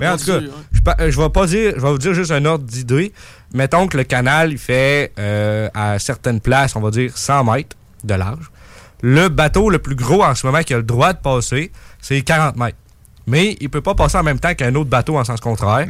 Mais 0.00 0.08
en 0.08 0.16
tout 0.16 0.24
cas, 0.26 0.38
hein. 0.38 0.94
je 1.10 1.20
vais 1.20 1.28
pas 1.28 1.46
dire, 1.46 1.72
je 1.76 1.80
vais 1.80 1.90
vous 1.90 1.98
dire 1.98 2.14
juste 2.14 2.30
un 2.30 2.44
ordre 2.44 2.64
d'idée. 2.64 3.12
Mettons 3.54 3.86
que 3.86 3.96
le 3.98 4.04
canal, 4.04 4.52
il 4.52 4.58
fait 4.58 5.12
euh, 5.18 5.68
à 5.74 5.98
certaines 5.98 6.40
places, 6.40 6.74
on 6.76 6.80
va 6.80 6.90
dire 6.90 7.12
100 7.16 7.44
mètres 7.44 7.76
de 8.04 8.14
large. 8.14 8.50
Le 9.02 9.28
bateau 9.28 9.68
le 9.70 9.78
plus 9.78 9.94
gros 9.96 10.22
en 10.22 10.34
ce 10.34 10.46
moment 10.46 10.62
qui 10.62 10.74
a 10.74 10.76
le 10.76 10.82
droit 10.82 11.12
de 11.12 11.18
passer, 11.18 11.72
c'est 12.00 12.20
40 12.22 12.56
mètres. 12.56 12.76
Mais 13.26 13.56
il 13.60 13.68
peut 13.70 13.80
pas 13.80 13.94
passer 13.94 14.18
en 14.18 14.22
même 14.22 14.38
temps 14.40 14.54
qu'un 14.54 14.74
autre 14.74 14.90
bateau 14.90 15.16
en 15.18 15.24
sens 15.24 15.40
contraire. 15.40 15.86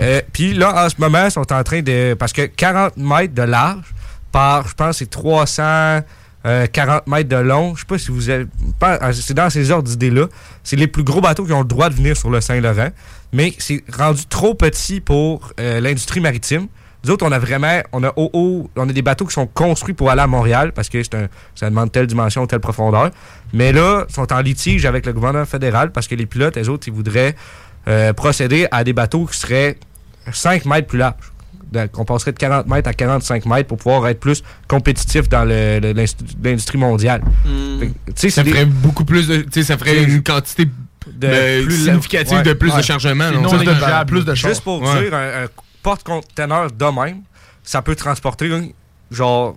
Euh, 0.00 0.20
Puis 0.32 0.54
là, 0.54 0.84
en 0.84 0.88
ce 0.88 0.96
moment, 0.98 1.24
ils 1.26 1.30
sont 1.30 1.52
en 1.52 1.62
train 1.62 1.82
de. 1.82 2.14
Parce 2.18 2.32
que 2.32 2.42
40 2.46 2.96
mètres 2.96 3.34
de 3.34 3.42
large 3.42 3.84
par, 4.32 4.66
je 4.68 4.74
pense, 4.74 4.98
c'est 4.98 5.08
340 5.10 7.06
mètres 7.06 7.28
de 7.28 7.36
long. 7.36 7.74
Je 7.74 7.80
sais 7.80 7.86
pas 7.86 7.98
si 7.98 8.10
vous 8.10 8.28
avez. 8.30 8.46
pas- 8.78 8.98
euh, 9.02 9.12
C'est 9.12 9.34
dans 9.34 9.50
ces 9.50 9.70
ordres 9.70 9.88
d'idées-là. 9.88 10.26
C'est 10.64 10.76
les 10.76 10.86
plus 10.86 11.04
gros 11.04 11.20
bateaux 11.20 11.44
qui 11.44 11.52
ont 11.52 11.60
le 11.60 11.66
droit 11.66 11.88
de 11.90 11.94
venir 11.94 12.16
sur 12.16 12.30
le 12.30 12.40
Saint-Laurent. 12.40 12.88
Mais 13.32 13.54
c'est 13.58 13.84
rendu 13.96 14.24
trop 14.26 14.54
petit 14.54 15.00
pour 15.00 15.52
euh, 15.60 15.80
l'industrie 15.80 16.20
maritime. 16.20 16.66
Nous 17.04 17.10
autres, 17.12 17.24
on 17.26 17.32
a 17.32 17.38
vraiment. 17.38 17.80
On 17.92 18.02
a, 18.02 18.12
haut, 18.16 18.30
haut- 18.32 18.70
on 18.76 18.88
a 18.88 18.92
des 18.92 19.02
bateaux 19.02 19.24
qui 19.24 19.32
sont 19.32 19.46
construits 19.46 19.94
pour 19.94 20.10
aller 20.10 20.20
à 20.22 20.26
Montréal 20.26 20.72
parce 20.72 20.88
que 20.88 21.02
c'est 21.02 21.14
un- 21.14 21.28
ça 21.54 21.70
demande 21.70 21.92
telle 21.92 22.06
dimension, 22.06 22.46
telle 22.46 22.60
profondeur. 22.60 23.10
Mais 23.52 23.72
là, 23.72 24.04
ils 24.08 24.14
sont 24.14 24.32
en 24.32 24.40
litige 24.40 24.84
avec 24.84 25.06
le 25.06 25.12
gouvernement 25.12 25.44
fédéral 25.46 25.92
parce 25.92 26.08
que 26.08 26.14
les 26.16 26.26
pilotes, 26.26 26.56
les 26.56 26.68
autres, 26.68 26.88
ils 26.88 26.94
voudraient 26.94 27.34
euh, 27.86 28.12
procéder 28.12 28.66
à 28.70 28.84
des 28.84 28.92
bateaux 28.92 29.24
qui 29.26 29.38
seraient 29.38 29.76
5 30.32 30.64
mètres 30.66 30.88
plus 30.88 30.98
larges. 30.98 31.14
Donc, 31.72 31.98
on 31.98 32.04
passerait 32.04 32.32
de 32.32 32.38
40 32.38 32.66
mètres 32.66 32.88
à 32.88 32.92
45 32.92 33.46
mètres 33.46 33.68
pour 33.68 33.78
pouvoir 33.78 34.06
être 34.08 34.20
plus 34.20 34.42
compétitif 34.66 35.28
dans 35.28 35.44
l'industrie 35.44 36.78
mondiale. 36.78 37.22
Hmm. 37.44 37.80
Fait 38.14 38.30
Ça 38.30 38.44
ferait 38.44 38.64
des- 38.64 38.70
beaucoup 38.70 39.04
plus 39.04 39.28
de. 39.28 39.36
Tu 39.42 39.48
sais, 39.52 39.62
ça 39.62 39.78
ferait 39.78 40.02
une 40.02 40.22
quantité 40.22 40.64
de 40.64 41.26
de- 41.26 41.64
plus- 41.64 41.84
significative 41.84 42.38
ouais, 42.38 42.42
de 42.42 42.52
plus 42.54 42.70
ouais. 42.72 42.78
de 42.78 42.82
chargement. 42.82 43.30
Non? 43.30 43.48
Plus 44.06 44.24
de. 44.24 44.34
Juste 44.34 44.62
pour 44.62 44.82
Ouais. 44.82 45.02
dire, 45.04 45.14
un, 45.14 45.44
un 45.44 45.48
porte-conteneur 45.82 46.70
de 46.70 46.84
même, 46.84 47.22
ça 47.62 47.82
peut 47.82 47.94
transporter, 47.96 48.52
hein, 48.52 48.68
genre, 49.10 49.56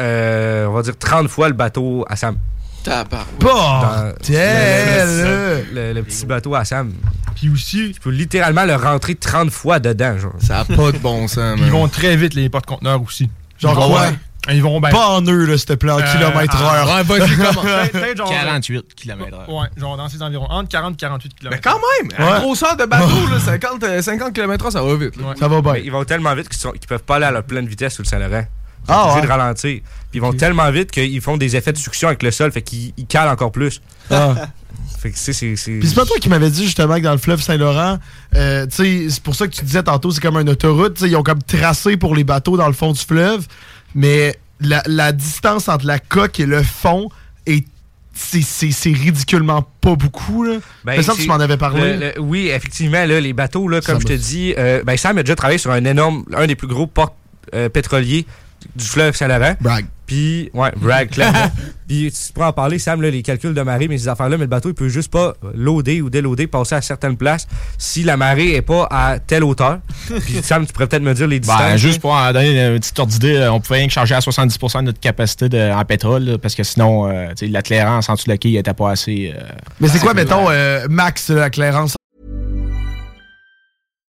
euh, 0.00 0.66
on 0.66 0.72
va 0.72 0.82
dire 0.82 0.96
30 0.98 1.28
fois 1.28 1.48
le 1.48 1.54
bateau 1.54 2.04
à 2.08 2.16
Sam. 2.16 2.36
Tabarouette. 2.84 3.26
Bah, 3.40 4.12
Dans- 4.12 4.14
tiens, 4.22 5.04
le, 5.06 5.64
le- 5.72 5.92
le 5.94 6.02
petit 6.04 6.24
bateau 6.26 6.54
à 6.54 6.64
Sam. 6.64 6.92
Puis 7.34 7.48
aussi, 7.50 7.92
Tu 7.94 8.00
peux 8.00 8.10
littéralement 8.10 8.64
le 8.64 8.76
rentrer 8.76 9.14
30 9.16 9.50
fois 9.50 9.78
dedans, 9.80 10.16
genre. 10.18 10.34
Ça 10.40 10.60
a 10.60 10.64
pas 10.64 10.92
de 10.92 10.98
bon 10.98 11.26
sens, 11.28 11.54
puis 11.56 11.64
ils 11.66 11.72
vont 11.72 11.88
très 11.88 12.16
vite, 12.16 12.34
les 12.34 12.48
porte-conteneurs 12.48 13.02
aussi. 13.02 13.28
Genre 13.58 13.74
quoi? 13.74 14.06
Ils 14.50 14.62
vont 14.62 14.80
ben, 14.80 14.90
Pas 14.90 15.08
en 15.08 15.22
eux, 15.22 15.44
là, 15.44 15.56
s'il 15.58 15.66
te 15.66 15.72
plaît, 15.74 15.92
en 15.92 15.98
Euh, 15.98 16.12
kilomètre 16.12 16.56
ah, 16.58 16.76
heure. 16.78 16.96
ouais, 16.96 17.02
vas-y, 17.02 17.36
comment? 17.36 17.60
Peut-être- 17.62 17.92
peut-être 17.92 18.16
genre- 18.18 18.30
48 18.30 18.94
km/h. 18.94 19.50
Ouais, 19.52 19.68
genre 19.76 19.96
dans 19.96 20.08
ces 20.08 20.22
environs. 20.22 20.46
Entre 20.50 20.68
40 20.68 20.94
et 20.94 20.96
48 20.96 21.34
km. 21.34 21.54
Mais 21.56 21.60
quand 21.60 21.78
même, 22.02 22.12
à 22.18 22.34
la 22.34 22.40
grosseur 22.40 22.76
de 22.76 22.84
bateau, 22.86 23.06
là, 23.30 23.38
50, 23.40 23.82
euh, 23.84 24.00
50 24.02 24.32
km/h, 24.32 24.70
ça 24.70 24.82
va 24.82 24.94
vite. 24.96 25.14
Ça 25.38 25.48
va 25.48 25.60
bien. 25.60 25.76
Ils 25.76 25.92
vont 25.92 26.04
tellement 26.04 26.34
vite 26.34 26.48
qu'ils 26.48 26.70
qu'ils 26.72 26.88
peuvent 26.88 27.02
pas 27.02 27.16
aller 27.16 27.26
à 27.26 27.30
leur 27.30 27.42
pleine 27.44 27.66
vitesse 27.66 27.94
sur 27.94 28.02
le 28.02 28.08
Saint-Laurent. 28.08 28.44
Ils 28.88 28.94
Ah, 28.94 29.14
ouais. 29.16 29.20
de 29.22 29.26
ralentir. 29.26 29.80
Puis 29.82 29.84
ils 30.14 30.20
vont 30.22 30.32
tellement 30.32 30.70
vite 30.70 30.90
qu'ils 30.90 31.20
font 31.20 31.36
des 31.36 31.56
effets 31.56 31.72
de 31.72 31.78
succion 31.78 32.08
avec 32.08 32.22
le 32.22 32.30
sol, 32.30 32.50
fait 32.52 32.62
qu'ils 32.62 32.94
ils 32.96 33.06
calent 33.06 33.28
encore 33.28 33.52
plus. 33.52 33.82
Ah. 34.10 34.34
Fait 35.00 35.12
que 35.12 35.18
c'est- 35.18 35.32
Puis 35.32 35.56
c'est 35.56 35.94
pas 35.94 36.04
toi 36.06 36.16
qui 36.20 36.28
m'avais 36.28 36.50
dit 36.50 36.64
justement 36.64 36.96
que 36.96 37.02
dans 37.02 37.12
le 37.12 37.18
fleuve 37.18 37.40
Saint-Laurent, 37.40 37.98
euh, 38.34 38.66
tu 38.66 38.74
sais, 38.74 39.10
c'est 39.10 39.22
pour 39.22 39.36
ça 39.36 39.46
que 39.46 39.52
tu 39.52 39.64
disais 39.64 39.82
tantôt, 39.84 40.10
c'est 40.10 40.20
comme 40.20 40.36
une 40.38 40.48
autoroute. 40.48 40.94
tu 40.94 41.02
sais, 41.04 41.08
Ils 41.10 41.14
ont 41.14 41.22
comme 41.22 41.40
tracé 41.42 41.96
pour 41.96 42.16
les 42.16 42.24
bateaux 42.24 42.56
dans 42.56 42.66
le 42.66 42.72
fond 42.72 42.90
du 42.90 42.98
fleuve, 42.98 43.46
mais 43.94 44.36
la, 44.60 44.82
la 44.86 45.12
distance 45.12 45.68
entre 45.68 45.86
la 45.86 45.98
coque 45.98 46.40
et 46.40 46.46
le 46.46 46.62
fond 46.62 47.08
est. 47.46 47.64
C'est 48.20 48.92
ridiculement 48.92 49.62
pas 49.80 49.94
beaucoup. 49.94 50.42
Là. 50.42 50.56
Ben, 50.84 50.96
c'est- 51.14 51.22
tu 51.22 51.28
m'en 51.28 51.34
avais 51.36 51.56
parlé. 51.56 51.80
le- 51.96 51.98
le- 52.16 52.20
oui, 52.20 52.48
effectivement, 52.48 53.04
là, 53.04 53.20
les 53.20 53.32
bateaux, 53.32 53.68
là, 53.68 53.80
comme 53.80 53.94
Ça 54.00 54.00
je 54.00 54.06
te 54.08 54.12
dis, 54.20 54.54
euh, 54.58 54.82
ben, 54.82 54.96
Sam 54.96 55.18
a 55.18 55.22
déjà 55.22 55.36
travaillé 55.36 55.58
sur 55.58 55.70
un 55.70 55.84
énorme, 55.84 56.24
un 56.34 56.46
des 56.48 56.56
plus 56.56 56.66
gros 56.66 56.88
ports 56.88 57.14
euh, 57.54 57.68
pétroliers 57.68 58.26
du 58.74 58.84
fleuve 58.84 59.14
Saint-Laurent. 59.14 59.54
Puis, 60.08 60.50
ouais, 60.54 60.72
brag, 60.76 61.10
clairement. 61.10 61.50
Puis, 61.86 62.10
tu 62.12 62.32
pourras 62.32 62.48
en 62.48 62.52
parler, 62.52 62.78
Sam, 62.78 63.00
là, 63.00 63.08
les 63.10 63.22
calculs 63.22 63.54
de 63.54 63.62
marée, 63.62 63.88
mais 63.88 63.96
ces 63.96 64.08
affaires-là, 64.08 64.36
mais 64.36 64.44
le 64.44 64.48
bateau, 64.48 64.70
il 64.70 64.74
peut 64.74 64.88
juste 64.88 65.10
pas 65.12 65.34
loader 65.54 66.00
ou 66.02 66.10
déloader, 66.10 66.46
passer 66.46 66.74
à 66.74 66.82
certaines 66.82 67.16
places 67.16 67.46
si 67.78 68.02
la 68.02 68.16
marée 68.16 68.54
est 68.56 68.62
pas 68.62 68.86
à 68.90 69.18
telle 69.20 69.44
hauteur. 69.44 69.78
Puis, 70.24 70.38
Sam, 70.42 70.66
tu 70.66 70.72
pourrais 70.72 70.86
peut-être 70.86 71.02
me 71.02 71.14
dire 71.14 71.26
les 71.28 71.38
distances. 71.40 71.58
Ben, 71.60 71.76
juste 71.76 72.00
pour 72.00 72.12
en 72.12 72.32
donner 72.32 72.66
une 72.68 72.78
petite 72.80 72.98
ordre 72.98 73.12
d'idée, 73.12 73.48
on 73.52 73.60
pouvait 73.60 73.78
rien 73.78 73.86
que 73.86 73.92
charger 73.92 74.14
à 74.14 74.18
70% 74.20 74.80
de 74.80 74.84
notre 74.86 75.00
capacité 75.00 75.48
de- 75.48 75.70
en 75.72 75.84
pétrole, 75.84 76.24
là, 76.24 76.38
parce 76.38 76.54
que 76.54 76.62
sinon, 76.62 77.08
euh, 77.08 77.28
tu 77.36 77.46
sais, 77.46 77.52
la 77.52 77.62
clairance 77.62 78.08
en 78.08 78.14
dessous 78.14 78.26
de 78.26 78.32
la 78.32 78.38
quille 78.38 78.56
était 78.56 78.74
pas 78.74 78.90
assez. 78.90 79.34
euh, 79.36 79.40
Mais 79.80 79.88
c'est 79.88 79.98
quoi, 80.00 80.14
mettons, 80.14 80.46
euh, 80.50 80.86
max 80.88 81.28
la 81.30 81.50
clairance? 81.50 81.94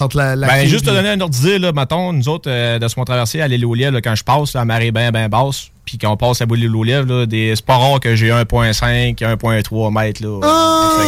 Entre 0.00 0.16
la, 0.16 0.36
la 0.36 0.46
Ben, 0.46 0.68
juste 0.68 0.84
te 0.86 0.90
donner 0.90 1.08
un 1.08 1.20
ordre 1.20 1.34
d'idée, 1.34 1.58
là, 1.58 1.72
mettons, 1.72 2.12
nous 2.12 2.28
autres, 2.28 2.48
euh, 2.48 2.78
de 2.78 2.86
ce 2.86 2.94
qu'on 2.94 3.04
traversait 3.04 3.40
à 3.40 3.48
l'île 3.48 3.66
aux 3.66 3.74
Lièvres, 3.74 3.98
quand 3.98 4.14
je 4.14 4.22
passe, 4.22 4.54
là, 4.54 4.60
à 4.60 4.64
marée 4.64 4.92
bien, 4.92 5.10
bien 5.10 5.28
basse, 5.28 5.70
puis 5.84 5.98
qu'on 5.98 6.16
passe 6.16 6.40
à 6.40 6.46
bout 6.46 6.54
de 6.54 6.60
l'île 6.60 6.76
aux 6.76 6.84
Lièvres, 6.84 7.12
là, 7.12 7.26
des- 7.26 7.52
c'est 7.56 7.64
pas 7.64 7.78
rare 7.78 7.98
que 7.98 8.14
j'ai 8.14 8.30
1.5, 8.30 9.20
1.3 9.20 9.90
mètres, 9.90 10.22
là. 10.22 10.38
Ah! 10.44 11.02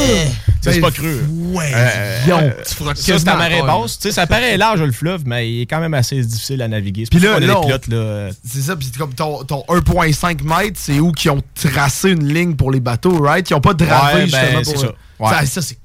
C'est 0.61 0.73
Ben, 0.73 0.81
pas 0.81 0.91
cru. 0.91 1.21
ouais, 1.53 1.71
Euh, 1.73 2.19
yon. 2.27 2.39
euh, 2.39 2.51
Tu 2.69 2.75
feras 2.75 2.95
ça, 2.97 3.19
c'est 3.19 3.29
à 3.29 3.37
marée 3.37 3.59
la 3.61 3.65
basse. 3.67 3.97
Tu 3.97 4.09
sais, 4.09 4.13
ça 4.13 4.27
paraît 4.27 4.57
large, 4.57 4.81
le 4.83 4.91
fleuve, 4.91 5.23
mais 5.25 5.49
il 5.49 5.63
est 5.63 5.67
quand 5.67 5.81
même 5.81 5.95
assez 5.95 6.21
difficile 6.21 6.61
à 6.61 6.67
naviguer. 6.67 7.05
C'est 7.05 7.11
Puis 7.17 7.21
là, 7.21 7.39
là, 7.39 7.61
on- 7.61 7.69
là. 7.69 7.79
euh, 7.93 8.33
C'est 8.45 8.61
ça, 8.63 8.75
puis 8.75 8.91
comme 8.99 9.15
ton, 9.15 9.45
ton 9.45 9.63
1.5 9.69 10.43
mètres, 10.43 10.81
c'est 10.81 10.99
où 10.99 11.13
qu'ils 11.13 11.31
ont 11.31 11.43
tracé 11.55 12.11
une 12.11 12.27
ligne 12.27 12.57
pour 12.57 12.73
les 12.73 12.81
bateaux, 12.81 13.23
right? 13.23 13.49
Ils 13.49 13.55
ont 13.55 13.61
pas 13.61 13.73
dravé 13.75 14.25
Ouais, 14.25 14.27
ben, 14.27 14.41
justement 14.41 14.65
c'est 14.65 14.73
pour... 14.73 14.83
ça. 14.83 14.93
Ouais. 15.21 15.47
Ça, 15.47 15.47
ça, 15.47 15.63
c'est 15.63 15.79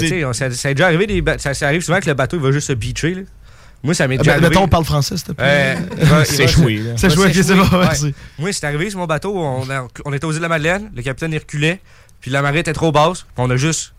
calme. 0.00 0.04
Mais 0.04 0.10
tu 0.10 0.18
sais, 0.20 0.24
on- 0.24 0.32
ça, 0.32 0.50
ça 0.50 0.68
a 0.68 0.74
déjà 0.74 0.86
arrivé 0.86 1.06
des 1.06 1.22
ça, 1.38 1.54
ça 1.54 1.66
arrive 1.66 1.82
souvent 1.82 2.00
que 2.00 2.06
le 2.08 2.14
bateau 2.14 2.36
il 2.36 2.42
va 2.42 2.52
juste 2.52 2.68
se 2.68 2.72
beacher. 2.72 3.14
Là. 3.14 3.22
Moi, 3.84 3.94
ça 3.94 4.06
m'est 4.06 4.14
Ah, 4.14 4.18
déjà 4.18 4.30
ben, 4.32 4.36
arrivé. 4.38 4.48
mettons, 4.50 4.62
on 4.64 4.68
parle 4.68 4.84
français, 4.84 5.16
s'il 5.16 5.26
te 5.26 5.32
plaît. 5.32 5.76
Euh, 5.76 6.24
C'est 6.24 6.46
là. 6.78 6.92
C'est 6.96 7.10
s'échouer. 7.10 7.56
bon, 7.56 7.62
Ouais. 7.78 7.84
merci. 7.84 8.14
Moi, 8.38 8.52
c'est 8.52 8.64
arrivé 8.66 8.90
sur 8.90 9.00
mon 9.00 9.06
bateau. 9.06 9.36
On, 9.36 9.68
a- 9.70 9.88
on 10.04 10.12
était 10.12 10.24
aux 10.24 10.30
îles 10.30 10.36
de 10.38 10.42
la 10.42 10.48
Madeleine. 10.48 10.90
Le 10.94 11.02
capitaine 11.02 11.32
il 11.32 11.38
reculait. 11.38 11.80
Puis 12.20 12.30
la 12.30 12.42
marée 12.42 12.60
était 12.60 12.72
trop 12.72 12.92
basse. 12.92 13.26
on 13.36 13.50
a 13.50 13.56
juste 13.56 13.92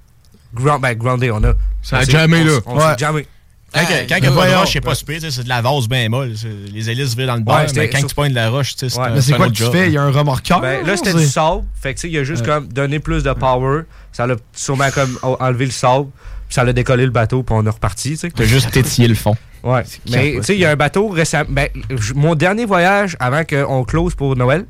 ground, 0.53 0.81
ben, 0.81 0.93
groundé. 0.93 1.31
On 1.31 1.43
a, 1.43 1.53
Ça 1.81 1.97
a 1.97 2.03
on 2.03 2.27
là. 2.45 2.59
On 2.65 2.79
s'est 2.79 2.85
Ouais. 2.85 2.93
jammé. 2.97 3.27
Quand, 3.73 3.79
Hey, 3.81 4.05
quand 4.07 4.17
il 4.17 4.23
y 4.23 4.27
a 4.27 4.31
pas 4.31 4.49
de 4.49 4.55
roche, 4.55 4.73
c'est 4.73 4.81
pas 4.81 4.93
super, 4.95 5.15
tu 5.15 5.21
sais, 5.21 5.31
c'est 5.31 5.43
de 5.43 5.49
la 5.49 5.61
vase 5.61 5.87
bien 5.87 6.07
molle. 6.09 6.33
Les 6.71 6.89
hélices 6.89 7.15
virent 7.15 7.27
dans 7.27 7.35
le 7.35 7.41
bord, 7.41 7.55
Ouais, 7.55 7.65
mais 7.75 7.89
quand 7.89 7.97
sur- 7.99 8.07
tu 8.09 8.15
pognes 8.15 8.29
de 8.29 8.35
la 8.35 8.49
roche, 8.49 8.75
tu 8.75 8.79
sais, 8.79 8.89
c'est 8.89 8.99
Ouais. 8.99 9.07
un 9.07 9.13
Mais 9.15 9.21
c'est 9.21 9.33
quoi 9.33 9.47
que 9.47 9.53
tu 9.53 9.63
job. 9.63 9.71
fais? 9.71 9.87
Il 9.87 9.93
y 9.93 9.97
a 9.97 10.03
un 10.03 10.11
remorqueur? 10.11 10.61
Ben, 10.61 10.85
là, 10.85 10.95
c'était 10.95 11.13
du 11.13 11.25
sable. 11.25 11.63
Fait 11.81 11.93
que, 11.93 11.99
tu 11.99 12.07
sais, 12.07 12.13
il 12.13 12.17
a 12.19 12.23
juste 12.23 12.45
comme 12.45 12.67
donné 12.67 12.99
plus 12.99 13.23
de 13.23 13.33
power. 13.33 13.81
Ça 14.11 14.27
l'a 14.27 14.35
sûrement 14.53 14.89
comme 14.93 15.17
en- 15.23 15.37
enlevé 15.39 15.65
le 15.65 15.71
sable. 15.71 16.07
Puis 16.47 16.53
ça 16.55 16.63
l'a 16.63 16.73
décollé 16.73 17.05
le 17.05 17.11
bateau. 17.11 17.41
Puis 17.41 17.55
on 17.57 17.65
est 17.65 17.69
reparti, 17.69 18.15
tu. 18.17 18.31
T'as 18.31 18.43
juste 18.45 18.69
tétillé 18.71 19.07
le 19.07 19.15
fond. 19.15 19.35
Ouais. 19.63 19.83
Mais 20.11 20.33
tu 20.37 20.43
sais, 20.43 20.53
il 20.55 20.59
y 20.59 20.65
a 20.65 20.71
un 20.71 20.75
bateau 20.75 21.07
récemment. 21.09 21.49
Ben, 21.49 21.69
mon 22.13 22.35
dernier 22.35 22.65
voyage 22.65 23.15
avant 23.19 23.43
qu'on 23.43 23.83
close 23.85 24.13
pour 24.13 24.35
Noël, 24.35 24.65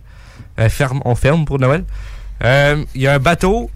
euh, 0.60 0.70
ferme, 0.70 1.02
on 1.04 1.16
ferme 1.16 1.44
pour 1.46 1.60
Noël, 1.60 1.84
euh, 2.44 2.84
il 2.96 3.02
y 3.02 3.08
a 3.08 3.14
un 3.16 3.20
bateau 3.20 3.70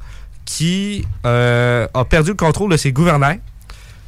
qui 0.46 1.04
euh, 1.26 1.88
a 1.94 2.06
perdu 2.06 2.30
le 2.30 2.36
contrôle 2.36 2.72
de 2.72 2.78
ses 2.78 2.92
gouvernails. 2.94 3.40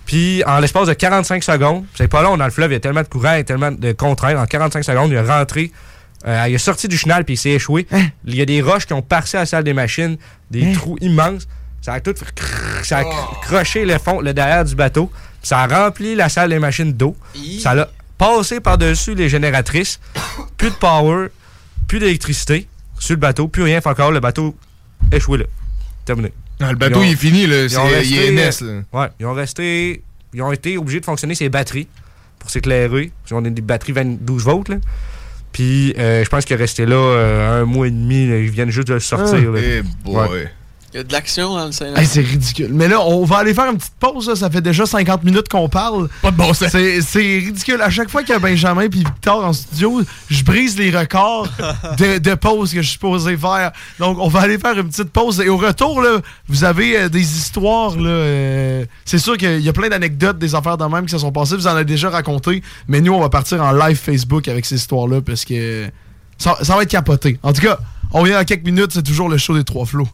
Puis 0.09 0.43
en 0.47 0.57
l'espace 0.57 0.87
de 0.87 0.93
45 0.93 1.43
secondes, 1.43 1.85
c'est 1.93 2.07
pas 2.07 2.23
long 2.23 2.35
dans 2.35 2.45
le 2.45 2.49
fleuve, 2.49 2.71
il 2.71 2.73
y 2.73 2.77
a 2.77 2.79
tellement 2.79 3.03
de 3.03 3.07
courant 3.07 3.35
et 3.35 3.43
tellement 3.43 3.71
de 3.71 3.91
contraintes. 3.91 4.37
En 4.37 4.45
45 4.47 4.83
secondes, 4.83 5.11
il 5.11 5.15
est 5.15 5.21
rentré. 5.21 5.71
euh, 6.25 6.45
il 6.47 6.55
est 6.55 6.57
sorti 6.57 6.87
du 6.87 6.97
chenal 6.97 7.25
puis 7.25 7.35
il 7.35 7.37
s'est 7.37 7.51
échoué. 7.51 7.85
Il 8.25 8.33
y 8.35 8.41
a 8.41 8.45
des 8.45 8.59
roches 8.63 8.87
qui 8.87 8.93
ont 8.93 9.03
percé 9.03 9.37
la 9.37 9.45
salle 9.45 9.63
des 9.63 9.73
machines, 9.73 10.17
des 10.49 10.71
trous 10.73 10.97
immenses. 10.99 11.47
Ça 11.81 11.93
a 11.93 11.99
tout 11.99 12.15
fait 12.17 12.33
crrr, 12.33 12.83
ça 12.83 12.97
a 12.97 13.03
cr- 13.03 13.41
croché 13.43 13.85
le 13.85 13.99
fond, 13.99 14.19
le 14.19 14.33
derrière 14.33 14.65
du 14.65 14.73
bateau. 14.73 15.11
Ça 15.43 15.59
a 15.59 15.67
rempli 15.67 16.15
la 16.15 16.27
salle 16.27 16.49
des 16.49 16.59
machines 16.59 16.91
d'eau. 16.91 17.15
Ça 17.61 17.75
l'a 17.75 17.87
passé 18.17 18.59
par-dessus 18.59 19.13
les 19.13 19.29
génératrices. 19.29 19.99
Plus 20.57 20.71
de 20.71 20.75
power, 20.75 21.27
plus 21.87 21.99
d'électricité 21.99 22.67
sur 22.97 23.13
le 23.13 23.19
bateau, 23.19 23.47
plus 23.47 23.61
rien. 23.63 23.79
Fait 23.79 23.89
encore 23.89 24.11
le 24.11 24.19
bateau 24.19 24.55
échoué 25.11 25.37
là. 25.37 25.45
Terminé. 26.03 26.33
Ah, 26.61 26.71
le 26.71 26.77
bateau, 26.77 26.95
Ils 26.95 26.97
ont- 26.99 27.03
il 27.07 27.11
est 27.13 27.15
fini, 27.15 27.47
là. 27.47 27.63
ils 27.63 27.79
ont 27.79 27.87
C'est- 27.87 27.95
resté, 27.95 28.13
Il 28.15 28.19
est 28.19 28.31
NS, 28.49 28.61
là. 28.61 28.81
Ouais, 29.01 29.07
ils 29.19 29.25
ont 29.25 29.33
resté. 29.33 30.03
Ils 30.33 30.41
ont 30.41 30.51
été 30.51 30.77
obligés 30.77 30.99
de 30.99 31.05
fonctionner 31.05 31.35
ces 31.35 31.49
batteries 31.49 31.87
pour 32.37 32.49
s'éclairer. 32.49 33.11
Parce 33.23 33.31
qu'on 33.31 33.45
a 33.45 33.49
des 33.49 33.61
batteries 33.61 33.93
12 34.19 34.43
volts, 34.43 34.69
là. 34.69 34.75
Puis, 35.51 35.93
euh, 35.97 36.23
je 36.23 36.29
pense 36.29 36.45
qu'il 36.45 36.55
est 36.55 36.59
resté 36.59 36.85
là 36.85 36.95
euh, 36.95 37.61
un 37.61 37.65
mois 37.65 37.87
et 37.87 37.91
demi. 37.91 38.27
là. 38.27 38.37
Ils 38.37 38.49
viennent 38.51 38.69
juste 38.69 38.87
de 38.89 38.93
le 38.93 38.99
sortir. 38.99 39.51
là. 39.51 39.59
Eh 39.61 39.81
boy. 40.03 40.15
Ouais. 40.29 40.51
Il 40.93 40.97
y 40.97 40.99
a 41.01 41.03
de 41.03 41.11
l'action 41.13 41.53
dans 41.55 41.65
le. 41.67 41.97
Hey, 41.99 42.05
c'est 42.07 42.21
ridicule. 42.21 42.71
Mais 42.73 42.87
là, 42.87 42.99
on 43.01 43.23
va 43.23 43.37
aller 43.37 43.53
faire 43.53 43.69
une 43.69 43.77
petite 43.77 43.93
pause. 43.99 44.27
là. 44.27 44.35
Ça 44.35 44.49
fait 44.49 44.61
déjà 44.61 44.85
50 44.87 45.23
minutes 45.23 45.47
qu'on 45.47 45.69
parle. 45.69 46.09
Pas 46.21 46.31
de 46.31 46.35
bon 46.37 46.51
sens. 46.53 46.69
C'est 46.71 47.01
c'est 47.01 47.19
ridicule. 47.19 47.79
À 47.81 47.91
chaque 47.91 48.09
fois 48.09 48.21
qu'il 48.23 48.31
y 48.31 48.35
a 48.35 48.39
Benjamin 48.39 48.81
et 48.81 48.87
Victor 48.89 49.45
en 49.45 49.53
studio, 49.53 50.01
je 50.31 50.43
brise 50.43 50.77
les 50.79 50.89
records 50.89 51.47
de, 51.99 52.17
de 52.17 52.33
pause 52.33 52.71
que 52.73 52.77
je 52.81 52.87
suis 52.87 52.93
supposé 52.93 53.37
faire. 53.37 53.71
Donc, 53.99 54.17
on 54.19 54.29
va 54.29 54.39
aller 54.41 54.57
faire 54.57 54.77
une 54.79 54.89
petite 54.89 55.11
pause. 55.11 55.39
Et 55.41 55.49
au 55.49 55.57
retour, 55.57 56.01
là, 56.01 56.17
vous 56.47 56.63
avez 56.63 56.97
euh, 56.97 57.09
des 57.09 57.21
histoires. 57.37 57.95
là, 57.95 58.09
euh, 58.09 58.85
c'est 59.05 59.19
sûr 59.19 59.37
qu'il 59.37 59.61
y 59.61 59.69
a 59.69 59.73
plein 59.73 59.89
d'anecdotes, 59.89 60.39
des 60.39 60.55
affaires 60.55 60.77
de 60.77 60.85
même 60.85 61.05
qui 61.05 61.11
se 61.11 61.19
sont 61.19 61.31
passées. 61.31 61.55
Vous 61.55 61.67
en 61.67 61.71
avez 61.71 61.85
déjà 61.85 62.09
raconté. 62.09 62.63
Mais 62.87 62.99
nous, 63.01 63.13
on 63.13 63.19
va 63.19 63.29
partir 63.29 63.61
en 63.63 63.71
live 63.73 63.97
Facebook 63.97 64.47
avec 64.47 64.65
ces 64.65 64.75
histoires-là 64.77 65.21
parce 65.21 65.45
que 65.45 65.87
ça, 66.39 66.57
ça 66.63 66.75
va 66.75 66.81
être 66.81 66.89
capoté. 66.89 67.37
En 67.43 67.53
tout 67.53 67.61
cas, 67.61 67.77
on 68.11 68.23
vient 68.23 68.39
dans 68.39 68.45
quelques 68.45 68.65
minutes. 68.65 68.89
C'est 68.91 69.03
toujours 69.03 69.29
le 69.29 69.37
show 69.37 69.55
des 69.55 69.63
trois 69.63 69.85
flots. 69.85 70.07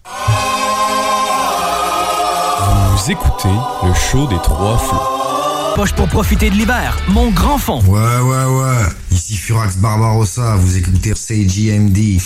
Vous 2.96 3.12
écoutez 3.12 3.50
le 3.84 3.94
show 3.94 4.26
des 4.26 4.38
trois 4.38 4.78
flots. 4.78 5.76
Poche 5.76 5.94
pour 5.96 6.08
profiter 6.08 6.50
de 6.50 6.56
l'hiver, 6.56 6.98
mon 7.10 7.30
grand 7.30 7.58
fond. 7.58 7.82
Ouais, 7.82 8.00
ouais, 8.00 8.46
ouais. 8.46 8.86
Ici 9.12 9.36
Furax 9.36 9.76
Barbarossa, 9.76 10.56
vous 10.56 10.78
écoutez 10.78 11.14
CJMD. 11.14 12.22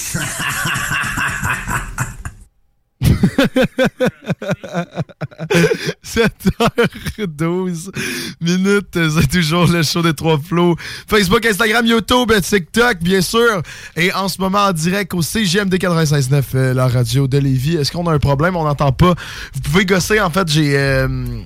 7h12 6.05 7.89
minutes, 8.41 8.87
c'est 8.93 9.27
toujours 9.27 9.67
le 9.67 9.83
show 9.83 10.01
des 10.01 10.13
trois 10.13 10.39
flots. 10.39 10.75
Facebook, 11.07 11.45
Instagram, 11.45 11.85
YouTube, 11.85 12.31
TikTok, 12.41 12.99
bien 12.99 13.21
sûr. 13.21 13.61
Et 13.95 14.13
en 14.13 14.27
ce 14.27 14.39
moment, 14.41 14.65
en 14.65 14.73
direct 14.73 15.13
au 15.13 15.21
CGMD 15.21 15.73
96.9, 15.75 16.43
euh, 16.55 16.73
la 16.73 16.87
radio 16.87 17.27
de 17.27 17.37
Lévis. 17.37 17.75
Est-ce 17.75 17.91
qu'on 17.91 18.07
a 18.07 18.13
un 18.13 18.19
problème? 18.19 18.55
On 18.55 18.63
n'entend 18.63 18.91
pas. 18.91 19.15
Vous 19.53 19.61
pouvez 19.61 19.85
gosser, 19.85 20.19
en 20.19 20.29
fait, 20.29 20.47
j'ai 20.49 20.77
euh, 20.77 21.41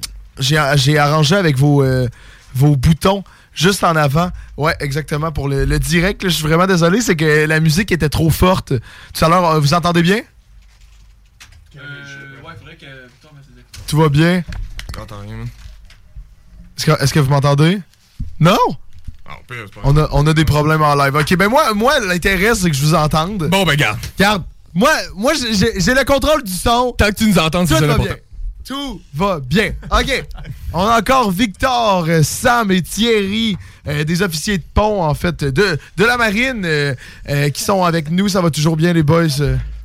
arrangé 0.98 1.36
avec 1.36 1.58
vos, 1.58 1.84
euh, 1.84 2.08
vos 2.54 2.76
boutons 2.76 3.24
juste 3.54 3.84
en 3.84 3.96
avant. 3.96 4.32
Ouais, 4.58 4.76
exactement, 4.80 5.32
pour 5.32 5.48
le, 5.48 5.66
le 5.66 5.80
direct. 5.80 6.24
Je 6.24 6.30
suis 6.30 6.44
vraiment 6.44 6.68
désolé, 6.68 7.02
c'est 7.02 7.16
que 7.16 7.46
la 7.46 7.60
musique 7.60 7.92
était 7.92 8.10
trop 8.10 8.30
forte. 8.30 8.74
Tout 9.14 9.26
à 9.26 9.30
l'heure, 9.30 9.46
euh, 9.46 9.60
vous 9.60 9.74
entendez 9.74 10.02
bien? 10.02 10.22
Tout 13.94 14.00
va 14.00 14.10
bien? 14.10 14.44
J'entends 14.96 15.20
rien, 15.20 15.38
man. 15.38 15.48
Est-ce 17.00 17.14
que, 17.14 17.20
vous 17.20 17.30
m'entendez? 17.30 17.80
Non? 18.40 18.58
On 19.84 19.96
a, 19.96 20.10
on 20.14 20.26
a 20.26 20.34
des 20.34 20.46
problèmes 20.46 20.82
en 20.82 20.96
live. 20.96 21.14
Ok, 21.14 21.36
ben 21.36 21.48
moi, 21.48 21.76
moi 21.76 22.00
l'intérêt, 22.00 22.56
c'est 22.56 22.72
que 22.72 22.76
je 22.76 22.82
vous 22.82 22.96
entende. 22.96 23.50
Bon, 23.52 23.64
ben, 23.66 23.76
garde. 23.76 24.00
Garde. 24.18 24.46
Moi, 24.74 24.90
moi 25.14 25.34
j'ai 25.36 25.94
le 25.94 26.06
contrôle 26.06 26.42
du 26.42 26.52
son. 26.52 26.96
Tant 26.98 27.10
que 27.10 27.14
tu 27.14 27.28
nous 27.28 27.38
entends, 27.38 27.68
c'est 27.68 27.76
Tout 27.76 27.82
ça 27.82 27.86
va 27.86 27.98
bien. 28.00 28.16
Tout 28.66 29.00
va 29.14 29.40
bien. 29.40 29.74
OK. 29.92 30.26
On 30.74 30.88
a 30.88 30.98
encore 30.98 31.30
Victor, 31.30 32.06
euh, 32.08 32.24
Sam 32.24 32.72
et 32.72 32.82
Thierry, 32.82 33.58
euh, 33.88 34.04
des 34.04 34.24
officiers 34.24 34.58
de 34.58 34.64
pont, 34.74 35.04
en 35.04 35.14
fait, 35.14 35.44
de, 35.44 35.78
de 35.98 36.04
la 36.04 36.18
marine, 36.18 36.64
euh, 36.66 36.96
euh, 37.30 37.50
qui 37.52 37.62
sont 37.62 37.84
avec 37.84 38.10
nous. 38.10 38.28
Ça 38.28 38.42
va 38.42 38.50
toujours 38.50 38.76
bien, 38.76 38.92
les 38.92 39.04
boys? 39.04 39.28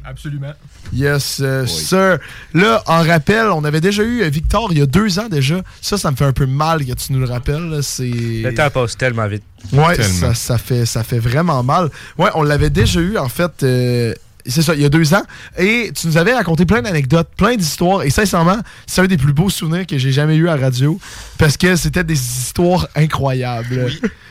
Absolument. 0.09 0.53
Yes, 0.93 1.39
euh, 1.43 1.67
sir. 1.67 2.19
Là, 2.55 2.83
en 2.87 3.03
rappel, 3.03 3.47
on 3.49 3.63
avait 3.65 3.83
déjà 3.83 4.03
eu 4.03 4.23
euh, 4.23 4.29
Victor 4.31 4.69
il 4.73 4.79
y 4.79 4.83
a 4.83 4.87
deux 4.87 5.19
ans 5.19 5.29
déjà. 5.29 5.61
Ça, 5.83 5.99
ça 5.99 6.11
me 6.11 6.17
fait 6.17 6.25
un 6.25 6.33
peu 6.33 6.47
mal 6.47 6.85
que 6.85 6.93
tu 6.93 7.13
nous 7.13 7.19
le 7.21 7.27
rappelles. 7.27 7.69
là. 7.69 7.83
C'est... 7.83 8.05
Le 8.09 8.55
temps 8.55 8.71
passe 8.71 8.97
tellement 8.97 9.27
vite. 9.29 9.43
Ouais, 9.73 9.97
Tellement. 9.97 10.13
ça, 10.13 10.35
ça 10.35 10.57
fait, 10.59 10.87
ça 10.87 11.05
fait 11.05 11.19
vraiment 11.19 11.63
mal. 11.63 11.91
Ouais, 12.17 12.31
on 12.35 12.43
l'avait 12.43 12.71
déjà 12.71 13.01
eu, 13.01 13.19
en 13.19 13.29
fait, 13.29 13.63
euh, 13.65 14.15
c'est 14.47 14.63
ça, 14.63 14.75
il 14.75 14.81
y 14.81 14.85
a 14.87 14.89
deux 14.89 15.13
ans. 15.13 15.23
Et 15.59 15.93
tu 15.95 16.07
nous 16.07 16.17
avais 16.17 16.33
raconté 16.33 16.65
plein 16.65 16.81
d'anecdotes, 16.81 17.29
plein 17.37 17.55
d'histoires. 17.57 18.03
Et 18.03 18.09
sincèrement, 18.11 18.59
c'est 18.87 19.03
un 19.03 19.07
des 19.07 19.19
plus 19.19 19.35
beaux 19.35 19.51
souvenirs 19.51 19.87
que 19.87 19.99
j'ai 19.99 20.13
jamais 20.13 20.37
eu 20.37 20.49
à 20.49 20.57
radio. 20.57 20.99
Parce 21.37 21.59
que 21.59 21.77
c'était 21.77 22.05
des 22.05 22.19
histoires 22.19 22.89
incroyables. 22.97 23.91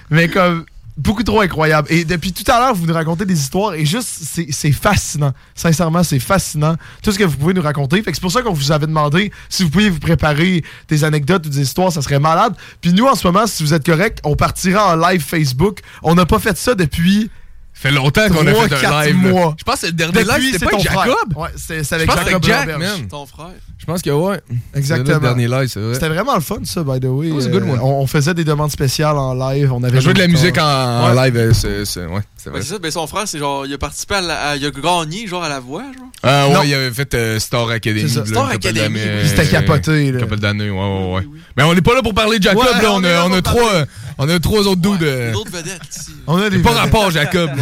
Mais 0.09 0.27
comme 0.27 0.65
beaucoup 0.97 1.23
trop 1.23 1.41
incroyables. 1.41 1.87
Et 1.91 2.03
depuis 2.03 2.33
tout 2.33 2.49
à 2.51 2.59
l'heure, 2.59 2.73
vous 2.73 2.85
nous 2.85 2.93
racontez 2.93 3.25
des 3.25 3.39
histoires 3.39 3.75
et 3.75 3.85
juste, 3.85 4.09
c'est 4.23 4.47
c'est 4.51 4.71
fascinant. 4.71 5.33
Sincèrement, 5.55 6.03
c'est 6.03 6.19
fascinant. 6.19 6.75
Tout 7.03 7.11
ce 7.11 7.19
que 7.19 7.23
vous 7.23 7.37
pouvez 7.37 7.53
nous 7.53 7.61
raconter. 7.61 8.01
Fait 8.01 8.11
que 8.11 8.17
c'est 8.17 8.21
pour 8.21 8.31
ça 8.31 8.41
qu'on 8.41 8.53
vous 8.53 8.71
avait 8.71 8.87
demandé 8.87 9.31
si 9.49 9.63
vous 9.63 9.69
pouviez 9.69 9.89
vous 9.89 9.99
préparer 9.99 10.63
des 10.87 11.03
anecdotes 11.03 11.45
ou 11.45 11.49
des 11.49 11.61
histoires, 11.61 11.91
ça 11.91 12.01
serait 12.01 12.19
malade. 12.19 12.55
Puis 12.81 12.93
nous, 12.93 13.05
en 13.05 13.15
ce 13.15 13.27
moment, 13.27 13.45
si 13.47 13.63
vous 13.63 13.73
êtes 13.73 13.85
correct, 13.85 14.19
on 14.23 14.35
partira 14.35 14.93
en 14.93 15.09
live 15.09 15.21
Facebook. 15.21 15.79
On 16.03 16.15
n'a 16.15 16.25
pas 16.25 16.39
fait 16.39 16.57
ça 16.57 16.73
depuis. 16.75 17.29
fait 17.73 17.91
longtemps 17.91 18.27
qu'on 18.29 18.47
a 18.47 18.53
fait 18.53 18.85
un 18.85 19.03
live, 19.05 19.23
là. 19.23 19.29
mois. 19.31 19.55
Je 19.59 19.63
pense 19.63 19.75
que 19.75 19.81
c'est 19.81 19.87
le 19.87 19.93
dernier 19.93 20.23
Depuis, 20.23 20.41
live, 20.41 20.53
c'était 20.53 20.65
c'est 20.65 20.65
pas 20.65 20.77
avec 20.77 20.87
frère. 20.91 21.05
Jacob? 21.05 21.37
Ouais, 21.37 21.49
c'est 21.55 21.83
c'est 21.83 21.95
avec 21.95 22.11
Jacob 22.11 22.43
Jack. 22.43 23.07
Ton 23.09 23.25
frère. 23.25 23.51
Je 23.87 23.93
pense 23.93 24.01
que 24.01 24.09
ouais. 24.09 24.41
Exactement. 24.75 25.07
C'est 25.07 25.13
le 25.13 25.19
dernier 25.21 25.47
live, 25.47 25.69
c'est 25.69 25.79
vrai. 25.79 25.93
C'était 25.93 26.09
vraiment 26.09 26.35
le 26.35 26.41
fun, 26.41 26.57
ça, 26.65 26.83
by 26.83 26.99
the 26.99 27.05
way. 27.05 27.29
A 27.29 27.47
good 27.47 27.63
Euh, 27.63 27.71
one. 27.71 27.79
on, 27.81 28.01
on 28.01 28.07
faisait 28.07 28.33
des 28.33 28.43
demandes 28.43 28.69
spéciales 28.69 29.15
en 29.17 29.33
live. 29.33 29.71
On 29.71 29.81
avait 29.81 30.01
jouait 30.01 30.13
de 30.13 30.19
la 30.19 30.27
musique 30.27 30.57
en, 30.57 30.61
en 30.65 31.15
Ouais. 31.15 31.25
live, 31.29 31.37
euh, 31.37 31.53
c'est 31.53 31.85
c'est- 31.85 32.05
ouais, 32.05 32.19
c'est 32.35 32.49
Ouais, 32.49 32.55
vrai. 32.57 32.61
c'est 32.63 32.73
ça, 32.73 32.79
ben 32.79 32.91
son 32.91 33.07
frère, 33.07 33.23
c'est 33.29 33.39
genre, 33.39 33.65
il 33.65 33.73
a 33.73 33.77
participé 33.77 34.15
à, 34.15 34.21
la- 34.21 34.49
à- 34.49 34.55
il 34.57 34.65
a 34.65 34.71
gagné, 34.71 35.25
genre, 35.25 35.41
à 35.41 35.47
la 35.47 35.61
voix, 35.61 35.83
genre. 35.83 36.09
Ah 36.21 36.47
Non. 36.51 36.59
ouais, 36.59 36.67
il 36.67 36.73
avait 36.73 36.91
fait 36.91 37.13
euh, 37.13 37.39
Star 37.39 37.69
Academy. 37.69 38.01
C'est 38.09 38.15
ça. 38.15 38.19
là, 38.19 38.25
Star 38.25 38.45
une 38.49 38.55
Academy, 38.55 38.95
oui. 38.95 39.01
euh, 39.07 39.25
C'était 39.25 39.47
capoté, 39.47 40.11
là. 40.11 40.19
Une 40.19 40.25
couple 40.25 40.39
d'années, 40.41 40.69
ouais, 40.69 40.77
ouais, 40.77 41.13
ouais. 41.15 41.27
Mais 41.55 41.63
on 41.63 41.73
n'est 41.73 41.81
pas 41.81 41.93
là 41.95 42.01
pour 42.01 42.13
parler 42.13 42.39
de 42.39 42.43
Jacob, 42.43 42.61
Ouais, 42.65 42.81
là. 42.83 42.91
on 42.91 42.95
On 42.95 43.03
est 43.05 43.13
là 43.13 43.21
a, 43.21 43.25
on 43.27 43.31
a 43.33 43.41
trois, 43.41 43.73
euh, 43.73 43.85
on 44.17 44.27
a 44.27 44.37
trois 44.39 44.67
autres 44.67 44.81
dudes. 44.81 45.01
euh, 45.03 45.31
D'autres 45.31 45.51
vedettes 45.51 45.79
ici. 45.97 46.11
On 46.27 46.35
a 46.41 46.49
des 46.49 46.59
Pas 46.59 46.71
rapport, 46.71 47.09
Jacob. 47.09 47.51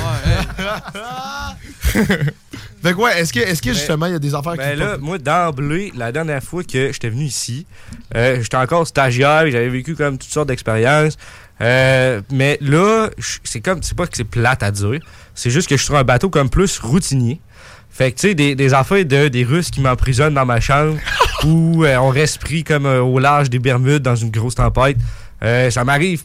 Fait 2.86 2.93
que 2.93 2.97
ouais, 2.97 3.19
est-ce 3.19 3.33
que, 3.33 3.39
est-ce 3.39 3.63
que 3.63 3.73
justement, 3.73 4.05
il 4.05 4.11
y 4.11 4.15
a 4.15 4.19
des 4.19 4.36
affaires 4.36 4.55
Ben 4.55 4.73
qui 4.73 4.79
là, 4.79 4.99
moi, 4.99 5.17
d'emblée, 5.17 5.91
la 5.95 6.11
dernière 6.11 6.43
fois 6.43 6.63
que 6.63 6.91
j'étais 6.91 7.09
venu 7.09 7.23
ici, 7.23 7.65
euh, 8.15 8.38
j'étais 8.43 8.57
encore 8.57 8.86
stagiaire, 8.86 9.49
j'avais 9.49 9.69
vécu 9.69 9.95
comme 9.95 10.19
toutes 10.19 10.29
sortes 10.29 10.49
d'expériences. 10.49 11.17
Euh, 11.61 12.21
mais 12.31 12.59
là, 12.61 13.09
c'est 13.43 13.61
comme, 13.61 13.81
c'est 13.81 13.97
pas 13.97 14.05
que 14.05 14.15
c'est 14.15 14.23
plate 14.23 14.61
à 14.61 14.69
dire, 14.69 14.99
c'est 15.33 15.49
juste 15.49 15.67
que 15.67 15.75
je 15.75 15.81
suis 15.81 15.88
sur 15.88 15.95
un 15.95 16.03
bateau 16.03 16.29
comme 16.29 16.47
plus 16.47 16.77
routinier. 16.77 17.41
Fait 17.89 18.11
que, 18.11 18.19
tu 18.19 18.27
sais, 18.27 18.36
des, 18.36 18.53
des 18.53 18.73
affaires 18.75 19.03
de, 19.03 19.29
des 19.29 19.43
Russes 19.43 19.71
qui 19.71 19.81
m'emprisonnent 19.81 20.36
dans 20.36 20.45
ma 20.45 20.59
chambre 20.59 20.99
ou 21.43 21.86
euh, 21.86 21.95
on 21.97 22.09
reste 22.09 22.39
pris 22.39 22.63
comme 22.63 22.86
euh, 22.86 23.01
au 23.01 23.17
large 23.17 23.49
des 23.49 23.57
Bermudes 23.57 24.03
dans 24.03 24.15
une 24.15 24.29
grosse 24.29 24.53
tempête, 24.53 24.97
euh, 25.41 25.71
ça 25.71 25.83
m'arrive 25.83 26.21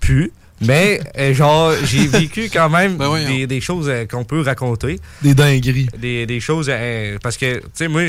plus. 0.00 0.32
Mais, 0.66 1.00
euh, 1.18 1.34
genre, 1.34 1.72
j'ai 1.84 2.06
vécu 2.18 2.48
quand 2.52 2.68
même 2.70 2.96
Ben 2.96 3.24
des, 3.26 3.46
des 3.46 3.60
choses 3.60 3.88
euh, 3.88 4.06
qu'on 4.06 4.24
peut 4.24 4.40
raconter. 4.40 5.00
Des 5.22 5.34
dingueries. 5.34 5.88
des, 5.98 6.26
des 6.26 6.40
choses 6.40 6.68
euh, 6.70 7.18
parce 7.22 7.36
que 7.36 7.58
tu 7.58 7.64
sais 7.74 7.88
moi 7.88 8.02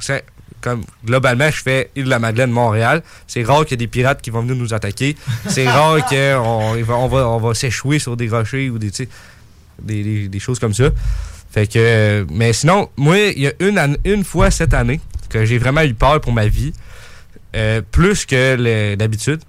c'est 0.00 0.24
comme 0.60 0.82
globalement 1.04 1.50
je 1.50 1.60
fais 1.62 1.90
île 1.96 2.04
de 2.04 2.10
la 2.10 2.18
Madeleine 2.18 2.50
Montréal. 2.50 3.02
C'est 3.26 3.42
rare 3.42 3.62
qu'il 3.64 3.72
y 3.72 3.74
ait 3.74 3.76
des 3.78 3.86
pirates 3.88 4.22
qui 4.22 4.30
vont 4.30 4.42
venir 4.42 4.54
nous 4.56 4.72
attaquer. 4.74 5.16
C'est 5.48 5.68
rare 5.68 6.04
qu'on 6.06 6.76
on 6.88 7.08
va, 7.08 7.28
on 7.28 7.54
s'échouer 7.54 7.98
sur 7.98 8.16
des 8.16 8.28
rochers 8.28 8.70
ou 8.70 8.78
des, 8.78 8.90
tu 8.90 9.04
sais, 9.04 9.08
des, 9.82 10.02
des, 10.04 10.28
des 10.28 10.38
choses 10.38 10.58
comme 10.60 10.74
ça. 10.74 10.90
Fait 11.50 11.66
que 11.66 12.24
mais 12.30 12.52
sinon 12.52 12.88
moi 12.96 13.18
il 13.18 13.42
y 13.42 13.46
a 13.48 13.52
une, 13.60 13.78
an- 13.78 13.96
une 14.04 14.24
fois 14.24 14.50
cette 14.50 14.72
année 14.72 15.00
que 15.28 15.44
j'ai 15.44 15.58
vraiment 15.58 15.82
eu 15.82 15.94
peur 15.94 16.20
pour 16.20 16.32
ma 16.32 16.46
vie 16.46 16.72
euh, 17.56 17.82
plus 17.90 18.24
que 18.24 18.94
d'habitude 18.94 19.40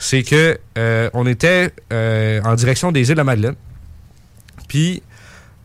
c'est 0.00 0.22
que 0.22 0.58
euh, 0.78 1.10
on 1.12 1.26
était 1.26 1.70
euh, 1.92 2.40
en 2.42 2.54
direction 2.54 2.90
des 2.90 3.02
îles 3.02 3.14
de 3.14 3.18
la 3.18 3.24
Madeleine 3.24 3.54
puis 4.66 5.02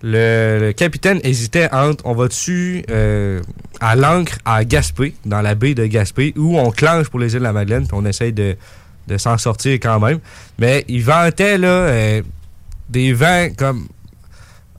le, 0.04 0.74
capitaine 0.74 1.22
hésitait 1.24 1.70
entre 1.72 2.06
on 2.06 2.14
va-tu 2.14 2.84
euh, 2.92 3.42
à 3.80 3.96
l'ancre 3.96 4.38
à 4.44 4.64
Gaspé, 4.66 5.16
dans 5.26 5.42
la 5.42 5.56
baie 5.56 5.74
de 5.74 5.86
Gaspé, 5.86 6.34
ou 6.38 6.60
on 6.60 6.70
clenche 6.70 7.08
pour 7.10 7.20
les 7.20 7.34
îles 7.34 7.40
de 7.40 7.44
la 7.44 7.54
Madeleine, 7.54 7.88
puis 7.88 7.98
on 7.98 8.06
essaye 8.06 8.34
de, 8.34 8.56
s'en 9.18 9.38
sortir 9.38 9.74
quand 9.76 10.00
même. 10.00 10.20
Mais 10.60 10.84
il 10.88 11.02
ventait 11.04 11.58
là, 11.58 12.22
des 12.90 13.14
vents 13.14 13.48
comme 13.58 13.88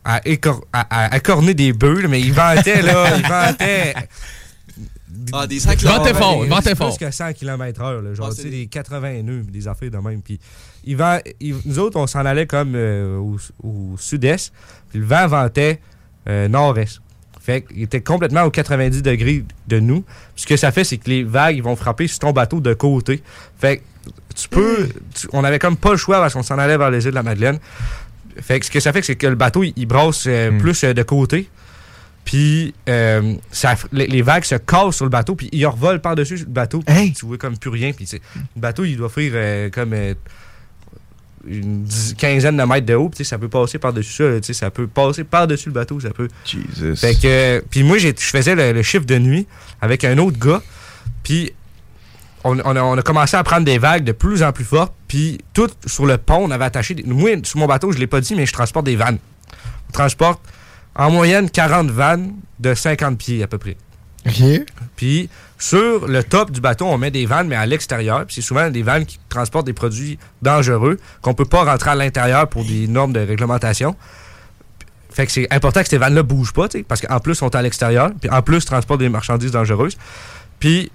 à, 0.04 0.20
des 0.20 1.72
bœufs, 1.72 2.06
mais 2.08 2.20
il 2.20 2.32
ventait 2.32 2.82
là, 2.82 3.16
il 3.16 3.26
ventait. 3.26 3.94
Ah, 5.32 5.46
des 5.46 5.58
100 5.60 5.72
Il 5.72 5.78
ventait 5.88 6.02
km. 6.12 6.18
fort, 6.18 6.44
il 6.44 6.48
ventait 6.50 6.70
plus 6.70 6.76
fort. 6.76 6.98
que 6.98 7.10
100 7.10 7.32
km/h, 7.32 8.02
là, 8.02 8.14
genre 8.14 8.26
Ah, 8.26 8.30
tu 8.30 8.36
c'est 8.36 8.42
sais, 8.42 8.50
des- 8.50 8.60
des 8.62 8.66
80 8.66 9.22
nœuds, 9.22 9.42
des 9.48 9.68
affaires 9.68 9.90
de 9.90 9.98
même. 9.98 10.22
Puis 10.22 10.38
il 10.84 10.96
vent, 10.96 11.18
il- 11.40 11.56
nous 11.64 11.78
autres, 11.78 11.98
on 11.98 12.06
s'en 12.06 12.24
allait 12.24 12.46
comme 12.46 12.72
euh, 12.74 13.16
au, 13.18 13.36
au 13.62 13.96
sud-est, 13.98 14.52
puis 14.90 14.98
le 15.00 15.06
vent 15.06 15.26
ventait 15.26 15.80
euh, 16.28 16.48
nord-est. 16.48 17.00
Fait 17.40 17.62
qu'il 17.62 17.82
était 17.82 18.00
complètement 18.00 18.42
aux 18.42 18.50
90 18.50 19.02
degrés 19.02 19.44
de 19.68 19.78
nous. 19.78 20.00
Puis 20.34 20.42
Ce 20.42 20.46
que 20.46 20.56
ça 20.56 20.72
fait, 20.72 20.82
c'est 20.82 20.96
que 20.98 21.08
les 21.08 21.22
vagues 21.22 21.56
ils 21.56 21.62
vont 21.62 21.76
frapper 21.76 22.08
sur 22.08 22.18
ton 22.18 22.32
bateau 22.32 22.58
de 22.60 22.74
côté. 22.74 23.22
Fait 23.58 23.76
que 23.78 23.82
tu 24.34 24.48
peux. 24.48 24.88
tu- 25.14 25.28
on 25.32 25.44
avait 25.44 25.58
comme 25.60 25.76
pas 25.76 25.92
le 25.92 25.96
choix 25.96 26.18
parce 26.18 26.34
qu'on 26.34 26.42
s'en 26.42 26.58
allait 26.58 26.76
vers 26.76 26.90
les 26.90 27.04
îles 27.04 27.10
de 27.10 27.14
la 27.14 27.22
Madeleine. 27.22 27.58
Fait 28.42 28.58
que 28.60 28.66
ce 28.66 28.70
que 28.70 28.80
ça 28.80 28.92
fait, 28.92 29.02
c'est 29.02 29.14
que 29.16 29.26
le 29.28 29.34
bateau, 29.36 29.62
il, 29.62 29.72
il 29.76 29.86
brasse 29.86 30.24
euh, 30.26 30.58
plus 30.58 30.82
euh, 30.84 30.92
de 30.92 31.02
côté. 31.02 31.48
Puis 32.26 32.74
euh, 32.88 33.34
les, 33.92 34.06
les 34.08 34.20
vagues 34.20 34.44
se 34.44 34.56
cassent 34.56 34.96
sur 34.96 35.04
le 35.06 35.10
bateau, 35.10 35.34
puis 35.36 35.48
ils 35.52 35.64
revolent 35.64 36.00
par-dessus 36.02 36.36
le 36.36 36.44
bateau. 36.46 36.80
puis 36.84 37.12
Tu 37.12 37.24
vois 37.24 37.38
comme 37.38 37.56
plus 37.56 37.70
rien. 37.70 37.92
Puis 37.92 38.06
le 38.12 38.20
bateau, 38.60 38.84
il 38.84 38.96
doit 38.98 39.08
faire 39.08 39.30
euh, 39.34 39.70
comme 39.70 39.92
euh, 39.94 40.12
une 41.46 41.86
quinzaine 42.18 42.56
de 42.56 42.62
mètres 42.64 42.86
de 42.86 42.94
haut. 42.94 43.08
puis 43.08 43.24
ça 43.24 43.38
peut 43.38 43.48
passer 43.48 43.78
par-dessus 43.78 44.12
ça. 44.42 44.52
ça 44.52 44.70
peut 44.70 44.88
passer 44.88 45.22
par-dessus 45.24 45.68
le 45.68 45.74
bateau. 45.74 46.00
Ça 46.00 46.10
peut. 46.10 46.28
Jesus. 46.44 46.96
Fait 46.96 47.14
que, 47.14 47.64
puis 47.70 47.84
moi, 47.84 47.98
je 47.98 48.10
faisais 48.16 48.54
le, 48.56 48.72
le 48.72 48.82
chiffre 48.82 49.06
de 49.06 49.18
nuit 49.18 49.46
avec 49.80 50.04
un 50.04 50.18
autre 50.18 50.38
gars. 50.38 50.62
Puis 51.22 51.52
on, 52.42 52.58
on 52.58 52.74
a, 52.76 52.82
on 52.82 52.98
a 52.98 53.02
commencé 53.02 53.36
à 53.36 53.44
prendre 53.44 53.64
des 53.64 53.78
vagues 53.78 54.02
de 54.02 54.12
plus 54.12 54.42
en 54.42 54.50
plus 54.52 54.64
fortes. 54.64 54.92
Puis 55.06 55.38
tout 55.52 55.68
sur 55.86 56.06
le 56.06 56.18
pont, 56.18 56.38
on 56.44 56.50
avait 56.50 56.64
attaché. 56.64 56.94
des- 56.94 57.04
moi, 57.04 57.30
sur 57.44 57.60
mon 57.60 57.66
bateau, 57.66 57.92
je 57.92 57.98
l'ai 57.98 58.08
pas 58.08 58.20
dit, 58.20 58.34
mais 58.34 58.46
je 58.46 58.52
transporte 58.52 58.84
des 58.86 58.96
vannes. 58.96 59.18
On 59.88 59.92
transporte 59.92 60.40
en 60.96 61.10
moyenne 61.10 61.50
40 61.50 61.90
vannes 61.90 62.34
de 62.58 62.74
50 62.74 63.18
pieds 63.18 63.42
à 63.42 63.46
peu 63.46 63.58
près. 63.58 63.76
OK. 64.26 64.64
Puis 64.96 65.28
sur 65.58 66.06
le 66.06 66.22
top 66.24 66.50
du 66.50 66.60
bateau, 66.60 66.86
on 66.86 66.98
met 66.98 67.10
des 67.10 67.26
vannes, 67.26 67.48
mais 67.48 67.56
à 67.56 67.66
l'extérieur. 67.66 68.26
Puis 68.26 68.36
c'est 68.36 68.42
souvent 68.42 68.70
des 68.70 68.82
vannes 68.82 69.06
qui 69.06 69.18
transportent 69.28 69.66
des 69.66 69.72
produits 69.72 70.18
dangereux 70.42 70.98
qu'on 71.22 71.34
peut 71.34 71.44
pas 71.44 71.64
rentrer 71.64 71.90
à 71.90 71.94
l'intérieur 71.94 72.48
pour 72.48 72.64
des 72.64 72.88
normes 72.88 73.12
de 73.12 73.20
réglementation. 73.20 73.94
Fait 75.10 75.26
que 75.26 75.32
c'est 75.32 75.52
important 75.52 75.82
que 75.82 75.88
ces 75.88 75.96
vannes-là 75.98 76.22
bougent 76.22 76.52
pas, 76.52 76.68
parce 76.86 77.00
qu'en 77.00 77.20
plus, 77.20 77.32
ils 77.32 77.36
sont 77.36 77.54
à 77.54 77.62
l'extérieur. 77.62 78.10
Puis 78.20 78.28
en 78.28 78.42
plus, 78.42 78.58
ils 78.58 78.64
transportent 78.64 79.00
des 79.00 79.08
marchandises 79.08 79.50
dangereuses. 79.50 79.96
Puis 80.58 80.90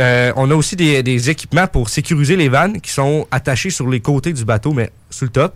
euh, 0.00 0.32
on 0.36 0.50
a 0.50 0.54
aussi 0.54 0.74
des, 0.74 1.02
des 1.02 1.30
équipements 1.30 1.66
pour 1.66 1.88
sécuriser 1.88 2.34
les 2.34 2.48
vannes 2.48 2.80
qui 2.80 2.90
sont 2.90 3.28
attachés 3.30 3.70
sur 3.70 3.88
les 3.88 4.00
côtés 4.00 4.32
du 4.32 4.44
bateau, 4.44 4.72
mais 4.72 4.90
sur 5.10 5.26
le 5.26 5.30
top. 5.30 5.54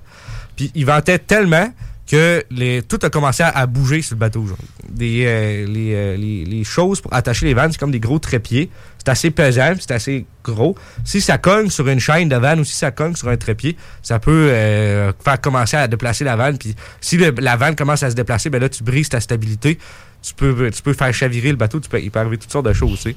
Puis 0.55 0.71
ils 0.75 0.87
vantaient 0.87 1.19
tellement 1.19 1.73
que 2.07 2.45
les, 2.51 2.83
tout 2.83 2.99
a 3.03 3.09
commencé 3.11 3.43
à, 3.43 3.67
bouger 3.67 4.03
sur 4.03 4.15
le 4.15 4.21
bateau. 4.21 4.47
genre. 4.47 4.59
Des, 4.89 5.25
euh, 5.27 5.67
les, 5.67 5.95
euh, 5.95 6.17
les- 6.17 6.65
choses 6.65 7.01
pour 7.01 7.13
attacher 7.15 7.47
les 7.47 7.55
vannes, 7.55 7.73
c'est 7.73 7.79
comme 7.79 7.91
des 7.91 8.01
gros 8.01 8.19
trépieds. 8.19 8.71
C'est 8.99 9.09
assez 9.11 9.31
pesant, 9.31 9.75
c'est 9.79 9.91
assez 9.91 10.27
gros. 10.43 10.77
Si 11.05 11.21
ça 11.21 11.39
cogne 11.39 11.69
sur 11.71 11.87
une 11.89 12.01
chaîne 12.01 12.29
de 12.29 12.37
vanne 12.37 12.61
ou 12.61 12.65
si 12.65 12.75
ça 12.75 12.91
cogne 12.91 13.15
sur 13.15 13.29
un 13.29 13.37
trépied, 13.37 13.77
ça 14.03 14.19
peut 14.19 14.49
euh, 14.51 15.13
faire 15.23 15.41
commencer 15.41 15.77
à 15.77 15.89
déplacer 15.89 16.25
la 16.25 16.37
vanne. 16.37 16.59
Puis 16.59 16.75
si 17.01 17.19
la 17.19 17.57
vanne 17.57 17.77
commence 17.77 18.03
à 18.03 18.11
se 18.11 18.15
déplacer, 18.15 18.51
ben 18.51 18.61
là, 18.61 18.69
tu 18.69 18.83
brises 18.83 19.09
ta 19.09 19.21
stabilité. 19.21 19.79
Tu 20.23 20.35
peux, 20.35 20.71
tu 20.71 20.83
peux 20.83 20.95
faire 20.95 21.13
chavirer 21.13 21.51
le 21.51 21.57
bateau. 21.57 21.81
Tu 21.81 21.89
peux, 21.89 22.01
il 22.01 22.11
peut 22.11 22.19
arriver 22.21 22.39
toutes 22.39 22.53
sortes 22.53 22.67
de 22.67 22.73
choses. 22.73 22.99
tu 23.01 23.11
sais. 23.11 23.17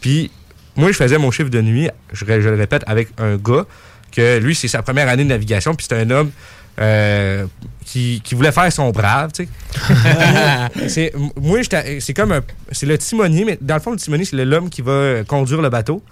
Puis 0.00 0.30
moi, 0.76 0.92
je 0.92 0.96
faisais 0.96 1.18
mon 1.18 1.30
chiffre 1.30 1.50
de 1.50 1.60
nuit, 1.62 1.88
je, 2.12 2.24
je 2.24 2.48
le 2.48 2.54
répète, 2.56 2.82
avec 2.86 3.08
un 3.18 3.36
gars 3.36 3.64
que 4.12 4.38
lui, 4.38 4.54
c'est 4.54 4.68
sa 4.68 4.82
première 4.82 5.08
année 5.08 5.24
de 5.24 5.28
navigation, 5.28 5.74
puis 5.74 5.86
c'est 5.88 5.96
un 5.98 6.10
homme 6.10 6.30
euh, 6.78 7.46
qui, 7.84 8.20
qui 8.24 8.34
voulait 8.34 8.52
faire 8.52 8.70
son 8.72 8.90
brave, 8.90 9.30
tu 9.32 9.44
sais. 9.46 10.88
c'est, 10.88 11.12
moi, 11.40 11.60
c'est 12.00 12.14
comme 12.14 12.32
un, 12.32 12.40
c'est 12.72 12.86
le 12.86 12.98
timonier, 12.98 13.44
mais 13.44 13.58
dans 13.60 13.74
le 13.74 13.80
fond, 13.80 13.92
le 13.92 13.96
timonier, 13.96 14.24
c'est 14.24 14.36
l'homme 14.44 14.68
qui 14.70 14.82
va 14.82 14.92
euh, 14.92 15.24
conduire 15.24 15.62
le 15.62 15.68
bateau. 15.70 16.02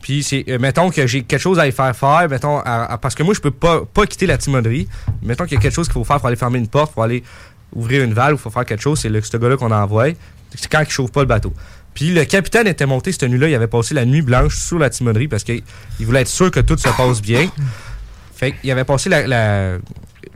Puis 0.00 0.22
c'est, 0.22 0.44
euh, 0.48 0.58
mettons 0.58 0.90
que 0.90 1.06
j'ai 1.06 1.22
quelque 1.22 1.40
chose 1.40 1.58
à 1.58 1.66
y 1.66 1.72
faire 1.72 1.94
faire, 1.94 2.26
mettons, 2.28 2.58
à- 2.58 2.92
à- 2.92 2.98
parce 2.98 3.14
que 3.14 3.22
moi, 3.22 3.34
je 3.34 3.40
peux 3.40 3.50
pas, 3.52 3.82
pas 3.84 4.04
quitter 4.06 4.26
la 4.26 4.36
timonerie. 4.36 4.88
Mettons 5.22 5.44
qu'il 5.44 5.54
y 5.54 5.58
a 5.58 5.60
quelque 5.62 5.74
chose 5.74 5.86
qu'il 5.86 5.94
faut 5.94 6.04
faire 6.04 6.16
pour 6.18 6.26
aller 6.26 6.36
fermer 6.36 6.58
une 6.58 6.66
porte, 6.68 6.92
pour 6.92 7.04
aller 7.04 7.22
ouvrir 7.74 8.02
une 8.02 8.12
valve, 8.12 8.36
il 8.36 8.42
faut 8.42 8.50
faire 8.50 8.64
quelque 8.66 8.82
chose, 8.82 8.98
c'est 9.00 9.08
le, 9.08 9.22
ce 9.22 9.36
gars-là 9.36 9.56
qu'on 9.56 9.70
envoie. 9.70 10.08
C'est 10.56 10.70
quand 10.70 10.80
il 10.80 10.90
chauffe 10.90 11.12
pas 11.12 11.20
le 11.20 11.26
bateau. 11.26 11.52
Puis 11.94 12.12
le 12.12 12.24
capitaine 12.24 12.66
était 12.66 12.84
monté 12.86 13.12
cette 13.12 13.22
nuit-là, 13.24 13.48
il 13.48 13.54
avait 13.54 13.66
passé 13.68 13.94
la 13.94 14.04
nuit 14.04 14.22
blanche 14.22 14.56
sur 14.56 14.78
la 14.78 14.90
timonerie 14.90 15.28
parce 15.28 15.44
qu'il 15.44 15.62
il 16.00 16.06
voulait 16.06 16.22
être 16.22 16.28
sûr 16.28 16.50
que 16.50 16.60
tout 16.60 16.76
se 16.76 16.88
passe 16.88 17.22
bien. 17.22 17.48
Fait 18.42 18.52
qu'il 18.52 18.70
avait 18.72 18.82
passé 18.84 19.08
la. 19.08 19.24
la- 19.26 19.78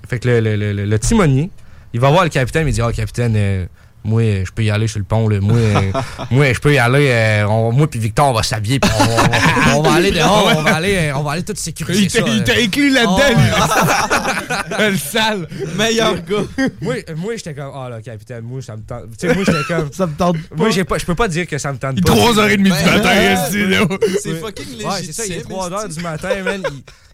fait 0.08 0.20
que 0.20 0.28
le, 0.28 0.38
le- 0.38 0.54
le- 0.54 0.72
le- 0.72 0.84
le 0.84 0.98
timonier, 1.00 1.50
il 1.92 1.98
va 1.98 2.08
voir 2.10 2.22
le 2.22 2.30
capitaine, 2.30 2.68
il 2.68 2.72
dit 2.72 2.80
Ah, 2.80 2.92
capitaine, 2.92 3.34
euh, 3.36 3.66
moi, 4.04 4.22
euh, 4.22 4.44
je 4.46 4.52
peux 4.52 4.62
y 4.62 4.70
aller 4.70 4.86
sur 4.86 5.00
le 5.00 5.04
pont, 5.04 5.26
là. 5.28 5.40
Moi, 5.40 5.56
euh, 5.58 5.92
moi 6.30 6.52
je 6.52 6.60
peux 6.60 6.72
y 6.72 6.78
aller. 6.78 7.08
euh, 7.10 7.48
on- 7.48 7.72
moi, 7.72 7.88
puis 7.90 7.98
Victor, 7.98 8.28
on 8.28 8.32
va 8.32 8.44
s'habiller, 8.44 8.78
puis 8.78 8.88
on, 8.96 9.74
on- 9.74 9.78
on 9.78 9.82
va 9.82 9.94
aller 9.94 10.12
dehors, 10.12 10.52
on 10.56 10.62
va 10.62 10.76
aller, 10.76 11.10
on 11.16 11.24
va 11.24 11.32
aller 11.32 11.42
tout 11.42 11.54
sécuriser 11.56 12.20
Il 12.28 12.44
t'a- 12.44 12.52
inclus 12.52 12.90
là-dedans, 12.90 13.16
Oh, 13.18 14.78
lui. 14.78 14.90
le 14.92 14.96
sale. 14.98 15.48
Meilleur 15.76 16.14
gars. 16.22 16.44
moi, 16.80 16.94
moi 17.16 17.32
j'étais 17.36 17.54
comme, 17.54 17.72
ah 17.74 17.88
là, 17.90 18.00
capitaine, 18.00 18.42
moi, 18.44 18.62
ça 18.62 18.76
me 18.76 18.82
tente. 18.82 19.06
Tu 19.18 19.26
sais, 19.26 19.34
moi, 19.34 19.42
j'étais 19.44 19.64
comme. 19.74 19.92
ça 19.92 20.06
me 20.06 20.14
tente 20.14 20.36
Moi, 20.56 20.70
j'ai 20.70 20.84
pas, 20.84 20.98
je 20.98 21.04
peux 21.04 21.16
pas 21.16 21.26
dire 21.26 21.48
que 21.48 21.58
ça 21.58 21.72
me 21.72 21.78
tente 21.78 21.94
Il 21.96 21.98
est 21.98 22.02
pas. 22.06 22.14
3h30 22.14 22.56
du 22.62 22.68
matin, 22.70 23.00
Ben, 23.02 23.32
esti, 23.36 23.66
là. 23.66 23.78
C'est 24.22 24.34
fucking 24.34 24.64
légitime. 24.66 24.88
Ouais, 24.90 25.02
c'est 25.04 25.12
ça, 25.12 25.26
il 25.26 25.32
est 25.32 25.40
3 25.40 25.72
heures 25.72 25.88
du 25.88 26.00
matin, 26.00 26.28
man. 26.44 26.62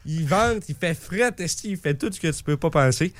Il, 0.04 0.26
vente, 0.26 0.64
il 0.68 0.74
fait 0.74 0.94
fret, 0.94 1.30
esti, 1.38 1.70
il 1.70 1.76
fait 1.76 1.94
tout 1.94 2.10
ce 2.12 2.18
que 2.18 2.26
tu 2.28 2.42
peux 2.42 2.56
pas 2.56 2.70
penser. 2.70 3.12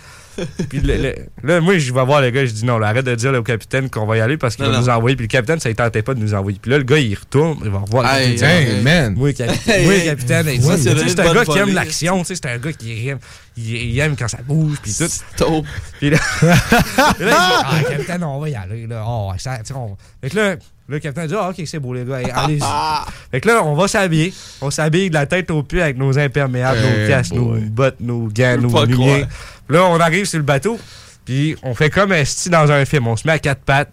Puis 0.69 0.81
le- 0.81 0.97
le- 0.97 1.15
là, 1.45 1.61
moi, 1.61 1.79
je 1.79 1.93
vais 1.93 2.05
voir 2.05 2.21
le 2.21 2.31
gars, 2.31 2.45
je 2.45 2.51
dis 2.51 2.65
non, 2.65 2.79
là, 2.79 2.89
arrête 2.89 3.05
de 3.05 3.15
dire 3.15 3.31
là, 3.31 3.39
au 3.39 3.45
capitaine 3.45 3.89
qu'on 3.89 4.05
va 4.05 4.17
y 4.17 4.21
aller 4.21 4.37
parce 4.37 4.57
qu'il 4.57 4.65
va 4.65 4.73
non. 4.73 4.81
nous 4.81 4.89
envoyer. 4.89 5.15
Puis 5.15 5.27
le 5.27 5.31
capitaine, 5.31 5.61
ça 5.61 5.69
ne 5.69 5.75
tentait 5.75 6.03
pas 6.03 6.15
de 6.15 6.19
nous 6.21 6.35
envoyer. 6.35 6.59
Puis 6.61 6.71
là, 6.73 6.79
le 6.79 6.85
gars, 6.85 6.99
il 6.99 7.15
retourne, 7.15 7.59
il 7.65 7.71
va 7.71 7.79
revoir 7.79 8.03
le 8.03 8.09
Hey, 8.21 8.37
capitaine. 8.37 8.51
hey, 8.67 8.69
il 8.73 8.79
dit, 8.79 8.83
man. 8.85 9.15
Moi, 9.15 9.33
capitaine, 9.33 9.75
Hey, 9.81 9.89
hey. 9.91 10.05
capitaine, 10.07 10.47
c'est 10.79 11.21
un 11.21 11.35
gars 11.35 11.45
qui 11.45 11.59
aime 11.59 11.75
l'action, 11.75 12.19
tu 12.21 12.25
sais, 12.25 12.35
c'est 12.35 12.47
un 12.47 12.59
gars 12.59 12.73
qui 12.73 13.09
aime, 13.09 13.19
il, 13.57 13.65
il 13.77 13.99
aime 14.01 14.17
quand 14.17 14.29
ça 14.29 14.39
bouge, 14.45 14.79
puis 14.83 14.93
tout. 14.93 15.05
Taupe. 15.37 15.67
Puis 16.01 16.11
là, 16.11 16.19
puis 16.41 16.47
là, 16.49 17.15
il 17.19 17.25
dit, 17.27 17.31
ah, 17.31 17.81
capitaine, 17.89 18.25
on 18.25 18.41
va 18.41 18.49
y 18.49 18.55
aller. 18.57 18.87
Là. 18.89 19.05
Oh, 19.07 19.31
ça, 19.39 19.59
on- 19.75 19.97
Fait 20.21 20.31
que 20.31 20.37
là, 20.37 20.57
le 20.93 20.99
capitaine 21.01 21.27
dit, 21.27 21.35
ah, 21.37 21.49
ok, 21.49 21.63
c'est 21.65 21.79
beau, 21.79 21.95
les 21.95 22.05
gars, 22.05 22.21
allez-y. 22.35 22.61
fait 23.31 23.41
que 23.41 23.49
là, 23.49 23.65
on 23.65 23.75
va 23.75 23.89
s'habiller. 23.89 24.33
On 24.61 24.71
s'habille 24.71 25.09
de 25.09 25.15
la 25.15 25.27
tête 25.27 25.51
aux 25.51 25.63
pieds 25.63 25.81
avec 25.81 25.97
nos 25.97 26.19
imperméables, 26.19 26.79
Eh 26.83 27.03
nos 27.03 27.09
casques, 27.09 27.33
nos 27.33 27.55
bottes, 27.55 27.97
nos 28.01 28.29
gants, 28.29 28.59
nos 28.61 28.85
lumières. 28.85 29.27
là, 29.69 29.85
on 29.87 29.99
arrive 29.99 30.27
sur 30.27 30.39
le 30.39 30.45
bateau, 30.45 30.79
puis 31.25 31.57
on 31.63 31.75
fait 31.75 31.89
comme 31.89 32.13
un 32.13 32.25
style 32.25 32.53
dans 32.53 32.71
un 32.71 32.85
film. 32.85 33.07
On 33.07 33.17
se 33.17 33.27
met 33.27 33.33
à 33.33 33.39
quatre 33.39 33.63
pattes. 33.63 33.93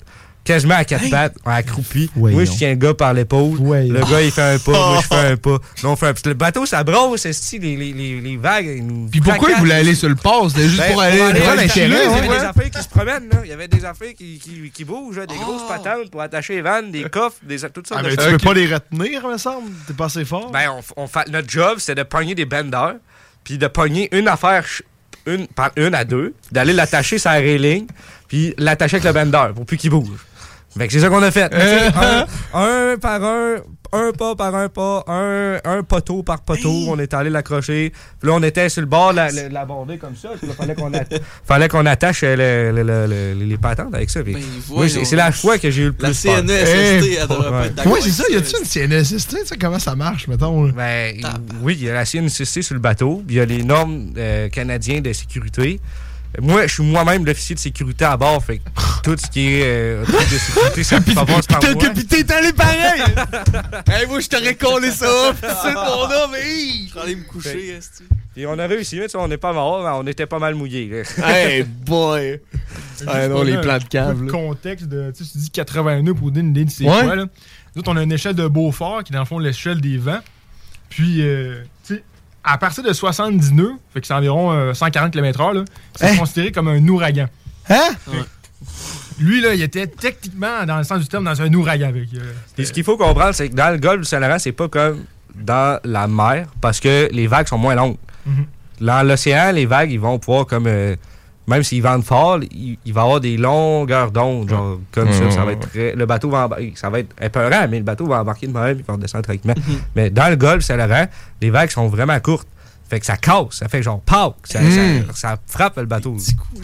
Quasiment 0.49 0.73
à 0.73 0.83
quatre 0.83 1.07
pattes, 1.11 1.35
accroupi. 1.45 2.09
Ouais, 2.15 2.31
moi, 2.31 2.43
je 2.43 2.49
non. 2.49 2.55
tiens 2.57 2.69
le 2.69 2.75
gars 2.75 2.93
par 2.95 3.13
l'épaule. 3.13 3.51
Le 3.59 3.99
non. 3.99 4.09
gars, 4.09 4.21
il 4.23 4.31
fait 4.31 4.41
un 4.41 4.57
pas. 4.57 4.71
moi, 4.71 4.99
je 5.03 5.07
fais 5.07 5.27
un 5.33 5.37
pas. 5.37 5.51
Là, 5.51 5.89
on 5.89 5.95
fait 5.95 6.07
un 6.07 6.13
petit- 6.15 6.27
Le 6.29 6.33
bateau, 6.33 6.65
ça 6.65 6.83
brosse, 6.83 7.25
les, 7.25 7.59
les, 7.59 7.93
les, 7.93 8.19
les 8.19 8.37
vagues. 8.37 8.65
ils 8.77 8.83
nous 8.83 9.07
Puis 9.11 9.21
pourquoi 9.21 9.51
il 9.51 9.57
voulait 9.57 9.75
aller 9.75 9.93
sur 9.93 10.09
le 10.09 10.15
port? 10.15 10.49
C'était 10.49 10.67
juste 10.67 10.79
Ben, 10.81 10.91
pour 10.93 11.01
aller 11.03 11.19
l'intérêt, 11.19 11.67
Il 11.75 11.91
y 11.91 11.95
avait 11.95 12.27
des 12.27 12.43
affaires 12.43 12.69
qui 12.71 12.81
se 12.81 12.89
promènent, 12.89 13.29
là. 13.31 13.41
Il 13.43 13.49
y 13.49 13.53
avait 13.53 13.67
des 13.67 13.85
affaires 13.85 14.13
qui, 14.17 14.39
qui, 14.39 14.71
qui 14.73 14.83
bougent, 14.85 15.17
là, 15.19 15.27
des 15.27 15.35
Ah. 15.39 15.43
grosses 15.43 15.67
patentes 15.67 16.09
pour 16.09 16.21
attacher 16.21 16.55
les 16.55 16.61
vannes, 16.63 16.89
des 16.89 17.03
coffres, 17.03 17.37
des, 17.43 17.59
toutes 17.71 17.87
sortes 17.87 18.01
Ah, 18.03 18.09
de 18.09 18.15
tu 18.15 18.31
peux 18.31 18.37
pas 18.39 18.53
les 18.55 18.73
retenir, 18.73 19.27
me 19.27 19.37
semble. 19.37 19.69
T'es 19.85 19.93
pas 19.93 20.05
assez 20.05 20.25
fort. 20.25 20.49
Ben, 20.51 20.71
on, 20.97 21.03
on 21.03 21.07
fa- 21.07 21.25
notre 21.29 21.47
job, 21.47 21.75
c'est 21.77 21.93
de 21.93 22.01
pogner 22.01 22.33
des 22.33 22.45
benders, 22.45 22.95
puis 23.43 23.59
de 23.59 23.67
pogner 23.67 24.09
une 24.17 24.27
affaire 24.27 24.65
une, 25.27 25.45
par 25.47 25.69
une 25.75 25.93
à 25.93 26.05
deux, 26.05 26.33
d'aller 26.51 26.73
l'attacher 26.73 27.19
sur 27.19 27.29
la 27.29 27.37
railing, 27.37 27.85
puis 28.27 28.55
l'attacher 28.57 28.95
avec 28.97 29.03
le 29.05 29.11
bender 29.13 29.53
pour 29.53 29.65
plus 29.65 29.77
qu'il 29.77 29.91
bouge. 29.91 30.07
Fait 30.77 30.87
que 30.87 30.93
c'est 30.93 30.99
ça 30.99 31.09
qu'on 31.09 31.23
a 31.23 31.31
fait. 31.31 31.51
Un, 31.53 32.25
un 32.53 32.97
par 32.97 33.23
un, 33.23 33.55
un 33.91 34.11
pas 34.11 34.35
par 34.35 34.53
un 34.55 34.69
pas, 34.69 35.03
un, 35.07 35.57
un 35.65 35.83
poteau 35.83 36.21
par 36.23 36.41
poteau, 36.41 36.85
on 36.89 36.99
est 36.99 37.13
allé 37.13 37.29
l'accrocher. 37.31 37.91
Puis 38.19 38.29
là, 38.29 38.35
on 38.35 38.43
était 38.43 38.69
sur 38.69 38.81
le 38.81 38.87
bord 38.87 39.11
de 39.11 39.15
la, 39.17 39.31
la, 39.31 39.49
la 39.49 39.65
bordée 39.65 39.97
comme 39.97 40.15
ça. 40.15 40.29
Puis 40.37 40.47
là, 40.47 40.53
fallait 40.53 40.75
qu'on 40.75 40.91
fallait 41.45 41.67
qu'on 41.69 41.85
attache 41.87 42.21
euh, 42.23 42.71
le- 42.71 42.83
le- 42.83 43.07
le- 43.07 43.33
le- 43.39 43.45
les 43.45 43.57
patentes 43.57 43.93
avec 43.95 44.09
ça. 44.09 44.21
Ben, 44.23 44.35
c'est 44.87 45.15
la 45.15 45.31
fois 45.31 45.57
que 45.57 45.71
j'ai 45.71 45.83
eu 45.83 45.85
le 45.85 45.93
plus 45.93 46.23
La 46.25 46.31
peur. 46.33 46.43
CNESST, 46.43 47.17
elle 47.21 47.27
devrait 47.27 47.27
pas 47.27 47.59
Ouais. 47.59 47.65
être 47.67 47.75
d'accord. 47.75 47.91
Ouais, 47.93 47.99
c'est 48.01 48.11
ça. 48.11 48.23
Y 48.29 48.35
a-tu 48.35 48.55
une 48.59 48.65
CNSST? 48.65 49.29
Tu 49.39 49.45
sais 49.47 49.57
comment 49.57 49.79
ça 49.79 49.95
marche, 49.95 50.27
mettons? 50.27 50.65
là? 50.65 50.71
Ben, 50.75 51.15
oui, 51.63 51.77
il 51.79 51.85
y 51.85 51.89
a 51.89 51.93
la 51.93 52.05
CNCC 52.05 52.61
sur 52.61 52.75
le 52.75 52.79
bateau, 52.81 53.23
puis 53.25 53.37
il 53.37 53.39
y 53.39 53.41
a 53.41 53.45
les 53.45 53.63
normes 53.63 54.13
euh, 54.17 54.49
canadiennes 54.49 55.01
de 55.03 55.13
sécurité. 55.13 55.79
Moi, 56.39 56.67
je 56.67 56.73
suis 56.73 56.83
moi-même 56.83 57.25
l'officier 57.25 57.55
de 57.55 57.59
sécurité 57.59 58.05
à 58.05 58.15
bord, 58.15 58.43
fait 58.43 58.59
que 58.59 58.63
tout 59.03 59.15
ce 59.17 59.29
qui 59.29 59.47
est 59.47 59.63
euh, 59.63 60.03
truc 60.03 60.29
de 60.31 60.37
sécurité, 60.37 60.83
ça 60.83 61.01
peut 61.01 61.13
passer 61.13 61.47
par 61.47 61.61
moi. 61.61 61.73
que 61.73 61.93
putain, 61.93 62.23
t'es 62.23 62.33
allé 62.33 62.53
pareil! 62.53 63.01
hey, 63.87 64.07
moi, 64.07 64.19
je 64.19 64.27
t'aurais 64.27 64.55
collé 64.55 64.91
ça, 64.91 65.33
c'est 65.41 65.73
mon 65.73 66.03
homme, 66.03 66.35
hey! 66.35 66.87
Je 66.87 66.93
vais 66.93 67.01
aller 67.01 67.15
me 67.15 67.23
coucher, 67.23 67.69
esti. 67.69 68.03
Puis 68.33 68.45
on 68.45 68.57
a 68.59 68.67
réussi, 68.67 68.97
mais 68.97 69.05
tu 69.05 69.11
sais, 69.11 69.17
on 69.17 69.27
n'est 69.27 69.37
pas 69.37 69.53
mort, 69.53 69.83
mais 69.83 69.89
on 69.91 70.07
était 70.07 70.27
pas 70.27 70.39
mal 70.39 70.53
mouillés. 70.53 71.03
Hey, 71.23 71.63
boy! 71.63 72.39
Ah 73.07 73.27
non, 73.27 73.41
les 73.41 73.59
plans 73.59 73.79
de 73.79 73.83
cave, 73.85 74.21
Le 74.23 74.31
contexte 74.31 74.85
de. 74.85 75.11
Tu 75.11 75.23
sais, 75.23 75.31
tu 75.31 75.37
dis 75.39 75.49
80 75.49 76.03
nœuds 76.03 76.13
pour 76.13 76.31
donner 76.31 76.41
une 76.41 76.51
idée 76.51 76.65
de 76.65 76.69
c'est 76.69 76.83
quoi, 76.83 77.15
là. 77.15 77.25
Nous 77.75 77.83
on 77.85 77.97
a 77.97 78.03
une 78.03 78.11
échelle 78.11 78.35
de 78.35 78.47
Beaufort 78.47 79.03
qui 79.03 79.13
est 79.13 79.15
dans 79.15 79.19
le 79.19 79.25
fond 79.25 79.39
l'échelle 79.39 79.79
des 79.79 79.97
vents. 79.97 80.19
Puis, 80.89 81.21
euh, 81.21 81.63
à 82.43 82.57
partir 82.57 82.83
de 82.83 82.93
70 82.93 83.53
nœuds, 83.53 83.73
fait 83.93 84.01
que 84.01 84.07
c'est 84.07 84.13
environ 84.13 84.51
euh, 84.51 84.73
140 84.73 85.11
km/h, 85.11 85.53
là, 85.53 85.65
c'est 85.95 86.09
Hein? 86.11 86.17
considéré 86.17 86.51
comme 86.51 86.67
un 86.67 86.87
ouragan. 86.87 87.27
Hein? 87.69 87.89
Lui, 89.19 89.41
là, 89.41 89.53
il 89.53 89.61
était 89.61 89.87
techniquement, 89.87 90.65
dans 90.65 90.77
le 90.77 90.83
sens 90.83 90.99
du 91.01 91.07
terme, 91.07 91.25
dans 91.25 91.41
un 91.41 91.53
ouragan. 91.53 91.89
Avec, 91.89 92.13
euh, 92.13 92.33
Puis 92.55 92.65
ce 92.67 92.71
qu'il 92.73 92.83
faut 92.83 92.97
comprendre, 92.97 93.33
c'est 93.33 93.49
que 93.49 93.55
dans 93.55 93.69
le 93.71 93.77
golfe 93.77 93.99
du 94.01 94.05
Saint-Laurent, 94.05 94.39
c'est 94.39 94.51
pas 94.53 94.67
comme 94.69 95.03
dans 95.35 95.79
la 95.83 96.07
mer, 96.07 96.47
parce 96.61 96.79
que 96.79 97.09
les 97.11 97.27
vagues 97.27 97.47
sont 97.47 97.57
moins 97.57 97.75
longues. 97.75 97.97
Mhm. 98.25 98.45
Dans 98.81 99.05
l'océan, 99.07 99.51
les 99.51 99.65
vagues, 99.65 99.91
ils 99.91 99.99
vont 99.99 100.17
pouvoir 100.19 100.45
comme... 100.45 100.67
euh, 100.67 100.95
même 101.49 101.63
s'ils 101.63 101.81
vendent 101.83 102.03
fort, 102.05 102.39
il, 102.51 102.77
il 102.85 102.93
va 102.93 103.01
y 103.01 103.03
avoir 103.03 103.19
des 103.19 103.35
longueurs 103.37 104.11
d'ondes, 104.11 104.49
genre 104.49 104.79
comme 104.91 105.11
ça. 105.11 105.29
Ça 105.31 105.43
va 105.45 105.51
être 105.53 105.69
très- 105.69 105.95
le 105.95 106.05
bateau 106.05 106.29
va 106.29 106.45
embarquer. 106.45 106.73
Ça 106.75 106.89
va 106.89 106.99
être 106.99 107.13
épeurant, 107.21 107.67
mais 107.69 107.77
le 107.79 107.83
bateau 107.83 108.05
va 108.07 108.21
embarquer 108.21 108.47
de 108.47 108.53
même, 108.53 108.77
il 108.79 108.83
va 108.85 108.93
redescendre 108.93 109.23
tranquillement. 109.25 109.55
mais 109.95 110.09
dans 110.09 110.29
le 110.29 110.35
golfe 110.35 110.63
Saint-Laurent, 110.63 111.07
les 111.41 111.49
vagues 111.49 111.69
sont 111.71 111.87
vraiment 111.87 112.19
courtes. 112.19 112.47
Fait 112.89 112.99
que 112.99 113.05
ça 113.05 113.17
casse, 113.17 113.51
ça 113.51 113.67
fait 113.67 113.83
genre 113.83 113.99
PAUK, 114.01 114.35
ça, 114.45 114.61
Mm. 114.61 114.71
ça, 115.09 115.13
ça 115.13 115.37
frappe 115.45 115.77
le 115.77 115.85
bateau. 115.85 116.15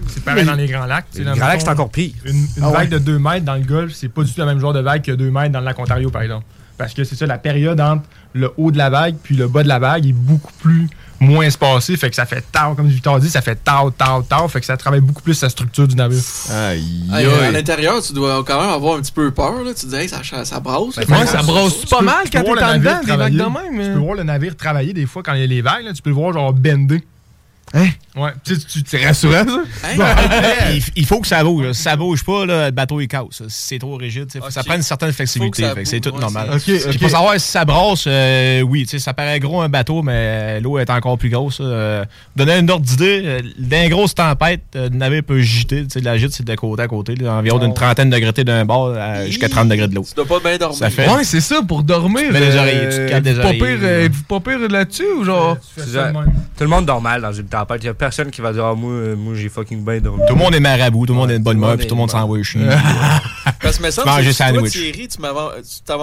c'est 0.08 0.24
pareil 0.24 0.44
dans 0.44 0.56
les 0.56 0.66
grands 0.68 0.86
lacs. 0.88 1.06
tu 1.12 1.18
sais, 1.18 1.20
Le 1.20 1.26
dans 1.26 1.32
le 1.34 1.38
Grand 1.38 1.48
Lac, 1.50 1.60
fond, 1.60 1.66
c'est 1.68 1.72
encore 1.72 1.90
pire. 1.92 2.14
Une, 2.26 2.36
une 2.36 2.48
Ah 2.64 2.68
ouais. 2.70 2.74
vague 2.78 2.90
de 2.90 2.98
2 2.98 3.20
mètres 3.20 3.46
dans 3.46 3.54
le 3.54 3.62
golfe, 3.64 3.94
c'est 3.94 4.10
pas 4.10 4.24
du 4.24 4.34
tout 4.34 4.40
le 4.40 4.48
même 4.48 4.60
genre 4.60 4.74
de 4.74 4.80
vague 4.80 5.04
que 5.04 5.12
2 5.12 5.30
mètres 5.30 5.52
dans 5.52 5.60
le 5.60 5.66
lac 5.66 5.78
Ontario, 5.78 6.10
par 6.10 6.24
exemple. 6.24 6.46
Parce 6.80 6.96
que 6.96 7.04
c'est 7.04 7.16
ça, 7.16 7.28
la 7.28 7.38
période 7.38 7.80
entre 7.80 8.04
le 8.34 8.52
haut 8.58 8.72
de 8.72 8.78
la 8.78 8.90
vague 8.90 9.16
puis 9.22 9.36
le 9.36 9.48
bas 9.48 9.62
de 9.62 9.68
la 9.68 9.78
vague 9.78 10.08
est 10.08 10.14
beaucoup 10.14 10.52
plus 10.62 10.90
moins 11.26 11.46
espacée. 11.46 11.98
Fait 11.98 12.10
que 12.10 12.16
ça 12.16 12.26
fait 12.26 12.44
tard, 12.52 12.76
comme 12.76 12.88
Victor 12.88 13.20
dit, 13.20 13.30
ça 13.30 13.42
fait 13.42 13.56
tard, 13.56 13.92
tard, 13.98 14.24
tard. 14.28 14.50
Fait 14.50 14.60
que 14.60 14.66
ça 14.66 14.78
travaille 14.78 15.02
beaucoup 15.02 15.22
plus 15.22 15.42
la 15.42 15.50
structure 15.50 15.88
du 15.88 15.96
navire. 15.96 16.22
Aïe, 16.52 16.84
euh, 17.12 17.42
à 17.42 17.46
aïe. 17.46 17.54
l'intérieur, 17.54 18.02
tu 18.02 18.14
dois 18.14 18.44
quand 18.46 18.60
même 18.62 18.70
avoir 18.70 18.98
un 18.98 19.02
petit 19.02 19.12
peu 19.12 19.32
peur. 19.32 19.64
Là. 19.64 19.74
Tu 19.74 19.86
te 19.86 19.88
dis, 19.88 19.96
hey, 19.96 20.10
ça, 20.10 20.22
ça 20.46 20.60
brasse. 20.60 20.98
Ouais, 20.98 21.26
ça 21.26 21.42
brosse 21.42 21.86
pas 21.86 22.02
mal 22.02 22.26
quand 22.32 22.44
t'es 22.44 22.52
le 22.54 22.64
en 22.64 22.78
dedans, 22.78 23.00
des 23.04 23.16
vagues 23.16 23.34
de 23.34 23.44
Tu 23.44 23.78
même. 23.78 23.94
peux 23.94 24.00
voir 24.00 24.16
le 24.16 24.24
navire 24.24 24.56
travailler 24.56 24.94
des 24.94 25.06
fois 25.06 25.24
quand 25.24 25.34
il 25.34 25.42
y 25.42 25.44
a 25.44 25.48
les 25.48 25.62
vagues. 25.62 25.86
là, 25.86 25.94
tu 25.94 26.02
peux 26.02 26.10
le 26.10 26.16
voir 26.16 26.34
genre 26.34 26.54
bender. 26.54 27.04
Hein? 27.76 27.88
Ouais. 28.16 28.32
Tu, 28.46 28.58
tu, 28.58 28.80
C'est 28.86 29.06
rassurant, 29.06 29.44
ça? 29.46 29.90
Hey, 29.90 30.78
il, 30.78 30.84
il 30.96 31.06
faut 31.06 31.20
que 31.20 31.28
ça 31.28 31.44
bouge. 31.44 31.66
là. 31.66 31.74
Si 31.74 31.82
ça 31.82 31.98
bouge 31.98 32.24
pas, 32.24 32.46
là, 32.46 32.66
le 32.68 32.72
bateau 32.72 33.02
il 33.02 33.08
casse. 33.10 33.26
Si 33.50 33.68
c'est 33.68 33.80
trop 33.80 33.98
rigide, 33.98 34.28
tu 34.32 34.40
ça 34.50 34.62
Ok. 34.62 34.66
prenne 34.68 34.78
une 34.78 34.84
certaine 34.84 35.12
flexibilité. 35.12 35.66
C'est 35.84 36.00
tout 36.00 36.12
ouais, 36.14 36.20
normal. 36.22 36.50
Pour 37.00 37.10
savoir 37.10 37.34
si 37.40 37.48
ça 37.52 37.66
brasse, 37.66 38.06
euh, 38.08 38.62
oui, 38.62 38.86
tu 38.86 38.98
ça 39.00 39.14
paraît 39.14 39.40
gros 39.42 39.62
un 39.62 39.68
bateau, 39.68 40.02
mais 40.02 40.62
l'eau 40.62 40.80
est 40.80 40.90
encore 40.90 41.18
plus 41.18 41.30
grosse. 41.30 41.58
euh. 41.62 42.06
donner 42.36 42.58
une 42.60 42.70
ordre 42.70 42.86
d'idée, 42.86 43.22
euh, 43.26 43.42
dans 43.60 43.84
une 43.84 43.90
grosse 43.90 44.16
tempête, 44.16 44.62
euh, 44.78 44.90
le 44.90 44.96
navire 44.96 45.24
peut 45.24 45.42
giter. 45.42 45.86
Tu 45.86 46.00
la 46.00 46.18
gîte, 46.18 46.32
c'est 46.32 46.46
de 46.46 46.56
côté 46.56 46.84
à 46.84 46.88
côté, 46.88 47.16
là, 47.16 47.34
environ 47.34 47.60
d'une 47.60 47.74
trentaine 47.74 48.10
de 48.10 48.16
degrés 48.16 48.44
d'un 48.46 48.64
bord 48.64 48.96
à- 48.96 49.26
jusqu'à 49.26 49.50
30 49.50 49.68
degrés 49.68 49.90
de 49.90 49.96
l'autre. 49.96 50.10
Tu 50.10 50.16
dois 50.16 50.26
pas 50.26 50.40
bien 50.50 50.58
dormir. 50.58 50.78
Ça 50.78 50.90
fait- 50.90 51.10
Ouais, 51.10 51.24
c'est 51.26 51.42
ça, 51.42 51.62
pour 51.68 51.84
dormir. 51.84 52.32
mets 52.32 52.40
les 52.40 52.56
euh, 52.56 52.60
oreillers, 52.60 52.90
tu 52.90 53.12
te 53.14 53.20
des 53.20 53.30
êtes-vous 53.32 53.42
pas 53.42 53.52
pire, 53.54 53.84
êtes-vous 53.84 54.24
pas 54.24 54.40
pire 54.40 54.60
là-dessus 54.70 55.12
ou 55.20 55.26
genre? 55.26 55.58
tu. 55.76 55.82
Tout 55.82 56.64
le 56.64 56.68
monde 56.68 56.86
dort 56.86 57.02
mal 57.02 57.22
dans 57.22 57.34
une 57.34 57.46
tempête. 57.48 57.65
Il 57.80 57.84
y 57.86 57.88
a 57.88 57.94
personne 57.94 58.32
qui 58.32 58.42
va 58.42 58.54
dire, 58.54 58.66
Ah, 58.66 58.76
moi, 58.76 58.92
euh, 58.92 59.16
moi 59.16 59.34
j'ai 59.36 59.50
fucking 59.50 59.84
bien 59.84 60.00
dormi. 60.00 60.22
Tout 60.28 60.36
le 60.36 60.40
monde 60.40 60.56
est 60.56 60.60
marabout, 60.60 61.06
tout 61.06 61.14
le 61.14 61.20
monde 61.20 61.32
est 61.32 61.40
de 61.40 61.44
bonne 61.44 61.58
humeur, 61.58 61.78
puis 61.78 61.88
tout 61.88 61.96
le 61.96 62.00
monde 62.00 62.08
de 62.08 62.14
s'envoie 62.14 62.42
chier. 62.44 62.62
Parce 63.62 63.78
que 63.78 64.06
Manger 64.06 64.32
que 64.32 64.60
toi. 64.60 64.70
Thierry, 64.70 65.08
tu 65.08 65.22
m'avais 65.22 65.40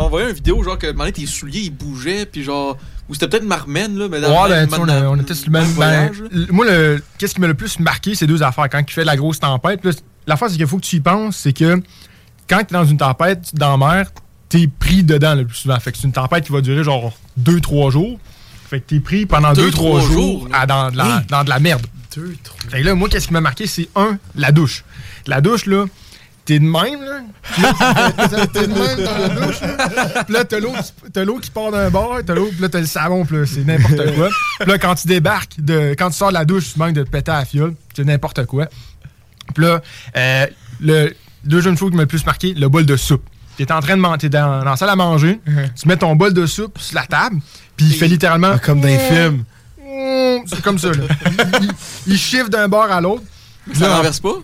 envoyé 0.01 0.29
une 0.29 0.35
vidéo, 0.35 0.63
genre 0.63 0.79
que 0.79 1.11
tes 1.11 1.27
souliers 1.27 1.61
ils 1.61 1.71
bougeaient, 1.71 2.27
puis 2.27 2.43
genre. 2.43 2.77
Ou 3.09 3.15
c'était 3.15 3.29
peut-être 3.29 3.45
Marmen, 3.45 3.99
là, 3.99 4.09
mais 4.09 4.21
dans 4.21 4.45
Ouais, 4.45 4.67
ben, 4.67 4.79
on, 4.79 5.19
on 5.19 5.21
était 5.21 5.35
sur 5.35 5.47
le 5.51 5.53
même. 5.53 5.73
ben, 5.75 6.11
moi, 6.51 6.65
le, 6.65 7.03
qu'est-ce 7.19 7.35
qui 7.35 7.41
m'a 7.41 7.47
le 7.49 7.55
plus 7.55 7.79
marqué, 7.79 8.15
c'est 8.15 8.27
deux 8.27 8.43
affaires. 8.43 8.69
Quand 8.71 8.81
il 8.81 8.93
fait 8.93 9.05
la 9.05 9.17
grosse 9.17 9.41
tempête, 9.41 9.81
l'affaire, 10.27 10.49
c'est 10.51 10.57
qu'il 10.57 10.67
faut 10.67 10.79
que 10.79 10.85
tu 10.85 10.97
y 10.97 11.01
penses, 11.01 11.37
c'est 11.37 11.53
que 11.53 11.83
quand 12.49 12.59
tu 12.59 12.75
es 12.75 12.79
dans 12.79 12.85
une 12.85 12.97
tempête 12.99 13.55
dans 13.55 13.77
la 13.77 13.87
mer, 13.95 14.11
tu 14.49 14.63
es 14.63 14.67
pris 14.67 15.03
dedans 15.03 15.35
le 15.35 15.47
plus 15.47 15.57
souvent. 15.57 15.79
Fait 15.81 15.93
que 15.93 15.99
c'est 15.99 16.07
une 16.07 16.13
tempête 16.13 16.45
qui 16.45 16.53
va 16.53 16.61
durer 16.61 16.85
genre 16.85 17.13
2-3 17.41 17.91
jours. 17.91 18.19
Fait 18.73 18.81
que 18.81 18.87
tu 18.89 18.97
es 18.97 19.01
pris 19.01 19.27
pendant 19.27 19.53
Deux, 19.53 19.69
2-3 19.69 19.73
trois 19.73 20.01
jours, 20.01 20.11
jours, 20.13 20.49
là. 20.51 20.61
à- 20.63 20.67
dans, 20.67 20.91
de 20.91 20.97
la, 20.97 21.23
dans 21.29 21.45
de 21.45 21.51
la 21.51 21.59
merde. 21.61 21.87
Fait 22.71 22.81
que 22.81 22.87
là, 22.87 22.95
moi, 22.95 23.09
qu'est-ce 23.11 23.27
qui 23.27 23.33
m'a 23.35 23.43
marqué, 23.43 23.67
c'est 23.67 23.89
un, 23.95 24.17
la 24.35 24.51
douche. 24.51 24.83
La 25.27 25.43
douche, 25.43 25.67
là, 25.67 25.85
t'es 26.47 26.59
de 26.59 26.65
même, 26.65 27.03
là? 27.03 27.21
T'es- 28.29 28.47
t'es 28.47 28.67
de 28.67 28.73
même 28.73 29.05
dans 29.05 29.19
la 29.19 29.29
douche, 29.29 29.61
là? 29.61 30.23
Puis 30.25 30.35
là, 30.35 30.45
t'as 30.47 30.59
l'eau 30.59 30.73
qui- 30.73 31.11
t'as 31.13 31.25
l'eau 31.25 31.39
qui 31.39 31.51
part 31.51 31.71
d'un 31.71 31.91
bord, 31.91 32.19
t'as 32.27 32.35
l'eau, 32.35 32.49
puis 32.51 32.61
là, 32.63 32.69
t'as 32.71 32.81
le 32.81 32.87
savon, 32.87 33.25
puis 33.27 33.37
là, 33.37 33.47
c'est 33.47 33.65
n'importe 33.65 34.15
quoi. 34.15 34.29
Puis 34.61 34.71
là, 34.71 34.79
quand 34.79 34.95
tu 34.95 35.07
débarques, 35.07 35.55
de, 35.59 35.95
quand 35.99 36.09
tu 36.11 36.17
sors 36.17 36.29
de 36.31 36.35
la 36.35 36.45
douche, 36.47 36.73
tu 36.73 36.79
manques 36.79 36.95
de 36.95 37.03
te 37.03 37.11
péter 37.11 37.31
à 37.31 37.41
la 37.41 37.45
fiole, 37.45 37.75
c'est 37.95 38.05
n'importe 38.05 38.47
quoi. 38.47 38.67
Puis 39.55 39.65
là, 39.65 39.83
euh, 40.17 40.47
le 40.81 41.13
deuxième 41.45 41.77
chose 41.77 41.91
qui 41.91 41.97
m'a 41.97 42.03
le 42.05 42.09
plus 42.09 42.25
marqué, 42.25 42.55
le 42.55 42.69
bol 42.69 42.87
de 42.87 42.97
soupe. 42.97 43.23
T'es 43.59 43.71
en 43.71 43.81
train 43.81 43.97
de 43.97 44.01
manger, 44.01 44.19
t'es 44.19 44.29
dans, 44.31 44.61
dans 44.61 44.71
la 44.71 44.77
salle 44.77 44.89
à 44.89 44.97
manger, 44.97 45.39
tu 45.79 45.87
mets 45.87 45.99
ton 45.99 46.17
bol 46.17 46.33
de 46.33 46.47
soupe 46.47 46.79
sur 46.79 46.95
la 46.97 47.05
table, 47.07 47.37
puis 47.77 47.87
il 47.87 47.95
fait 47.95 48.09
littéralement. 48.09 48.57
Comme 48.59 48.81
dans 48.81 48.89
les 48.89 48.99
films. 48.99 49.45
C'est 50.47 50.61
comme 50.63 50.79
ça, 50.79 50.89
là. 50.89 51.05
Il, 51.27 51.65
il- 51.65 51.73
il 52.15 52.19
chiffre 52.19 52.49
d'un 52.49 52.69
bord 52.69 52.91
à 52.91 53.01
l'autre. 53.01 53.23
Ça 53.75 53.97
renverse 53.97 54.21
pas? 54.21 54.35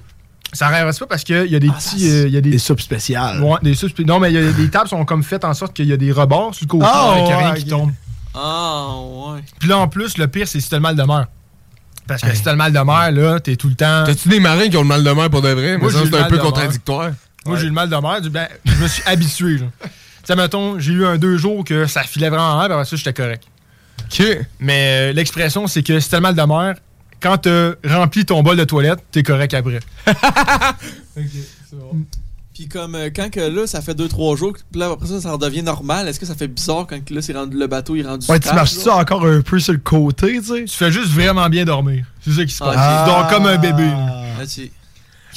Ça 0.53 0.69
renverse 0.69 0.99
pas 0.99 1.07
parce 1.07 1.25
qu'il 1.25 1.47
y 1.51 1.57
a 1.57 1.59
des 1.59 1.69
petits. 1.69 2.09
euh, 2.09 2.27
il 2.29 2.33
y 2.33 2.37
a 2.37 2.41
des, 2.41 2.59
soupes 2.59 2.81
spéciales. 2.81 3.43
Ouais, 3.43 3.59
des 3.63 3.75
soupes 3.75 3.99
Non, 4.01 4.19
mais 4.21 4.31
il 4.33 4.35
y 4.35 4.47
a 4.49 4.53
des 4.53 4.71
tables 4.71 4.89
sont 4.89 5.05
comme 5.05 5.23
faites 5.23 5.45
en 5.45 5.55
sorte 5.55 5.75
qu'il 5.75 5.87
y 5.87 5.93
a 5.93 5.97
des 5.97 6.13
rebords 6.13 6.55
sur 6.55 6.65
le 6.65 6.69
côté 6.69 6.87
Ah, 6.89 7.13
avec 7.13 7.27
ouais, 7.27 7.35
rien 7.37 7.55
qui 7.55 7.67
tombe. 7.67 7.91
Ah, 8.35 8.95
ouais. 9.01 9.41
Puis 9.59 9.69
là, 9.69 9.79
en 9.79 9.89
plus, 9.89 10.17
le 10.19 10.29
pire, 10.29 10.47
c'est 10.47 10.61
si 10.61 10.69
t'as 10.71 10.77
le 10.77 10.83
mal 10.83 10.97
de 10.97 11.03
mer. 11.03 11.27
Parce 12.07 12.23
que 12.23 12.35
si 12.35 12.43
t'as 12.43 12.53
le 12.53 12.57
mal 12.59 12.73
de 12.73 12.79
mer, 12.79 13.11
là, 13.13 13.41
t'es 13.41 13.57
tout 13.57 13.69
le 13.69 13.75
temps. 13.75 14.05
T'as-tu 14.07 14.29
des 14.29 14.41
marins 14.41 14.69
qui 14.69 14.77
ont 14.77 14.83
le 14.83 14.89
mal 14.89 15.03
de 15.05 15.11
mer 15.11 15.29
pour 15.29 15.43
de 15.43 15.49
vrai? 15.51 15.73
Mais 15.73 15.79
Moi, 15.79 15.93
ça, 15.93 15.99
j'ai 15.99 16.05
c'est 16.07 16.11
le 16.13 16.17
un 16.17 16.21
mal 16.21 16.31
peu 16.31 16.37
de 16.37 16.43
mer. 16.43 16.51
contradictoire. 16.53 17.11
Moi, 17.45 17.57
j'ai 17.59 17.67
le 17.67 17.73
mal 17.73 17.89
de 17.91 17.97
mer. 17.97 18.21
du- 18.23 18.31
Ben, 18.31 18.49
je 18.65 18.75
me 18.77 18.89
suis 18.89 19.03
habitué, 19.07 19.59
là. 19.59 19.67
Sais, 20.29 20.37
mettons, 20.37 20.79
j'ai 20.79 20.93
eu 20.93 21.07
un 21.07 21.17
deux 21.17 21.39
jours 21.39 21.65
que 21.65 21.87
ça 21.87 22.03
filait 22.03 22.29
vraiment 22.29 22.51
en 22.51 22.61
l'air, 22.61 22.71
après 22.71 22.85
ça, 22.85 22.97
j'étais 22.97 23.15
correct. 23.15 23.45
Mais 24.61 25.09
euh, 25.11 25.13
l'expression, 25.15 25.67
c'est 25.67 25.83
que 25.83 26.01
si 26.01 26.11
t'as 26.11 26.19
le 26.19 26.21
mal 26.21 26.35
de 26.35 26.43
mer, 26.43 26.75
quand 27.19 27.39
t'as 27.39 27.71
rempli 27.87 28.27
ton 28.27 28.43
bol 28.43 28.55
de 28.55 28.65
toilette, 28.65 28.99
t'es 29.11 29.23
correct 29.23 29.55
après. 29.55 29.81
Puis 32.53 32.69
comme 32.69 32.95
euh, 32.95 33.09
quand 33.09 33.31
que 33.31 33.41
là, 33.41 33.67
ça 33.67 33.81
fait 33.81 33.95
2-3 33.99 34.37
jours, 34.37 34.53
puis 34.71 34.79
là 34.81 34.91
après 34.91 35.07
ça, 35.07 35.19
ça 35.23 35.33
redevient 35.33 35.63
normal, 35.63 36.07
est-ce 36.09 36.21
que 36.21 36.27
ça 36.27 36.35
fait 36.35 36.49
bizarre 36.49 36.87
quand 36.87 37.03
que 37.03 37.15
là, 37.15 37.23
c'est 37.23 37.33
rendu, 37.33 37.57
le 37.57 37.67
bateau 37.67 37.97
est 37.97 38.03
rendu 38.03 38.27
Ouais, 38.31 38.39
tu 38.39 38.53
marches 38.53 38.77
là? 38.77 38.83
ça 38.83 38.97
encore 38.97 39.25
un 39.25 39.41
peu 39.41 39.59
sur 39.61 39.73
le 39.73 39.79
côté, 39.79 40.41
tu 40.41 40.45
sais? 40.45 40.65
Tu 40.65 40.77
fais 40.77 40.93
juste 40.93 41.11
vraiment 41.13 41.49
bien 41.49 41.65
dormir. 41.65 42.05
C'est 42.21 42.33
ça 42.33 42.45
qui 42.45 42.53
se 42.53 42.59
passe. 42.59 42.75
Ah, 42.77 43.05
Tu 43.07 43.11
ok. 43.11 43.17
dors 43.17 43.29
comme 43.29 43.47
un 43.47 43.57
bébé. 43.57 43.89
Ah, 44.39 44.45
tu- 44.47 44.71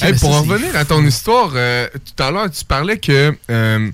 Hey, 0.01 0.13
mais 0.13 0.19
pour 0.19 0.33
ça, 0.33 0.39
revenir 0.39 0.75
à 0.75 0.83
ton 0.83 1.05
histoire, 1.05 1.51
euh, 1.55 1.87
tout 1.93 2.21
à 2.23 2.31
l'heure, 2.31 2.49
tu 2.51 2.65
parlais 2.65 2.97
que 2.97 3.33
euh, 3.51 3.91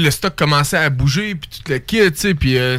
le 0.00 0.10
stock 0.10 0.34
commençait 0.36 0.76
à 0.76 0.90
bouger, 0.90 1.34
puis 1.34 1.48
tout 1.50 1.70
le 1.72 1.78
kit, 1.78 1.98
tu 2.12 2.18
sais, 2.18 2.34
puis 2.34 2.56
euh, 2.58 2.76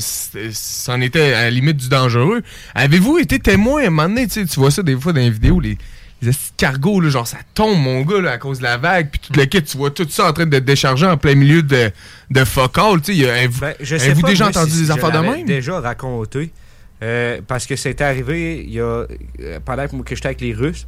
c'en 0.52 1.02
était 1.02 1.34
à 1.34 1.44
la 1.44 1.50
limite 1.50 1.78
du 1.78 1.90
dangereux. 1.90 2.42
Avez-vous 2.74 3.18
été 3.20 3.40
témoin 3.40 3.84
à 3.84 3.88
un 3.88 3.90
moment 3.90 4.10
donné, 4.10 4.28
tu 4.28 4.46
vois 4.56 4.72
ça 4.72 4.84
des 4.84 4.96
fois 4.96 5.14
dans 5.14 5.22
les 5.22 5.30
vidéos, 5.30 5.60
les, 5.60 5.78
les 6.22 6.32
cargos, 6.58 7.02
là, 7.02 7.10
genre 7.10 7.28
ça 7.28 7.38
tombe, 7.54 7.78
mon 7.80 8.02
gars, 8.02 8.22
là, 8.22 8.32
à 8.32 8.38
cause 8.38 8.60
de 8.60 8.64
la 8.64 8.78
vague, 8.78 9.10
puis 9.12 9.20
tout 9.22 9.34
le 9.40 9.46
kit, 9.46 9.62
tu 9.64 9.78
vois 9.78 9.92
tout 9.92 10.08
ça 10.10 10.30
en 10.30 10.34
train 10.34 10.46
de 10.46 10.60
décharger 10.60 11.06
en 11.06 11.18
plein 11.18 11.36
milieu 11.36 11.62
de, 11.64 11.92
de 12.32 12.44
focal, 12.46 13.02
tu 13.02 13.16
sais. 13.16 13.30
Avez-vous 13.30 13.60
Ben, 14.22 14.30
déjà 14.30 14.48
entendu 14.48 14.72
si 14.72 14.82
des 14.82 14.92
affaires 14.92 15.12
de 15.12 15.20
même? 15.20 15.46
déjà 15.46 15.80
raconté. 15.80 16.52
euh, 17.04 17.42
parce 17.46 17.66
que 17.68 17.76
c'était 17.76 18.06
arrivé 18.06 18.64
il 18.66 18.74
y 18.74 18.80
a, 18.80 18.84
euh, 18.84 19.60
pendant 19.66 19.86
que, 19.88 20.16
j'étais 20.16 20.28
avec 20.28 20.42
les 20.42 20.54
Russes. 20.54 20.88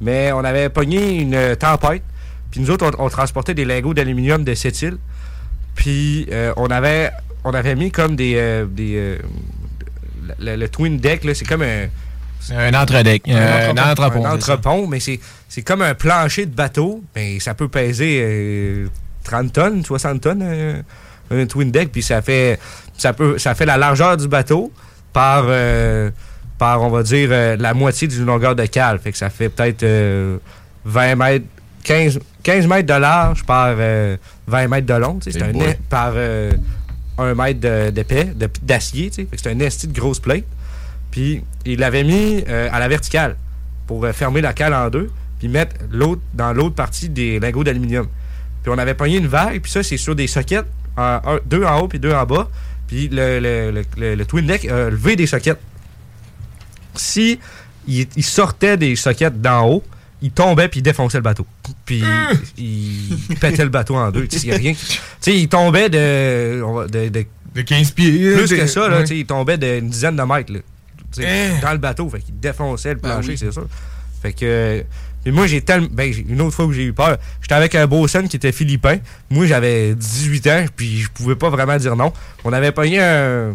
Mais 0.00 0.30
on 0.32 0.44
avait 0.44 0.68
pogné 0.68 1.18
une 1.18 1.56
tempête. 1.56 2.04
Puis 2.52 2.60
nous 2.60 2.70
autres, 2.70 2.88
on, 2.98 3.06
on 3.06 3.08
transportait 3.08 3.52
des 3.54 3.64
lingots 3.64 3.92
d'aluminium 3.94 4.44
de 4.44 4.54
cette 4.54 4.80
île. 4.80 4.96
Puis 5.78 6.26
euh, 6.32 6.52
on 6.56 6.66
avait 6.66 7.10
on 7.44 7.52
avait 7.52 7.76
mis 7.76 7.92
comme 7.92 8.16
des. 8.16 8.34
euh, 8.36 8.66
des 8.66 8.94
euh, 8.96 9.18
le, 10.40 10.56
le 10.56 10.68
twin 10.68 10.98
deck, 10.98 11.22
là, 11.24 11.34
c'est 11.34 11.44
comme 11.46 11.62
un. 11.62 11.86
Un 12.50 12.74
entredeck. 12.74 13.22
Euh, 13.28 13.70
un 13.70 13.90
entrepont, 13.90 14.24
Un 14.26 14.34
entrepont, 14.34 14.86
mais 14.88 14.98
c'est 15.00 15.20
c'est 15.48 15.62
comme 15.62 15.82
un 15.82 15.94
plancher 15.94 16.46
de 16.46 16.54
bateau. 16.54 17.02
Mais 17.14 17.38
ça 17.38 17.54
peut 17.54 17.68
peser 17.68 18.20
euh, 18.22 18.86
30 19.22 19.52
tonnes, 19.52 19.84
60 19.84 20.20
tonnes, 20.20 20.82
un 21.30 21.46
twin 21.46 21.70
deck. 21.70 21.92
Puis 21.92 22.02
ça 22.02 22.22
fait, 22.22 22.58
ça, 22.96 23.12
peut, 23.12 23.38
ça 23.38 23.54
fait 23.54 23.66
la 23.66 23.76
largeur 23.76 24.16
du 24.16 24.26
bateau 24.26 24.72
par, 25.12 25.46
par 26.58 26.82
on 26.82 26.90
va 26.90 27.02
dire, 27.04 27.30
la 27.30 27.74
moitié 27.74 28.08
d'une 28.08 28.24
longueur 28.26 28.56
de 28.56 28.66
cale. 28.66 28.98
Fait 28.98 29.12
que 29.12 29.18
ça 29.18 29.30
fait 29.30 29.48
peut-être 29.48 29.82
euh, 29.84 30.38
20 30.84 31.14
mètres, 31.16 31.46
15, 31.88 32.20
15 32.42 32.66
mètres 32.66 32.86
de 32.94 33.00
large 33.00 33.44
par 33.44 33.74
euh, 33.78 34.16
20 34.46 34.68
mètres 34.68 34.86
de 34.86 34.94
long. 34.94 35.18
C'est 35.22 35.42
un 35.42 35.52
é- 35.70 35.78
par 35.88 36.12
euh, 36.14 36.52
1 37.18 37.34
mètre 37.34 37.60
de- 37.60 37.90
d'épais, 37.90 38.24
de- 38.26 38.48
d'acier. 38.62 39.10
C'est 39.10 39.46
un 39.50 39.58
esti 39.60 39.86
de 39.88 39.98
grosse 39.98 40.20
plate. 40.20 40.44
Puis 41.10 41.42
il 41.64 41.78
l'avait 41.78 42.04
mis 42.04 42.44
euh, 42.48 42.68
à 42.70 42.78
la 42.78 42.88
verticale 42.88 43.36
pour 43.86 44.04
euh, 44.04 44.12
fermer 44.12 44.40
la 44.42 44.52
cale 44.52 44.74
en 44.74 44.90
deux, 44.90 45.10
puis 45.38 45.48
mettre 45.48 45.76
l'autre 45.90 46.20
dans 46.34 46.52
l'autre 46.52 46.74
partie 46.74 47.08
des 47.08 47.40
lingots 47.40 47.64
d'aluminium. 47.64 48.06
Puis 48.62 48.70
on 48.74 48.76
avait 48.78 48.94
pogné 48.94 49.16
une 49.16 49.26
vague, 49.28 49.60
puis 49.60 49.70
ça, 49.72 49.82
c'est 49.82 49.96
sur 49.96 50.14
des 50.14 50.26
sockets, 50.26 50.66
en- 50.96 51.20
un- 51.24 51.40
deux 51.46 51.64
en 51.64 51.80
haut 51.80 51.88
puis 51.88 51.98
deux 51.98 52.12
en 52.12 52.26
bas. 52.26 52.48
Puis 52.86 53.08
le, 53.08 53.38
le- 53.40 53.70
le- 53.70 53.84
le- 53.96 54.14
le 54.14 54.24
twin 54.26 54.46
deck 54.46 54.66
a 54.66 54.90
levé 54.90 55.16
des 55.16 55.26
sockets. 55.26 55.58
Si 56.94 57.38
il, 57.86 58.06
il 58.16 58.24
sortait 58.24 58.76
des 58.76 58.96
sockets 58.96 59.40
d'en 59.40 59.66
haut, 59.68 59.84
il 60.22 60.30
tombait 60.32 60.68
puis 60.68 60.80
il 60.80 60.82
défonçait 60.82 61.18
le 61.18 61.22
bateau. 61.22 61.46
Puis 61.84 62.02
il 62.56 63.36
pétait 63.40 63.62
le 63.64 63.70
bateau 63.70 63.96
en 63.96 64.10
deux. 64.10 64.26
Tu 64.26 64.38
sais, 64.38 64.54
rien. 64.54 64.72
Tu 65.20 65.32
sais, 65.32 65.36
il 65.36 65.48
tombait 65.48 65.88
de, 65.88 66.60
de, 66.90 67.08
de, 67.08 67.26
De 67.54 67.62
15 67.62 67.90
pieds. 67.92 68.34
plus 68.34 68.48
que 68.48 68.66
ça, 68.66 68.88
là, 68.88 68.96
ouais. 68.98 69.02
tu 69.02 69.08
sais, 69.08 69.18
il 69.18 69.26
tombait 69.26 69.58
d'une 69.58 69.88
dizaine 69.88 70.16
de 70.16 70.22
mètres 70.22 70.52
là, 70.52 70.60
Tu 71.12 71.22
sais, 71.22 71.28
Hein? 71.28 71.58
dans 71.62 71.72
le 71.72 71.78
bateau. 71.78 72.08
Fait 72.08 72.20
qu'il 72.20 72.38
défonçait 72.38 72.90
le 72.94 73.00
Ben 73.00 73.10
plancher, 73.14 73.30
oui. 73.30 73.38
c'est 73.38 73.52
sûr. 73.52 73.66
Fait 74.22 74.32
que. 74.32 74.84
Puis 75.24 75.32
moi, 75.32 75.46
j'ai 75.48 75.60
tellement. 75.60 75.88
Ben, 75.90 76.12
une 76.28 76.40
autre 76.40 76.54
fois 76.54 76.64
où 76.66 76.72
j'ai 76.72 76.84
eu 76.84 76.92
peur, 76.92 77.18
j'étais 77.42 77.54
avec 77.54 77.74
un 77.74 77.86
bosun 77.86 78.28
qui 78.28 78.36
était 78.36 78.52
philippin. 78.52 78.98
Moi, 79.30 79.46
j'avais 79.46 79.94
18 79.94 80.46
ans, 80.46 80.64
puis 80.76 81.00
je 81.00 81.10
pouvais 81.10 81.34
pas 81.36 81.50
vraiment 81.50 81.76
dire 81.76 81.96
non. 81.96 82.12
On 82.44 82.52
avait 82.52 82.72
pogné 82.72 83.00
un. 83.00 83.54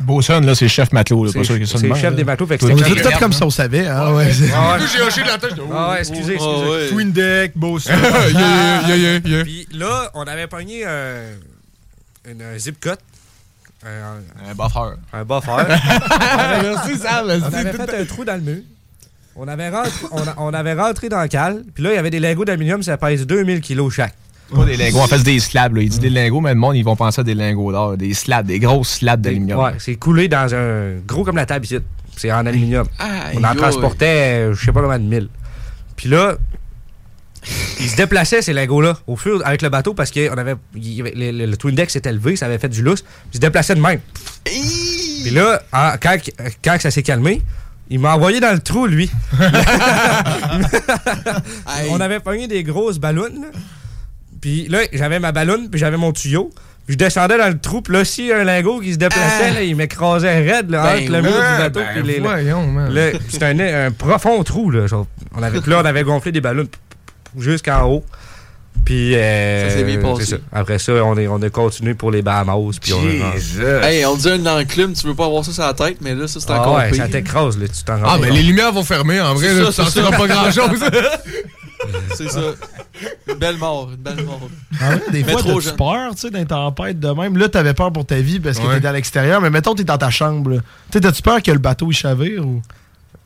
Bosun, 0.00 0.40
là, 0.44 0.54
c'est 0.54 0.68
chef 0.68 0.92
matelot. 0.92 1.24
là, 1.24 1.30
C'est 1.32 1.38
pas 1.38 1.44
sûr 1.44 1.58
que 1.58 1.64
ça 1.66 1.78
c'est 1.78 1.84
de 1.84 1.88
le 1.88 1.94
chef 1.94 2.04
là. 2.04 2.10
des 2.12 2.24
matelots. 2.24 2.46
Fait 2.46 2.58
que 2.58 2.66
Tout 2.66 3.18
comme- 3.20 3.32
ça, 3.32 3.46
on 3.46 3.50
savait. 3.50 3.86
Hein, 3.86 4.12
ouais. 4.14 4.28
Ah 4.54 4.76
ouais. 4.76 4.78
J'ai 4.92 5.02
hoché 5.02 5.22
de 5.22 5.28
la 5.28 5.38
tête. 5.38 5.52
Ah 5.72 5.90
ouais, 5.92 5.98
excusez, 6.00 6.34
excusez. 6.34 6.62
Ah 6.64 6.68
ouais. 6.70 6.88
Twin 6.88 7.12
deck, 7.12 7.52
beau 7.54 7.78
ça. 7.78 7.92
Yeah, 8.30 8.82
yeah, 8.88 8.96
yeah, 8.96 9.18
yeah. 9.24 9.42
Puis 9.44 9.68
là, 9.72 10.10
on 10.14 10.22
avait 10.22 10.46
pogné 10.48 10.84
un, 10.84 11.22
une- 12.28 12.42
un 12.42 12.58
zip 12.58 12.80
cut. 12.80 12.90
Un, 13.86 14.48
Un 14.50 14.54
buffer. 14.54 14.96
un 15.12 15.24
buffer. 15.24 15.50
Merci, 16.62 16.96
Sam. 16.98 17.26
on 17.26 17.54
avait 17.54 17.72
fait 17.72 18.00
un 18.00 18.04
trou 18.04 18.24
dans 18.24 18.34
le 18.34 18.40
mur. 18.40 18.62
On 19.36 19.46
avait, 19.48 19.68
rentré, 19.68 19.90
on, 20.12 20.18
a- 20.22 20.34
on 20.38 20.54
avait 20.54 20.74
rentré 20.74 21.08
dans 21.08 21.20
le 21.20 21.28
cale. 21.28 21.62
Puis 21.74 21.82
là, 21.84 21.90
il 21.92 21.96
y 21.96 21.98
avait 21.98 22.10
des 22.10 22.20
lingots 22.20 22.44
d'aluminium, 22.44 22.82
ça 22.82 22.96
pèse 22.96 23.26
2000 23.26 23.60
kilos 23.60 23.92
chaque. 23.92 24.14
Pas 24.52 24.64
des 24.64 24.76
lingots. 24.76 24.98
On 25.00 25.06
fait 25.06 25.22
des 25.22 25.38
slabs. 25.40 25.76
Là. 25.76 25.82
Il 25.82 25.88
dit 25.88 25.98
des 26.00 26.10
lingots, 26.10 26.40
mais 26.40 26.50
le 26.54 26.60
monde, 26.60 26.76
ils 26.76 26.84
vont 26.84 26.96
penser 26.96 27.20
à 27.20 27.24
des 27.24 27.34
lingots 27.34 27.72
d'or. 27.72 27.96
Des 27.96 28.14
slabs, 28.14 28.46
des 28.46 28.58
grosses 28.58 28.94
slabs 28.98 29.20
d'aluminium. 29.20 29.60
Ouais, 29.60 29.72
c'est 29.78 29.96
coulé 29.96 30.28
dans 30.28 30.52
un 30.54 30.96
gros 31.06 31.24
comme 31.24 31.36
la 31.36 31.46
table 31.46 31.64
ici. 31.64 31.78
C'est 32.16 32.30
en 32.30 32.46
aluminium. 32.46 32.86
Aïe, 32.98 33.36
on 33.36 33.40
en 33.44 33.50
aïe. 33.50 33.56
transportait, 33.56 34.48
euh, 34.50 34.54
je 34.54 34.64
sais 34.64 34.72
pas 34.72 34.82
combien 34.82 34.98
de 34.98 35.04
mille. 35.04 35.28
Puis 35.96 36.08
là, 36.08 36.36
ils 37.80 37.88
se 37.88 37.96
déplaçaient 37.96 38.42
ces 38.42 38.52
lingots-là 38.52 38.96
au 39.06 39.16
fur 39.16 39.42
avec 39.44 39.62
le 39.62 39.68
bateau 39.68 39.94
parce 39.94 40.10
que 40.12 40.32
on 40.32 40.38
avait, 40.38 40.54
il 40.76 41.02
le, 41.02 41.30
le- 41.32 41.46
le 41.46 41.56
twin 41.56 41.74
deck 41.74 41.90
s'était 41.90 42.12
levé, 42.12 42.36
ça 42.36 42.46
avait 42.46 42.58
fait 42.58 42.68
du 42.68 42.82
lousse. 42.82 43.04
Ils 43.32 43.36
se 43.36 43.40
déplaçaient 43.40 43.74
de 43.74 43.80
même. 43.80 44.00
Puis 44.44 45.30
là, 45.30 45.60
en- 45.72 45.94
quand, 46.00 46.16
quand 46.64 46.76
ça 46.80 46.90
s'est 46.92 47.02
calmé, 47.02 47.42
il 47.90 47.98
m'a 47.98 48.14
envoyé 48.14 48.38
dans 48.40 48.52
le 48.52 48.60
trou, 48.60 48.86
lui. 48.86 49.10
on 51.90 52.00
avait 52.00 52.20
pogné 52.20 52.46
des 52.46 52.62
grosses 52.62 52.98
ballons. 52.98 53.24
là. 53.24 53.48
Puis 54.44 54.68
là, 54.68 54.80
j'avais 54.92 55.20
ma 55.20 55.32
ballonne, 55.32 55.70
puis 55.70 55.80
j'avais 55.80 55.96
mon 55.96 56.12
tuyau. 56.12 56.50
Puis 56.86 56.92
je 56.92 56.98
descendais 56.98 57.38
dans 57.38 57.48
le 57.48 57.58
trou, 57.58 57.80
puis 57.80 57.94
là, 57.94 58.04
s'il 58.04 58.26
y 58.26 58.32
a 58.32 58.40
un 58.40 58.44
lingot 58.44 58.80
qui 58.80 58.92
se 58.92 58.98
déplaçait, 58.98 59.52
là, 59.54 59.62
il 59.62 59.74
m'écrasait 59.74 60.42
raide 60.42 60.68
là, 60.68 60.82
Ben 60.82 61.02
entre 61.02 61.12
le 61.12 61.22
mur 61.22 61.30
ouais, 61.30 61.52
du 61.56 61.62
bateau. 61.62 61.80
ben 61.94 62.04
les- 62.06 62.20
voyons, 62.20 62.66
man. 62.66 62.92
là, 62.92 63.12
C'était 63.30 63.46
un, 63.46 63.86
un 63.86 63.90
profond 63.90 64.44
trou. 64.44 64.70
Là, 64.70 64.86
genre. 64.86 65.06
on 65.34 65.42
avait, 65.42 65.62
puis 65.62 65.70
là, 65.70 65.80
on 65.82 65.84
avait 65.86 66.02
gonflé 66.02 66.30
des 66.30 66.42
ballons 66.42 66.66
jusqu'en 67.38 67.84
haut. 67.88 68.04
Puis, 68.84 69.14
euh, 69.14 69.70
Ça 69.70 69.76
s'est 69.78 69.84
bien 69.84 69.96
passé. 69.98 70.26
ça. 70.26 70.36
Après 70.52 70.78
ça, 70.78 70.92
on, 70.92 71.16
est, 71.16 71.26
on 71.26 71.40
a 71.40 71.48
continué 71.48 71.94
pour 71.94 72.10
les 72.10 72.20
Bahamas. 72.20 72.78
Puis 72.82 72.92
on 72.92 72.98
a- 73.02 73.90
Hey, 73.90 74.04
on 74.04 74.14
dit 74.14 74.28
un 74.28 74.44
enclume, 74.44 74.92
tu 74.92 75.06
veux 75.06 75.14
pas 75.14 75.24
avoir 75.24 75.42
ça 75.42 75.52
sur 75.52 75.62
la 75.64 75.72
tête, 75.72 75.96
mais 76.02 76.14
là, 76.14 76.28
ça, 76.28 76.38
c'est 76.38 76.50
Ah 76.50 76.60
encore 76.60 76.76
ouais, 76.76 76.90
pire. 76.90 77.02
ça 77.02 77.08
t'écrase, 77.08 77.56
là, 77.56 77.66
tu 77.66 77.82
t'en 77.82 77.96
rends 77.96 78.02
Ah, 78.04 78.18
ben 78.18 78.28
compte. 78.28 78.36
les 78.36 78.42
lumières 78.42 78.72
vont 78.72 78.84
fermer. 78.84 79.22
En 79.22 79.32
vrai, 79.32 79.48
C'est 79.48 79.62
là, 79.62 79.72
ça, 79.72 79.84
tu 79.84 79.90
ça. 80.02 80.10
pas 80.10 80.26
grand-chose. 80.26 80.80
C'est 82.14 82.28
ça. 82.30 82.40
Une 83.28 83.34
belle 83.34 83.56
mort, 83.56 83.90
une 83.90 83.96
belle 83.96 84.24
mort. 84.24 84.48
Ah 84.80 84.90
ouais, 84.90 85.02
des 85.10 85.24
Mais 85.24 85.32
fois, 85.32 85.40
trop 85.42 85.60
t'as 85.60 85.72
peur, 85.72 86.14
tu 86.14 86.20
sais, 86.22 86.30
d'un 86.30 86.44
tempête 86.44 86.98
de 87.00 87.08
même. 87.10 87.36
Là, 87.36 87.48
t'avais 87.48 87.74
peur 87.74 87.92
pour 87.92 88.06
ta 88.06 88.16
vie 88.20 88.40
parce 88.40 88.58
que 88.58 88.66
Ouais. 88.66 88.76
t'étais 88.76 88.88
à 88.88 88.92
l'extérieur. 88.92 89.40
Mais 89.40 89.50
mettons, 89.50 89.74
t'es 89.74 89.84
dans 89.84 89.98
ta 89.98 90.10
chambre. 90.10 90.54
Tu 90.54 90.60
sais, 90.92 91.00
t'as-tu 91.00 91.22
peur 91.22 91.42
que 91.42 91.50
le 91.50 91.58
bateau 91.58 91.90
il 91.90 91.94
chavire 91.94 92.46
ou? 92.46 92.62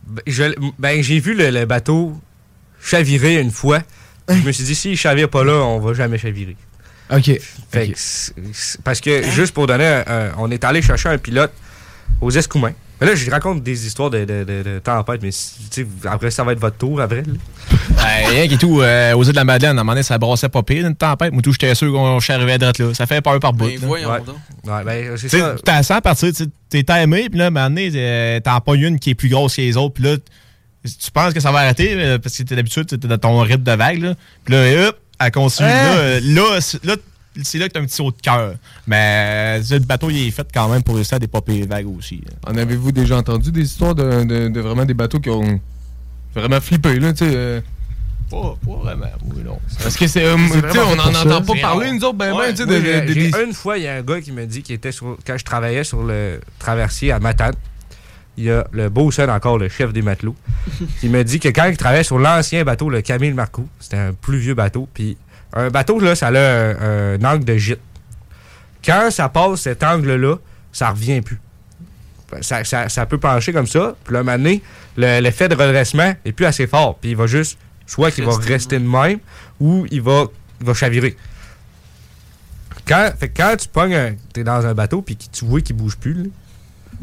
Ben, 0.07 0.23
je- 0.27 0.55
ben, 0.79 1.03
j'ai 1.03 1.21
vu 1.21 1.35
le, 1.35 1.51
le 1.51 1.65
bateau 1.67 2.19
chavirer 2.83 3.41
une 3.41 3.51
fois. 3.51 3.81
Je 4.29 4.35
me 4.47 4.53
suis 4.53 4.65
dit, 4.65 4.75
s'il 4.75 4.97
chavire 4.97 5.29
pas 5.29 5.45
là, 5.45 5.55
on 5.55 5.79
va 5.81 5.95
jamais 5.95 6.19
chavirer. 6.19 6.57
OK. 7.11 7.31
Fait 7.71 7.89
que 7.89 8.79
parce 8.85 9.01
que, 9.01 9.23
juste 9.31 9.55
pour 9.55 9.67
donner 9.67 9.87
un, 9.87 10.05
un- 10.07 10.31
On 10.39 10.51
est 10.51 10.63
allé 10.65 10.83
chercher 10.83 11.09
un 11.09 11.19
pilote 11.19 11.53
aux 12.21 12.31
Escoumins. 12.31 12.73
Mais 13.01 13.07
là, 13.07 13.15
je 13.15 13.31
raconte 13.31 13.63
des 13.63 13.87
histoires 13.87 14.11
de, 14.11 14.21
de, 14.25 14.45
de, 14.45 14.63
de 14.63 14.79
tempête, 14.81 15.23
mais 15.23 15.31
si- 15.31 15.55
tu 15.71 15.83
sais, 15.83 15.87
après, 16.09 16.31
ça 16.31 16.43
va 16.45 16.53
être 16.53 16.59
votre 16.61 16.77
tour, 16.77 17.01
après. 17.01 17.23
là. 17.27 18.05
Rien 18.29 18.49
qui 18.49 18.59
tout, 18.59 18.81
euh, 18.81 19.15
aux 19.15 19.23
îles 19.23 19.31
de 19.31 19.37
la 19.37 19.45
Madeleine, 19.45 19.77
à 19.79 19.81
un 19.81 19.85
moment 19.85 19.93
donné, 19.93 20.03
ça 20.03 20.19
brassait 20.19 20.49
pas 20.49 20.63
pire, 20.63 20.87
une 20.87 20.95
tempête. 20.97 21.33
Moi, 21.33 21.43
tout, 21.43 21.53
j'étais 21.53 21.75
sûr 21.75 21.93
qu'on 21.93 22.19
je 22.19 22.25
suis 22.25 22.33
arrivé 22.33 22.53
à 22.53 22.59
droite 22.59 22.79
là. 22.79 22.93
Ça 22.95 23.07
fait 23.07 23.21
peur 23.21 23.39
par 23.41 23.53
bout. 23.53 23.67
Ben, 23.67 23.79
voyons 23.83 24.11
Ouais. 24.11 24.21
donc. 24.21 24.37
Ouais, 24.65 24.85
ben, 24.85 25.17
c'est 25.17 25.29
Tu 25.29 25.39
ça. 25.39 25.55
t'as 25.65 25.83
ça 25.83 26.01
partir, 26.01 26.29
tu 26.31 26.45
sais, 26.45 26.51
t'es 26.69 26.83
timé, 26.83 27.29
puis 27.29 27.39
là, 27.39 27.45
à 27.45 27.49
un 27.49 27.51
moment 27.51 27.69
donné, 27.69 27.91
euh, 27.95 28.41
t'en 28.41 28.61
pas 28.61 28.75
une 28.75 28.99
qui 28.99 29.11
est 29.11 29.15
plus 29.15 29.29
grosse 29.29 29.57
que 29.57 29.61
les 29.63 29.77
autres, 29.77 29.95
puis 29.95 30.05
là, 30.05 30.17
tu 30.85 31.11
penses 31.13 31.35
que 31.35 31.41
ça 31.41 31.53
va 31.53 31.61
arrêter, 31.61 31.93
euh, 31.95 32.19
parce 32.19 32.37
que 32.37 32.43
t'es 32.43 32.57
d'habitude, 32.57 32.87
t'es 32.87 32.97
dans 33.09 33.19
ton 33.19 33.39
rythme 33.41 33.63
de 33.65 33.73
vague, 33.73 34.03
là. 34.03 34.15
Puis 34.45 34.55
là, 34.55 34.89
hop, 34.89 34.99
elle 35.21 35.31
continue. 35.33 35.69
Hein? 35.69 35.95
Là, 35.95 35.97
euh, 35.99 36.21
là, 36.23 36.59
là, 36.85 36.97
c'est 37.43 37.59
là 37.59 37.69
que 37.69 37.73
t'as 37.75 37.81
un 37.81 37.85
petit 37.85 37.95
saut 37.97 38.11
de 38.11 38.21
cœur. 38.21 38.55
Mais 38.87 39.59
euh, 39.61 39.63
le 39.71 39.79
bateau, 39.81 40.11
il 40.11 40.27
est 40.29 40.31
fait 40.31 40.47
quand 40.53 40.69
même 40.69 40.83
pour 40.83 40.97
rester 40.97 41.17
à 41.17 41.19
des 41.19 41.29
pas 41.29 41.41
pires 41.41 41.67
vagues 41.67 41.89
aussi. 41.97 42.23
En 42.47 42.57
avez-vous 42.57 42.93
déjà 42.93 43.17
entendu 43.17 43.51
des 43.53 43.63
histoires 43.63 43.95
de, 43.95 44.25
de- 44.25 44.49
de 44.49 44.61
vraiment 44.61 44.85
des 44.85 44.95
bateaux 44.95 45.21
qui 45.21 45.31
ont 45.31 45.61
vraiment 46.35 46.61
flippé, 46.61 46.99
là, 47.01 47.13
tu 47.13 47.25
sais? 47.25 47.33
euh? 47.35 47.61
Pas, 48.31 48.57
pas 48.67 48.77
vraiment, 48.83 49.07
oui, 49.25 49.43
non. 49.43 49.59
Parce 49.83 49.97
que 49.97 50.07
c'est. 50.07 50.23
euh, 50.25 50.37
tu 50.71 50.79
on 50.79 50.97
n'en 50.97 51.15
entend 51.15 51.43
pas 51.43 51.61
parler, 51.63 51.91
nous 51.93 52.05
autres, 52.05 52.19
ben, 52.19 52.33
Ouais. 52.35 52.49
ben, 52.49 52.55
tu 52.55 52.63
sais, 52.65 52.67
de- 53.07 53.13
des- 53.15 53.31
Une 53.47 53.55
fois, 53.55 53.79
il 53.79 53.85
y 53.85 53.89
a 53.89 53.95
un 53.95 54.03
gars 54.03 54.21
qui 54.21 54.33
me 54.33 54.45
dit 54.45 54.63
qu'il 54.63 54.75
était 54.75 54.93
sur. 54.93 55.17
Quand 55.27 55.39
je 55.39 55.45
travaillais 55.45 55.83
sur 55.85 56.03
le 56.03 56.39
traversier 56.59 57.11
à 57.11 57.21
Matane, 57.21 57.55
il 58.37 58.45
y 58.45 58.51
a 58.51 58.67
le 58.71 58.91
beau 58.91 59.11
seul 59.11 59.31
encore, 59.31 59.57
le 59.57 59.71
chef 59.71 59.95
des 59.95 60.03
matelots. 60.03 60.37
il 61.03 61.11
me 61.11 61.25
dit 61.25 61.41
que 61.41 61.49
quand 61.49 61.65
il 61.71 61.79
travaillait 61.79 62.05
sur 62.05 62.19
l'ancien 62.19 62.65
bateau, 62.65 62.91
le 62.91 63.01
Camille 63.01 63.33
Marcoux, 63.33 63.67
c'était 63.81 63.97
un 63.97 64.13
plus 64.13 64.39
vieux 64.39 64.55
bateau, 64.55 64.87
puis 64.93 65.17
un 65.55 65.71
bateau, 65.71 65.99
là, 66.01 66.15
ça 66.15 66.29
a 66.29 66.31
un, 66.33 67.15
un 67.21 67.25
angle 67.25 67.45
de 67.45 67.57
gîte. 67.57 67.81
Quand 68.85 69.11
ça 69.11 69.29
passe 69.29 69.63
cet 69.63 69.83
angle-là, 69.83 70.37
ça 70.73 70.91
revient 70.91 71.21
plus. 71.21 71.41
Ça, 72.43 72.63
ça- 72.65 72.89
ça 72.89 73.07
peut 73.07 73.19
pencher 73.19 73.53
comme 73.53 73.67
ça, 73.67 73.97
puis 74.05 74.13
là, 74.13 74.19
à 74.19 74.23
un 74.23 74.25
moment 74.25 74.37
donné, 74.39 74.63
le- 74.97 75.21
l'effet 75.21 75.49
de 75.49 75.55
redressement 75.55 76.15
est 76.25 76.33
plus 76.33 76.45
assez 76.47 76.67
fort, 76.67 76.99
puis 76.99 77.11
il 77.11 77.17
va 77.17 77.27
juste, 77.27 77.59
soit 77.87 78.11
qu'il 78.11 78.25
va 78.25 78.33
Rester 78.53 78.79
de 78.79 78.87
même, 78.87 79.19
ou 79.61 79.87
il 79.91 80.03
va, 80.03 80.27
il 80.61 80.67
va 80.67 80.75
chavirer. 80.75 81.17
Quand, 82.87 83.11
fait 83.19 83.29
que 83.29 83.37
quand 83.43 83.57
tu 83.57 83.69
pognes, 83.69 84.17
t'es 84.33 84.45
dans 84.45 84.65
un 84.67 84.75
bateau, 84.75 85.03
puis 85.03 85.17
tu 85.17 85.45
vois 85.45 85.61
qu'il 85.61 85.77
bouge 85.77 85.97
plus, 85.97 86.15
là, 86.15 86.25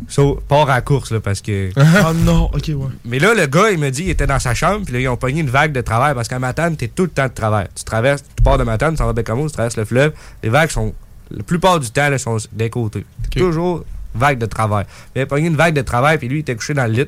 ça, 0.07 0.21
pars 0.47 0.69
à 0.69 0.75
la 0.75 0.81
course, 0.81 1.11
là, 1.11 1.19
parce 1.19 1.41
que... 1.41 1.71
oh 1.75 2.13
non, 2.25 2.45
ok, 2.53 2.63
ouais. 2.67 2.75
Mais 3.05 3.19
là, 3.19 3.33
le 3.33 3.45
gars, 3.47 3.71
il 3.71 3.77
me 3.79 3.89
dit 3.89 4.03
il 4.03 4.09
était 4.09 4.27
dans 4.27 4.39
sa 4.39 4.53
chambre, 4.53 4.85
puis 4.85 4.93
là, 4.93 4.99
ils 4.99 5.07
ont 5.07 5.17
pogné 5.17 5.41
une 5.41 5.49
vague 5.49 5.71
de 5.71 5.81
travers, 5.81 6.13
parce 6.15 6.27
qu'à 6.27 6.39
Matane, 6.39 6.75
t'es 6.75 6.87
tout 6.87 7.03
le 7.03 7.09
temps 7.09 7.27
de 7.27 7.33
travers. 7.33 7.67
Tu 7.75 7.83
traverses, 7.83 8.23
tu 8.35 8.43
pars 8.43 8.57
de 8.57 8.63
Matane, 8.63 8.91
tu 8.93 8.97
s'en 8.97 9.05
vas 9.05 9.11
à 9.11 9.13
Bécamo, 9.13 9.47
tu 9.47 9.53
traverses 9.53 9.77
le 9.77 9.85
fleuve, 9.85 10.13
les 10.43 10.49
vagues 10.49 10.69
sont, 10.69 10.93
la 11.31 11.43
plupart 11.43 11.79
du 11.79 11.89
temps, 11.89 12.09
là, 12.09 12.17
sont 12.17 12.37
des 12.51 12.69
côtés. 12.69 13.05
T'es 13.31 13.39
toujours 13.39 13.83
vague 14.13 14.37
de 14.37 14.45
travers. 14.45 14.85
Il 15.15 15.21
a 15.21 15.25
pogné 15.25 15.47
une 15.47 15.55
vague 15.57 15.73
de 15.75 15.81
travers, 15.81 16.17
puis 16.17 16.27
lui, 16.27 16.37
il 16.37 16.41
était 16.41 16.55
couché 16.55 16.73
dans 16.73 16.85
le 16.85 16.91
lit. 16.93 17.05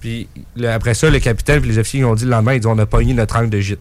Puis 0.00 0.26
le- 0.56 0.68
après 0.70 0.94
ça, 0.94 1.08
le 1.08 1.20
capitaine 1.20 1.60
puis 1.60 1.70
les 1.70 1.78
officiers 1.78 2.00
ils 2.00 2.04
ont 2.04 2.14
dit 2.16 2.24
le 2.24 2.30
lendemain, 2.30 2.54
ils 2.54 2.60
dit 2.60 2.66
on 2.66 2.78
a 2.78 2.86
pogné 2.86 3.14
notre 3.14 3.36
angle 3.36 3.50
de 3.50 3.60
gîte. 3.60 3.78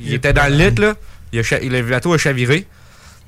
il 0.00 0.12
était 0.14 0.32
dans 0.32 0.50
le 0.50 0.56
lit, 0.56 0.74
là, 0.74 0.94
il 1.32 1.38
a 1.38 1.58
le 1.60 1.82
bateau 1.82 2.12
a 2.12 2.18
chaviré, 2.18 2.66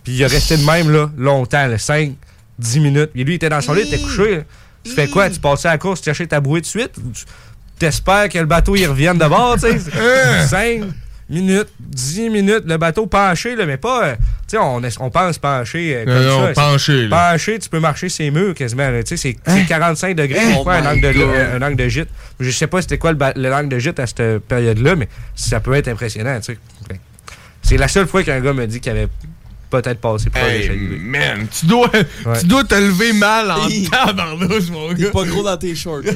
puis 0.02 0.14
il 0.14 0.24
a 0.24 0.26
resté 0.28 0.56
de 0.56 0.64
même, 0.64 0.90
là, 0.90 1.08
longtemps, 1.16 1.68
5, 1.78 2.14
10 2.58 2.80
minutes. 2.80 3.10
Puis 3.12 3.24
lui, 3.24 3.32
il 3.32 3.36
était 3.36 3.48
dans 3.48 3.60
son 3.60 3.72
lit, 3.74 3.82
il 3.86 3.92
était 3.94 4.02
couché. 4.02 4.42
Tu 4.84 4.92
fais 4.92 5.08
quoi? 5.08 5.28
Tu 5.30 5.40
passes 5.40 5.66
à 5.66 5.70
la 5.72 5.78
course, 5.78 6.00
tu 6.00 6.04
cherches 6.14 6.28
ta 6.28 6.40
bouée 6.40 6.60
de 6.60 6.66
suite? 6.66 6.92
T'espères 7.78 8.28
que 8.30 8.38
le 8.38 8.46
bateau 8.46 8.74
il 8.76 8.86
revienne 8.86 9.18
de 9.18 9.26
bord, 9.26 9.56
tu 9.60 9.66
sais? 9.78 10.46
5 10.48 10.82
minutes, 11.28 11.68
10 11.80 12.30
minutes, 12.30 12.62
le 12.66 12.76
bateau 12.78 13.06
penché, 13.06 13.56
là, 13.56 13.66
mais 13.66 13.76
pas. 13.76 14.04
euh, 14.06 14.14
tu 14.48 14.52
sais, 14.52 14.58
on, 14.58 14.82
est- 14.84 14.96
on 15.00 15.10
pense 15.10 15.38
penché 15.38 15.96
euh, 15.96 16.04
comme 16.04 16.24
Non, 16.24 16.46
ça. 16.46 16.52
penché, 16.52 17.08
là. 17.08 17.32
Penché, 17.32 17.58
tu 17.58 17.68
peux 17.68 17.80
marcher 17.80 18.08
ses 18.08 18.30
murs 18.30 18.54
quasiment. 18.54 18.88
Tu 19.00 19.06
sais, 19.08 19.16
c'est 19.16 19.36
c'est 19.52 19.66
45 19.66 20.14
degrés, 20.16 20.38
Oh 20.56 20.62
quoi, 20.62 20.74
un, 20.76 20.86
angle 20.86 21.00
de, 21.02 21.12
God. 21.12 21.28
un 21.60 21.62
angle 21.66 21.76
de 21.76 21.88
gîte. 21.88 22.08
Je 22.38 22.50
sais 22.50 22.68
pas 22.68 22.80
c'était 22.80 22.96
quoi 22.98 23.12
le, 23.12 23.52
angle 23.52 23.68
de 23.68 23.78
gîte 23.80 23.98
à 23.98 24.06
cette 24.06 24.38
période-là, 24.46 24.94
mais 24.94 25.08
ça 25.34 25.58
peut 25.60 25.74
être 25.74 25.88
impressionnant, 25.88 26.38
tu 26.40 26.54
sais. 26.54 26.58
C'est 27.60 27.76
la 27.76 27.88
seule 27.88 28.06
fois 28.06 28.22
qu'un 28.22 28.40
gars 28.40 28.52
me 28.52 28.64
dit 28.66 28.78
qu'il 28.80 28.92
avait 28.92 29.08
peut-être 29.70 30.00
passé 30.00 30.30
proche 30.30 30.44
Hey, 30.44 30.70
man, 31.00 31.46
tu 31.48 31.66
dois, 31.66 31.90
tu 32.40 32.46
dois 32.46 32.64
te 32.64 32.74
lever 32.74 33.12
mal 33.12 33.50
en 33.50 33.68
tabarnouche, 33.90 34.70
mon 34.70 34.92
gars. 34.92 35.10
pas 35.10 35.24
gros 35.24 35.42
dans 35.42 35.56
tes 35.56 35.74
shorts. 35.74 36.00
là. 36.04 36.12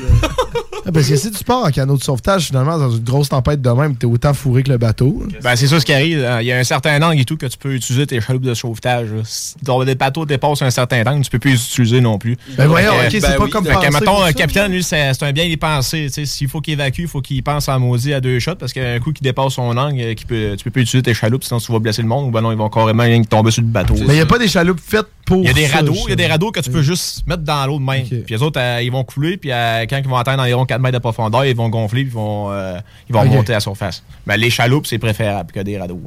Ah, 0.87 0.91
Parce 0.93 1.09
que 1.09 1.17
si 1.17 1.31
tu 1.31 1.45
pars 1.45 1.65
en 1.65 1.71
canot 1.71 1.97
de 1.97 2.03
sauvetage, 2.03 2.47
finalement, 2.47 2.79
dans 2.79 2.91
une 2.91 3.03
grosse 3.05 3.29
tempête 3.29 3.61
de 3.61 3.71
même, 3.71 3.97
t'es 3.97 4.07
autant 4.07 4.33
fourré 4.35 4.63
que 4.63 4.71
le 4.71 4.79
bateau. 4.79 5.23
Ben, 5.43 5.55
c'est 5.57 5.67
ça 5.67 5.79
ce 5.81 5.85
qui 5.85 5.93
arrive. 5.93 6.25
hein. 6.25 6.41
Il 6.41 6.47
y 6.47 6.53
a 6.53 6.59
un 6.59 6.65
certain 6.65 7.01
angle 7.03 7.21
et 7.21 7.25
tout 7.25 7.37
que 7.37 7.47
tu 7.47 7.59
peux 7.59 7.75
utiliser 7.75 8.07
tes 8.07 8.21
chaloupes 8.21 8.45
de 8.45 8.55
sauvetage. 8.55 9.09
Si 9.25 9.55
ton 9.65 9.83
des 9.85 9.95
bateaux 9.95 10.25
dépassent 10.25 10.63
un 10.63 10.71
certain 10.71 11.05
angle, 11.07 11.23
tu 11.25 11.31
peux 11.31 11.39
plus 11.39 11.51
les 11.53 11.57
utiliser 11.57 12.01
non 12.01 12.19
plus. 12.19 12.37
Ben 12.57 12.67
voyons, 12.67 12.93
ok, 12.93 13.11
c'est 13.11 13.21
pas 13.37 13.49
comme 13.49 13.67
pensé 13.67 13.91
mettons, 13.91 14.23
un 14.23 14.33
capitaine, 14.33 14.73
lui, 14.73 14.83
c'est 14.83 15.23
un 15.23 15.33
bien 15.33 15.45
y 15.45 15.57
penser. 15.57 16.09
S'il 16.25 16.49
faut 16.49 16.61
qu'il 16.61 16.75
évacue, 16.75 17.01
il 17.03 17.09
faut 17.09 17.21
qu'il 17.21 17.43
pense 17.43 17.69
en 17.69 17.79
maudit 17.79 18.15
à 18.15 18.21
deux 18.21 18.39
shots 18.39 18.57
parce 18.57 18.73
qu'un 18.73 18.99
coup 19.01 19.13
qui 19.13 19.23
dépasse 19.23 19.55
son 19.55 19.77
angle, 19.77 20.01
euh, 20.01 20.15
qui 20.15 20.25
peut, 20.25 20.55
tu 20.57 20.65
peux 20.65 20.71
plus 20.71 20.83
utiliser 20.83 21.03
tes 21.03 21.15
chaloupes 21.15 21.45
sinon 21.45 21.59
tu 21.61 21.71
vas 21.73 21.79
blesser 21.79 22.03
le 22.03 22.09
monde 22.09 22.29
ou 22.29 22.31
ben 22.31 22.41
non, 22.41 22.53
ils 22.53 22.59
vont 22.59 22.69
carrément 22.69 23.05
tomber 23.25 23.51
sur 23.51 23.63
le 23.63 23.69
bateau. 23.69 23.95
Mais 23.95 24.15
il 24.15 24.15
n'y 24.15 24.21
a 24.21 24.27
pas 24.27 24.39
des 24.39 24.49
chaloupes 24.49 24.81
faites 24.85 25.07
pour. 25.27 25.39
Il 25.43 25.47
y 25.47 25.51
a 25.51 25.53
des 25.53 25.67
radeaux, 25.67 25.95
il 26.07 26.11
y 26.11 26.13
a 26.13 26.17
des 26.17 26.27
radeaux 26.27 26.51
que 26.51 26.61
tu 26.61 26.71
peux 26.71 26.83
juste 26.83 27.27
mettre 27.27 27.43
dans 27.43 27.67
l'eau 27.67 27.79
de 27.79 27.85
même. 27.85 28.05
Puis 28.07 28.25
les 28.29 28.43
autres, 28.43 28.61
euh, 28.61 28.81
ils 28.83 28.91
vont 28.91 29.05
couler, 29.05 29.37
puis 29.37 29.51
euh, 29.53 29.85
quand 29.89 29.99
ils 29.99 30.09
vont 30.09 30.17
atteindre 30.17 30.43
environ 30.43 30.60
4 30.67 30.81
mètres 30.81 30.95
de 30.99 31.03
profondeur, 31.03 31.45
ils 31.45 31.57
vont 31.57 31.69
gonfler, 31.69 32.03
puis 32.03 32.11
ils 32.13 32.15
vont, 32.15 32.51
euh, 32.51 32.79
ils 33.09 33.13
vont 33.15 33.21
Ok. 33.23 33.29
remonter 33.29 33.53
à 33.53 33.57
la 33.57 33.61
surface. 33.61 34.03
Mais 34.27 34.37
les 34.37 34.51
chaloupes, 34.51 34.87
c'est 34.87 34.99
préférable 34.99 35.53
que 35.53 35.61
des 35.61 35.79
radeaux. 35.79 36.01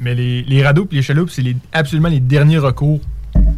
Mais 0.00 0.14
les, 0.14 0.42
les 0.42 0.64
radeaux 0.64 0.88
et 0.90 0.96
les 0.96 1.02
chaloupes, 1.02 1.30
c'est 1.30 1.42
les- 1.42 1.56
absolument 1.72 2.08
les 2.08 2.20
derniers 2.20 2.58
recours. 2.58 3.00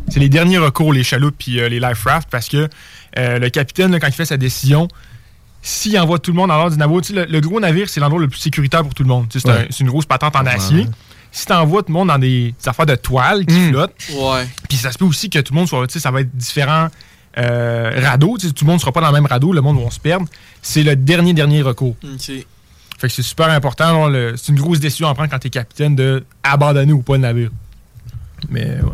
C'est 0.09 0.21
les 0.21 0.29
derniers 0.29 0.59
recours, 0.59 0.93
les 0.93 1.03
chaloupes 1.05 1.35
puis 1.39 1.59
euh, 1.61 1.69
les 1.69 1.81
life 1.81 2.05
rafts, 2.05 2.29
parce 2.31 2.49
que 2.49 2.69
euh, 3.19 3.39
le 3.39 3.49
capitaine, 3.51 3.91
là, 3.93 3.99
quand 4.01 4.09
il 4.09 4.13
fait 4.13 4.27
sa 4.27 4.37
décision, 4.37 4.89
s'il 5.63 5.99
envoie 5.99 6.19
tout 6.19 6.33
le 6.33 6.37
monde 6.37 6.51
en 6.51 6.57
l'ordre 6.57 6.73
du 6.73 6.79
navire, 6.79 7.01
tu 7.01 7.15
sais, 7.15 7.21
le, 7.21 7.25
le 7.31 7.41
gros 7.41 7.61
navire, 7.61 7.89
c'est 7.89 8.01
l'endroit 8.01 8.21
le 8.21 8.29
plus 8.29 8.39
sécuritaire 8.41 8.83
pour 8.83 8.95
tout 8.95 9.03
le 9.05 9.09
monde. 9.09 9.29
Tu 9.29 9.39
sais, 9.41 9.47
C'est 9.49 9.55
Ouais. 9.55 9.61
un- 9.63 9.67
c'est 9.71 9.81
une 9.85 9.91
grosse 9.91 10.07
patente 10.07 10.35
en 10.37 10.45
Ouais, 10.45 10.51
acier. 10.55 10.87
Si 11.31 11.47
tu 11.47 11.53
envoies 11.53 11.83
tout 11.83 11.89
le 11.89 11.95
monde 11.95 12.09
dans 12.09 12.19
des, 12.19 12.53
des 12.61 12.69
affaires 12.69 12.85
de 12.85 12.95
toile 12.97 13.47
qui 13.47 13.69
flottent, 13.71 13.95
Ouais. 14.13 14.47
puis 14.69 14.77
ça 14.77 14.93
se 14.93 14.99
peut 14.99 15.05
aussi 15.07 15.31
que 15.31 15.39
tout 15.39 15.55
le 15.55 15.59
monde 15.61 15.69
soit, 15.69 15.87
tu 15.87 15.95
sais, 15.95 16.01
ça 16.01 16.11
va 16.11 16.21
être 16.21 16.37
différents 16.37 16.89
euh, 17.39 18.01
sais, 18.01 18.53
Tout 18.53 18.65
le 18.65 18.67
monde 18.67 18.77
ne 18.77 18.81
sera 18.81 18.93
pas 18.93 19.01
dans 19.01 19.09
le 19.09 19.15
même 19.15 19.27
radeau, 19.27 19.53
le 19.53 19.61
monde 19.61 19.83
va 19.83 19.91
se 19.91 20.01
perdre. 20.01 20.27
C'est 20.61 20.83
le 20.83 20.97
dernier, 20.97 21.33
dernier 21.35 21.63
recours. 21.63 21.97
Fait 22.99 23.09
que 23.09 23.15
c'est 23.15 23.23
super 23.23 23.49
important. 23.51 24.09
C'est 24.37 24.49
une 24.53 24.61
grosse 24.61 24.81
décision 24.81 25.09
à 25.09 25.15
prendre 25.15 25.31
quand 25.31 25.39
tu 25.39 25.49
es 25.49 25.51
capitaine 25.51 25.97
de 25.97 26.25
abandonner 26.43 26.93
ou 26.93 27.03
pas 27.03 27.15
le 27.15 27.21
navire. 27.21 27.51
Mais 28.49 28.65
ouais. 28.65 28.93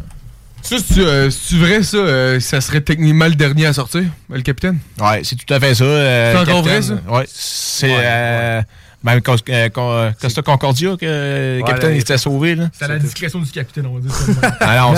Ça, 0.60 0.76
c'est 0.84 1.00
euh, 1.00 1.30
vrai, 1.52 1.82
ça? 1.82 1.96
euh, 1.96 2.40
ça 2.40 2.60
serait 2.60 2.80
techniquement 2.80 3.26
le 3.26 3.34
dernier 3.36 3.66
à 3.66 3.72
sortir, 3.72 4.04
le 4.28 4.42
capitaine? 4.42 4.78
Ouais, 5.00 5.20
c'est 5.24 5.36
tout 5.36 5.52
à 5.54 5.60
fait 5.60 5.74
ça. 5.74 5.84
euh, 5.84 6.32
C'est 6.32 6.50
encore 6.50 6.62
capitaine. 6.64 6.96
vrai, 6.96 7.02
ça? 7.06 7.12
Ouais, 7.18 7.24
c'est. 7.32 7.90
euh, 7.90 8.62
même 9.04 9.20
Cos- 9.20 9.36
euh, 9.48 9.68
euh, 9.76 10.10
Costa 10.20 10.42
Concordia 10.42 10.96
que 11.00 11.04
le 11.06 11.58
Ouais, 11.58 11.62
capitaine 11.66 11.90
là, 11.90 11.94
il 11.96 12.00
s'était 12.00 12.18
sauvé. 12.18 12.54
Là. 12.56 12.68
C'est 12.72 12.84
à 12.84 12.88
la 12.88 12.98
discrétion 12.98 13.38
du 13.38 13.50
capitaine, 13.50 13.86
on 13.86 13.94
va 13.94 14.00
dire 14.00 14.12
ça. 14.12 14.56
Ah 14.60 14.78
non, 14.80 14.94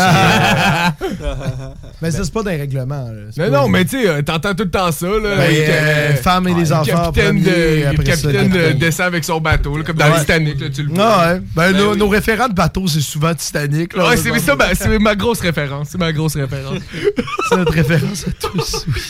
c'est- 0.99 1.17
Mais 2.03 2.11
ça, 2.11 2.25
c'est 2.25 2.33
pas 2.33 2.43
des 2.43 2.57
règlements. 2.57 3.05
là. 3.09 3.21
C'est 3.35 3.51
Non, 3.51 3.69
mais 3.69 3.85
tu 3.85 4.01
sais, 4.03 4.09
euh, 4.09 4.23
t'entends 4.23 4.55
tout 4.55 4.65
le 4.65 4.71
temps 4.71 4.91
ça, 4.91 5.07
là. 5.07 5.19
Ben, 5.23 5.41
avec, 5.41 5.59
euh, 5.69 6.15
femmes 6.17 6.49
et 6.49 6.55
les 6.55 6.65
le 6.65 6.73
enfants 6.73 6.85
capitaine, 7.13 7.43
premier, 7.43 7.83
de- 7.83 7.87
après 7.87 7.97
le 7.97 8.05
ça, 8.05 8.11
capitaine 8.23 8.49
de- 8.49 8.55
capitaine. 8.57 8.79
descend 8.79 9.07
avec 9.07 9.25
son 9.25 9.41
bateau, 9.41 9.77
là, 9.77 9.85
comme 9.85 9.97
dans 9.97 10.07
Ouais. 10.07 10.15
le 10.15 10.21
Titanic, 10.21 10.61
là, 10.61 10.67
tu 10.71 10.83
le 10.83 10.95
vois. 10.95 11.05
Ah 11.05 11.33
ouais. 11.35 11.41
Ben, 11.55 11.73
Ben 11.73 11.77
nos, 11.77 11.93
oui. 11.93 11.99
nos 11.99 12.09
référents 12.09 12.49
de 12.49 12.55
bateau, 12.55 12.87
c'est 12.89 13.01
souvent 13.01 13.35
Titanic. 13.35 13.95
Là, 13.95 14.09
Ouais, 14.09 14.17
c'est 14.17 14.39
ça, 14.39 14.57
ben, 14.57 14.69
c'est 14.75 14.99
ma 14.99 15.15
grosse 15.15 15.41
référence. 15.41 15.89
C'est 15.93 15.99
ma 15.99 16.13
grosse 16.13 16.37
référence. 16.37 16.79
C'est 17.51 17.57
notre 17.57 17.73
référence 17.73 18.25
à 18.29 18.31
tous, 18.49 18.87
oui. 18.87 19.03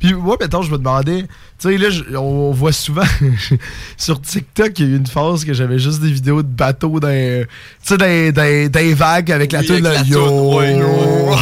Puis 0.00 0.14
moi, 0.14 0.36
mettons, 0.40 0.62
je 0.62 0.70
me 0.70 0.78
demandais, 0.78 1.22
tu 1.22 1.28
sais, 1.70 1.78
là, 1.78 1.90
je- 1.90 2.16
on, 2.16 2.48
on 2.48 2.52
voit 2.52 2.72
souvent 2.72 3.02
sur 3.96 4.20
TikTok, 4.20 4.78
il 4.78 4.84
y 4.84 4.88
a 4.88 4.92
eu 4.92 4.96
une 4.96 5.06
phase 5.06 5.44
que 5.44 5.54
j'avais 5.54 5.78
juste 5.78 6.00
des 6.00 6.10
vidéos 6.12 6.42
de 6.42 6.48
bateaux 6.48 7.00
dans, 7.00 7.08
tu 7.08 7.46
sais, 7.82 7.96
dans- 8.32 8.70
dans 8.70 8.80
les 8.80 8.94
vagues 8.94 9.32
avec 9.32 9.52
la 9.52 9.62
toune, 9.62 9.82
là, 9.82 9.94
la 9.94 10.00
yo. 10.02 10.56
ouais, 10.58 10.76
yo. 10.78 11.34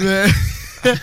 Mais- 0.00 0.24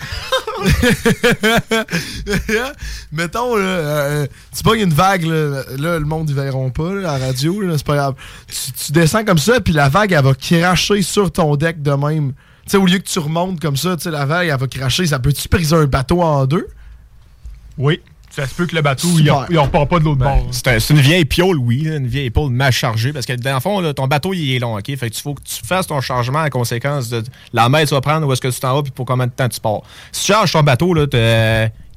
Mettons, 3.12 3.56
là, 3.56 3.62
euh, 3.64 4.26
tu 4.56 4.62
pognes 4.62 4.80
une 4.80 4.92
vague, 4.92 5.24
là, 5.24 5.62
là, 5.78 5.98
le 5.98 6.04
monde, 6.04 6.28
ils 6.28 6.34
verront 6.36 6.70
pas, 6.70 6.94
là, 6.94 7.00
la 7.02 7.18
radio, 7.26 7.60
là, 7.60 7.74
c'est 7.76 7.86
pas 7.86 7.96
grave. 7.96 8.14
Tu, 8.48 8.72
tu 8.86 8.92
descends 8.92 9.24
comme 9.24 9.38
ça, 9.38 9.60
puis 9.60 9.72
la 9.72 9.88
vague, 9.88 10.12
elle 10.12 10.24
va 10.24 10.34
cracher 10.34 11.02
sur 11.02 11.30
ton 11.30 11.56
deck 11.56 11.82
de 11.82 11.92
même. 11.92 12.32
Tu 12.68 12.72
sais, 12.72 12.76
au 12.76 12.84
lieu 12.86 12.98
que 12.98 13.08
tu 13.08 13.18
remontes 13.18 13.60
comme 13.60 13.76
ça, 13.76 13.96
tu 13.96 14.02
sais, 14.04 14.10
la 14.10 14.26
vague, 14.26 14.48
elle 14.48 14.58
va 14.58 14.66
cracher. 14.66 15.06
Ça 15.06 15.18
peut-tu 15.18 15.48
briser 15.48 15.74
un 15.74 15.86
bateau 15.86 16.22
en 16.22 16.44
deux? 16.46 16.66
Oui. 17.78 18.00
Ça 18.30 18.46
se 18.46 18.54
peut 18.54 18.66
que 18.66 18.76
le 18.76 18.82
bateau, 18.82 19.08
il, 19.12 19.16
Super. 19.24 19.46
il 19.50 19.58
repart 19.58 19.88
pas 19.88 19.98
de 19.98 20.04
l'autre 20.04 20.18
bord. 20.20 20.46
C'est 20.52 20.68
un- 20.68 20.78
c'est 20.78 20.92
une 20.94 21.00
vieille 21.00 21.24
piole, 21.24 21.56
oui, 21.58 21.88
une 21.88 22.06
vieille 22.06 22.30
piole 22.30 22.50
mal 22.50 22.70
chargée. 22.70 23.12
Parce 23.12 23.24
que 23.26 23.32
dans 23.32 23.54
le 23.54 23.60
fond, 23.60 23.80
là, 23.80 23.94
ton 23.94 24.06
bateau, 24.06 24.32
il 24.34 24.54
est 24.54 24.58
long, 24.58 24.76
OK? 24.76 24.84
Fait 24.96 25.08
que 25.10 25.14
tu 25.14 25.22
faut 25.22 25.34
que 25.34 25.42
tu 25.42 25.56
fasses 25.66 25.86
ton 25.86 26.00
chargement 26.02 26.40
en 26.40 26.48
conséquence 26.50 27.08
de 27.08 27.24
la 27.52 27.68
mer 27.70 27.80
tu 27.88 27.94
vas 27.94 28.00
prendre, 28.02 28.26
où 28.28 28.32
est-ce 28.32 28.40
que 28.42 28.48
tu 28.48 28.60
t'en 28.60 28.74
vas, 28.76 28.82
puis 28.82 28.92
pour 28.92 29.06
combien 29.06 29.26
de 29.26 29.32
temps 29.32 29.48
tu 29.48 29.58
pars. 29.60 29.80
Si 30.12 30.26
tu 30.26 30.32
charges 30.32 30.52
ton 30.52 30.62
bateau, 30.62 30.92
là, 30.94 31.06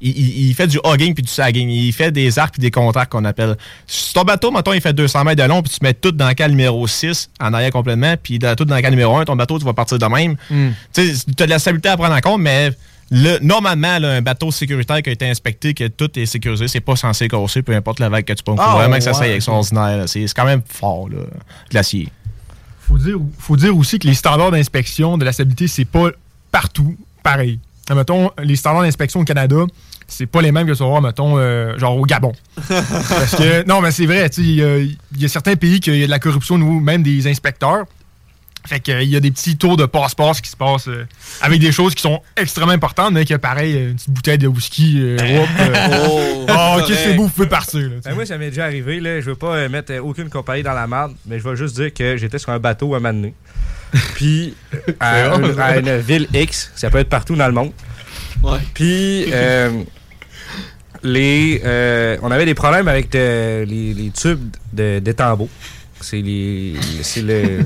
il, 0.02 0.10
il- 0.18 0.48
il 0.48 0.54
fait 0.54 0.66
du 0.66 0.78
hogging 0.84 1.14
puis 1.14 1.22
du 1.22 1.30
sagging. 1.30 1.68
Il 1.70 1.92
fait 1.92 2.10
des 2.10 2.38
arcs 2.38 2.52
puis 2.54 2.60
des 2.60 2.70
contacts 2.70 3.12
qu'on 3.12 3.24
appelle. 3.24 3.56
Sur 3.86 4.14
ton 4.14 4.22
bateau, 4.24 4.50
mettons, 4.50 4.72
il 4.72 4.80
fait 4.80 4.92
200 4.92 5.24
mètres 5.24 5.42
de 5.42 5.48
long 5.48 5.62
puis 5.62 5.70
tu 5.72 5.78
mets 5.82 5.94
tout 5.94 6.12
dans 6.12 6.28
le 6.28 6.34
cas 6.34 6.48
numéro 6.48 6.86
6 6.86 7.30
en 7.40 7.54
arrière 7.54 7.70
complètement 7.70 8.14
puis 8.22 8.38
dans- 8.38 8.54
tout 8.56 8.64
dans 8.64 8.76
le 8.76 8.82
cas 8.82 8.90
numéro 8.90 9.16
1, 9.16 9.24
ton 9.24 9.36
bateau, 9.36 9.58
tu 9.58 9.64
vas 9.64 9.72
partir 9.72 9.98
de 9.98 10.06
même. 10.06 10.36
Hmm. 10.50 10.70
Tu 10.92 11.00
as 11.00 11.44
de 11.46 11.50
la 11.50 11.58
stabilité 11.58 11.88
à 11.88 11.96
prendre 11.96 12.14
en 12.14 12.20
compte, 12.20 12.40
mais 12.40 12.70
le- 13.10 13.38
normalement, 13.40 13.98
là, 13.98 14.10
un 14.12 14.22
bateau 14.22 14.50
sécuritaire 14.50 15.02
qui 15.02 15.10
a 15.10 15.12
été 15.12 15.28
inspecté, 15.28 15.74
que 15.74 15.86
tout 15.88 16.18
est 16.18 16.24
sécurisé, 16.26 16.66
c'est 16.68 16.80
pas 16.80 16.96
censé 16.96 17.28
casser, 17.28 17.62
peu 17.62 17.74
importe 17.74 18.00
la 18.00 18.08
vague 18.08 18.24
que 18.24 18.32
tu 18.32 18.42
prends. 18.42 18.56
Ah, 18.58 18.74
vraiment 18.76 18.96
que 18.96 19.02
ça 19.02 19.10
ouais. 19.10 19.16
soit 19.16 19.28
extraordinaire. 19.28 20.08
c'est 20.08 20.26
quand 20.34 20.46
même 20.46 20.62
fort, 20.66 21.08
là, 21.10 21.18
glacier. 21.70 22.08
faut 22.80 22.98
dire, 22.98 23.16
faut 23.38 23.56
dire 23.56 23.76
aussi 23.76 23.98
que 23.98 24.06
les 24.06 24.14
standards 24.14 24.50
d'inspection 24.50 25.16
de 25.18 25.24
la 25.24 25.32
stabilité, 25.32 25.68
c'est 25.68 25.84
pas 25.84 26.08
partout 26.50 26.96
pareil. 27.22 27.58
Mettons, 27.94 28.30
les 28.42 28.56
standards 28.56 28.82
d'inspection 28.82 29.20
au 29.20 29.24
Canada, 29.24 29.56
c'est 30.08 30.26
pas 30.26 30.40
les 30.42 30.52
mêmes 30.52 30.66
que 30.66 30.72
tu 30.72 30.78
vas 30.78 30.86
voir, 30.86 31.02
mettons, 31.02 31.36
euh, 31.38 31.76
genre 31.78 31.96
au 31.96 32.04
Gabon. 32.04 32.32
Parce 32.68 33.34
que, 33.36 33.66
non, 33.66 33.80
mais 33.80 33.90
c'est 33.90 34.06
vrai, 34.06 34.28
tu 34.30 34.42
sais, 34.42 34.48
il 34.48 34.54
y, 34.56 34.62
a- 34.64 34.78
il 34.78 34.96
y 35.18 35.24
a 35.24 35.28
certains 35.28 35.56
pays 35.56 35.80
qu'il 35.80 35.96
y 35.96 36.02
a 36.02 36.06
de 36.06 36.10
la 36.10 36.18
corruption 36.18 36.54
au 36.54 36.58
niveau 36.58 36.80
même 36.80 37.02
des 37.02 37.26
inspecteurs. 37.26 37.84
Fait 38.64 38.78
qu'il 38.78 39.02
y 39.08 39.16
a 39.16 39.20
des 39.20 39.32
petits 39.32 39.56
tours 39.56 39.76
de 39.76 39.86
passe-passe 39.86 40.40
qui 40.40 40.48
se 40.48 40.56
passent 40.56 40.86
euh, 40.86 41.04
avec 41.40 41.58
des 41.60 41.72
choses 41.72 41.96
qui 41.96 42.02
sont 42.02 42.22
extrêmement 42.36 42.70
importantes, 42.72 43.12
mais 43.12 43.24
que 43.24 43.34
pareil, 43.34 43.74
une 43.88 43.94
petite 43.96 44.10
bouteille 44.10 44.38
de 44.38 44.46
whisky, 44.46 44.98
euh, 45.00 45.16
whoop, 45.16 45.48
euh, 45.58 45.88
Oh, 46.08 46.46
ah, 46.48 46.76
ok, 46.78 46.84
c'est 46.94 47.14
beau, 47.14 47.24
vous 47.24 47.28
pouvez 47.30 47.48
partir. 47.48 47.80
là. 47.80 47.96
Ben, 48.04 48.14
moi, 48.14 48.24
ça 48.24 48.38
m'est 48.38 48.50
déjà 48.50 48.66
arrivé. 48.66 49.00
Là, 49.00 49.20
je 49.20 49.26
veux 49.30 49.34
pas 49.34 49.56
euh, 49.56 49.68
mettre 49.68 49.92
euh, 49.92 49.98
aucune 50.00 50.28
compagnie 50.30 50.62
dans 50.62 50.74
la 50.74 50.86
merde, 50.86 51.12
mais 51.26 51.40
je 51.40 51.48
vais 51.48 51.56
juste 51.56 51.74
dire 51.74 51.92
que 51.92 52.16
j'étais 52.16 52.38
sur 52.38 52.50
un 52.50 52.60
bateau 52.60 52.94
à 52.94 52.98
un 52.98 53.00
moment 53.00 53.12
donné. 53.14 53.34
Puis, 54.14 54.54
à, 55.00 55.26
une- 55.36 55.40
bon. 55.52 55.58
à 55.58 55.76
une 55.78 55.98
ville 55.98 56.26
X, 56.32 56.70
ça 56.74 56.90
peut 56.90 56.98
être 56.98 57.08
partout 57.08 57.36
dans 57.36 57.46
le 57.46 57.52
monde. 57.52 57.72
Ouais. 58.42 58.58
Puis, 58.74 59.26
euh, 59.32 59.70
les, 61.02 61.60
euh, 61.64 62.16
on 62.22 62.30
avait 62.30 62.44
des 62.46 62.54
problèmes 62.54 62.88
avec 62.88 63.10
de- 63.10 63.64
les, 63.64 63.92
les 63.94 64.10
tubes 64.10 64.50
de- 64.72 64.98
d'étambeau. 65.00 65.48
C'est 66.00 66.20
les. 66.20 66.74
C'est 67.02 67.22
le. 67.22 67.60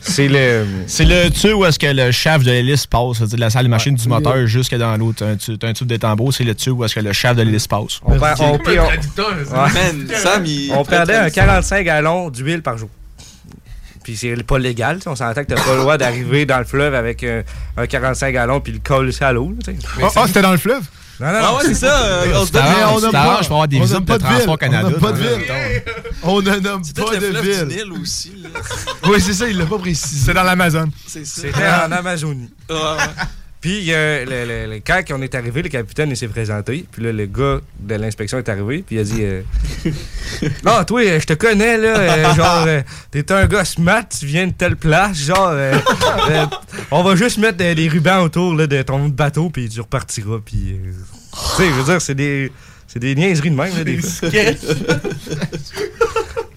C'est 0.00 0.28
le. 0.28 0.66
C'est 0.88 1.04
le 1.04 1.30
tube 1.30 1.54
où 1.54 1.64
est-ce 1.64 1.78
que 1.78 1.86
le 1.86 2.10
shaft 2.10 2.44
de 2.44 2.50
l'hélice 2.50 2.86
passe, 2.86 3.18
c'est-à-dire 3.18 3.36
de 3.36 3.40
la 3.40 3.50
salle 3.50 3.64
de 3.64 3.70
machine 3.70 3.94
du 3.94 4.08
moteur 4.08 4.46
jusque 4.46 4.74
dans 4.74 4.94
l'autre. 4.96 5.24
Un, 5.24 5.36
tu- 5.36 5.56
un 5.62 5.72
tube 5.72 5.86
d'étambeau, 5.86 6.32
c'est 6.32 6.44
le 6.44 6.54
tube 6.54 6.72
où 6.78 6.84
est-ce 6.84 6.94
que 6.96 7.00
le 7.00 7.12
shaft 7.12 7.38
de 7.38 7.42
l'hélice 7.44 7.66
passe. 7.68 8.00
On, 8.04 8.18
perd- 8.18 8.40
on- 8.40 8.58
puis 8.58 8.78
on- 8.78 8.84
Ouais. 8.84 9.72
Man, 9.72 10.08
Sam, 10.14 10.44
il 10.44 10.72
on 10.72 10.84
fait 10.84 10.90
perdait 10.90 11.14
un 11.14 11.16
traduction. 11.20 11.42
45 11.44 11.84
gallons 11.84 12.30
d'huile 12.30 12.62
par 12.62 12.76
jour. 12.76 12.90
Puis 14.04 14.16
c'est 14.16 14.42
pas 14.42 14.58
légal, 14.58 14.98
on 15.06 15.14
s'entend 15.14 15.42
que 15.44 15.48
t'as 15.54 15.62
pas 15.62 15.74
le 15.74 15.80
droit 15.80 15.96
d'arriver 15.96 16.44
dans 16.46 16.58
le 16.58 16.64
fleuve 16.64 16.94
avec 16.94 17.22
euh, 17.22 17.42
un 17.76 17.86
45 17.86 18.32
gallons 18.32 18.60
puis 18.60 18.72
le 18.72 18.78
coller 18.80 19.12
ça 19.12 19.28
à 19.28 19.32
l'eau. 19.32 19.54
Ah, 20.02 20.08
ah, 20.16 20.24
c'était 20.26 20.42
dans 20.42 20.52
le 20.52 20.58
fleuve? 20.58 20.82
Non, 21.20 21.26
non, 21.28 21.38
Ah 21.40 21.54
ouais, 21.54 21.60
c'est 21.66 21.74
ça. 21.74 22.04
euh, 22.04 22.26
on 22.34 22.46
se 22.46 22.50
donne- 22.52 22.62
on 22.88 23.00
nomme 23.00 23.12
pas- 23.12 23.36
pour 23.42 23.52
avoir 23.52 23.68
des 23.68 23.76
on 23.76 23.80
visites 23.82 23.94
nomme 23.94 24.04
de 24.04 24.08
pas 24.12 24.18
de 24.18 24.22
ville. 24.24 24.32
Transport 24.32 24.54
On 24.54 24.56
Canada. 24.56 24.90
nomme 24.90 25.00
pas 25.00 25.12
de 25.12 25.18
ville. 25.18 25.82
On 26.24 26.42
ne 26.42 26.50
nomme 26.58 26.82
C'est 26.82 26.96
pas 26.96 27.04
peut-être 27.04 27.20
de 27.20 27.26
le 27.28 27.42
fleuve 27.42 27.68
du 27.68 27.74
ville. 27.76 27.84
Nil 27.92 28.00
aussi. 28.02 28.32
là. 28.42 28.48
Oui, 29.04 29.20
c'est 29.20 29.34
ça, 29.34 29.46
il 29.48 29.56
l'a 29.58 29.66
pas 29.66 29.78
précisé. 29.78 30.22
C'est 30.26 30.34
dans 30.34 30.42
l'Amazon. 30.42 30.88
C'est 31.06 31.24
ça. 31.26 31.42
C'était 31.42 31.62
en 31.86 31.92
Amazonie. 31.92 32.50
Puis 33.62 33.86
euh, 33.92 34.24
le, 34.24 34.44
le- 34.68 34.74
le- 34.74 34.80
quand 34.84 35.00
on 35.12 35.22
est 35.22 35.34
arrivé, 35.36 35.62
le 35.62 35.68
capitaine 35.68 36.10
il 36.10 36.16
s'est 36.16 36.26
présenté. 36.26 36.84
Puis 36.90 37.00
là, 37.02 37.12
le 37.12 37.26
gars 37.26 37.60
de 37.78 37.94
l'inspection 37.94 38.36
est 38.38 38.48
arrivé. 38.48 38.82
Puis 38.84 38.96
il 38.96 38.98
a 38.98 39.04
dit 39.04 39.20
euh, 39.22 39.42
Non, 40.64 40.82
toi, 40.86 41.00
euh, 41.00 41.20
je 41.20 41.26
te 41.26 41.32
connais, 41.34 41.78
là. 41.78 41.96
euh, 41.96 42.34
genre, 42.34 42.64
euh, 42.66 42.82
t'es 43.12 43.30
un 43.30 43.46
gars 43.46 43.64
smart, 43.64 44.02
tu 44.08 44.26
viens 44.26 44.48
de 44.48 44.52
telle 44.52 44.74
place. 44.76 45.16
Genre, 45.16 45.50
euh, 45.52 45.74
euh, 46.30 46.44
on 46.90 47.04
va 47.04 47.14
juste 47.14 47.38
mettre 47.38 47.56
des 47.58 47.88
rubans 47.88 48.22
autour 48.24 48.52
là, 48.54 48.66
de 48.66 48.82
ton 48.82 49.08
bateau. 49.08 49.48
Puis 49.48 49.68
tu 49.68 49.80
repartiras. 49.80 50.40
Puis. 50.44 50.72
euh, 50.84 50.90
tu 51.56 51.62
sais, 51.62 51.68
je 51.68 51.74
veux 51.74 51.84
dire, 51.84 52.02
c'est 52.02 52.14
des. 52.16 52.50
C'est 52.88 52.98
des 52.98 53.14
niaiseries 53.14 53.50
de 53.50 53.54
même, 53.56 53.74
là, 53.74 53.84
des 53.84 53.98
fois. 53.98 54.28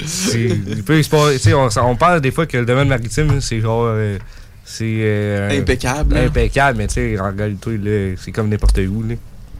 C'est- 0.06 1.54
on, 1.54 1.70
on 1.84 1.96
parle 1.96 2.20
des 2.22 2.32
fois 2.32 2.46
que 2.46 2.58
le 2.58 2.66
domaine 2.66 2.88
maritime, 2.88 3.40
c'est 3.42 3.62
genre. 3.62 3.86
C'est. 4.78 4.84
euh, 5.00 5.60
Impeccable. 5.60 6.18
hein. 6.18 6.26
Impeccable, 6.28 6.78
mais 6.78 6.88
tu 6.88 6.94
sais, 6.96 7.20
en 7.20 7.36
réalité, 7.36 7.78
là, 7.78 8.16
c'est 8.22 8.32
comme 8.32 8.50
n'importe 8.50 8.78
où. 8.80 9.04
Là. 9.04 9.16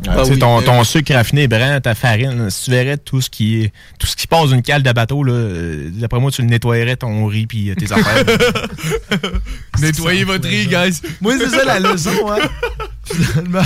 Ah 0.10 0.24
oui, 0.26 0.38
ton, 0.38 0.60
euh, 0.60 0.62
ton 0.62 0.84
sucre 0.84 1.14
raffiné 1.14 1.48
brun, 1.48 1.80
ta 1.80 1.96
farine, 1.96 2.50
si 2.50 2.66
tu 2.66 2.72
verrais 2.72 2.98
tout 2.98 3.22
ce 3.22 3.30
qui 3.30 3.62
est, 3.64 3.72
tout 3.98 4.06
ce 4.06 4.18
qui 4.18 4.28
passe 4.28 4.50
d'une 4.50 4.62
cale 4.62 4.84
de 4.84 4.92
bateau, 4.92 5.24
là, 5.24 5.32
euh, 5.32 5.90
d'après 5.94 6.20
moi, 6.20 6.32
tu 6.32 6.42
le 6.42 6.50
nettoyerais 6.50 6.98
ton 6.98 7.26
riz 7.28 7.48
puis 7.48 7.74
tes 7.78 7.86
affaires. 7.94 8.26
Nettoyez 9.80 10.24
votre 10.26 10.48
riz, 10.48 10.68
guys. 10.68 11.00
Moi, 11.22 11.36
c'est 11.40 11.50
ça 11.50 11.64
la 11.64 11.80
leçon, 11.80 12.12
hein. 12.30 12.40
Finalement. 13.06 13.62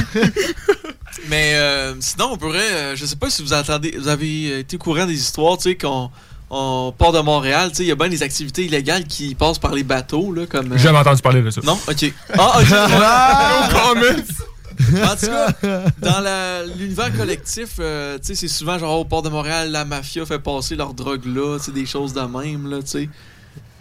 Mais 1.30 1.54
euh, 1.56 1.94
sinon, 2.00 2.30
on 2.34 2.38
pourrait. 2.38 2.60
euh, 2.74 2.96
je 2.96 3.06
sais 3.06 3.16
pas 3.16 3.30
si 3.30 3.42
vous 3.42 3.54
entendez. 3.54 3.96
Vous 3.98 4.08
avez 4.08 4.60
été 4.60 4.76
au 4.76 4.80
courant 4.80 5.06
des 5.06 5.14
histoires, 5.14 5.58
tu 5.58 5.70
sais, 5.70 5.76
qu'on 5.76 6.10
on 6.50 6.94
part 6.98 7.12
de 7.12 7.20
Montréal, 7.20 7.70
tu 7.70 7.76
sais, 7.78 7.84
il 7.84 7.88
y 7.88 7.92
a 7.92 7.96
bien 7.96 8.10
des 8.10 8.24
activités 8.24 8.66
illégales 8.66 9.06
qui 9.06 9.36
passent 9.36 9.60
par 9.60 9.74
les 9.74 9.84
bateaux, 9.84 10.34
là, 10.34 10.46
comme. 10.48 10.72
euh, 10.74 10.78
J'ai 10.78 10.84
jamais 10.86 10.98
entendu 11.00 11.22
parler 11.22 11.42
de 11.42 11.50
ça. 11.52 11.62
Non? 11.64 11.78
Ok. 11.88 12.14
Ah, 12.38 12.60
ok. 12.60 14.24
En 14.80 15.16
tout 15.18 15.26
cas, 15.26 15.84
dans 16.00 16.72
l'univers 16.78 17.14
collectif, 17.16 17.72
euh, 17.80 18.18
tu 18.18 18.28
sais, 18.28 18.36
c'est 18.36 18.48
souvent 18.48 18.80
genre 18.80 18.98
au 19.02 19.04
port 19.06 19.22
de 19.22 19.28
Montréal, 19.28 19.72
la 19.72 19.84
mafia 19.84 20.26
fait 20.26 20.40
passer 20.40 20.78
leur 20.78 20.94
drogue 20.94 21.26
là, 21.26 21.58
tu 21.60 21.66
sais, 21.66 21.72
des 21.74 21.86
choses 21.86 22.14
de 22.14 22.22
même, 22.22 22.70
là, 22.70 22.78
tu 22.82 22.88
sais. 22.88 23.10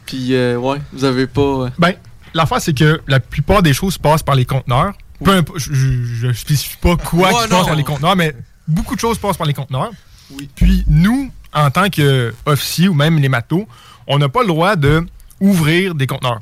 Puis, 0.07 0.35
euh, 0.35 0.57
ouais, 0.57 0.79
vous 0.93 1.05
avez 1.05 1.29
pas. 1.29 1.41
euh, 1.41 1.71
Ben, 1.79 1.93
l'affaire, 2.35 2.61
c'est 2.61 2.77
que 2.77 3.01
la 3.07 3.21
plupart 3.21 3.63
des 3.63 3.73
choses 3.73 3.97
passent 3.97 4.25
par 4.25 4.35
les 4.35 4.45
conteneurs. 4.45 4.93
Peu 5.23 5.31
importe, 5.31 5.61
je, 5.61 5.73
je 5.73 6.33
spécifie 6.33 6.77
pas 6.79 6.97
quoi 6.97 7.29
Ouais, 7.33 7.43
qui 7.45 7.49
passe 7.49 7.67
par 7.67 7.77
les 7.77 7.85
conteneurs, 7.85 8.17
mais 8.17 8.35
beaucoup 8.67 8.97
de 8.97 9.01
choses 9.01 9.19
passent 9.19 9.37
par 9.37 9.47
les 9.47 9.55
conteneurs. 9.55 9.91
Oui. 10.33 10.49
Puis 10.57 10.85
nous, 10.89 11.31
en 11.53 11.71
tant 11.71 11.89
qu'officiers 11.91 12.89
ou 12.89 12.95
même 12.95 13.19
les 13.19 13.29
matelots, 13.29 13.67
on 14.07 14.19
n'a 14.19 14.29
pas 14.29 14.43
le 14.43 14.49
droit 14.49 14.77
de 14.77 15.07
des 15.95 16.07
conteneurs. 16.07 16.41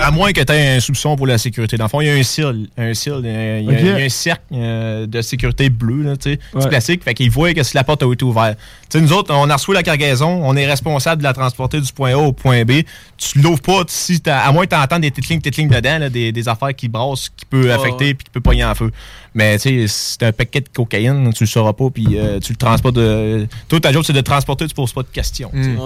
À 0.00 0.10
moins 0.10 0.32
que 0.32 0.40
tu 0.40 0.52
aies 0.52 0.76
un 0.76 0.80
soupçon 0.80 1.16
pour 1.16 1.26
la 1.26 1.38
sécurité. 1.38 1.76
Dans 1.76 1.84
le 1.84 1.88
fond, 1.88 2.00
il 2.00 2.06
y 2.06 2.10
a 2.10 2.14
un 2.14 2.22
seal. 2.22 2.66
Un 2.76 2.94
seal, 2.94 3.20
il 3.24 3.26
y 3.26 3.34
a, 3.34 3.58
il 3.58 3.64
y 3.64 3.68
a- 3.68 3.72
Ok. 3.72 3.78
il 3.80 3.86
y 3.86 3.90
a 3.90 3.96
un 3.96 4.08
cercle 4.08 4.42
euh, 4.52 5.06
de 5.06 5.22
sécurité 5.22 5.70
bleu, 5.70 6.02
là, 6.02 6.16
tu 6.16 6.32
sais, 6.32 6.38
Ouais. 6.54 6.62
du 6.62 6.68
plastique. 6.68 7.04
Fait 7.04 7.14
qu'il 7.14 7.30
voit 7.30 7.52
que 7.54 7.62
si 7.62 7.74
la 7.76 7.84
porte 7.84 8.02
a 8.02 8.12
été 8.12 8.24
ouverte. 8.24 8.58
Tu 8.90 8.98
sais, 8.98 9.00
nous 9.04 9.12
autres, 9.12 9.34
on 9.34 9.48
a 9.50 9.54
reçu 9.56 9.72
la 9.72 9.82
cargaison, 9.82 10.40
on 10.44 10.56
est 10.56 10.66
responsable 10.66 11.22
de 11.22 11.24
la 11.26 11.32
transporter 11.34 11.80
du 11.80 11.92
point 11.92 12.12
A 12.12 12.16
au 12.18 12.32
point 12.32 12.64
B. 12.64 12.82
Tu 13.16 13.40
l'ouvres 13.40 13.60
pas 13.60 13.82
si 13.88 14.20
t'as- 14.20 14.40
à 14.40 14.52
moins 14.52 14.64
que 14.66 14.74
tu 14.74 14.80
entends 14.80 14.98
des 14.98 15.10
petites 15.10 15.56
lignes 15.56 15.68
dedans, 15.68 15.98
là, 15.98 16.08
des, 16.10 16.32
des 16.32 16.48
affaires 16.48 16.74
qui 16.74 16.88
brassent, 16.88 17.28
qui 17.36 17.44
peut 17.44 17.72
affecter 17.72 18.14
puis 18.14 18.24
qui 18.24 18.30
peut 18.30 18.40
pogner 18.40 18.64
en 18.64 18.74
feu. 18.74 18.90
Mais 19.34 19.58
tu 19.58 19.68
sais, 19.68 19.88
si 19.88 20.16
c'est 20.18 20.26
un 20.26 20.32
paquet 20.32 20.60
de 20.60 20.68
cocaïne, 20.68 21.32
tu 21.34 21.44
le 21.44 21.48
sauras 21.48 21.72
pas 21.72 21.90
puis 21.90 22.06
euh, 22.18 22.40
tu 22.40 22.52
le 22.52 22.56
transportes 22.56 22.94
de. 22.96 23.46
Toi, 23.68 23.80
ta 23.80 23.92
job, 23.92 24.02
c'est 24.06 24.12
de 24.12 24.18
le 24.18 24.22
transporter, 24.24 24.66
tu 24.66 24.74
poses 24.74 24.92
pas 24.92 25.02
de 25.02 25.08
questions. 25.08 25.50
Mm. 25.52 25.76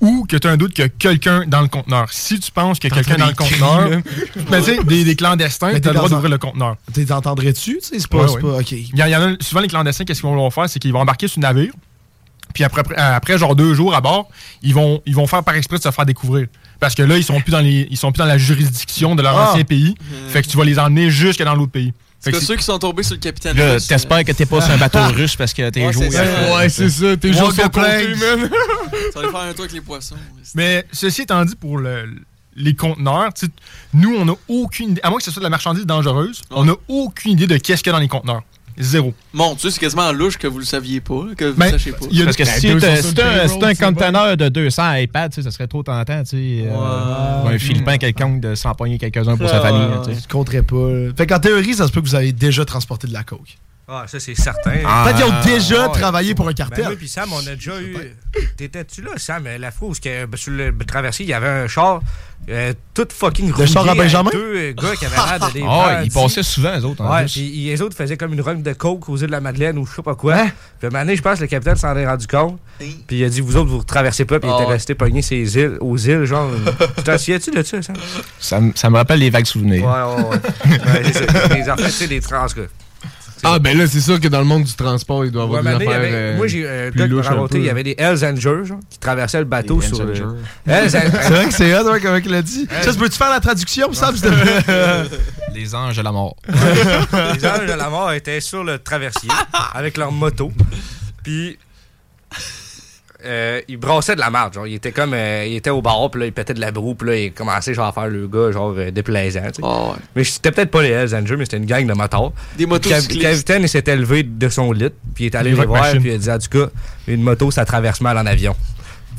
Ou 0.00 0.26
que 0.28 0.36
tu 0.36 0.46
as 0.46 0.50
un 0.50 0.56
doute 0.56 0.72
qu'il 0.74 0.82
y 0.84 0.86
a 0.86 0.90
quelqu'un 0.90 1.44
dans 1.46 1.60
le 1.62 1.68
conteneur. 1.68 2.12
Si 2.12 2.38
tu 2.38 2.50
penses 2.50 2.78
qu'il 2.78 2.90
y 2.90 2.92
a 2.92 2.96
quelqu'un 3.02 3.16
dans 3.16 3.26
le 3.28 3.34
conteneur, 3.34 4.02
ben, 4.50 4.62
tu 4.62 4.74
sais, 4.74 4.84
des, 4.84 5.04
des 5.04 5.16
clandestins, 5.16 5.70
tu 5.80 5.88
as 5.88 5.92
le 5.92 5.96
droit 5.96 6.08
d'ouvrir 6.16 6.30
le 6.30 6.38
conteneur. 6.38 6.76
Tu 7.62 7.78
sais, 7.80 7.98
c'est 7.98 8.08
pas. 8.08 8.18
Ouais, 8.18 8.30
ouais. 8.30 8.40
pas- 8.40 8.58
OK. 8.60 8.72
Il 8.72 8.98
y, 8.98 9.02
en- 9.02 9.06
il 9.06 9.12
y 9.12 9.16
en 9.16 9.32
a 9.34 9.36
souvent 9.40 9.60
les 9.60 9.68
clandestins, 9.68 10.04
qu'est-ce 10.04 10.20
qu'ils 10.20 10.28
vont 10.30 10.50
faire, 10.50 10.68
c'est 10.68 10.78
qu'ils 10.78 10.92
vont 10.92 11.00
embarquer 11.00 11.26
sur 11.28 11.40
le 11.40 11.46
navire. 11.46 11.72
Puis 12.52 12.62
après, 12.64 13.36
genre 13.38 13.56
deux 13.56 13.74
jours 13.74 13.94
à 13.94 14.00
bord, 14.00 14.28
ils 14.62 14.74
vont, 14.74 15.02
ils 15.06 15.14
vont 15.14 15.26
faire 15.26 15.42
par 15.42 15.54
exprès 15.56 15.78
de 15.78 15.82
se 15.82 15.90
faire 15.90 16.06
découvrir. 16.06 16.46
Parce 16.78 16.94
que 16.94 17.02
là, 17.02 17.16
ils 17.16 17.24
sont 17.24 17.40
plus 17.40 17.50
dans 17.52 17.60
les, 17.60 17.88
ils 17.90 17.96
sont 17.96 18.12
plus 18.12 18.18
dans 18.18 18.26
la 18.26 18.38
juridiction 18.38 19.14
de 19.14 19.22
leur 19.22 19.36
Ah. 19.36 19.50
ancien 19.52 19.64
pays. 19.64 19.94
Fait 20.28 20.42
que 20.42 20.48
tu 20.48 20.56
vas 20.56 20.64
les 20.64 20.78
emmener 20.78 21.10
jusque 21.10 21.42
dans 21.42 21.54
l'autre 21.54 21.72
pays. 21.72 21.92
C'est 22.24 22.40
ceux 22.40 22.56
qui 22.56 22.62
sont 22.64 22.78
tombés 22.78 23.02
sur 23.02 23.14
le 23.14 23.20
capitaine. 23.20 23.56
Là, 23.56 23.74
russe, 23.74 23.86
t'espères 23.86 24.24
que 24.24 24.32
t'es 24.32 24.46
pas 24.46 24.60
sur 24.60 24.72
un 24.72 24.78
bateau 24.78 24.98
russe 25.14 25.36
parce 25.36 25.52
que 25.52 25.68
t'es 25.70 25.84
Ouais, 25.86 25.92
joué. 25.92 26.08
Ouais, 26.08 26.68
c'est 26.68 26.88
ça, 26.88 27.16
t'es 27.16 27.30
côté, 27.30 27.68
plank. 27.70 28.40
man. 28.40 28.50
Ça 29.12 29.20
va 29.22 29.28
faire 29.30 29.40
un 29.40 29.52
tour 29.52 29.60
avec 29.60 29.72
les 29.72 29.80
poissons. 29.80 30.16
Mais 30.54 30.86
ceci 30.92 31.22
étant 31.22 31.44
dit, 31.44 31.56
pour 31.56 31.78
le- 31.78 32.08
les 32.56 32.74
conteneurs, 32.74 33.30
nous, 33.92 34.14
on 34.16 34.24
n'a 34.24 34.34
aucune 34.48 34.90
idée, 34.90 35.00
à 35.02 35.10
moins 35.10 35.18
que 35.18 35.24
ce 35.24 35.30
soit 35.32 35.40
de 35.40 35.44
la 35.44 35.50
marchandise 35.50 35.86
dangereuse, 35.86 36.42
on 36.50 36.64
n'a 36.64 36.74
aucune 36.88 37.32
idée 37.32 37.46
de 37.48 37.56
qu'est-ce 37.56 37.82
qu'il 37.82 37.90
y 37.90 37.94
a 37.94 37.98
dans 37.98 38.02
les 38.02 38.08
conteneurs. 38.08 38.42
Zéro. 38.78 39.14
Mon 39.32 39.54
Dieu, 39.54 39.70
c'est 39.70 39.80
quasiment 39.80 40.10
louche 40.12 40.36
que 40.36 40.46
vous 40.46 40.58
le 40.58 40.64
saviez 40.64 41.00
pas, 41.00 41.22
que 41.36 41.44
vous 41.46 41.56
Ben, 41.58 41.66
le 41.66 41.70
sachiez 41.72 41.92
pas. 41.92 42.06
il 42.10 42.18
y 42.18 42.22
a- 42.22 42.24
Parce 42.24 42.36
que 42.36 42.42
Ben, 42.44 42.50
si 42.52 42.60
t'as 42.62 42.74
un- 42.74 42.78
t'as 43.14 43.66
un 43.68 43.74
c'est 43.74 43.84
conteneur 43.84 44.36
de 44.36 44.48
200 44.48 44.92
iPads, 44.94 45.28
ça 45.42 45.50
serait 45.50 45.66
trop 45.66 45.82
tentant, 45.82 46.22
tu 46.22 46.30
sais. 46.30 46.64
euh, 46.66 47.46
un 47.46 47.58
Philippin 47.58 47.98
quelconque 47.98 48.40
de 48.40 48.54
s'empoigner 48.54 48.98
quelques-uns 48.98 49.36
pour 49.36 49.48
sa 49.48 49.60
famille. 49.60 49.88
tu 50.04 50.14
sais. 50.14 50.20
Je 50.24 50.28
compterais 50.28 50.62
pas. 50.62 50.88
Fait 51.16 51.26
qu'en 51.26 51.38
théorie, 51.38 51.74
ça 51.74 51.86
se 51.86 51.92
peut 51.92 52.00
que 52.00 52.06
vous 52.06 52.14
avez 52.14 52.32
déjà 52.32 52.64
transporté 52.64 53.06
de 53.06 53.12
la 53.12 53.22
coke. 53.24 53.58
Ah, 53.86 54.04
ça, 54.06 54.18
c'est 54.18 54.34
certain. 54.34 54.72
Ah, 54.86 55.04
Peut-être 55.04 55.16
qu'ils 55.26 55.34
ont 55.34 55.56
déjà 55.56 55.84
Ah, 55.84 55.88
travaillé 55.90 56.34
pour 56.34 56.46
un 56.46 56.52
Ben 56.52 56.54
cartel. 56.54 56.86
oui, 56.88 56.96
puis 56.96 57.06
Sam, 57.08 57.28
on 57.32 57.46
a 57.46 57.54
déjà 57.54 57.78
eu. 57.82 57.94
T'étais-tu 58.56 59.02
là, 59.02 59.10
Sam, 59.18 59.46
la 59.58 59.70
fois 59.70 59.88
où 59.88 59.92
que, 59.92 60.24
ben, 60.24 60.36
sur 60.38 60.52
le 60.52 60.74
traversier, 60.86 61.26
il 61.26 61.28
y 61.28 61.34
avait 61.34 61.48
un 61.48 61.68
char 61.68 62.00
euh, 62.48 62.72
tout 62.94 63.06
fucking 63.10 63.52
rouillé. 63.52 63.66
char 63.66 63.86
à 63.88 63.94
Benjamin? 63.94 64.30
deux 64.32 64.54
euh, 64.56 64.72
gars 64.72 64.96
qui 64.96 65.04
avaient 65.04 65.16
l'air 65.16 65.48
de 65.48 65.52
des 65.52 65.64
Ah, 65.68 66.00
ils 66.02 66.10
passaient 66.10 66.42
souvent, 66.42 66.78
eux 66.78 66.84
autres, 66.84 67.02
en 67.02 67.12
Ouais, 67.14 67.26
puis 67.26 67.42
les 67.66 67.82
autres 67.82 67.94
faisaient 67.96 68.16
comme 68.16 68.32
une 68.32 68.40
run 68.40 68.54
de 68.56 68.72
coke 68.72 69.06
aux 69.10 69.16
îles 69.18 69.26
de 69.26 69.32
la 69.32 69.40
Madeleine 69.42 69.76
ou 69.78 69.86
je 69.86 69.94
sais 69.94 70.02
pas 70.02 70.14
quoi. 70.14 70.44
Puis 70.80 70.88
à 70.94 70.98
un 70.98 71.14
je 71.14 71.20
pense 71.20 71.36
que 71.36 71.42
le 71.42 71.48
capitaine 71.48 71.76
s'en 71.76 71.94
est 71.94 72.06
rendu 72.06 72.26
compte. 72.26 72.58
Puis 72.78 72.96
il 73.10 73.24
a 73.24 73.28
dit, 73.28 73.42
vous 73.42 73.56
autres, 73.56 73.68
vous 73.70 73.84
traversez 73.84 74.24
pas. 74.24 74.40
Puis 74.40 74.48
il 74.48 74.52
Ah 74.52 74.56
était 74.60 74.66
ouais. 74.66 74.72
resté 74.72 74.94
pogné 74.94 75.20
ces 75.20 75.56
îles, 75.58 75.76
aux 75.80 75.96
îles, 75.98 76.24
genre. 76.24 76.50
tu 76.96 77.02
t'en 77.02 77.18
souviens-tu 77.18 77.50
de 77.50 77.62
ça, 77.62 77.82
Sam? 77.82 77.96
Ça, 78.40 78.60
me- 78.60 78.72
ça 78.74 78.88
me 78.88 78.96
rappelle 78.96 79.20
les 79.20 79.28
vagues 79.30 79.44
souvenirs. 79.46 79.84
Ouais, 79.84 80.22
ouais, 80.22 80.28
ouais. 80.30 80.78
Ouais, 81.02 81.12
c'est 81.12 81.64
ça. 81.64 81.76
Tu 81.76 81.90
sais, 81.90 82.06
des 82.08 82.20
trans, 82.22 82.46
quoi. 82.54 82.64
Ah, 83.44 83.58
ben 83.58 83.76
là, 83.76 83.86
c'est 83.86 84.00
sûr 84.00 84.18
que 84.20 84.28
dans 84.28 84.38
le 84.38 84.44
monde 84.46 84.64
du 84.64 84.72
transport, 84.74 85.24
il 85.24 85.30
doit 85.30 85.42
y 85.42 85.44
avoir 85.44 85.62
Ouais, 85.62 85.70
des 85.70 85.76
affaires. 85.76 85.90
avait- 85.98 86.10
euh, 86.12 86.36
moi, 86.36 86.46
j'ai 86.46 86.64
euh, 86.66 86.90
raconté, 87.22 87.58
il 87.58 87.64
y 87.64 87.70
avait 87.70 87.82
des 87.82 87.94
Hells 87.98 88.24
Angels 88.24 88.64
genre, 88.64 88.80
qui 88.90 88.98
traversaient 88.98 89.38
le 89.38 89.44
bateau 89.44 89.80
sur 89.80 90.00
Hells 90.00 90.06
le. 90.06 90.12
Angels. 90.12 90.36
Hells 90.66 90.96
Angels. 90.96 91.10
C'est 91.22 91.30
vrai 91.30 91.46
que 91.48 91.54
c'est 91.54 91.78
hot, 91.78 91.90
ouais, 91.90 92.00
comment 92.00 92.16
il 92.16 92.30
l'a 92.30 92.42
dit. 92.42 92.66
Ça, 92.82 92.92
tu 92.92 92.98
peux-tu 92.98 93.16
faire 93.16 93.30
la 93.30 93.40
traduction, 93.40 93.88
te 94.22 94.28
plaît? 94.28 95.08
Les 95.54 95.74
anges 95.74 95.96
de 95.96 96.02
la 96.02 96.10
mort. 96.10 96.34
les 96.48 97.46
anges 97.46 97.66
de 97.68 97.72
la 97.78 97.88
mort 97.88 98.12
étaient 98.12 98.40
sur 98.40 98.64
le 98.64 98.78
traversier 98.80 99.30
avec 99.74 99.96
leur 99.96 100.10
moto. 100.10 100.50
Puis 101.22 101.58
euh, 103.24 103.60
ils 103.68 103.76
brassaient 103.76 104.14
de 104.14 104.20
la 104.20 104.30
marde. 104.30 104.54
Genre, 104.54 104.66
ils 104.66 104.74
étaient 104.74 104.92
comme 104.92 105.12
euh, 105.14 105.44
ils 105.46 105.56
étaient 105.56 105.70
au 105.70 105.82
bar, 105.82 106.10
puis 106.10 106.20
là, 106.20 106.26
ils 106.26 106.32
pétaient 106.32 106.54
de 106.54 106.60
la 106.60 106.70
broue, 106.70 106.94
puis 106.94 107.08
là, 107.08 107.16
ils 107.16 107.32
commençaient 107.32 107.74
genre 107.74 107.86
à 107.86 107.92
faire 107.92 108.08
le 108.08 108.26
gars 108.28 108.52
genre 108.52 108.74
euh, 108.76 108.90
déplaisant. 108.90 109.40
tu 109.46 109.54
sais. 109.54 109.62
Ah 109.62 109.90
ouais. 109.90 109.96
Mais 110.16 110.24
c'était 110.24 110.50
peut-être 110.52 110.70
pas 110.70 110.82
les 110.82 110.90
Hells 110.90 111.14
Angels, 111.14 111.36
mais 111.36 111.44
c'était 111.44 111.56
une 111.58 111.66
gang 111.66 111.86
de 111.86 111.92
motards. 111.94 112.32
Des 112.56 112.66
motocyclistes. 112.66 113.20
Cav- 113.22 113.30
Capitaine, 113.32 113.62
il 113.62 113.68
s'était 113.68 113.96
levé 113.96 114.22
de 114.22 114.48
son 114.48 114.72
lit, 114.72 114.90
puis 115.14 115.24
il 115.24 115.26
est 115.26 115.34
allé 115.34 115.50
Des 115.50 115.56
les 115.56 115.60
rock 115.62 115.68
voir, 115.68 115.82
machines. 115.82 116.00
puis 116.00 116.10
il 116.10 116.14
a 116.14 116.18
dit 116.18 116.30
en 116.30 116.38
tout 116.38 116.58
cas, 116.58 116.70
une 117.08 117.22
moto, 117.22 117.50
ça 117.50 117.64
traverse 117.64 118.00
mal 118.00 118.16
en 118.18 118.26
avion. 118.26 118.54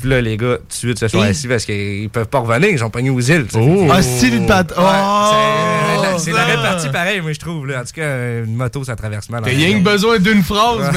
Puis 0.00 0.08
là, 0.10 0.20
les 0.20 0.36
gars, 0.36 0.56
tout 0.58 0.66
de 0.68 0.72
suite, 0.72 0.98
se 0.98 1.08
sont 1.08 1.20
assis 1.20 1.48
parce 1.48 1.64
qu'ils 1.64 2.08
peuvent 2.10 2.26
pas 2.28 2.40
revenir, 2.40 2.68
ils 2.70 2.78
sont 2.78 2.90
pognés 2.90 3.10
aux 3.10 3.20
îles. 3.20 3.46
Oh. 3.54 3.88
Ah, 3.90 4.00
batte. 4.46 4.72
Ouais, 4.76 4.84
Oh! 4.84 6.18
c'est- 6.18 6.32
la 6.32 6.44
répartie 6.44 6.88
pareil, 6.90 7.20
moi, 7.20 7.32
je 7.32 7.38
trouve. 7.38 7.66
Là. 7.66 7.80
En 7.80 7.84
tout 7.84 7.92
cas, 7.94 8.42
une 8.44 8.54
moto, 8.56 8.84
ça 8.84 8.96
traverse 8.96 9.28
mal. 9.30 9.42
T'as 9.42 9.50
rien 9.50 9.78
que 9.78 9.84
besoin 9.84 10.18
d'une 10.18 10.42
phrase, 10.42 10.90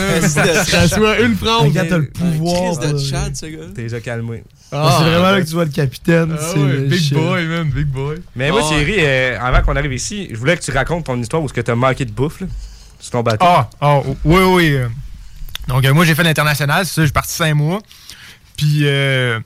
Ça 0.67 0.88
soit 0.88 1.19
une 1.19 1.35
phrase. 1.35 1.61
Regarde, 1.63 1.88
t'as 1.89 1.97
le 1.97 2.09
pouvoir. 2.09 2.77
De 2.77 2.97
ce 2.97 3.45
gars. 3.45 3.57
T'es 3.76 3.84
déjà 3.84 3.99
calmé. 3.99 4.43
Ah, 4.71 4.97
c'est 4.99 5.09
vraiment 5.09 5.31
là 5.31 5.41
que 5.41 5.47
tu 5.47 5.53
vois 5.53 5.65
le 5.65 5.71
capitaine. 5.71 6.35
Ah 6.38 6.41
c'est 6.53 6.59
ouais, 6.59 6.73
le 6.73 6.80
big 6.81 6.99
shit. 6.99 7.13
boy, 7.15 7.45
man, 7.47 7.69
big 7.69 7.88
boy. 7.88 8.17
Mais 8.35 8.51
moi, 8.51 8.61
Ah. 8.63 8.67
Thierry, 8.69 8.95
euh, 8.99 9.38
avant 9.41 9.61
qu'on 9.63 9.76
arrive 9.76 9.93
ici, 9.93 10.27
je 10.31 10.35
voulais 10.38 10.55
que 10.57 10.61
tu 10.63 10.71
racontes 10.71 11.05
ton 11.05 11.19
histoire 11.19 11.41
où 11.41 11.47
ce 11.49 11.53
que 11.53 11.61
t'as 11.61 11.73
manqué 11.76 12.05
de 12.05 12.11
bouffe, 12.11 12.41
là, 12.41 12.47
sur 12.99 13.11
ton 13.13 13.23
bateau. 13.23 13.45
Ah, 13.47 13.67
ah, 13.81 13.99
oui, 14.23 14.41
oui. 14.43 14.77
Donc, 15.67 15.84
euh, 15.85 15.93
moi, 15.93 16.05
j'ai 16.05 16.13
fait 16.13 16.23
l'international, 16.23 16.85
c'est 16.85 16.93
ça, 16.93 17.05
j'ai 17.05 17.11
parti 17.11 17.34
cinq 17.34 17.53
mois. 17.55 17.80
Puis, 18.60 18.81
euh, 18.84 19.40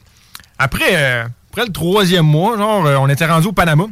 après, 0.57 0.89
euh, 0.95 1.25
après 1.51 1.65
le 1.67 1.71
troisième 1.71 2.25
mois, 2.25 2.57
genre, 2.57 2.85
euh, 2.87 2.95
on 2.97 3.07
était 3.09 3.27
rendu 3.27 3.47
au 3.47 3.51
Panama. 3.51 3.83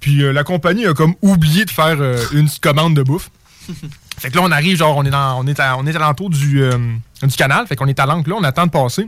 Puis, 0.00 0.20
la 0.32 0.42
compagnie 0.44 0.84
a 0.86 0.94
comme 0.94 1.14
oublié 1.22 1.64
de 1.64 1.70
faire 1.70 1.96
une 2.32 2.48
commande 2.60 2.94
de 2.96 3.02
bouffe. 3.02 3.30
fait 4.18 4.30
que 4.30 4.36
là, 4.36 4.42
on 4.42 4.50
arrive, 4.50 4.76
genre, 4.76 4.96
on 4.96 5.04
est, 5.04 5.10
dans, 5.10 5.38
on 5.42 5.46
est, 5.46 5.58
à, 5.60 5.76
on 5.78 5.86
est 5.86 5.94
à 5.96 5.98
l'entour 6.00 6.28
du, 6.28 6.60
du 7.22 7.36
canal. 7.36 7.66
Fait 7.66 7.76
qu'on 7.76 7.86
est 7.86 7.98
à 8.00 8.04
l'encre, 8.06 8.28
là, 8.28 8.36
on 8.38 8.44
attend 8.44 8.66
de 8.66 8.70
passer. 8.72 9.06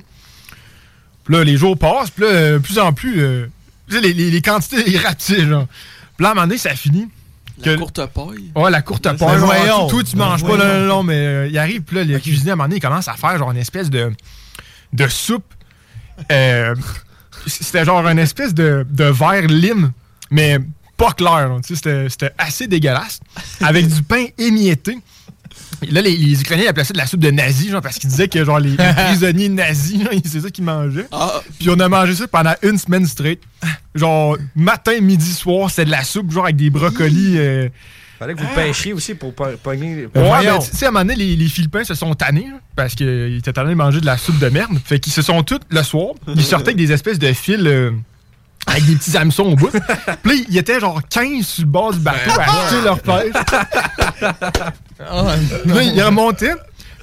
Puis 1.25 1.35
là, 1.35 1.43
les 1.45 1.57
jours 1.57 1.77
passent, 1.77 2.11
puis 2.11 2.25
là, 2.25 2.53
de 2.53 2.59
plus 2.59 2.79
en 2.79 2.93
plus, 2.93 3.15
tu 3.89 3.95
sais, 3.97 4.01
les, 4.01 4.13
les- 4.13 4.31
les 4.31 4.41
quantités 4.43 4.85
ils 4.87 4.97
rapetissent, 4.99 5.41
genre. 5.49 5.67
Puis 6.17 6.23
là, 6.23 6.29
à 6.29 6.33
un 6.33 6.35
moment 6.37 6.47
donné, 6.47 6.59
ça 6.59 6.75
finit. 6.77 7.09
La 7.59 7.75
Que- 7.75 7.79
courte 7.79 8.07
paille. 8.07 8.53
Ouais, 8.55 8.71
la 8.71 8.81
courte 8.83 9.03
paille. 9.17 9.39
voyons. 9.39 9.89
Toi, 9.89 10.03
tu 10.05 10.17
manges 10.17 10.43
pas, 10.43 10.57
voyons. 10.57 10.65
non, 10.65 10.81
non, 10.81 10.87
non, 10.87 11.03
mais 11.03 11.15
euh, 11.17 11.49
il 11.49 11.59
arrive, 11.59 11.83
puis 11.83 11.97
là, 11.97 12.05
le 12.05 12.19
cuisinier, 12.21 12.51
à 12.51 12.53
un 12.53 12.57
moment 12.57 12.65
donné, 12.69 12.77
il 12.77 12.81
commence 12.83 13.09
à 13.09 13.15
faire 13.15 13.37
genre 13.39 13.51
une 13.51 13.57
espèce 13.59 13.91
de, 13.91 14.13
de 14.97 15.09
soupe. 15.09 15.45
Euh, 16.33 16.75
c'était 17.47 17.85
genre 17.85 18.07
une 18.07 18.19
espèce 18.19 18.55
de, 18.55 18.87
de 18.91 19.05
verre 19.05 19.47
lime, 19.47 19.93
mais 20.31 20.59
pas 20.97 21.13
clair. 21.13 21.51
C'était 21.63 22.09
c'était 22.09 22.33
assez 22.39 22.67
dégueulasse. 22.67 23.21
Avec 23.61 23.87
du 23.89 24.03
pain 24.03 24.25
émietté. 24.39 24.99
Et 25.83 25.91
Là, 25.91 26.01
les, 26.01 26.17
les 26.17 26.41
Ukrainiens 26.41 26.69
appelaient 26.71 26.85
ça 26.85 26.93
de 26.95 26.99
la 26.99 27.07
soupe 27.07 27.21
de 27.21 27.31
nazi, 27.31 27.69
genre, 27.71 27.83
parce 27.83 27.99
qu'ils 27.99 28.09
disaient 28.09 28.29
que 28.29 28.43
genre 28.45 28.59
les, 28.59 28.71
les 28.71 28.77
prisonniers 29.07 29.49
nazis, 29.51 30.01
c'est 30.25 30.41
ça 30.41 30.51
qu'ils 30.51 30.65
mangeaient. 30.65 31.07
Ah, 31.13 31.41
Puis 31.59 31.69
on 31.71 31.79
a 31.81 31.89
mangé 31.89 32.15
ça 32.15 32.27
pendant 32.29 32.55
une 32.63 32.79
semaine 32.79 33.07
straight. 33.07 33.43
Genre, 33.95 34.37
matin, 34.55 34.99
midi, 35.01 35.33
soir, 35.33 35.71
c'est 35.71 35.85
de 35.85 35.91
la 35.91 36.03
soupe, 36.03 36.31
genre 36.33 36.45
avec 36.45 36.57
des 36.57 36.71
brocolis. 36.71 37.37
euh, 37.39 37.69
Fallait 38.19 38.35
que 38.35 38.41
vous 38.41 38.47
pêchiez 38.55 38.93
aussi 38.93 39.15
pour 39.15 39.35
po- 39.35 39.45
pogner. 39.63 40.07
Ouais, 40.07 40.11
ben, 40.15 40.59
tu 40.59 40.75
sais, 40.77 40.87
à 40.87 40.89
un 40.89 40.93
moment 40.93 41.05
donné, 41.05 41.17
les, 41.17 41.37
les 41.37 41.49
Philippins 41.49 41.85
se 41.85 41.95
sont 41.95 42.15
tannés 42.15 42.47
là, 42.51 42.59
parce 42.75 42.95
qu'ils 42.95 43.37
étaient 43.37 43.53
tannés 43.53 43.71
de 43.71 43.75
manger 43.75 44.01
de 44.01 44.07
la 44.07 44.17
soupe 44.17 44.39
de 44.39 44.49
merde. 44.49 44.79
Fait 44.85 44.99
qu'ils 44.99 45.13
se 45.13 45.21
sont 45.23 45.43
tous, 45.43 45.61
le 45.69 45.83
soir, 45.83 46.15
ils 46.35 46.43
sortaient 46.45 46.69
avec 46.69 46.77
des 46.79 46.93
espèces 46.93 47.19
de 47.19 47.33
fils 47.35 47.61
euh, 47.61 47.91
avec 48.67 48.87
des 48.87 48.97
petits 48.97 49.17
hameçons 49.17 49.45
au 49.45 49.55
bout. 49.57 49.71
Puis 50.23 50.39
là, 50.39 50.45
ils 50.49 50.57
étaient 50.59 50.81
genre 50.81 51.01
15 51.09 51.47
sur 51.47 51.65
le 51.65 51.71
bord 51.71 51.93
du 51.93 51.99
bateau 52.01 52.31
à 52.41 52.43
acheter 52.43 52.83
leur 52.83 53.01
pêche. 53.01 53.33
Puis 55.65 55.73
là, 55.75 55.83
ils 55.83 56.03
remontaient. 56.03 56.55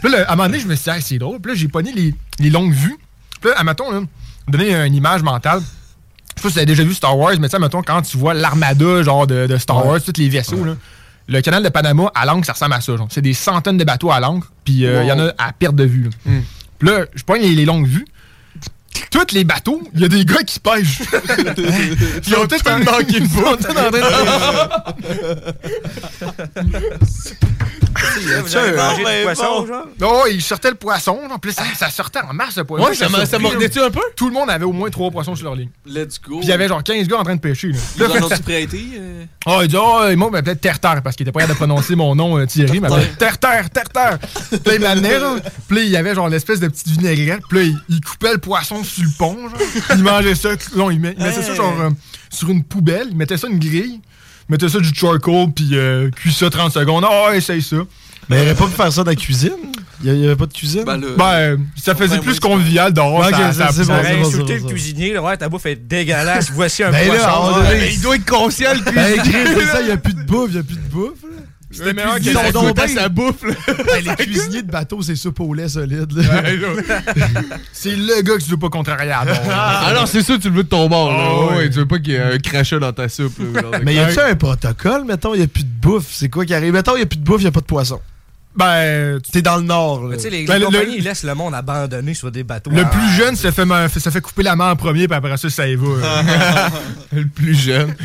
Puis 0.01 0.11
là, 0.11 0.25
à 0.27 0.33
un 0.33 0.35
moment 0.35 0.49
donné, 0.49 0.59
je 0.59 0.67
me 0.67 0.75
suis 0.75 0.83
dit, 0.85 0.89
Ah, 0.89 1.01
c'est 1.01 1.17
drôle. 1.17 1.39
Puis 1.39 1.51
là, 1.53 1.57
j'ai 1.57 1.67
pogné 1.67 1.91
les, 1.93 2.13
les 2.39 2.49
longues 2.49 2.73
vues. 2.73 2.97
Puis 3.39 3.49
là, 3.49 3.57
admettons, 3.59 3.91
là, 3.91 4.01
donner 4.47 4.73
une 4.75 4.95
image 4.95 5.21
mentale. 5.21 5.61
Je 6.35 6.41
sais 6.41 6.43
pas 6.43 6.49
si 6.49 6.53
vous 6.53 6.57
avez 6.59 6.65
déjà 6.65 6.83
vu 6.83 6.93
Star 6.95 7.17
Wars, 7.17 7.33
mais 7.39 7.47
tu 7.47 7.51
sais, 7.51 7.59
mettons, 7.59 7.83
quand 7.83 8.01
tu 8.01 8.17
vois 8.17 8.33
l'armada 8.33 9.03
genre 9.03 9.27
de, 9.27 9.45
de 9.45 9.57
Star 9.57 9.85
Wars, 9.85 10.01
tous 10.01 10.13
les 10.17 10.29
vaisseaux, 10.29 10.63
là, 10.65 10.75
le 11.27 11.41
canal 11.41 11.63
de 11.63 11.69
Panama, 11.69 12.11
à 12.15 12.25
l'encre, 12.25 12.45
ça 12.45 12.53
ressemble 12.53 12.73
à 12.73 12.81
ça. 12.81 12.95
genre. 12.97 13.07
C'est 13.09 13.21
des 13.21 13.33
centaines 13.33 13.77
de 13.77 13.83
bateaux 13.83 14.11
à 14.11 14.19
l'encre, 14.19 14.51
puis 14.65 14.85
euh, 14.85 15.03
il 15.03 15.07
y 15.07 15.11
en 15.11 15.19
a 15.19 15.31
à 15.37 15.53
perte 15.53 15.75
de 15.75 15.83
vue. 15.85 16.03
là. 16.03 16.09
Puis 16.79 16.89
là, 16.89 17.05
je 17.15 17.23
pogne 17.23 17.41
les, 17.41 17.55
les 17.55 17.65
longues 17.65 17.87
vues. 17.87 18.05
Tous 19.09 19.31
les 19.33 19.43
bateaux, 19.43 19.81
il 19.95 20.01
y 20.01 20.05
a 20.05 20.07
des 20.07 20.25
gars 20.25 20.43
qui 20.43 20.59
pêchent. 20.59 21.01
Ils 22.27 22.35
ont 22.35 22.45
tous 22.47 22.63
manqué 22.65 23.19
de 23.19 23.27
bouffe. 23.27 23.59
Vous 28.19 28.55
avez 28.55 28.75
mangé 28.77 29.03
du 29.19 29.23
poisson, 29.23 29.65
genre? 29.67 29.85
Oh, 30.01 30.23
ils 30.31 30.41
sortaient 30.41 30.69
le 30.69 30.75
poisson. 30.75 31.19
En 31.31 31.39
plus, 31.39 31.51
ça, 31.51 31.63
ça 31.77 31.89
sortait 31.89 32.19
en 32.19 32.33
masse, 32.33 32.57
le 32.57 32.63
poisson. 32.63 32.87
Ouais, 32.87 32.95
ça 33.25 33.39
mordait-tu 33.39 33.79
un 33.79 33.89
peu? 33.89 34.01
Tout 34.15 34.27
le 34.27 34.33
monde 34.33 34.49
avait 34.49 34.65
au 34.65 34.71
moins 34.71 34.89
trois 34.89 35.09
poissons 35.11 35.35
sur 35.35 35.45
leur 35.45 35.55
ligne. 35.55 35.69
let's 35.85 36.19
go. 36.21 36.37
Puis 36.37 36.47
il 36.47 36.49
y 36.49 36.51
avait 36.51 36.67
genre 36.67 36.83
15 36.83 37.07
gars 37.07 37.17
en 37.19 37.23
train 37.23 37.35
de 37.35 37.41
pêcher. 37.41 37.69
Là. 37.69 37.79
Ils 37.97 38.03
en 38.03 38.25
ont-tu 38.25 38.41
prêté? 38.41 38.81
euh? 38.97 39.25
Oh, 39.45 39.59
il 39.61 39.67
dit, 39.67 39.75
oh, 39.77 40.03
moi, 40.15 40.29
ben, 40.31 40.41
peut-être 40.43 40.61
Terre-Terre, 40.61 41.01
parce 41.03 41.15
qu'il 41.15 41.23
était 41.25 41.31
pas 41.31 41.41
capable 41.41 41.59
de 41.59 41.65
prononcer 41.65 41.95
mon 41.95 42.15
nom, 42.15 42.37
euh, 42.37 42.45
Thierry, 42.45 42.79
mais 42.79 42.89
Terre-Terre, 43.17 43.69
Terre-Terre. 43.69 44.19
Puis 44.49 44.59
là, 44.65 44.75
il 44.75 44.81
m'amenait, 44.81 45.19
genre. 45.19 45.37
Puis 45.67 45.77
là, 45.77 45.83
il 45.83 45.89
y 45.89 45.97
avait 45.97 46.15
genre 46.15 46.29
l'espèce 46.29 46.59
de 46.59 46.67
petite 46.67 46.87
vinaigrette. 46.87 47.41
Puis 47.49 47.57
là, 47.59 47.63
il, 47.65 47.95
il 47.95 48.01
coupait 48.01 48.31
le 48.33 48.37
poisson 48.39 48.83
sur 48.83 49.03
le 49.03 49.09
pont, 49.17 49.37
genre. 49.49 49.59
Il 49.95 50.03
mangeait 50.03 50.35
ça. 50.35 50.49
Non, 50.75 50.89
il, 50.91 50.95
il 50.95 50.99
mettait 51.01 51.31
ça 51.41 51.53
genre 51.53 51.79
euh, 51.81 51.89
sur 52.29 52.49
une 52.49 52.63
poubelle. 52.63 53.07
Il 53.11 53.17
mettait 53.17 53.37
ça 53.37 53.47
une 53.47 53.59
grille. 53.59 54.01
Mettait 54.49 54.69
ça 54.69 54.79
du 54.79 54.93
charcoal, 54.93 55.47
puis 55.55 55.69
euh, 55.73 56.09
cuit 56.11 56.33
ça 56.33 56.49
30 56.49 56.71
secondes. 56.73 57.05
Oh, 57.09 57.29
essaye 57.33 57.61
ça. 57.61 57.77
Mais 58.29 58.37
il 58.39 58.41
aurait 58.43 58.55
pas 58.55 58.65
pu 58.67 58.71
faire 58.73 58.91
ça 58.91 59.03
dans 59.03 59.09
la 59.11 59.15
cuisine? 59.15 59.51
Il 60.03 60.15
y 60.17 60.25
avait 60.25 60.35
pas 60.35 60.45
de 60.45 60.53
cuisine? 60.53 60.83
Ben, 60.85 60.97
le- 60.97 61.15
Ben, 61.17 61.57
ça 61.81 61.95
faisait 61.95 62.15
Enfin, 62.17 62.23
plus 62.23 62.39
convivial 62.39 62.91
dehors. 62.93 63.23
Ça, 63.29 63.53
ça- 63.53 63.69
c'est 63.71 63.79
bon, 63.81 63.85
Ça 63.87 63.99
aurait 63.99 64.19
insulté 64.19 64.55
le 64.59 64.61
cuisinier. 64.63 65.13
là, 65.13 65.21
Ouais, 65.21 65.37
ta 65.37 65.47
bouffe 65.49 65.65
est 65.65 65.75
dégueulasse. 65.75 66.51
Voici 66.53 66.83
un 66.83 66.91
Ben 66.91 67.07
poisson. 67.07 67.55
Il 67.91 68.01
doit 68.01 68.15
être 68.15 68.25
conscient, 68.29 68.73
le 68.73 68.81
Ben, 68.91 69.17
cuisinier. 69.21 69.45
C'est 69.55 69.65
ça, 69.65 69.81
il 69.81 69.87
y 69.87 69.91
a 69.91 69.97
plus 69.97 70.13
de 70.13 70.23
bouffe, 70.23 70.49
il 70.51 70.55
y 70.55 70.59
a 70.59 70.63
plus 70.63 70.75
de 70.75 70.89
bouffe. 70.89 71.11
C'était 71.73 71.93
meilleur 71.93 72.15
que 72.19 72.29
la 72.29 72.41
à 72.41 72.73
bien- 72.73 72.87
sa 72.87 73.09
bouffe, 73.09 73.43
là. 73.43 73.53
Ben, 73.85 74.03
les 74.17 74.25
cuisiniers 74.25 74.61
de 74.61 74.71
bateau, 74.71 75.01
c'est 75.01 75.15
soupe 75.15 75.39
au 75.39 75.53
lait 75.53 75.67
solide. 75.69 76.11
là. 76.13 76.43
C'est 77.73 77.95
le 77.95 78.21
gars 78.21 78.37
que 78.37 78.43
tu 78.43 78.49
veux 78.51 78.57
pas 78.57 78.69
contrarier 78.69 79.11
à 79.11 79.25
bord. 79.25 79.35
Ah 79.51 80.03
c'est 80.05 80.21
ça, 80.21 80.37
tu 80.37 80.49
le 80.49 80.55
veux 80.57 80.63
de 80.63 80.69
ton 80.69 80.87
bord. 80.87 81.11
là. 81.11 81.17
Ah 81.19 81.39
ouais. 81.51 81.57
ouais, 81.57 81.69
tu 81.69 81.77
veux 81.79 81.87
pas 81.87 81.97
qu'il 81.99 82.13
y 82.13 82.15
ait 82.15 82.21
un 82.21 82.37
crachat 82.37 82.79
dans 82.79 82.93
ta 82.93 83.09
soupe. 83.09 83.37
là, 83.39 83.79
Mais 83.83 83.95
y 83.95 83.99
a-tu 83.99 84.19
un 84.19 84.35
protocole, 84.35 85.05
mettons, 85.05 85.33
il 85.33 85.41
y 85.41 85.43
a 85.43 85.47
plus 85.47 85.63
de 85.63 85.69
bouffe? 85.81 86.07
C'est 86.11 86.29
quoi 86.29 86.45
qui 86.45 86.53
arrive? 86.53 86.73
Mettons, 86.73 86.95
il 86.95 86.99
y 86.99 87.03
a 87.03 87.05
plus 87.05 87.17
de 87.17 87.23
bouffe, 87.23 87.41
il 87.41 87.45
y 87.45 87.47
a 87.47 87.51
pas 87.51 87.59
de 87.61 87.65
poisson. 87.65 87.99
Ben, 88.55 89.19
T'es 89.31 89.41
dans 89.41 89.57
le 89.57 89.63
nord, 89.63 90.03
là. 90.03 90.09
Mais 90.11 90.17
tu 90.17 90.23
sais, 90.23 90.29
les, 90.29 90.45
Ben, 90.45 90.53
les 90.55 90.59
le- 90.59 90.65
compagnies, 90.67 90.91
le- 90.93 90.97
ils 90.99 91.03
laissent 91.03 91.23
le 91.23 91.33
monde 91.33 91.55
abandonné 91.55 92.13
sur 92.13 92.29
des 92.31 92.43
bateaux. 92.43 92.69
Le 92.69 92.81
Ah, 92.81 92.85
plus 92.85 93.09
jeune 93.17 93.35
se 93.35 93.49
fait, 93.49 93.65
se 93.99 94.09
fait 94.11 94.21
couper 94.21 94.43
la 94.43 94.55
main 94.55 94.69
en 94.71 94.75
premier, 94.75 95.07
puis 95.07 95.17
après 95.17 95.35
ça, 95.37 95.49
ça 95.49 95.67
y 95.67 95.75
va. 95.75 95.87
le 97.13 97.25
plus 97.25 97.55
jeune. 97.55 97.95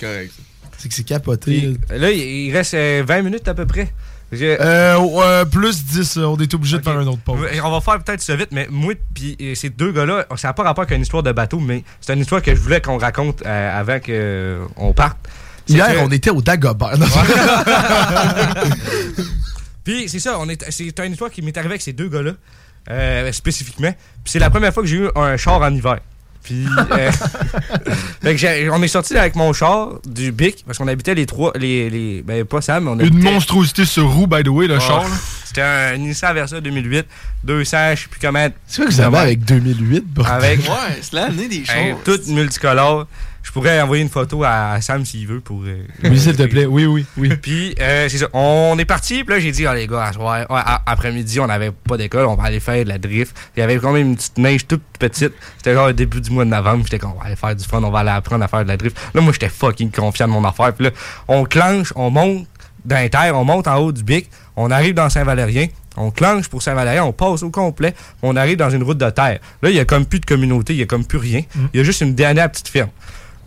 Correct. 0.00 0.32
C'est 0.78 0.88
que 0.88 0.94
c'est 0.94 1.04
capoté. 1.04 1.76
Puis, 1.88 1.98
là. 1.98 2.10
il 2.10 2.50
reste 2.52 2.72
euh, 2.74 3.02
20 3.06 3.22
minutes 3.22 3.46
à 3.48 3.54
peu 3.54 3.66
près. 3.66 3.92
Je- 4.30 4.56
Euh, 4.60 5.44
plus 5.46 5.84
10, 5.84 6.16
euh, 6.18 6.24
on 6.26 6.36
est 6.36 6.52
obligé 6.54 6.78
de 6.78 6.82
faire 6.82 6.98
un 6.98 7.06
autre 7.06 7.20
pause. 7.22 7.38
On 7.64 7.70
va 7.70 7.80
faire 7.80 7.98
peut-être 8.02 8.20
ça 8.22 8.36
vite, 8.36 8.48
mais 8.52 8.66
moi 8.70 8.92
puis 9.14 9.36
euh, 9.40 9.54
ces 9.54 9.70
deux 9.70 9.90
gars-là, 9.90 10.26
ça 10.36 10.48
n'a 10.48 10.54
pas 10.54 10.62
rapport 10.64 10.82
avec 10.84 10.94
une 10.96 11.02
histoire 11.02 11.22
de 11.22 11.32
bateau, 11.32 11.58
mais 11.60 11.82
c'est 12.00 12.12
une 12.14 12.20
histoire 12.20 12.42
que 12.42 12.54
je 12.54 12.60
voulais 12.60 12.80
qu'on 12.80 12.98
raconte 12.98 13.42
euh, 13.46 13.80
avant 13.80 13.98
qu'on 14.00 14.92
parte. 14.92 15.16
Hier, 15.66 15.86
que- 15.94 15.98
on 16.00 16.10
était 16.10 16.30
au 16.30 16.40
Dagobert. 16.42 16.92
Puis 19.84 20.08
c'est 20.08 20.18
ça, 20.20 20.38
c'est 20.70 20.98
une 21.00 21.12
histoire 21.12 21.30
qui 21.30 21.42
m'est 21.42 21.56
arrivée 21.56 21.72
avec 21.72 21.82
ces 21.82 21.92
deux 21.94 22.08
gars-là, 22.08 22.32
euh, 22.90 23.32
spécifiquement. 23.32 23.92
Puis 23.92 24.32
c'est 24.32 24.38
la 24.38 24.50
première 24.50 24.72
fois 24.74 24.82
que 24.82 24.88
j'ai 24.88 24.96
eu 24.96 25.08
un 25.14 25.36
char 25.36 25.60
en 25.62 25.72
hiver. 25.74 25.98
Puis 26.42 26.64
euh, 26.66 27.10
fait 28.22 28.32
que 28.32 28.36
j'ai- 28.36 28.70
on 28.70 28.82
est 28.82 28.88
sorti 28.88 29.16
avec 29.16 29.34
mon 29.34 29.52
char 29.52 29.90
du 30.06 30.32
Bic 30.32 30.64
parce 30.66 30.78
qu'on 30.78 30.88
habitait 30.88 31.14
les 31.14 31.26
trois, 31.26 31.52
les, 31.56 31.90
les 31.90 32.22
ben 32.22 32.44
pas 32.44 32.60
Sam, 32.62 32.84
mais 32.84 32.90
on 32.90 32.94
Une 32.98 33.06
habitait. 33.06 33.32
monstruosité 33.32 33.84
sur 33.84 34.10
roue, 34.10 34.26
by 34.26 34.42
the 34.42 34.48
way, 34.48 34.66
le 34.66 34.76
Ah, 34.76 34.80
char. 34.80 35.04
C'était 35.44 35.62
un 35.62 35.96
Nissan 35.96 36.34
Versa 36.34 36.60
2008, 36.60 37.06
200, 37.44 37.76
je 37.96 38.02
sais 38.02 38.08
plus 38.08 38.20
comment. 38.20 38.46
C'est 38.66 38.76
quoi 38.82 38.86
que 38.90 38.94
vous 38.94 39.00
avez 39.00 39.18
avec 39.18 39.44
2008, 39.44 40.04
bordel? 40.06 40.32
Avec 40.34 40.60
Ouais, 40.60 40.98
c'est 41.00 41.12
l'année 41.14 41.48
des 41.48 41.64
choses. 41.64 41.96
toute 42.04 42.26
multicolore. 42.28 43.06
Je 43.48 43.52
pourrais 43.54 43.80
envoyer 43.80 44.02
une 44.02 44.10
photo 44.10 44.44
à 44.44 44.78
Sam 44.82 45.06
s'il 45.06 45.26
veut 45.26 45.40
pour. 45.40 45.62
euh, 45.64 45.78
Oui, 46.04 46.20
s'il 46.20 46.36
te 46.36 46.42
plaît. 46.42 46.66
Oui, 46.66 46.84
oui, 46.84 47.06
oui. 47.16 47.30
Puis, 47.42 47.74
euh, 47.80 48.06
c'est 48.10 48.18
ça. 48.18 48.26
On 48.34 48.76
est 48.78 48.84
parti. 48.84 49.24
Puis 49.24 49.34
là, 49.34 49.40
j'ai 49.40 49.52
dit, 49.52 49.66
ah, 49.66 49.74
les 49.74 49.86
gars, 49.86 50.04
à 50.04 50.12
soir, 50.12 50.44
ouais, 50.50 50.60
après-midi, 50.84 51.40
on 51.40 51.46
n'avait 51.46 51.70
pas 51.70 51.96
d'école. 51.96 52.26
On 52.26 52.34
va 52.34 52.42
aller 52.44 52.60
faire 52.60 52.84
de 52.84 52.90
la 52.90 52.98
drift. 52.98 53.34
Il 53.56 53.60
y 53.60 53.62
avait 53.62 53.78
quand 53.78 53.92
même 53.92 54.08
une 54.08 54.16
petite 54.16 54.36
neige 54.36 54.66
toute 54.66 54.82
petite. 54.98 55.32
C'était 55.56 55.72
genre 55.72 55.88
au 55.88 55.92
début 55.92 56.20
du 56.20 56.30
mois 56.30 56.44
de 56.44 56.50
novembre. 56.50 56.84
J'étais 56.84 56.98
comme, 56.98 57.12
on 57.16 57.18
va 57.20 57.24
aller 57.24 57.36
faire 57.36 57.56
du 57.56 57.64
fun. 57.64 57.82
On 57.82 57.90
va 57.90 58.00
aller 58.00 58.10
apprendre 58.10 58.44
à 58.44 58.48
faire 58.48 58.64
de 58.64 58.68
la 58.68 58.76
drift. 58.76 58.98
Là, 59.14 59.22
moi, 59.22 59.32
j'étais 59.32 59.48
fucking 59.48 59.90
confiant 59.92 60.28
de 60.28 60.32
mon 60.32 60.44
affaire. 60.44 60.74
Puis 60.74 60.84
là, 60.84 60.90
on 61.26 61.44
clenche, 61.44 61.90
on 61.96 62.10
monte 62.10 62.46
d'un 62.84 63.08
terre, 63.08 63.34
on 63.34 63.44
monte 63.44 63.66
en 63.66 63.76
haut 63.76 63.92
du 63.92 64.02
bic, 64.02 64.28
on 64.56 64.70
arrive 64.70 64.92
dans 64.94 65.08
Saint-Valérien, 65.08 65.66
on 65.96 66.10
clenche 66.10 66.48
pour 66.48 66.62
Saint-Valérien, 66.62 67.04
on 67.04 67.12
passe 67.12 67.42
au 67.42 67.50
complet, 67.50 67.94
on 68.22 68.36
arrive 68.36 68.56
dans 68.56 68.70
une 68.70 68.82
route 68.82 68.98
de 68.98 69.10
terre. 69.10 69.40
Là, 69.62 69.70
il 69.70 69.74
y 69.76 69.80
a 69.80 69.84
comme 69.84 70.06
plus 70.06 70.20
de 70.20 70.26
communauté, 70.26 70.74
il 70.74 70.78
y 70.78 70.82
a 70.82 70.86
comme 70.86 71.04
plus 71.04 71.18
rien. 71.18 71.40
Mm. 71.54 71.66
Il 71.72 71.78
y 71.78 71.80
a 71.80 71.84
juste 71.84 72.02
une 72.02 72.14
dernière 72.14 72.50
petite 72.50 72.68
ferme. 72.68 72.90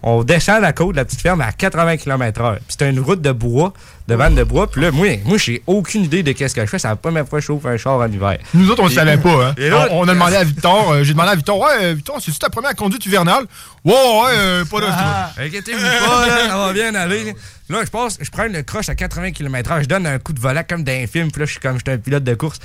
On 0.04 0.24
descend 0.24 0.62
la 0.62 0.74
côte 0.74 0.92
de 0.94 0.96
la 0.98 1.06
petite 1.06 1.22
ferme 1.22 1.42
à 1.42 1.52
80 1.52 1.98
km/h. 1.98 2.56
Puis 2.56 2.76
c'est 2.80 2.90
une 2.90 3.00
route 3.00 3.22
de 3.22 3.32
bois, 3.32 3.72
de 4.08 4.16
vanne 4.16 4.34
de 4.34 4.44
bois. 4.44 4.66
Puis 4.70 4.82
là, 4.82 4.90
moi, 4.92 5.08
moi 5.26 5.38
j'ai 5.38 5.62
aucune 5.68 6.04
idée 6.04 6.24
de 6.24 6.32
qu'est-ce 6.32 6.56
que 6.56 6.62
je 6.62 6.66
fais. 6.66 6.80
C'est 6.80 6.88
la 6.88 6.96
première 6.96 7.28
fois 7.28 7.38
que 7.40 7.44
je 7.44 7.48
chauffe 7.48 7.66
un 7.68 7.78
char 7.78 7.98
en 8.00 8.08
hiver. 8.12 8.38
Nous 8.56 8.70
autres, 8.72 8.82
on 8.82 8.86
le 8.86 8.90
Puis- 8.90 8.96
savait 8.98 9.18
pas. 9.18 9.48
Hein. 9.50 9.54
Et 9.58 9.70
là- 9.70 9.88
on, 9.92 10.00
on 10.02 10.08
a 10.08 10.14
demandé 10.14 10.36
à 10.38 10.44
Victor, 10.44 10.92
euh, 10.92 11.04
j'ai 11.04 11.14
demandé 11.14 11.30
à 11.30 11.36
Victor, 11.36 11.60
ouais, 11.60 11.70
euh, 11.84 11.94
Victor, 11.94 12.18
c'est-tu 12.20 12.40
ta 12.40 12.50
première 12.50 12.76
conduite 12.76 13.06
hivernale? 13.06 13.46
Ouais, 13.86 13.94
ouais, 13.94 14.32
euh, 14.38 14.66
pas 14.66 14.80
de 14.80 14.86
Ah, 14.90 15.32
Inquiétez-vous 15.40 15.80
pas, 15.80 16.28
là, 16.28 16.48
ça 16.50 16.58
va 16.58 16.74
bien 16.74 16.94
aller. 16.96 17.36
Là, 17.72 17.84
je 17.86 17.90
passe, 17.90 18.18
je 18.20 18.30
prends 18.30 18.48
une 18.48 18.62
croche 18.64 18.90
à 18.90 18.96
80 18.96 19.32
km/h, 19.32 19.84
je 19.84 19.88
donne 19.88 20.06
un 20.06 20.20
coup 20.20 20.34
de 20.34 20.42
volant 20.42 20.62
comme 20.68 20.84
dans 20.84 20.92
un 20.92 21.08
film, 21.08 21.32
puis 21.32 21.40
là, 21.40 21.46
je 21.46 21.52
suis 21.52 21.60
comme 21.62 21.78
j'étais 21.78 21.92
un 21.92 21.98
pilote 21.98 22.24
de 22.24 22.34
course. 22.34 22.60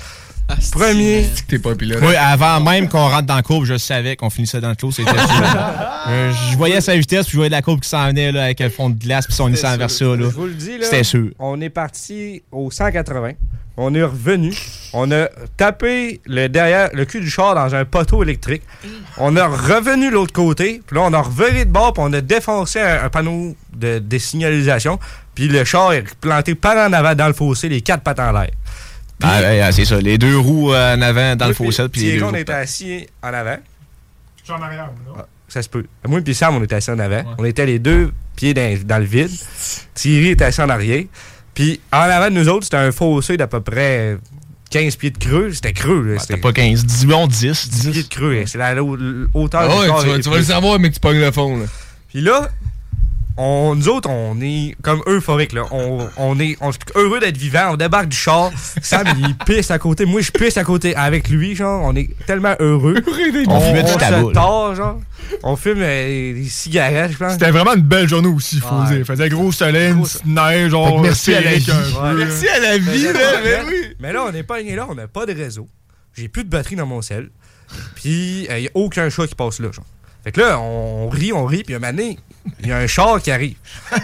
Premier. 0.71 1.25
T'es 1.47 1.59
pas 1.59 1.71
un 1.71 1.75
pilote. 1.75 1.99
Oui, 2.01 2.15
avant 2.15 2.59
même 2.59 2.89
qu'on 2.89 3.07
rentre 3.07 3.25
dans 3.25 3.35
la 3.35 3.41
courbe, 3.41 3.63
je 3.63 3.77
savais 3.77 4.17
qu'on 4.17 4.29
finissait 4.29 4.59
dans 4.59 4.69
le 4.69 4.75
clos. 4.75 4.91
C'était 4.91 5.11
sûr. 5.11 5.17
Euh, 6.09 6.31
je 6.51 6.55
voyais 6.55 6.79
sa 6.79 6.95
vitesse, 6.95 7.25
puis 7.25 7.33
je 7.33 7.37
voyais 7.37 7.49
la 7.49 7.61
courbe 7.61 7.81
qui 7.81 7.89
s'en 7.89 8.07
venait 8.07 8.31
là, 8.31 8.45
avec 8.45 8.61
le 8.61 8.69
fond 8.69 8.89
de 8.89 8.97
glace, 8.97 9.25
puis 9.25 9.35
son 9.35 9.49
Nissan 9.49 9.77
Versa. 9.77 10.05
Là. 10.05 10.15
Je 10.15 10.23
vous 10.23 10.45
le 10.45 10.53
dis, 10.53 10.77
là. 10.77 10.85
C'était 10.85 11.03
sûr. 11.03 11.31
On 11.37 11.59
est 11.59 11.69
parti 11.69 12.43
au 12.49 12.71
180. 12.71 13.33
On 13.79 13.93
est 13.93 14.03
revenu. 14.03 14.53
On 14.93 15.11
a 15.11 15.27
tapé 15.55 16.19
le 16.25 16.47
derrière 16.47 16.89
le 16.93 17.05
cul 17.05 17.19
du 17.19 17.29
char 17.29 17.53
dans 17.53 17.75
un 17.75 17.85
poteau 17.85 18.23
électrique. 18.23 18.63
On 19.17 19.35
a 19.35 19.45
revenu 19.45 20.07
de 20.09 20.13
l'autre 20.13 20.33
côté. 20.33 20.81
Puis 20.85 20.95
là, 20.95 21.03
on 21.03 21.13
a 21.13 21.21
reviré 21.21 21.65
de 21.65 21.71
bord. 21.71 21.93
Puis 21.93 22.03
on 22.05 22.11
a 22.13 22.21
défoncé 22.21 22.79
un, 22.79 23.03
un 23.03 23.09
panneau 23.09 23.55
de, 23.73 23.99
de 23.99 24.17
signalisation. 24.17 24.99
Puis 25.35 25.47
le 25.47 25.63
char 25.63 25.93
est 25.93 26.03
planté 26.15 26.55
par 26.55 26.75
en 26.89 26.91
avant 26.91 27.13
dans 27.13 27.27
le 27.27 27.33
fossé, 27.33 27.69
les 27.69 27.81
quatre 27.81 28.01
pattes 28.01 28.19
en 28.19 28.31
l'air. 28.31 28.49
Ah, 29.21 29.39
ouais, 29.41 29.61
ouais, 29.61 29.71
c'est 29.71 29.85
ça. 29.85 29.99
Les 29.99 30.17
deux 30.17 30.37
roues 30.37 30.73
euh, 30.73 30.95
en 30.95 31.01
avant 31.01 31.35
dans 31.35 31.47
le 31.47 31.53
fossé, 31.53 31.87
puis 31.89 32.01
les 32.01 32.07
Thierry, 32.07 32.19
deux 32.19 32.25
on 32.25 32.33
était 32.35 32.53
assis 32.53 33.07
en 33.21 33.33
avant. 33.33 33.57
Je 34.37 34.43
suis 34.43 34.53
en 34.53 34.61
arrière, 34.61 34.89
non? 35.07 35.23
Ça 35.47 35.61
se 35.63 35.69
peut. 35.69 35.85
Moi 36.07 36.19
et 36.25 36.33
Sam, 36.33 36.55
on 36.55 36.63
était 36.63 36.75
assis 36.75 36.91
en 36.91 36.99
avant. 36.99 37.23
On 37.37 37.45
était 37.45 37.65
les 37.65 37.79
deux 37.79 38.11
pieds 38.35 38.53
dans, 38.53 38.77
dans 38.83 38.97
le 38.97 39.05
vide. 39.05 39.31
Thierry 39.93 40.29
était 40.29 40.45
assis 40.45 40.61
en 40.61 40.69
arrière. 40.69 41.03
Puis 41.57 41.79
en 41.91 41.97
avant 42.01 42.25
de 42.29 42.35
nous 42.35 42.47
autres, 42.49 42.65
c'était 42.65 42.77
un 42.77 42.91
fossé 42.91 43.35
d'à 43.35 43.47
peu 43.47 43.61
près 43.61 44.15
15 44.69 44.95
pieds 44.97 45.09
de 45.09 45.17
creux. 45.17 45.51
C'était 45.53 45.73
creux. 45.73 46.15
C'était 46.19 46.37
pas 46.37 46.53
15, 46.53 46.85
10, 46.85 47.05
bon, 47.07 47.25
10. 47.25 47.69
10 47.69 47.89
pieds 47.89 48.03
de 48.03 48.07
creux. 48.07 48.37
hein. 48.39 48.43
C'est 48.45 48.59
la 48.59 48.75
hauteur 49.33 49.61
Ah 49.63 49.67
du 49.67 49.79
ouais, 49.81 49.87
corps 49.87 50.03
tu 50.03 50.09
vas, 50.09 50.17
et 50.17 50.19
tu 50.19 50.29
vas 50.29 50.37
le 50.37 50.43
savoir, 50.43 50.77
mais 50.77 50.91
tu 50.91 50.99
pognes 50.99 51.19
le 51.19 51.31
fond. 51.31 51.57
Là. 51.57 51.65
Puis 52.09 52.21
là, 52.21 52.47
on, 53.37 53.75
nous 53.75 53.87
autres, 53.89 54.09
on 54.09 54.39
est 54.41 54.75
comme 54.81 55.01
euphoriques. 55.07 55.53
Là. 55.53 55.63
On, 55.71 56.07
on 56.17 56.39
est 56.39 56.57
on 56.61 56.71
heureux 56.95 57.19
d'être 57.19 57.37
vivants. 57.37 57.71
On 57.73 57.77
débarque 57.77 58.07
du 58.09 58.17
char. 58.17 58.51
Sam, 58.81 59.07
il 59.19 59.35
pisse 59.45 59.71
à 59.71 59.79
côté. 59.79 60.05
Moi, 60.05 60.21
je 60.21 60.31
pisse 60.31 60.57
à 60.57 60.63
côté 60.63 60.95
avec 60.95 61.29
lui. 61.29 61.55
genre. 61.55 61.81
On 61.83 61.95
est 61.95 62.09
tellement 62.25 62.55
heureux. 62.59 62.95
On 63.47 63.51
on 63.51 63.59
se 63.59 64.33
tord, 64.33 64.75
genre. 64.75 64.99
On 65.43 65.55
fume 65.55 65.79
euh, 65.81 66.33
des 66.33 66.45
cigarettes, 66.45 67.11
je 67.11 67.17
pense. 67.17 67.33
C'était 67.33 67.51
vraiment 67.51 67.73
une 67.75 67.81
belle 67.81 68.07
journée 68.07 68.27
aussi, 68.29 68.55
il 68.57 68.61
faut 68.61 68.75
Ouais. 68.75 68.87
dire. 68.87 68.97
Il 68.99 69.05
faisait 69.05 69.29
gros 69.29 69.51
soleil, 69.51 69.91
une 69.91 70.01
petite 70.03 70.25
neige, 70.25 70.71
genre. 70.71 70.87
Fait 70.89 70.95
que 70.95 71.01
merci 71.01 71.33
à 71.33 71.41
la 71.41 71.55
vie. 71.57 71.71
Merci 72.17 72.47
à 72.47 72.59
la 72.59 72.77
vie, 72.77 73.07
Mais, 73.07 73.13
là, 73.13 73.19
mais- 73.43 73.43
mais 73.43 73.59
oui. 73.67 73.95
mais 73.99 74.13
là, 74.13 74.23
on 74.27 74.31
n'est 74.31 74.43
pas 74.43 74.61
là, 74.61 74.87
on 74.89 74.95
n'a 74.95 75.07
pas 75.07 75.25
de 75.25 75.33
réseau. 75.33 75.67
J'ai 76.15 76.27
plus 76.29 76.43
de 76.43 76.49
batterie 76.49 76.75
dans 76.75 76.85
mon 76.85 77.01
sel. 77.01 77.29
Puis, 77.95 78.47
il 78.49 78.55
n'y 78.61 78.67
a 78.67 78.71
aucun 78.73 79.09
chat 79.09 79.27
qui 79.27 79.35
passe 79.35 79.59
là, 79.59 79.71
genre. 79.71 79.85
Fait 80.27 80.33
que 80.33 80.41
là, 80.41 80.59
on 80.59 81.07
rit, 81.07 81.31
on 81.31 81.45
rit, 81.45 81.63
puis 81.63 81.73
un 81.73 81.79
moment 81.79 81.93
donné, 81.93 82.19
il 82.59 82.67
y 82.67 82.71
a 82.73 82.79
un 82.79 82.87
char 82.87 83.21
qui 83.21 83.31
arrive. 83.31 83.55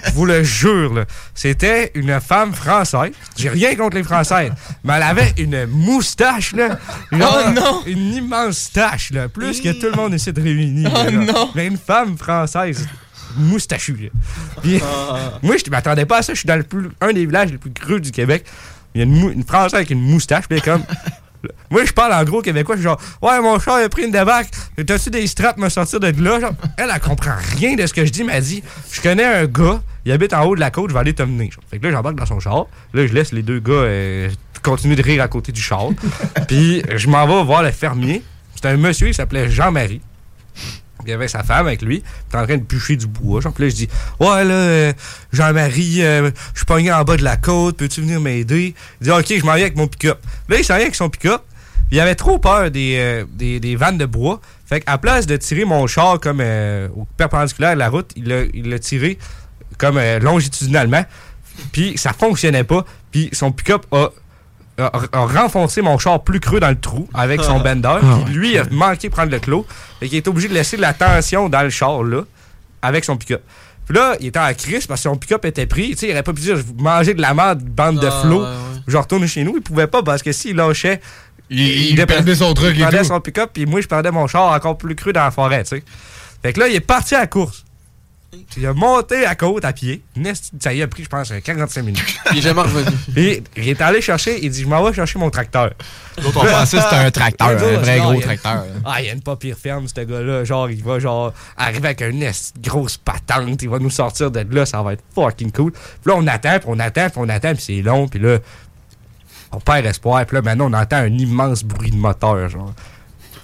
Je 0.05 0.11
vous 0.11 0.25
le 0.25 0.41
jure, 0.41 0.93
là. 0.93 1.05
C'était 1.35 1.91
une 1.95 2.17
femme 2.21 2.53
française. 2.53 3.11
J'ai 3.35 3.49
rien 3.49 3.75
contre 3.75 3.97
les 3.97 4.03
Françaises. 4.03 4.53
Mais 4.85 4.93
elle 4.93 5.03
avait 5.03 5.33
une 5.37 5.65
moustache, 5.65 6.53
là. 6.53 6.79
Genre, 7.11 7.39
Oh 7.45 7.49
non! 7.49 7.83
Une 7.87 8.13
immense 8.13 8.71
tache, 8.71 9.11
là. 9.11 9.27
Plus 9.27 9.59
que 9.59 9.73
tout 9.73 9.87
le 9.87 9.97
monde 9.97 10.13
essaie 10.13 10.31
de 10.31 10.41
réunir. 10.41 10.89
Oh 10.95 11.03
là. 11.03 11.11
non! 11.11 11.51
Mais 11.55 11.67
une 11.67 11.77
femme 11.77 12.17
française 12.17 12.87
moustachue, 13.35 13.97
là. 14.03 14.09
Puis, 14.61 14.79
moi, 15.41 15.57
je 15.57 15.69
m'attendais 15.69 16.05
pas 16.05 16.19
à 16.19 16.21
ça. 16.21 16.33
Je 16.33 16.39
suis 16.39 16.47
dans 16.47 16.55
le 16.55 16.63
plus, 16.63 16.87
un 17.01 17.11
des 17.11 17.25
villages 17.25 17.51
les 17.51 17.57
plus 17.57 17.73
creux 17.73 17.99
du 17.99 18.11
Québec. 18.11 18.45
Il 18.95 18.99
y 18.99 19.01
a 19.01 19.03
une, 19.03 19.29
une 19.29 19.43
Française 19.43 19.73
avec 19.73 19.89
une 19.89 19.99
moustache. 19.99 20.47
Puis 20.47 20.61
comme. 20.61 20.85
Moi, 21.69 21.85
je 21.85 21.91
parle 21.91 22.13
en 22.13 22.23
gros 22.23 22.41
québécois. 22.41 22.75
Je 22.75 22.81
suis 22.81 22.89
genre, 22.89 22.99
ouais, 23.21 23.41
mon 23.41 23.59
chat 23.59 23.75
a 23.75 23.89
pris 23.89 24.03
une 24.03 24.11
débarque. 24.11 24.49
T'as-tu 24.85 25.09
des 25.09 25.27
straps 25.27 25.57
me 25.57 25.69
sortir 25.69 25.99
de 25.99 26.07
là? 26.23 26.39
Genre, 26.39 26.51
elle, 26.77 26.89
elle 26.93 26.99
comprend 27.01 27.35
rien 27.57 27.75
de 27.75 27.85
ce 27.85 27.93
que 27.93 28.05
je 28.05 28.11
dis. 28.11 28.23
mais 28.23 28.33
Elle 28.33 28.43
dit, 28.43 28.63
je 28.91 29.01
connais 29.01 29.25
un 29.25 29.45
gars, 29.45 29.81
il 30.05 30.11
habite 30.11 30.33
en 30.33 30.43
haut 30.45 30.55
de 30.55 30.59
la 30.59 30.71
côte, 30.71 30.89
je 30.89 30.93
vais 30.93 30.99
aller 30.99 31.13
t'emmener. 31.13 31.49
genre. 31.51 31.63
Fait 31.69 31.79
que 31.79 31.85
là, 31.85 31.91
j'embarque 31.91 32.15
dans 32.15 32.25
son 32.25 32.39
char. 32.39 32.65
Là, 32.93 33.07
je 33.07 33.13
laisse 33.13 33.31
les 33.31 33.41
deux 33.43 33.59
gars 33.59 33.73
euh, 33.73 34.29
continuer 34.61 34.95
de 34.95 35.01
rire 35.03 35.21
à 35.23 35.27
côté 35.27 35.51
du 35.51 35.61
char. 35.61 35.87
Puis, 36.47 36.83
je 36.95 37.07
m'en 37.07 37.25
vais 37.27 37.43
voir 37.43 37.63
le 37.63 37.71
fermier. 37.71 38.23
C'était 38.55 38.69
un 38.69 38.77
monsieur, 38.77 39.07
il 39.07 39.13
s'appelait 39.13 39.49
Jean-Marie. 39.49 40.01
Il 41.05 41.09
y 41.09 41.13
avait 41.13 41.27
sa 41.27 41.43
femme 41.43 41.67
avec 41.67 41.81
lui, 41.81 41.97
était 41.97 42.37
en 42.37 42.45
train 42.45 42.57
de 42.57 42.63
bûcher 42.63 42.95
du 42.95 43.07
bois. 43.07 43.41
Genre, 43.41 43.53
puis 43.53 43.65
là, 43.65 43.69
je 43.69 43.75
dis 43.75 43.89
Ouais, 44.19 44.43
là, 44.43 44.53
euh, 44.53 44.93
Jean-Marie, 45.31 46.03
euh, 46.03 46.31
je 46.53 46.59
suis 46.59 46.65
pogné 46.65 46.91
en 46.91 47.03
bas 47.03 47.17
de 47.17 47.23
la 47.23 47.37
côte, 47.37 47.77
peux-tu 47.77 48.01
venir 48.01 48.19
m'aider? 48.19 48.73
Il 49.01 49.03
dit 49.05 49.11
Ok, 49.11 49.27
je 49.29 49.45
m'en 49.45 49.53
viens 49.53 49.65
avec 49.65 49.75
mon 49.75 49.87
pick-up. 49.87 50.19
Là, 50.49 50.57
il 50.57 50.63
s'en 50.63 50.75
vient 50.75 50.83
avec 50.83 50.95
son 50.95 51.09
pick-up. 51.09 51.41
puis 51.89 51.97
Il 51.97 51.99
avait 51.99 52.15
trop 52.15 52.39
peur 52.39 52.71
des, 52.71 52.95
euh, 52.97 53.25
des, 53.29 53.59
des 53.59 53.75
vannes 53.75 53.97
de 53.97 54.05
bois. 54.05 54.41
Fait 54.65 54.81
qu'à 54.81 54.97
place 54.97 55.27
de 55.27 55.37
tirer 55.37 55.65
mon 55.65 55.85
char 55.87 56.19
comme 56.19 56.39
euh, 56.41 56.87
perpendiculaire 57.17 57.73
de 57.73 57.79
la 57.79 57.89
route, 57.89 58.11
il 58.15 58.69
l'a 58.69 58.79
tiré 58.79 59.17
comme 59.77 59.99
longitudinalement. 60.21 61.03
Puis 61.71 61.97
ça 61.97 62.13
fonctionnait 62.13 62.63
pas. 62.63 62.85
Puis 63.11 63.29
son 63.31 63.51
pick-up 63.51 63.85
a 63.91 64.09
a, 64.77 64.91
a 65.11 65.25
renfoncé 65.25 65.81
mon 65.81 65.97
char 65.97 66.23
plus 66.23 66.39
creux 66.39 66.59
dans 66.59 66.69
le 66.69 66.79
trou 66.79 67.07
avec 67.13 67.41
son 67.43 67.59
bender. 67.59 67.99
Ah 68.01 68.19
Puis 68.25 68.33
lui, 68.33 68.51
il 68.53 68.57
a 68.59 68.63
manqué 68.71 69.07
de 69.09 69.13
prendre 69.13 69.31
le 69.31 69.39
clos. 69.39 69.65
Et 70.01 70.09
qu'il 70.09 70.17
est 70.17 70.27
obligé 70.27 70.47
de 70.47 70.53
laisser 70.53 70.77
de 70.77 70.81
la 70.81 70.93
tension 70.93 71.47
dans 71.49 71.61
le 71.61 71.69
char, 71.69 72.03
là, 72.03 72.21
avec 72.81 73.03
son 73.05 73.15
pick-up. 73.17 73.41
Puis 73.85 73.95
là, 73.95 74.15
il 74.19 74.27
était 74.27 74.39
en 74.39 74.53
crise 74.53 74.87
parce 74.87 75.01
que 75.01 75.09
son 75.09 75.15
pick-up 75.17 75.43
était 75.45 75.65
pris. 75.65 75.91
Tu 75.91 75.97
sais, 75.97 76.07
il 76.07 76.11
aurait 76.11 76.23
pas 76.23 76.33
pu 76.33 76.41
dire, 76.41 76.55
je 76.55 76.61
vais 76.61 76.73
manger 76.81 77.13
de 77.13 77.21
la 77.21 77.33
merde, 77.33 77.61
bande 77.63 77.99
de 77.99 78.07
Ah, 78.07 78.21
flots. 78.21 78.41
ouais, 78.41 78.47
ouais. 78.47 78.53
Je 78.87 78.97
retourne 78.97 79.27
chez 79.27 79.43
nous. 79.43 79.53
Il 79.57 79.61
pouvait 79.61 79.87
pas 79.87 80.01
parce 80.03 80.21
que 80.23 80.31
s'il 80.31 80.55
lâchait. 80.55 81.01
Il- 81.49 81.89
il 81.91 82.05
perdait 82.05 82.35
son 82.35 82.53
truc 82.53 82.71
et 82.75 82.79
Il 82.79 82.79
perdait 82.79 83.03
son 83.03 83.19
pick-up, 83.19 83.51
puis 83.53 83.65
moi, 83.65 83.81
je 83.81 83.87
perdais 83.87 84.09
mon 84.11 84.25
char 84.27 84.51
encore 84.53 84.77
plus 84.77 84.95
creux 84.95 85.13
dans 85.13 85.23
la 85.25 85.31
forêt, 85.31 85.63
tu 85.63 85.75
sais. 85.77 85.83
Fait 86.41 86.53
que 86.53 86.59
là, 86.61 86.67
il 86.67 86.75
est 86.75 86.79
parti 86.79 87.13
à 87.15 87.19
la 87.19 87.27
course. 87.27 87.63
Il 88.57 88.65
a 88.65 88.73
monté 88.73 89.25
à 89.25 89.35
côte 89.35 89.65
à 89.65 89.73
pied. 89.73 90.03
Ça 90.59 90.73
y 90.73 90.81
a 90.81 90.87
pris, 90.87 91.03
je 91.03 91.09
pense, 91.09 91.31
45 91.43 91.81
minutes. 91.83 92.01
Il 92.31 92.37
est 92.37 92.41
jamais 92.41 92.61
revenu. 92.61 92.85
Puis 93.13 93.43
il 93.57 93.69
est 93.69 93.81
allé 93.81 94.01
chercher, 94.01 94.43
il 94.43 94.49
dit 94.49 94.61
Je 94.61 94.67
m'en 94.67 94.83
vais 94.83 94.93
chercher 94.93 95.19
mon 95.19 95.29
tracteur. 95.29 95.71
L'autre, 96.21 96.39
on 96.43 96.45
pensait 96.45 96.77
que 96.77 96.83
c'était 96.83 96.95
un 96.95 97.11
tracteur, 97.11 97.49
un 97.49 97.55
vrai 97.55 97.99
gros 97.99 98.19
tracteur. 98.21 98.65
Ah, 98.85 99.01
il 99.01 99.07
y 99.07 99.09
a 99.09 99.13
une 99.13 99.21
pas 99.21 99.35
pire 99.35 99.57
ferme, 99.57 99.87
ce 99.87 100.01
gars-là. 100.01 100.43
Genre, 100.43 100.69
il 100.69 100.83
va 100.83 100.99
genre 100.99 101.33
arriver 101.57 101.89
avec 101.89 102.01
une 102.01 102.29
grosse 102.61 102.97
patente. 102.97 103.61
Il 103.61 103.69
va 103.69 103.79
nous 103.79 103.89
sortir 103.89 104.31
de 104.31 104.45
là, 104.55 104.65
ça 104.65 104.81
va 104.81 104.93
être 104.93 105.03
fucking 105.13 105.51
cool. 105.51 105.71
Puis 105.71 105.81
là, 106.05 106.15
on 106.17 106.25
attend, 106.27 106.59
puis 106.59 106.67
on 106.67 106.79
attend, 106.79 107.09
puis 107.09 107.17
on 107.19 107.29
attend, 107.29 107.53
puis 107.53 107.63
c'est 107.63 107.81
long, 107.81 108.07
puis 108.07 108.19
là, 108.19 108.37
on 109.51 109.59
perd 109.59 109.85
espoir. 109.85 110.25
Puis 110.25 110.35
là, 110.35 110.41
maintenant, 110.41 110.69
on 110.69 110.73
entend 110.73 110.97
un 110.97 111.17
immense 111.17 111.63
bruit 111.63 111.91
de 111.91 111.97
moteur, 111.97 112.49
genre. 112.49 112.73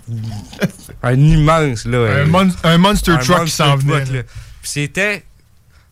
un 1.03 1.13
immense, 1.19 1.85
là. 1.85 2.21
Un 2.21 2.25
mon- 2.25 2.51
un 2.63 2.77
monster 2.77 3.17
truck 3.19 3.45
qui 3.45 3.51
s'en 3.51 3.75
venait, 3.75 4.03
truck, 4.03 4.15
là. 4.15 4.21
Puis 4.61 4.71
c'était. 4.71 5.23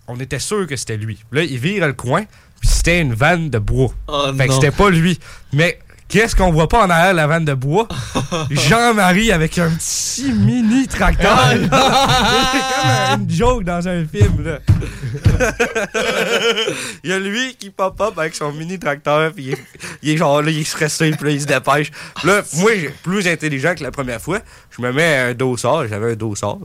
On 0.07 0.18
était 0.19 0.39
sûr 0.39 0.65
que 0.68 0.77
c'était 0.77 0.95
lui. 0.95 1.19
Là, 1.31 1.44
il 1.44 1.57
vire 1.57 1.85
le 1.85 1.94
coin, 1.94 2.23
puis 2.61 2.69
c'était 2.69 3.02
une 3.02 3.14
vanne 3.14 3.49
de 3.49 3.60
bois. 3.60 3.91
Oh 4.07 4.27
fait 4.38 4.48
que 4.48 4.53
c'était 4.53 4.72
pas 4.72 4.89
lui. 4.89 5.19
Mais 5.52 5.80
qu'est-ce 6.07 6.34
qu'on 6.34 6.52
voit 6.52 6.69
pas 6.69 6.85
en 6.85 6.89
arrière 6.89 7.14
la 7.14 7.27
vanne 7.27 7.44
de 7.44 7.53
bois? 7.53 7.89
Jean-Marie 8.49 9.34
avec 9.34 9.57
un 9.57 9.69
petit 9.69 10.31
mini 10.31 10.88
tracteur. 10.88 11.38
Ah, 11.72 12.38
C'est 12.53 13.11
comme 13.11 13.22
une 13.22 13.30
joke 13.30 13.64
dans 13.65 13.85
un 13.88 14.06
film, 14.06 14.45
là. 14.45 14.60
il 17.03 17.10
y 17.10 17.14
a 17.14 17.19
lui 17.19 17.56
qui 17.56 17.69
pop-up 17.69 18.18
avec 18.18 18.34
son 18.35 18.53
mini 18.53 18.80
tracteur, 18.80 19.34
puis 19.34 19.44
il 19.44 19.52
est, 19.53 19.64
il 20.03 20.10
est 20.11 20.18
genre 20.18 20.41
là, 20.41 20.52
il 20.52 20.60
est 20.60 20.64
stressé, 20.64 21.11
puis 21.11 21.26
là, 21.26 21.31
il 21.31 21.41
se 21.41 21.48
dépêche. 21.48 21.91
Là, 22.23 22.44
moi, 22.53 22.72
j'ai 22.76 22.94
plus 23.03 23.27
intelligent 23.27 23.76
que 23.76 23.84
la 23.84 23.91
première 23.91 24.22
fois. 24.22 24.39
Je 24.72 24.81
me 24.81 24.94
mets 24.94 25.18
un 25.18 25.34
dossard, 25.34 25.85
j'avais 25.88 26.14
un 26.14 26.15
dossard 26.15 26.60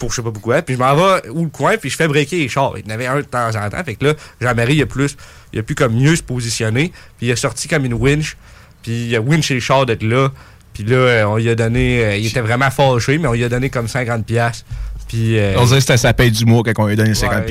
pour 0.00 0.10
je 0.10 0.16
sais 0.16 0.22
pas 0.22 0.32
pourquoi, 0.32 0.62
puis 0.62 0.74
je 0.74 0.80
m'en 0.80 0.94
vais 0.96 1.28
où 1.28 1.44
le 1.44 1.50
coin, 1.50 1.76
puis 1.76 1.88
je 1.90 1.96
fais 1.96 2.08
breaker 2.08 2.36
les 2.38 2.48
chars. 2.48 2.72
Il 2.76 2.84
y 2.84 2.90
en 2.90 2.94
avait 2.94 3.06
un 3.06 3.16
de 3.18 3.22
temps 3.22 3.48
en 3.54 3.70
temps, 3.70 3.84
fait 3.84 3.94
que 3.94 4.06
là, 4.06 4.14
Jean-Marie, 4.40 4.74
il 4.76 4.82
a 4.82 4.86
plus, 4.86 5.16
il 5.52 5.60
a 5.60 5.62
pu 5.62 5.76
comme 5.76 5.94
mieux 5.94 6.16
se 6.16 6.22
positionner, 6.24 6.90
puis 7.18 7.28
il 7.28 7.32
a 7.32 7.36
sorti 7.36 7.68
comme 7.68 7.84
une 7.84 7.94
winch, 7.94 8.36
puis 8.82 9.06
il 9.06 9.14
a 9.16 9.20
winché 9.20 9.54
les 9.54 9.60
chars 9.60 9.86
d'être 9.86 10.02
là, 10.02 10.30
puis 10.72 10.82
là, 10.84 10.96
euh, 10.96 11.24
on 11.26 11.36
lui 11.36 11.48
a 11.50 11.54
donné, 11.54 12.04
euh, 12.04 12.16
il 12.16 12.26
était 12.26 12.40
vraiment 12.40 12.70
fâché, 12.70 13.18
mais 13.18 13.28
on 13.28 13.32
lui 13.34 13.44
a 13.44 13.48
donné 13.48 13.70
comme 13.70 13.86
50 13.86 14.24
pièces 14.26 14.64
puis... 15.08 15.38
euh, 15.38 15.54
On 15.58 15.64
disait 15.64 15.74
que 15.76 15.80
c'était 15.80 15.96
sa 15.96 16.12
paye 16.14 16.30
du 16.30 16.44
mois 16.44 16.62
quand 16.64 16.84
on 16.84 16.86
lui 16.86 16.92
a 16.92 16.96
donné 16.96 17.14
50 17.14 17.46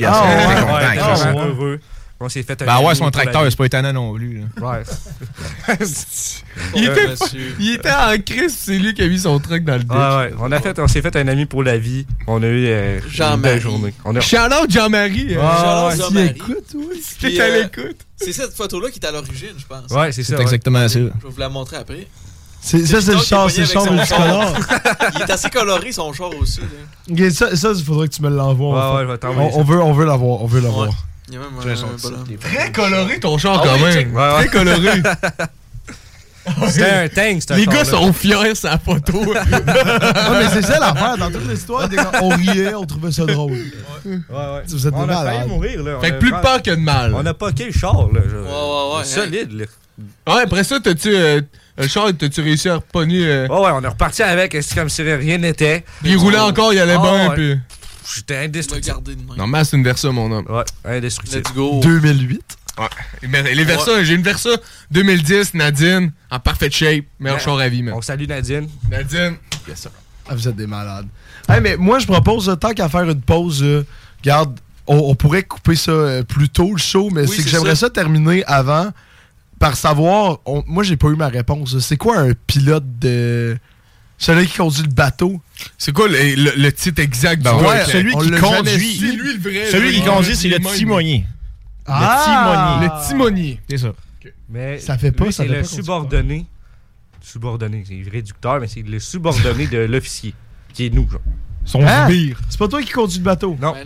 Ouais. 1.60 1.78
On 2.22 2.28
s'est 2.28 2.42
fait 2.42 2.60
un 2.60 2.66
Ben 2.66 2.78
ouais, 2.80 2.86
ami 2.88 2.96
son 2.96 3.04
pour 3.04 3.12
tracteur, 3.12 3.42
la 3.44 3.50
c'est 3.50 3.56
pas 3.56 3.64
étonnant 3.64 3.92
non 3.94 4.14
plus. 4.14 4.40
là. 4.58 4.66
Ouais. 4.68 4.82
Il 6.74 6.84
était, 6.84 7.08
monsieur. 7.08 7.54
il 7.58 7.74
était 7.76 7.90
en 7.90 8.18
crise, 8.24 8.56
c'est 8.58 8.78
lui 8.78 8.92
qui 8.92 9.02
a 9.02 9.08
mis 9.08 9.18
son 9.20 9.38
truc 9.38 9.64
dans 9.64 9.74
le 9.76 9.84
ditch. 9.84 9.90
Ouais, 9.90 10.16
ouais. 10.16 10.34
On, 10.38 10.52
a 10.52 10.60
fait, 10.60 10.78
on 10.78 10.86
s'est 10.88 11.00
fait 11.00 11.14
un 11.16 11.28
ami 11.28 11.46
pour 11.46 11.62
la 11.62 11.78
vie. 11.78 12.06
On 12.26 12.42
a 12.42 12.46
eu 12.46 12.66
euh, 12.66 13.00
une 13.02 13.10
Jean-Marie. 13.10 13.40
belle 13.40 13.60
journée. 13.60 13.94
On 14.04 14.14
a... 14.16 14.20
Shout-out 14.20 14.68
Jean-Marie. 14.70 15.34
Euh, 15.36 15.40
ouais. 15.88 15.92
s'il 15.94 16.02
Jean-Marie. 16.04 16.28
écoute, 16.36 16.66
oui. 16.74 17.02
Puis, 17.20 17.34
T'es 17.36 17.40
à 17.40 17.44
euh, 17.44 17.62
l'écoute? 17.62 17.96
C'est 18.16 18.32
cette 18.32 18.54
photo-là 18.54 18.90
qui 18.90 18.98
est 18.98 19.06
à 19.06 19.12
l'origine, 19.12 19.54
je 19.56 19.64
pense. 19.66 19.90
Ouais, 19.90 20.12
c'est 20.12 20.22
C'est 20.22 20.32
ça. 20.32 20.36
ouais. 20.36 20.42
exactement 20.42 20.86
ça. 20.88 20.98
Je 20.98 21.04
vais 21.04 21.10
vous 21.24 21.40
la 21.40 21.48
montrer 21.48 21.76
après. 21.76 22.06
C'est- 22.60 22.84
Ça, 22.84 23.00
c'est 23.00 23.14
le 23.14 23.20
char, 23.20 23.50
c'est 23.50 23.62
le 23.62 23.66
char 23.66 23.90
multicolore. 23.90 24.54
Il 25.14 25.22
est 25.22 25.30
assez 25.30 25.48
coloré, 25.48 25.92
son 25.92 26.12
char 26.12 26.30
aussi. 26.38 26.60
là. 26.60 26.66
Ok, 27.10 27.30
ça, 27.32 27.56
ça, 27.56 27.72
il 27.74 27.82
faudrait 27.82 28.08
que 28.08 28.14
tu 28.14 28.20
me 28.22 28.28
l'envoies. 28.28 28.74
Ouais, 28.74 28.90
fait. 28.90 28.96
ouais, 28.98 29.02
je 29.06 29.12
vais 29.12 29.18
t'envoyer 29.18 29.50
on, 29.54 29.60
on 29.60 29.64
veut, 29.64 29.80
on 29.80 29.92
veut 29.94 30.04
l'avoir. 30.04 30.42
On 30.42 30.46
veut 30.46 30.60
l'avoir. 30.60 30.88
Ouais. 31.30 31.32
Il 31.32 31.34
y 31.34 31.36
a 31.36 31.40
même 31.40 31.50
Je 31.60 31.66
vais 31.66 31.72
un, 31.72 31.76
sortir 31.76 32.10
bonhomme. 32.10 32.36
Très 32.38 32.72
coloré 32.72 33.20
ton 33.20 33.38
char 33.38 33.60
Ah 33.62 33.66
quand 33.66 33.84
oui, 33.84 33.94
même. 33.94 34.14
Ouais, 34.14 34.20
ouais. 34.22 34.46
Très 34.46 34.48
coloré. 34.48 35.02
C'était 36.68 36.90
un 36.90 37.08
tank, 37.08 37.42
ce 37.46 37.54
Les 37.54 37.66
gars 37.66 37.84
sont 37.84 38.12
fiers 38.14 38.54
sur 38.54 38.70
la 38.70 38.78
photo. 38.78 39.20
Ouais, 39.34 40.38
mais 40.40 40.48
c'est 40.52 40.62
ça 40.62 40.78
l'affaire. 40.80 41.16
Dans 41.18 41.30
toute 41.30 41.48
l'histoire, 41.48 41.88
des 41.88 41.96
gars, 41.96 42.10
on 42.22 42.30
riait, 42.30 42.74
on 42.74 42.84
trouvait 42.86 43.12
ça 43.12 43.26
drôle. 43.26 43.52
Ouais, 43.52 44.16
ouais. 44.30 44.62
Vous 44.66 44.86
êtes 44.86 44.94
on 44.96 45.08
a 45.08 45.22
failli 45.24 45.48
mourir, 45.48 45.82
là. 45.82 45.96
On 45.98 46.00
fait 46.00 46.12
que 46.12 46.18
plus 46.18 46.30
peur 46.30 46.62
que 46.62 46.70
de 46.70 46.76
mal. 46.76 47.12
On 47.14 47.24
a 47.26 47.34
poqué 47.34 47.66
le 47.66 47.72
char, 47.72 48.08
là. 48.12 48.20
je- 48.28 48.36
ouais, 48.36 48.98
ouais. 48.98 49.04
Solide, 49.04 49.52
là. 49.52 50.34
Ouais, 50.34 50.42
après 50.44 50.64
ça, 50.64 50.80
t'as-tu. 50.80 51.14
euh, 51.14 51.42
le 51.76 51.88
char, 51.88 52.08
t'as-tu 52.18 52.40
réussi 52.40 52.68
à 52.70 52.76
repogner. 52.76 53.26
euh, 53.26 53.46
Ouais, 53.48 53.60
ouais, 53.60 53.70
on 53.74 53.82
est 53.84 53.88
reparti 53.88 54.22
avec, 54.22 54.56
c'est 54.62 54.74
comme 54.74 54.88
si 54.88 55.02
rien 55.02 55.36
n'était. 55.38 55.84
Puis 56.02 56.12
il 56.12 56.16
roulait 56.16 56.38
encore, 56.38 56.72
il 56.72 56.78
allait 56.80 56.98
bien. 56.98 57.28
ouais. 57.28 57.34
Puis... 57.34 57.58
J'étais 58.14 58.36
indestructible. 58.44 58.96
Normal, 59.36 59.64
c'est 59.64 59.76
une 59.76 59.84
Versa, 59.84 60.10
mon 60.10 60.30
homme. 60.32 60.46
Ouais, 60.48 60.64
indestructible. 60.96 61.42
Let's 61.42 61.54
go. 61.54 61.80
2008. 61.82 62.42
Ouais. 62.78 62.86
Mais 63.28 63.54
Les 63.54 63.64
Versa, 63.64 64.02
j'ai 64.04 64.14
une 64.14 64.22
Versa 64.22 64.50
2010, 64.90 65.54
Nadine, 65.54 66.12
en 66.30 66.38
parfaite 66.40 66.72
shape. 66.74 67.04
Meilleur 67.18 67.38
Ouais. 67.38 67.44
char 67.44 67.58
à 67.58 67.68
vie, 67.68 67.82
man. 67.82 67.94
On 67.96 68.02
salue 68.02 68.26
Nadine. 68.26 68.68
Nadine. 68.90 69.36
Yes, 69.68 69.80
sir. 69.82 69.90
Ah, 70.28 70.34
vous 70.34 70.48
êtes 70.48 70.56
des 70.56 70.66
malades. 70.66 71.06
Hey, 71.48 71.60
mais 71.60 71.76
moi, 71.76 71.98
je 71.98 72.06
propose, 72.06 72.48
euh, 72.48 72.54
tant 72.54 72.70
qu'à 72.72 72.88
faire 72.88 73.02
une 73.08 73.20
pause, 73.20 73.62
euh, 73.62 73.84
regarde, 74.22 74.58
on, 74.86 74.96
on 74.96 75.14
pourrait 75.14 75.42
couper 75.42 75.74
ça 75.74 75.90
euh, 75.90 76.22
plus 76.22 76.48
tôt, 76.48 76.72
le 76.72 76.78
show, 76.78 77.10
mais 77.10 77.22
Oui, 77.22 77.28
c'est 77.36 77.42
que 77.42 77.48
j'aimerais 77.48 77.74
ça. 77.74 77.86
ça. 77.86 77.90
terminer 77.90 78.44
avant 78.46 78.90
par 79.58 79.76
savoir. 79.76 80.38
on- 80.46 80.62
moi, 80.66 80.82
j'ai 80.84 80.96
pas 80.96 81.08
eu 81.08 81.16
ma 81.16 81.28
réponse. 81.28 81.78
C'est 81.80 81.96
quoi 81.96 82.18
un 82.20 82.32
pilote 82.46 82.84
de. 83.00 83.58
Celui 84.20 84.46
qui 84.46 84.58
conduit 84.58 84.82
le 84.82 84.88
bateau? 84.88 85.40
C'est 85.78 85.92
quoi 85.92 86.06
le, 86.06 86.14
le- 86.36 86.52
le 86.62 86.72
titre 86.72 87.00
exact 87.02 87.42
Ben 87.42 87.56
du 87.56 87.64
ouais, 87.64 87.68
gars? 87.78 87.84
celui 87.86 88.12
qui 88.16 88.30
conduit. 88.32 88.96
C'est 89.00 89.12
lui 89.12 89.32
le 89.34 89.40
vrai. 89.40 89.70
Celui 89.70 89.92
qui 89.94 90.02
conduit, 90.04 90.36
c'est 90.36 90.48
le 90.48 90.56
il 90.56 90.60
est 90.60 90.64
même. 90.64 90.74
timonier. 90.74 91.24
Ah! 91.86 92.78
Le 92.82 93.08
timonier. 93.08 93.60
C'est 93.68 93.78
ça. 93.78 93.92
Mais 94.50 94.78
Ça 94.78 94.98
fait 94.98 95.10
pas, 95.12 95.24
lui, 95.24 95.32
ça 95.32 95.42
c'est 95.44 95.48
fait 95.48 95.54
le 95.56 95.60
pas 95.62 95.66
subordonné. 95.68 96.46
Subordonné, 97.22 97.82
c'est 97.86 98.02
réducteur, 98.10 98.60
mais 98.60 98.68
c'est 98.68 98.82
le 98.82 98.98
subordonné 99.00 99.66
de 99.66 99.78
l'officier, 99.78 100.34
qui 100.74 100.86
est 100.86 100.90
nous, 100.90 101.08
genre. 101.10 101.20
Son 101.70 101.86
Hein? 101.86 102.06
sbire. 102.08 102.36
C'est 102.48 102.58
pas 102.58 102.66
toi 102.68 102.82
qui 102.82 102.90
conduis 102.90 103.18
le 103.18 103.24
bateau? 103.24 103.56
Non. 103.62 103.72
Ben 103.72 103.84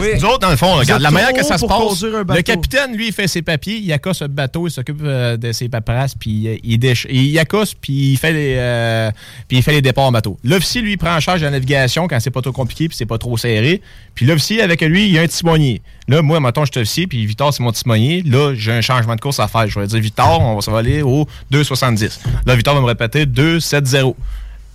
Oui. 0.00 0.08
Nous 0.16 0.24
autres, 0.24 0.40
dans 0.40 0.50
le 0.50 0.56
fond, 0.56 0.72
regarde, 0.74 1.00
la 1.00 1.10
manière 1.12 1.32
que 1.32 1.44
ça 1.44 1.56
se 1.58 1.64
passe, 1.68 2.02
le 2.36 2.42
capitaine, 2.42 2.96
lui, 2.96 3.06
il 3.08 3.12
fait 3.12 3.28
ses 3.28 3.42
papiers, 3.42 3.76
il 3.76 3.92
accosse 3.92 4.22
le 4.22 4.28
bateau, 4.28 4.66
il 4.66 4.70
s'occupe 4.72 5.00
euh, 5.04 5.36
de 5.36 5.52
ses 5.52 5.68
paperasses, 5.68 6.14
puis 6.16 6.48
euh, 6.48 6.56
il, 6.64 6.78
déch- 6.78 7.06
il 7.08 7.38
accosse, 7.38 7.74
puis 7.74 8.12
il 8.12 8.16
fait 8.16 8.32
les, 8.32 8.54
euh, 8.58 9.10
puis 9.46 9.58
il 9.58 9.62
fait 9.62 9.72
les 9.72 9.82
départs 9.82 10.06
en 10.06 10.12
bateau. 10.12 10.38
L'officier, 10.42 10.82
lui, 10.82 10.96
prend 10.96 11.14
en 11.14 11.20
charge 11.20 11.42
la 11.42 11.50
navigation 11.50 12.08
quand 12.08 12.18
c'est 12.18 12.30
pas 12.30 12.42
trop 12.42 12.52
compliqué, 12.52 12.88
puis 12.88 12.96
c'est 12.96 13.06
pas 13.06 13.18
trop 13.18 13.36
serré. 13.36 13.80
Puis 14.16 14.26
l'officier, 14.26 14.60
avec 14.60 14.80
lui, 14.82 15.06
il 15.06 15.12
y 15.12 15.18
a 15.18 15.22
un 15.22 15.26
timonier. 15.28 15.82
Là, 16.08 16.20
moi, 16.20 16.40
mettons, 16.40 16.64
je 16.64 16.72
suis 16.72 16.80
officier, 16.80 17.06
puis 17.06 17.24
Victor, 17.24 17.54
c'est 17.54 17.62
mon 17.62 17.72
timonier. 17.72 18.22
Là, 18.26 18.54
j'ai 18.56 18.72
un 18.72 18.80
changement 18.80 19.14
de 19.14 19.20
course 19.20 19.38
à 19.40 19.46
faire. 19.48 19.66
Je 19.68 19.78
vais 19.78 19.86
dire, 19.86 20.00
Victor, 20.00 20.40
on 20.40 20.56
va 20.56 20.60
s'en 20.60 20.74
aller 20.74 21.00
au 21.02 21.26
2,70. 21.52 22.18
Là, 22.44 22.54
Victor 22.56 22.74
va 22.74 22.80
me 22.80 22.86
répéter 22.86 23.24
2,70. 23.24 24.14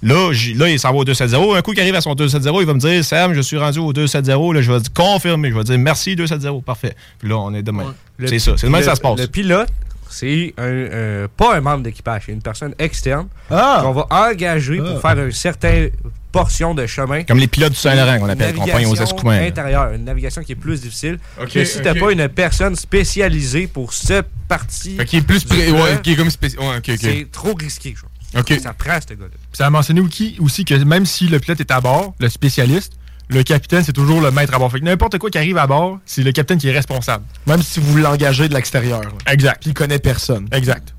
Là, 0.01 0.31
là, 0.55 0.69
il 0.69 0.79
s'en 0.79 0.91
va 0.91 0.97
au 0.99 1.03
270. 1.03 1.57
Un 1.57 1.61
coup 1.61 1.71
qu'il 1.71 1.81
arrive 1.81 1.95
à 1.95 2.01
son 2.01 2.15
270, 2.15 2.61
il 2.61 2.65
va 2.65 2.73
me 2.73 2.79
dire 2.79 3.03
Sam, 3.03 3.33
je 3.33 3.41
suis 3.41 3.57
rendu 3.57 3.79
au 3.79 3.91
270. 3.91 4.53
Là, 4.53 4.61
je 4.61 4.71
vais 4.71 4.79
dire 4.79 4.93
confirmer. 4.93 5.49
Je 5.49 5.55
vais 5.55 5.63
dire 5.63 5.77
merci 5.79 6.15
270. 6.15 6.63
Parfait. 6.63 6.95
Puis 7.19 7.27
là, 7.27 7.37
on 7.37 7.53
est 7.53 7.63
demain. 7.63 7.93
C'est 8.25 8.39
ça. 8.39 8.53
C'est 8.57 8.67
demain 8.67 8.79
que 8.79 8.85
ça 8.85 8.95
se 8.95 9.01
passe. 9.01 9.19
Le 9.19 9.27
pilote, 9.27 9.67
c'est 10.09 10.53
un, 10.57 10.63
euh, 10.63 11.27
pas 11.35 11.55
un 11.55 11.61
membre 11.61 11.83
d'équipage, 11.83 12.23
c'est 12.25 12.31
une 12.31 12.41
personne 12.41 12.73
externe 12.79 13.27
Ah! 13.51 13.81
qu'on 13.83 13.91
va 13.91 14.07
engager 14.09 14.77
pour 14.77 14.99
faire 15.01 15.19
une 15.23 15.31
certaine 15.31 15.91
portion 16.31 16.73
de 16.73 16.85
chemin. 16.87 17.23
Comme 17.23 17.37
les 17.39 17.47
pilotes 17.47 17.73
du 17.73 17.77
Saint-Laurent 17.77 18.19
qu'on 18.19 18.29
appelle, 18.29 18.55
qu'on 18.55 18.63
aux 18.91 18.95
escoumins. 18.95 19.41
intérieure, 19.41 19.91
une 19.93 20.05
navigation 20.05 20.41
qui 20.43 20.53
est 20.53 20.55
plus 20.55 20.81
difficile. 20.81 21.19
Que 21.51 21.63
si 21.65 21.81
t'as 21.81 21.91
ok. 21.91 21.99
pas 21.99 22.11
une 22.11 22.27
personne 22.29 22.75
spécialisée 22.75 23.67
pour 23.67 23.93
cette 23.93 24.27
partie, 24.47 24.95
Fait 24.97 25.05
qu'il 25.05 25.19
est 25.19 25.23
plus. 25.23 25.41
du 25.45 25.47
pré- 25.47 25.67
jeu, 25.67 25.73
Ouais, 25.73 25.99
qui 26.01 26.13
est 26.13 26.15
comme. 26.15 26.27
Ouais, 26.27 26.77
ok. 26.77 26.91
c'est 26.99 27.27
trop 27.31 27.53
risqué. 27.53 27.95
genre. 27.95 28.09
Ok. 28.37 28.59
Ça 28.61 28.73
prend 28.73 28.99
ce 29.01 29.13
gars-là. 29.13 29.31
Ça 29.53 29.65
a 29.65 29.69
mentionné 29.69 30.01
aussi, 30.01 30.35
aussi 30.39 30.65
que 30.65 30.75
même 30.75 31.05
si 31.05 31.27
le 31.27 31.39
pilote 31.39 31.59
est 31.59 31.71
à 31.71 31.81
bord, 31.81 32.13
le 32.19 32.29
spécialiste, 32.29 32.93
le 33.27 33.43
capitaine, 33.43 33.83
c'est 33.83 33.93
toujours 33.93 34.21
le 34.21 34.31
maître 34.31 34.53
à 34.53 34.59
bord. 34.59 34.71
Fait 34.71 34.79
que 34.79 34.85
n'importe 34.85 35.17
quoi 35.17 35.29
qui 35.29 35.37
arrive 35.37 35.57
à 35.57 35.67
bord, 35.67 35.99
c'est 36.05 36.23
le 36.23 36.31
capitaine 36.31 36.57
qui 36.59 36.67
est 36.67 36.71
responsable. 36.73 37.23
Même 37.47 37.61
si 37.63 37.79
vous 37.79 37.97
l'engagez 37.97 38.47
de 38.49 38.53
l'extérieur. 38.53 39.01
Exact. 39.27 39.61
Puis 39.61 39.71
il 39.71 39.73
connaît 39.73 39.99
personne. 39.99 40.47
Exact. 40.51 40.93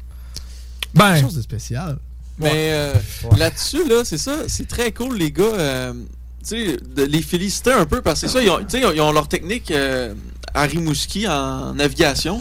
Quelque 0.80 0.96
Ben, 0.98 1.20
chose 1.20 1.34
de 1.36 1.42
spécial. 1.42 1.98
Mais 2.38 2.70
euh, 2.72 2.94
là-dessus, 3.36 3.86
là, 3.88 4.02
c'est 4.04 4.16
ça, 4.18 4.36
c'est 4.48 4.66
très 4.66 4.92
cool, 4.92 5.16
les 5.18 5.30
gars. 5.30 5.42
euh, 5.44 5.92
tu 5.92 6.56
sais, 6.72 6.76
de 6.96 7.02
les 7.04 7.20
féliciter 7.20 7.72
un 7.72 7.84
peu 7.84 8.00
parce 8.00 8.22
que 8.22 8.26
c'est 8.28 8.32
ça, 8.32 8.42
ils 8.42 8.48
ont, 8.48 8.58
tu 8.60 8.64
sais, 8.70 8.80
ils 8.80 8.86
ont- 8.86 8.92
ils 8.92 9.00
ont 9.02 9.12
leur 9.12 9.28
technique 9.28 9.70
euh, 9.70 10.14
à 10.54 10.62
Rimouski 10.62 11.28
en 11.28 11.74
navigation. 11.74 12.40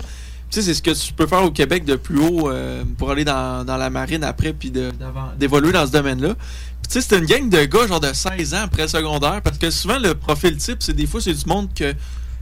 Tu 0.49 0.55
sais, 0.55 0.61
c'est 0.63 0.73
ce 0.73 0.81
que 0.81 0.91
tu 0.91 1.13
peux 1.13 1.27
faire 1.27 1.43
au 1.43 1.51
Québec 1.51 1.85
de 1.85 1.95
plus 1.95 2.19
haut 2.19 2.49
euh, 2.49 2.84
pour 2.97 3.11
aller 3.11 3.23
dans, 3.23 3.63
dans 3.63 3.77
la 3.77 3.89
marine 3.89 4.23
après 4.23 4.53
puis 4.53 4.71
d'évoluer 5.38 5.71
dans 5.71 5.85
ce 5.85 5.91
domaine-là. 5.91 6.35
Tu 6.89 6.99
sais, 6.99 7.01
c'est 7.01 7.19
une 7.19 7.26
gang 7.26 7.49
de 7.49 7.65
gars 7.65 7.85
genre 7.85 7.99
de 7.99 8.11
16 8.11 8.55
ans 8.55 8.61
après 8.63 8.88
secondaire 8.88 9.41
parce 9.43 9.59
que 9.59 9.69
souvent 9.69 9.99
le 9.99 10.15
profil 10.15 10.57
type, 10.57 10.77
c'est 10.80 10.95
des 10.95 11.05
fois 11.05 11.21
c'est 11.21 11.34
du 11.34 11.45
monde 11.45 11.69
que 11.76 11.93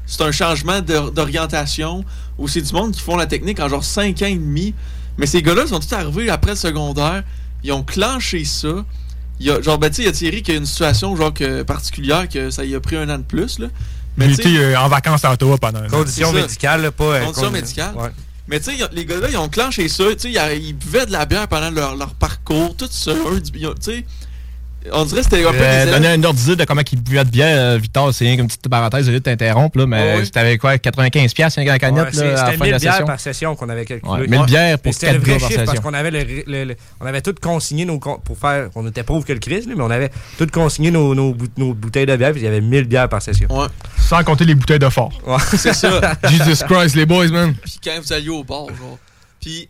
c'est 0.06 0.22
un 0.22 0.32
changement 0.32 0.80
d'orientation 0.80 2.06
ou 2.38 2.48
c'est 2.48 2.62
du 2.62 2.72
monde 2.74 2.94
qui 2.94 3.02
font 3.02 3.18
la 3.18 3.26
technique 3.26 3.60
en 3.60 3.68
genre 3.68 3.84
5 3.84 4.22
ans 4.22 4.28
et 4.28 4.36
demi. 4.36 4.74
Mais 5.18 5.26
ces 5.26 5.42
gars-là 5.42 5.64
ils 5.64 5.70
sont 5.70 5.80
tous 5.80 5.94
arrivés 5.94 6.30
après 6.30 6.52
le 6.52 6.58
secondaire, 6.58 7.24
ils 7.64 7.74
ont 7.74 7.84
clenché 7.84 8.46
ça. 8.46 8.86
Il 9.40 9.46
y 9.46 9.52
a, 9.52 9.62
genre, 9.62 9.78
ben, 9.78 9.90
tu 9.90 9.98
sais, 9.98 10.02
il 10.04 10.06
y 10.06 10.10
a 10.10 10.12
Thierry 10.12 10.42
qui 10.42 10.52
a 10.52 10.56
une 10.56 10.66
situation 10.66 11.16
genre 11.16 11.34
que, 11.34 11.62
particulière 11.62 12.28
que 12.28 12.50
ça 12.50 12.66
y 12.66 12.74
a 12.74 12.80
pris 12.80 12.96
un 12.96 13.08
an 13.10 13.20
de 13.20 13.24
plus. 13.24 13.60
Là. 13.60 13.68
Il 14.26 14.36
tu 14.36 14.44
sais- 14.44 14.50
était 14.50 14.60
euh, 14.60 14.80
en 14.80 14.88
vacances 14.88 15.24
à 15.26 15.32
Ottawa 15.34 15.58
pendant. 15.58 15.88
Condition 15.88 16.32
médicale, 16.34 16.82
là, 16.82 16.92
pas. 16.92 17.04
euh, 17.04 17.24
Condition 17.26 17.44
con- 17.48 17.52
médicale. 17.52 17.96
Ouais. 17.96 18.10
Mais 18.48 18.60
tu 18.60 18.72
sais, 18.72 18.90
les 18.94 19.06
gars-là, 19.06 19.28
ils 19.30 19.38
ont 19.38 19.50
clenché 19.50 19.88
ça. 19.90 20.06
Tu 20.14 20.20
sais, 20.20 20.32
y 20.32 20.38
a- 20.38 20.54
ils 20.54 20.74
buvaient 20.74 21.06
de 21.06 21.12
la 21.12 21.26
bière 21.26 21.48
pendant 21.48 21.70
leur, 21.70 21.96
leur 21.96 22.14
parcours, 22.16 22.76
tout 22.76 22.88
ça. 22.90 23.12
ils 23.12 23.42
Tu 23.52 23.60
sais, 23.82 24.06
on 24.94 25.06
dirait 25.06 25.22
que 25.22 25.24
c'était 25.30 25.46
un 25.46 25.52
peu 25.52 25.58
Euh, 25.62 25.92
donner 25.92 26.08
un 26.08 26.24
ordre 26.24 26.40
d'idée 26.40 26.56
de 26.56 26.64
comment 26.66 26.82
il 26.92 27.02
buvait 27.02 27.24
de 27.26 27.30
bière, 27.30 27.58
euh, 27.58 27.78
Victor, 27.78 28.14
c'est 28.14 28.26
rien 28.26 28.36
qu'une 28.38 28.48
petite 28.48 28.68
parenthèse, 28.70 29.06
je 29.06 29.12
vais 29.12 29.20
t'interrompre, 29.20 29.78
là, 29.80 29.86
mais 29.88 30.16
oui. 30.20 30.26
c'était 30.26 30.40
avec 30.40 30.62
quoi, 30.62 30.78
95 30.78 31.34
piastres, 31.34 31.60
une 31.60 31.78
canette, 31.78 32.06
la 32.06 32.12
C'était 32.12 32.36
fin 32.36 32.52
de 32.58 32.64
1000 32.64 32.72
la 32.72 32.80
bières 32.80 32.92
session. 32.94 33.06
par 33.06 33.20
session 33.20 33.56
qu'on 33.56 33.70
avait 33.70 33.86
calculé. 33.86 34.12
Ouais, 34.12 34.28
1000 34.28 34.46
bières 34.46 34.78
pour 34.80 34.86
Mais 34.90 34.92
C'était 34.94 35.14
le 35.14 35.20
quatre 35.20 35.24
vrai 35.28 35.32
gars 35.34 35.40
par 35.40 35.48
chiffre 35.50 35.60
parce 35.66 35.70
session. 35.78 35.82
qu'on 35.90 35.94
avait, 35.94 36.12
le, 36.12 36.44
le- 36.48 36.64
le- 36.66 36.76
on 37.00 37.06
avait 37.06 37.22
tout 37.22 37.36
consigné 37.42 37.86
nos 37.86 38.00
pour 38.00 38.38
faire. 38.38 38.70
On 38.76 38.88
était 38.88 39.04
pauvres 39.04 39.26
que 39.26 39.34
le 39.34 39.40
Christ, 39.40 39.68
mais 39.68 39.76
on 39.82 39.90
avait 39.92 40.10
tout 40.38 40.48
consigné 40.52 40.92
nos, 40.92 41.14
nos, 41.16 41.34
bout- 41.34 41.50
nos 41.58 41.74
bouteilles 41.74 42.06
de 42.06 42.16
bière, 42.16 42.32
puis 42.32 42.42
il 42.42 42.46
y 42.46 42.48
avait 42.48 42.62
1000 42.62 42.86
bières 42.86 43.10
par 43.10 43.22
session. 43.22 43.48
Ouais, 43.50 43.68
Sans 44.00 44.24
compter 44.24 44.46
les 44.46 44.56
bouteilles 44.56 44.80
de 44.80 44.90
fort. 44.90 45.12
Ouais. 45.26 45.38
c'est 45.58 45.74
ça. 45.74 46.14
Jesus 46.30 46.64
Christ, 46.70 46.96
les 46.96 47.06
boys, 47.06 47.28
man. 47.28 47.54
Puis 47.64 47.80
quand 47.84 48.00
vous 48.02 48.14
alliez 48.14 48.30
au 48.30 48.44
bar, 48.44 48.68
genre. 48.68 48.98
Puis, 49.42 49.70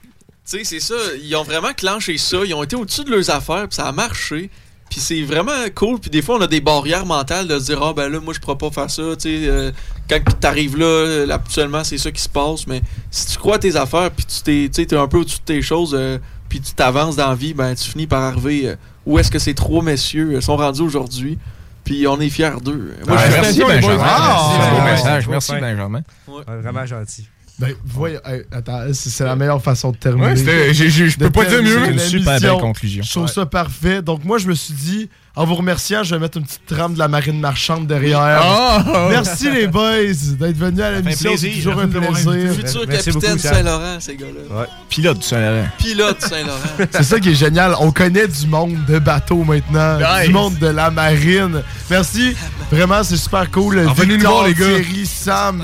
tu 0.50 0.58
sais, 0.60 0.64
c'est 0.64 0.80
ça. 0.80 0.96
Ils 1.22 1.36
ont 1.36 1.44
vraiment 1.44 1.74
clenché 1.74 2.18
ça. 2.18 2.38
Ils 2.46 2.54
ont 2.54 2.64
été 2.64 2.76
au-dessus 2.76 3.04
de 3.04 3.12
leurs 3.12 3.30
affaires, 3.30 3.68
puis 3.68 3.76
ça 3.76 3.88
a 3.88 3.92
marché. 3.92 4.50
Puis 4.90 5.00
c'est 5.02 5.22
vraiment 5.24 5.52
cool. 5.76 6.00
Puis 6.00 6.10
des 6.10 6.22
fois, 6.22 6.38
on 6.38 6.42
a 6.42 6.48
des 6.48 6.62
barrières 6.62 7.06
mentales 7.06 7.48
de 7.48 7.60
se 7.60 7.66
dire, 7.66 7.82
ah 7.84 7.94
ben 7.94 8.10
là, 8.10 8.20
moi, 8.20 8.34
je 8.34 8.40
pourrais 8.40 8.58
pas 8.58 8.72
faire 8.72 8.90
ça. 8.90 9.04
Tu 9.16 9.22
sais, 9.22 9.48
euh, 9.50 9.72
quand 10.10 10.20
t'arrives 10.40 10.78
là, 10.78 11.26
là, 11.26 11.36
habituellement, 11.36 11.84
c'est 11.84 11.98
ça 11.98 12.12
qui 12.12 12.22
se 12.22 12.30
passe. 12.30 12.66
Mais 12.68 12.82
si 13.12 13.28
tu 13.28 13.38
crois 13.38 13.56
à 13.56 13.60
tes 13.60 13.76
affaires, 13.76 14.10
puis 14.12 14.26
tu 14.26 14.42
t'es, 14.42 14.70
tu 14.74 14.82
sais, 14.82 14.86
t'es 14.88 14.96
un 14.96 15.08
peu 15.08 15.18
au-dessus 15.18 15.40
de 15.40 15.44
tes 15.44 15.62
choses, 15.62 15.94
euh, 15.98 16.18
puis 16.50 16.62
tu 16.62 16.74
t'avances 16.74 17.16
dans 17.18 17.28
la 17.30 17.36
vie, 17.36 17.54
ben 17.54 17.76
tu 17.76 17.90
finis 17.90 18.08
par 18.08 18.24
arriver. 18.24 18.70
euh, 18.70 18.76
où 19.06 19.18
est-ce 19.20 19.30
que 19.32 19.40
ces 19.40 19.54
trois 19.54 19.84
messieurs 19.84 20.36
euh, 20.36 20.42
sont 20.42 20.56
rendus 20.58 20.82
aujourd'hui? 20.82 21.38
Puis 21.84 22.06
on 22.08 22.20
est 22.20 22.30
fiers 22.30 22.50
d'eux. 22.62 22.94
Moi, 23.08 23.18
je 23.18 23.32
suis 23.32 23.42
merci. 23.42 23.60
Benjamin. 23.82 24.04
Ah, 24.06 24.84
Merci, 24.86 25.30
Merci, 25.30 25.52
ouais. 25.54 25.62
Benjamin. 25.62 26.02
Ouais, 26.28 26.44
vraiment 26.62 26.86
gentil. 26.86 27.28
Ben, 27.60 27.74
voyons, 27.86 28.20
attends, 28.52 28.82
c'est 28.94 29.24
la 29.24 29.36
meilleure 29.36 29.62
façon 29.64 29.92
de 29.92 29.98
terminer. 29.98 30.28
Ouais, 30.28 30.36
je 30.74 31.18
peux 31.18 31.26
De 31.26 31.30
pas 31.30 31.46
dire 31.46 31.64
mieux. 31.64 31.92
Une 31.92 31.98
super 32.00 32.40
belle 32.40 32.52
conclusion. 32.60 33.04
Je 33.04 33.10
trouve 33.10 33.24
Ouais. 33.24 33.32
ça 33.32 33.46
parfait. 33.48 34.02
Donc, 34.04 34.24
moi, 34.24 34.38
je 34.38 34.48
me 34.48 34.54
suis 34.54 34.76
dit, 34.76 35.10
en 35.36 35.44
vous 35.46 35.56
remerciant, 35.56 36.04
je 36.04 36.14
vais 36.14 36.20
mettre 36.20 36.38
une 36.38 36.46
petite 36.46 36.66
trame 36.68 36.94
de 36.94 37.00
la 37.00 37.08
marine 37.08 37.40
marchande 37.40 37.88
derrière. 37.88 38.20
Ah! 38.44 39.08
Merci 39.10 39.52
les 39.52 39.68
boys 39.68 39.98
d'être 40.40 40.58
venus 40.58 40.82
à 40.84 40.92
l'émission. 40.92 41.32
C'est 41.36 41.50
toujours 41.50 41.80
un 41.80 41.88
plaisir. 41.88 42.54
Futur 42.54 42.86
Merci 42.88 43.06
capitaine 43.12 43.36
beaucoup. 43.38 43.48
Saint-Laurent, 43.56 44.00
ces 44.00 44.16
gars-là. 44.16 44.66
Pilote 44.90 45.18
du 45.20 45.24
Saint-Laurent. 45.26 45.68
Pilote 45.80 46.22
Saint-Laurent. 46.22 46.60
C'est 46.92 47.04
ça 47.04 47.20
qui 47.20 47.30
est 47.30 47.36
génial. 47.36 47.76
On 47.80 47.92
connaît 47.92 48.28
du 48.28 48.48
monde 48.48 48.78
de 48.88 49.00
bateaux 49.00 49.44
maintenant. 49.44 49.98
Nice. 49.98 50.28
Du 50.28 50.34
monde 50.34 50.58
de 50.60 50.68
la 50.68 50.90
marine. 50.92 51.62
Merci. 51.90 52.36
Vraiment, 52.72 53.02
c'est 53.02 53.16
super 53.16 53.50
cool. 53.50 53.80
Venez 53.96 54.18
nous 54.18 54.26
voir, 54.28 54.46
les 54.46 54.54
gars. 54.54 54.66
Thierry, 54.66 55.06
Sam, 55.06 55.62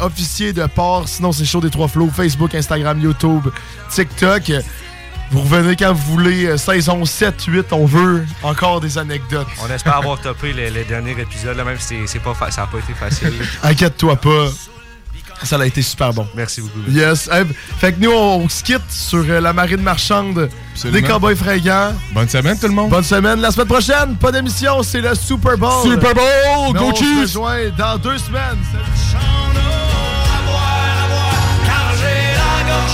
officier 0.00 0.52
de 0.52 0.66
port. 0.66 1.06
Sinon, 1.08 1.29
c'est 1.32 1.44
chaud 1.44 1.60
des 1.60 1.70
trois 1.70 1.88
flots. 1.88 2.10
Facebook, 2.14 2.54
Instagram, 2.54 3.00
YouTube, 3.00 3.48
TikTok. 3.90 4.52
Vous 5.32 5.42
revenez 5.42 5.76
quand 5.76 5.92
vous 5.92 6.12
voulez. 6.12 6.46
Euh, 6.46 6.56
Saison 6.56 7.04
7, 7.04 7.44
8, 7.46 7.66
on 7.72 7.86
veut 7.86 8.24
encore 8.42 8.80
des 8.80 8.98
anecdotes. 8.98 9.46
On 9.64 9.72
espère 9.72 9.96
avoir 9.96 10.20
topé 10.20 10.52
les, 10.52 10.70
les 10.70 10.84
derniers 10.84 11.12
épisodes, 11.20 11.56
là, 11.56 11.62
même 11.64 11.78
si 11.78 11.86
c'est- 12.00 12.06
c'est 12.06 12.18
pas 12.18 12.34
ça 12.50 12.62
n'a 12.62 12.66
pas 12.66 12.78
été 12.78 12.94
facile. 12.94 13.32
Inquiète-toi 13.62 14.16
pas. 14.16 14.46
Ça 15.42 15.56
a 15.58 15.64
été 15.64 15.80
super 15.80 16.12
bon. 16.12 16.26
Merci 16.34 16.60
beaucoup. 16.60 16.80
Yes. 16.90 17.30
Fait 17.78 17.92
que 17.94 18.00
nous, 18.00 18.10
on 18.10 18.46
se 18.48 18.62
quitte 18.62 18.82
sur 18.90 19.20
euh, 19.26 19.40
la 19.40 19.54
marine 19.54 19.80
marchande 19.80 20.50
Absolument. 20.72 21.00
des 21.00 21.06
cowboys 21.06 21.36
fringants. 21.36 21.94
Bonne 22.12 22.28
semaine, 22.28 22.58
tout 22.58 22.66
le 22.66 22.74
monde. 22.74 22.90
Bonne 22.90 23.04
semaine. 23.04 23.40
La 23.40 23.50
semaine 23.50 23.68
prochaine, 23.68 24.16
pas 24.16 24.32
d'émission, 24.32 24.82
c'est 24.82 25.00
le 25.00 25.14
Super 25.14 25.56
Bowl. 25.56 25.82
Super 25.90 26.12
Bowl, 26.14 26.72
Mais 26.74 26.78
go 26.78 26.90
on 26.90 26.94
se 26.94 27.20
rejoint 27.22 27.70
dans 27.78 27.96
deux 27.96 28.18
semaines. 28.18 28.58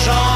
La 0.07 0.36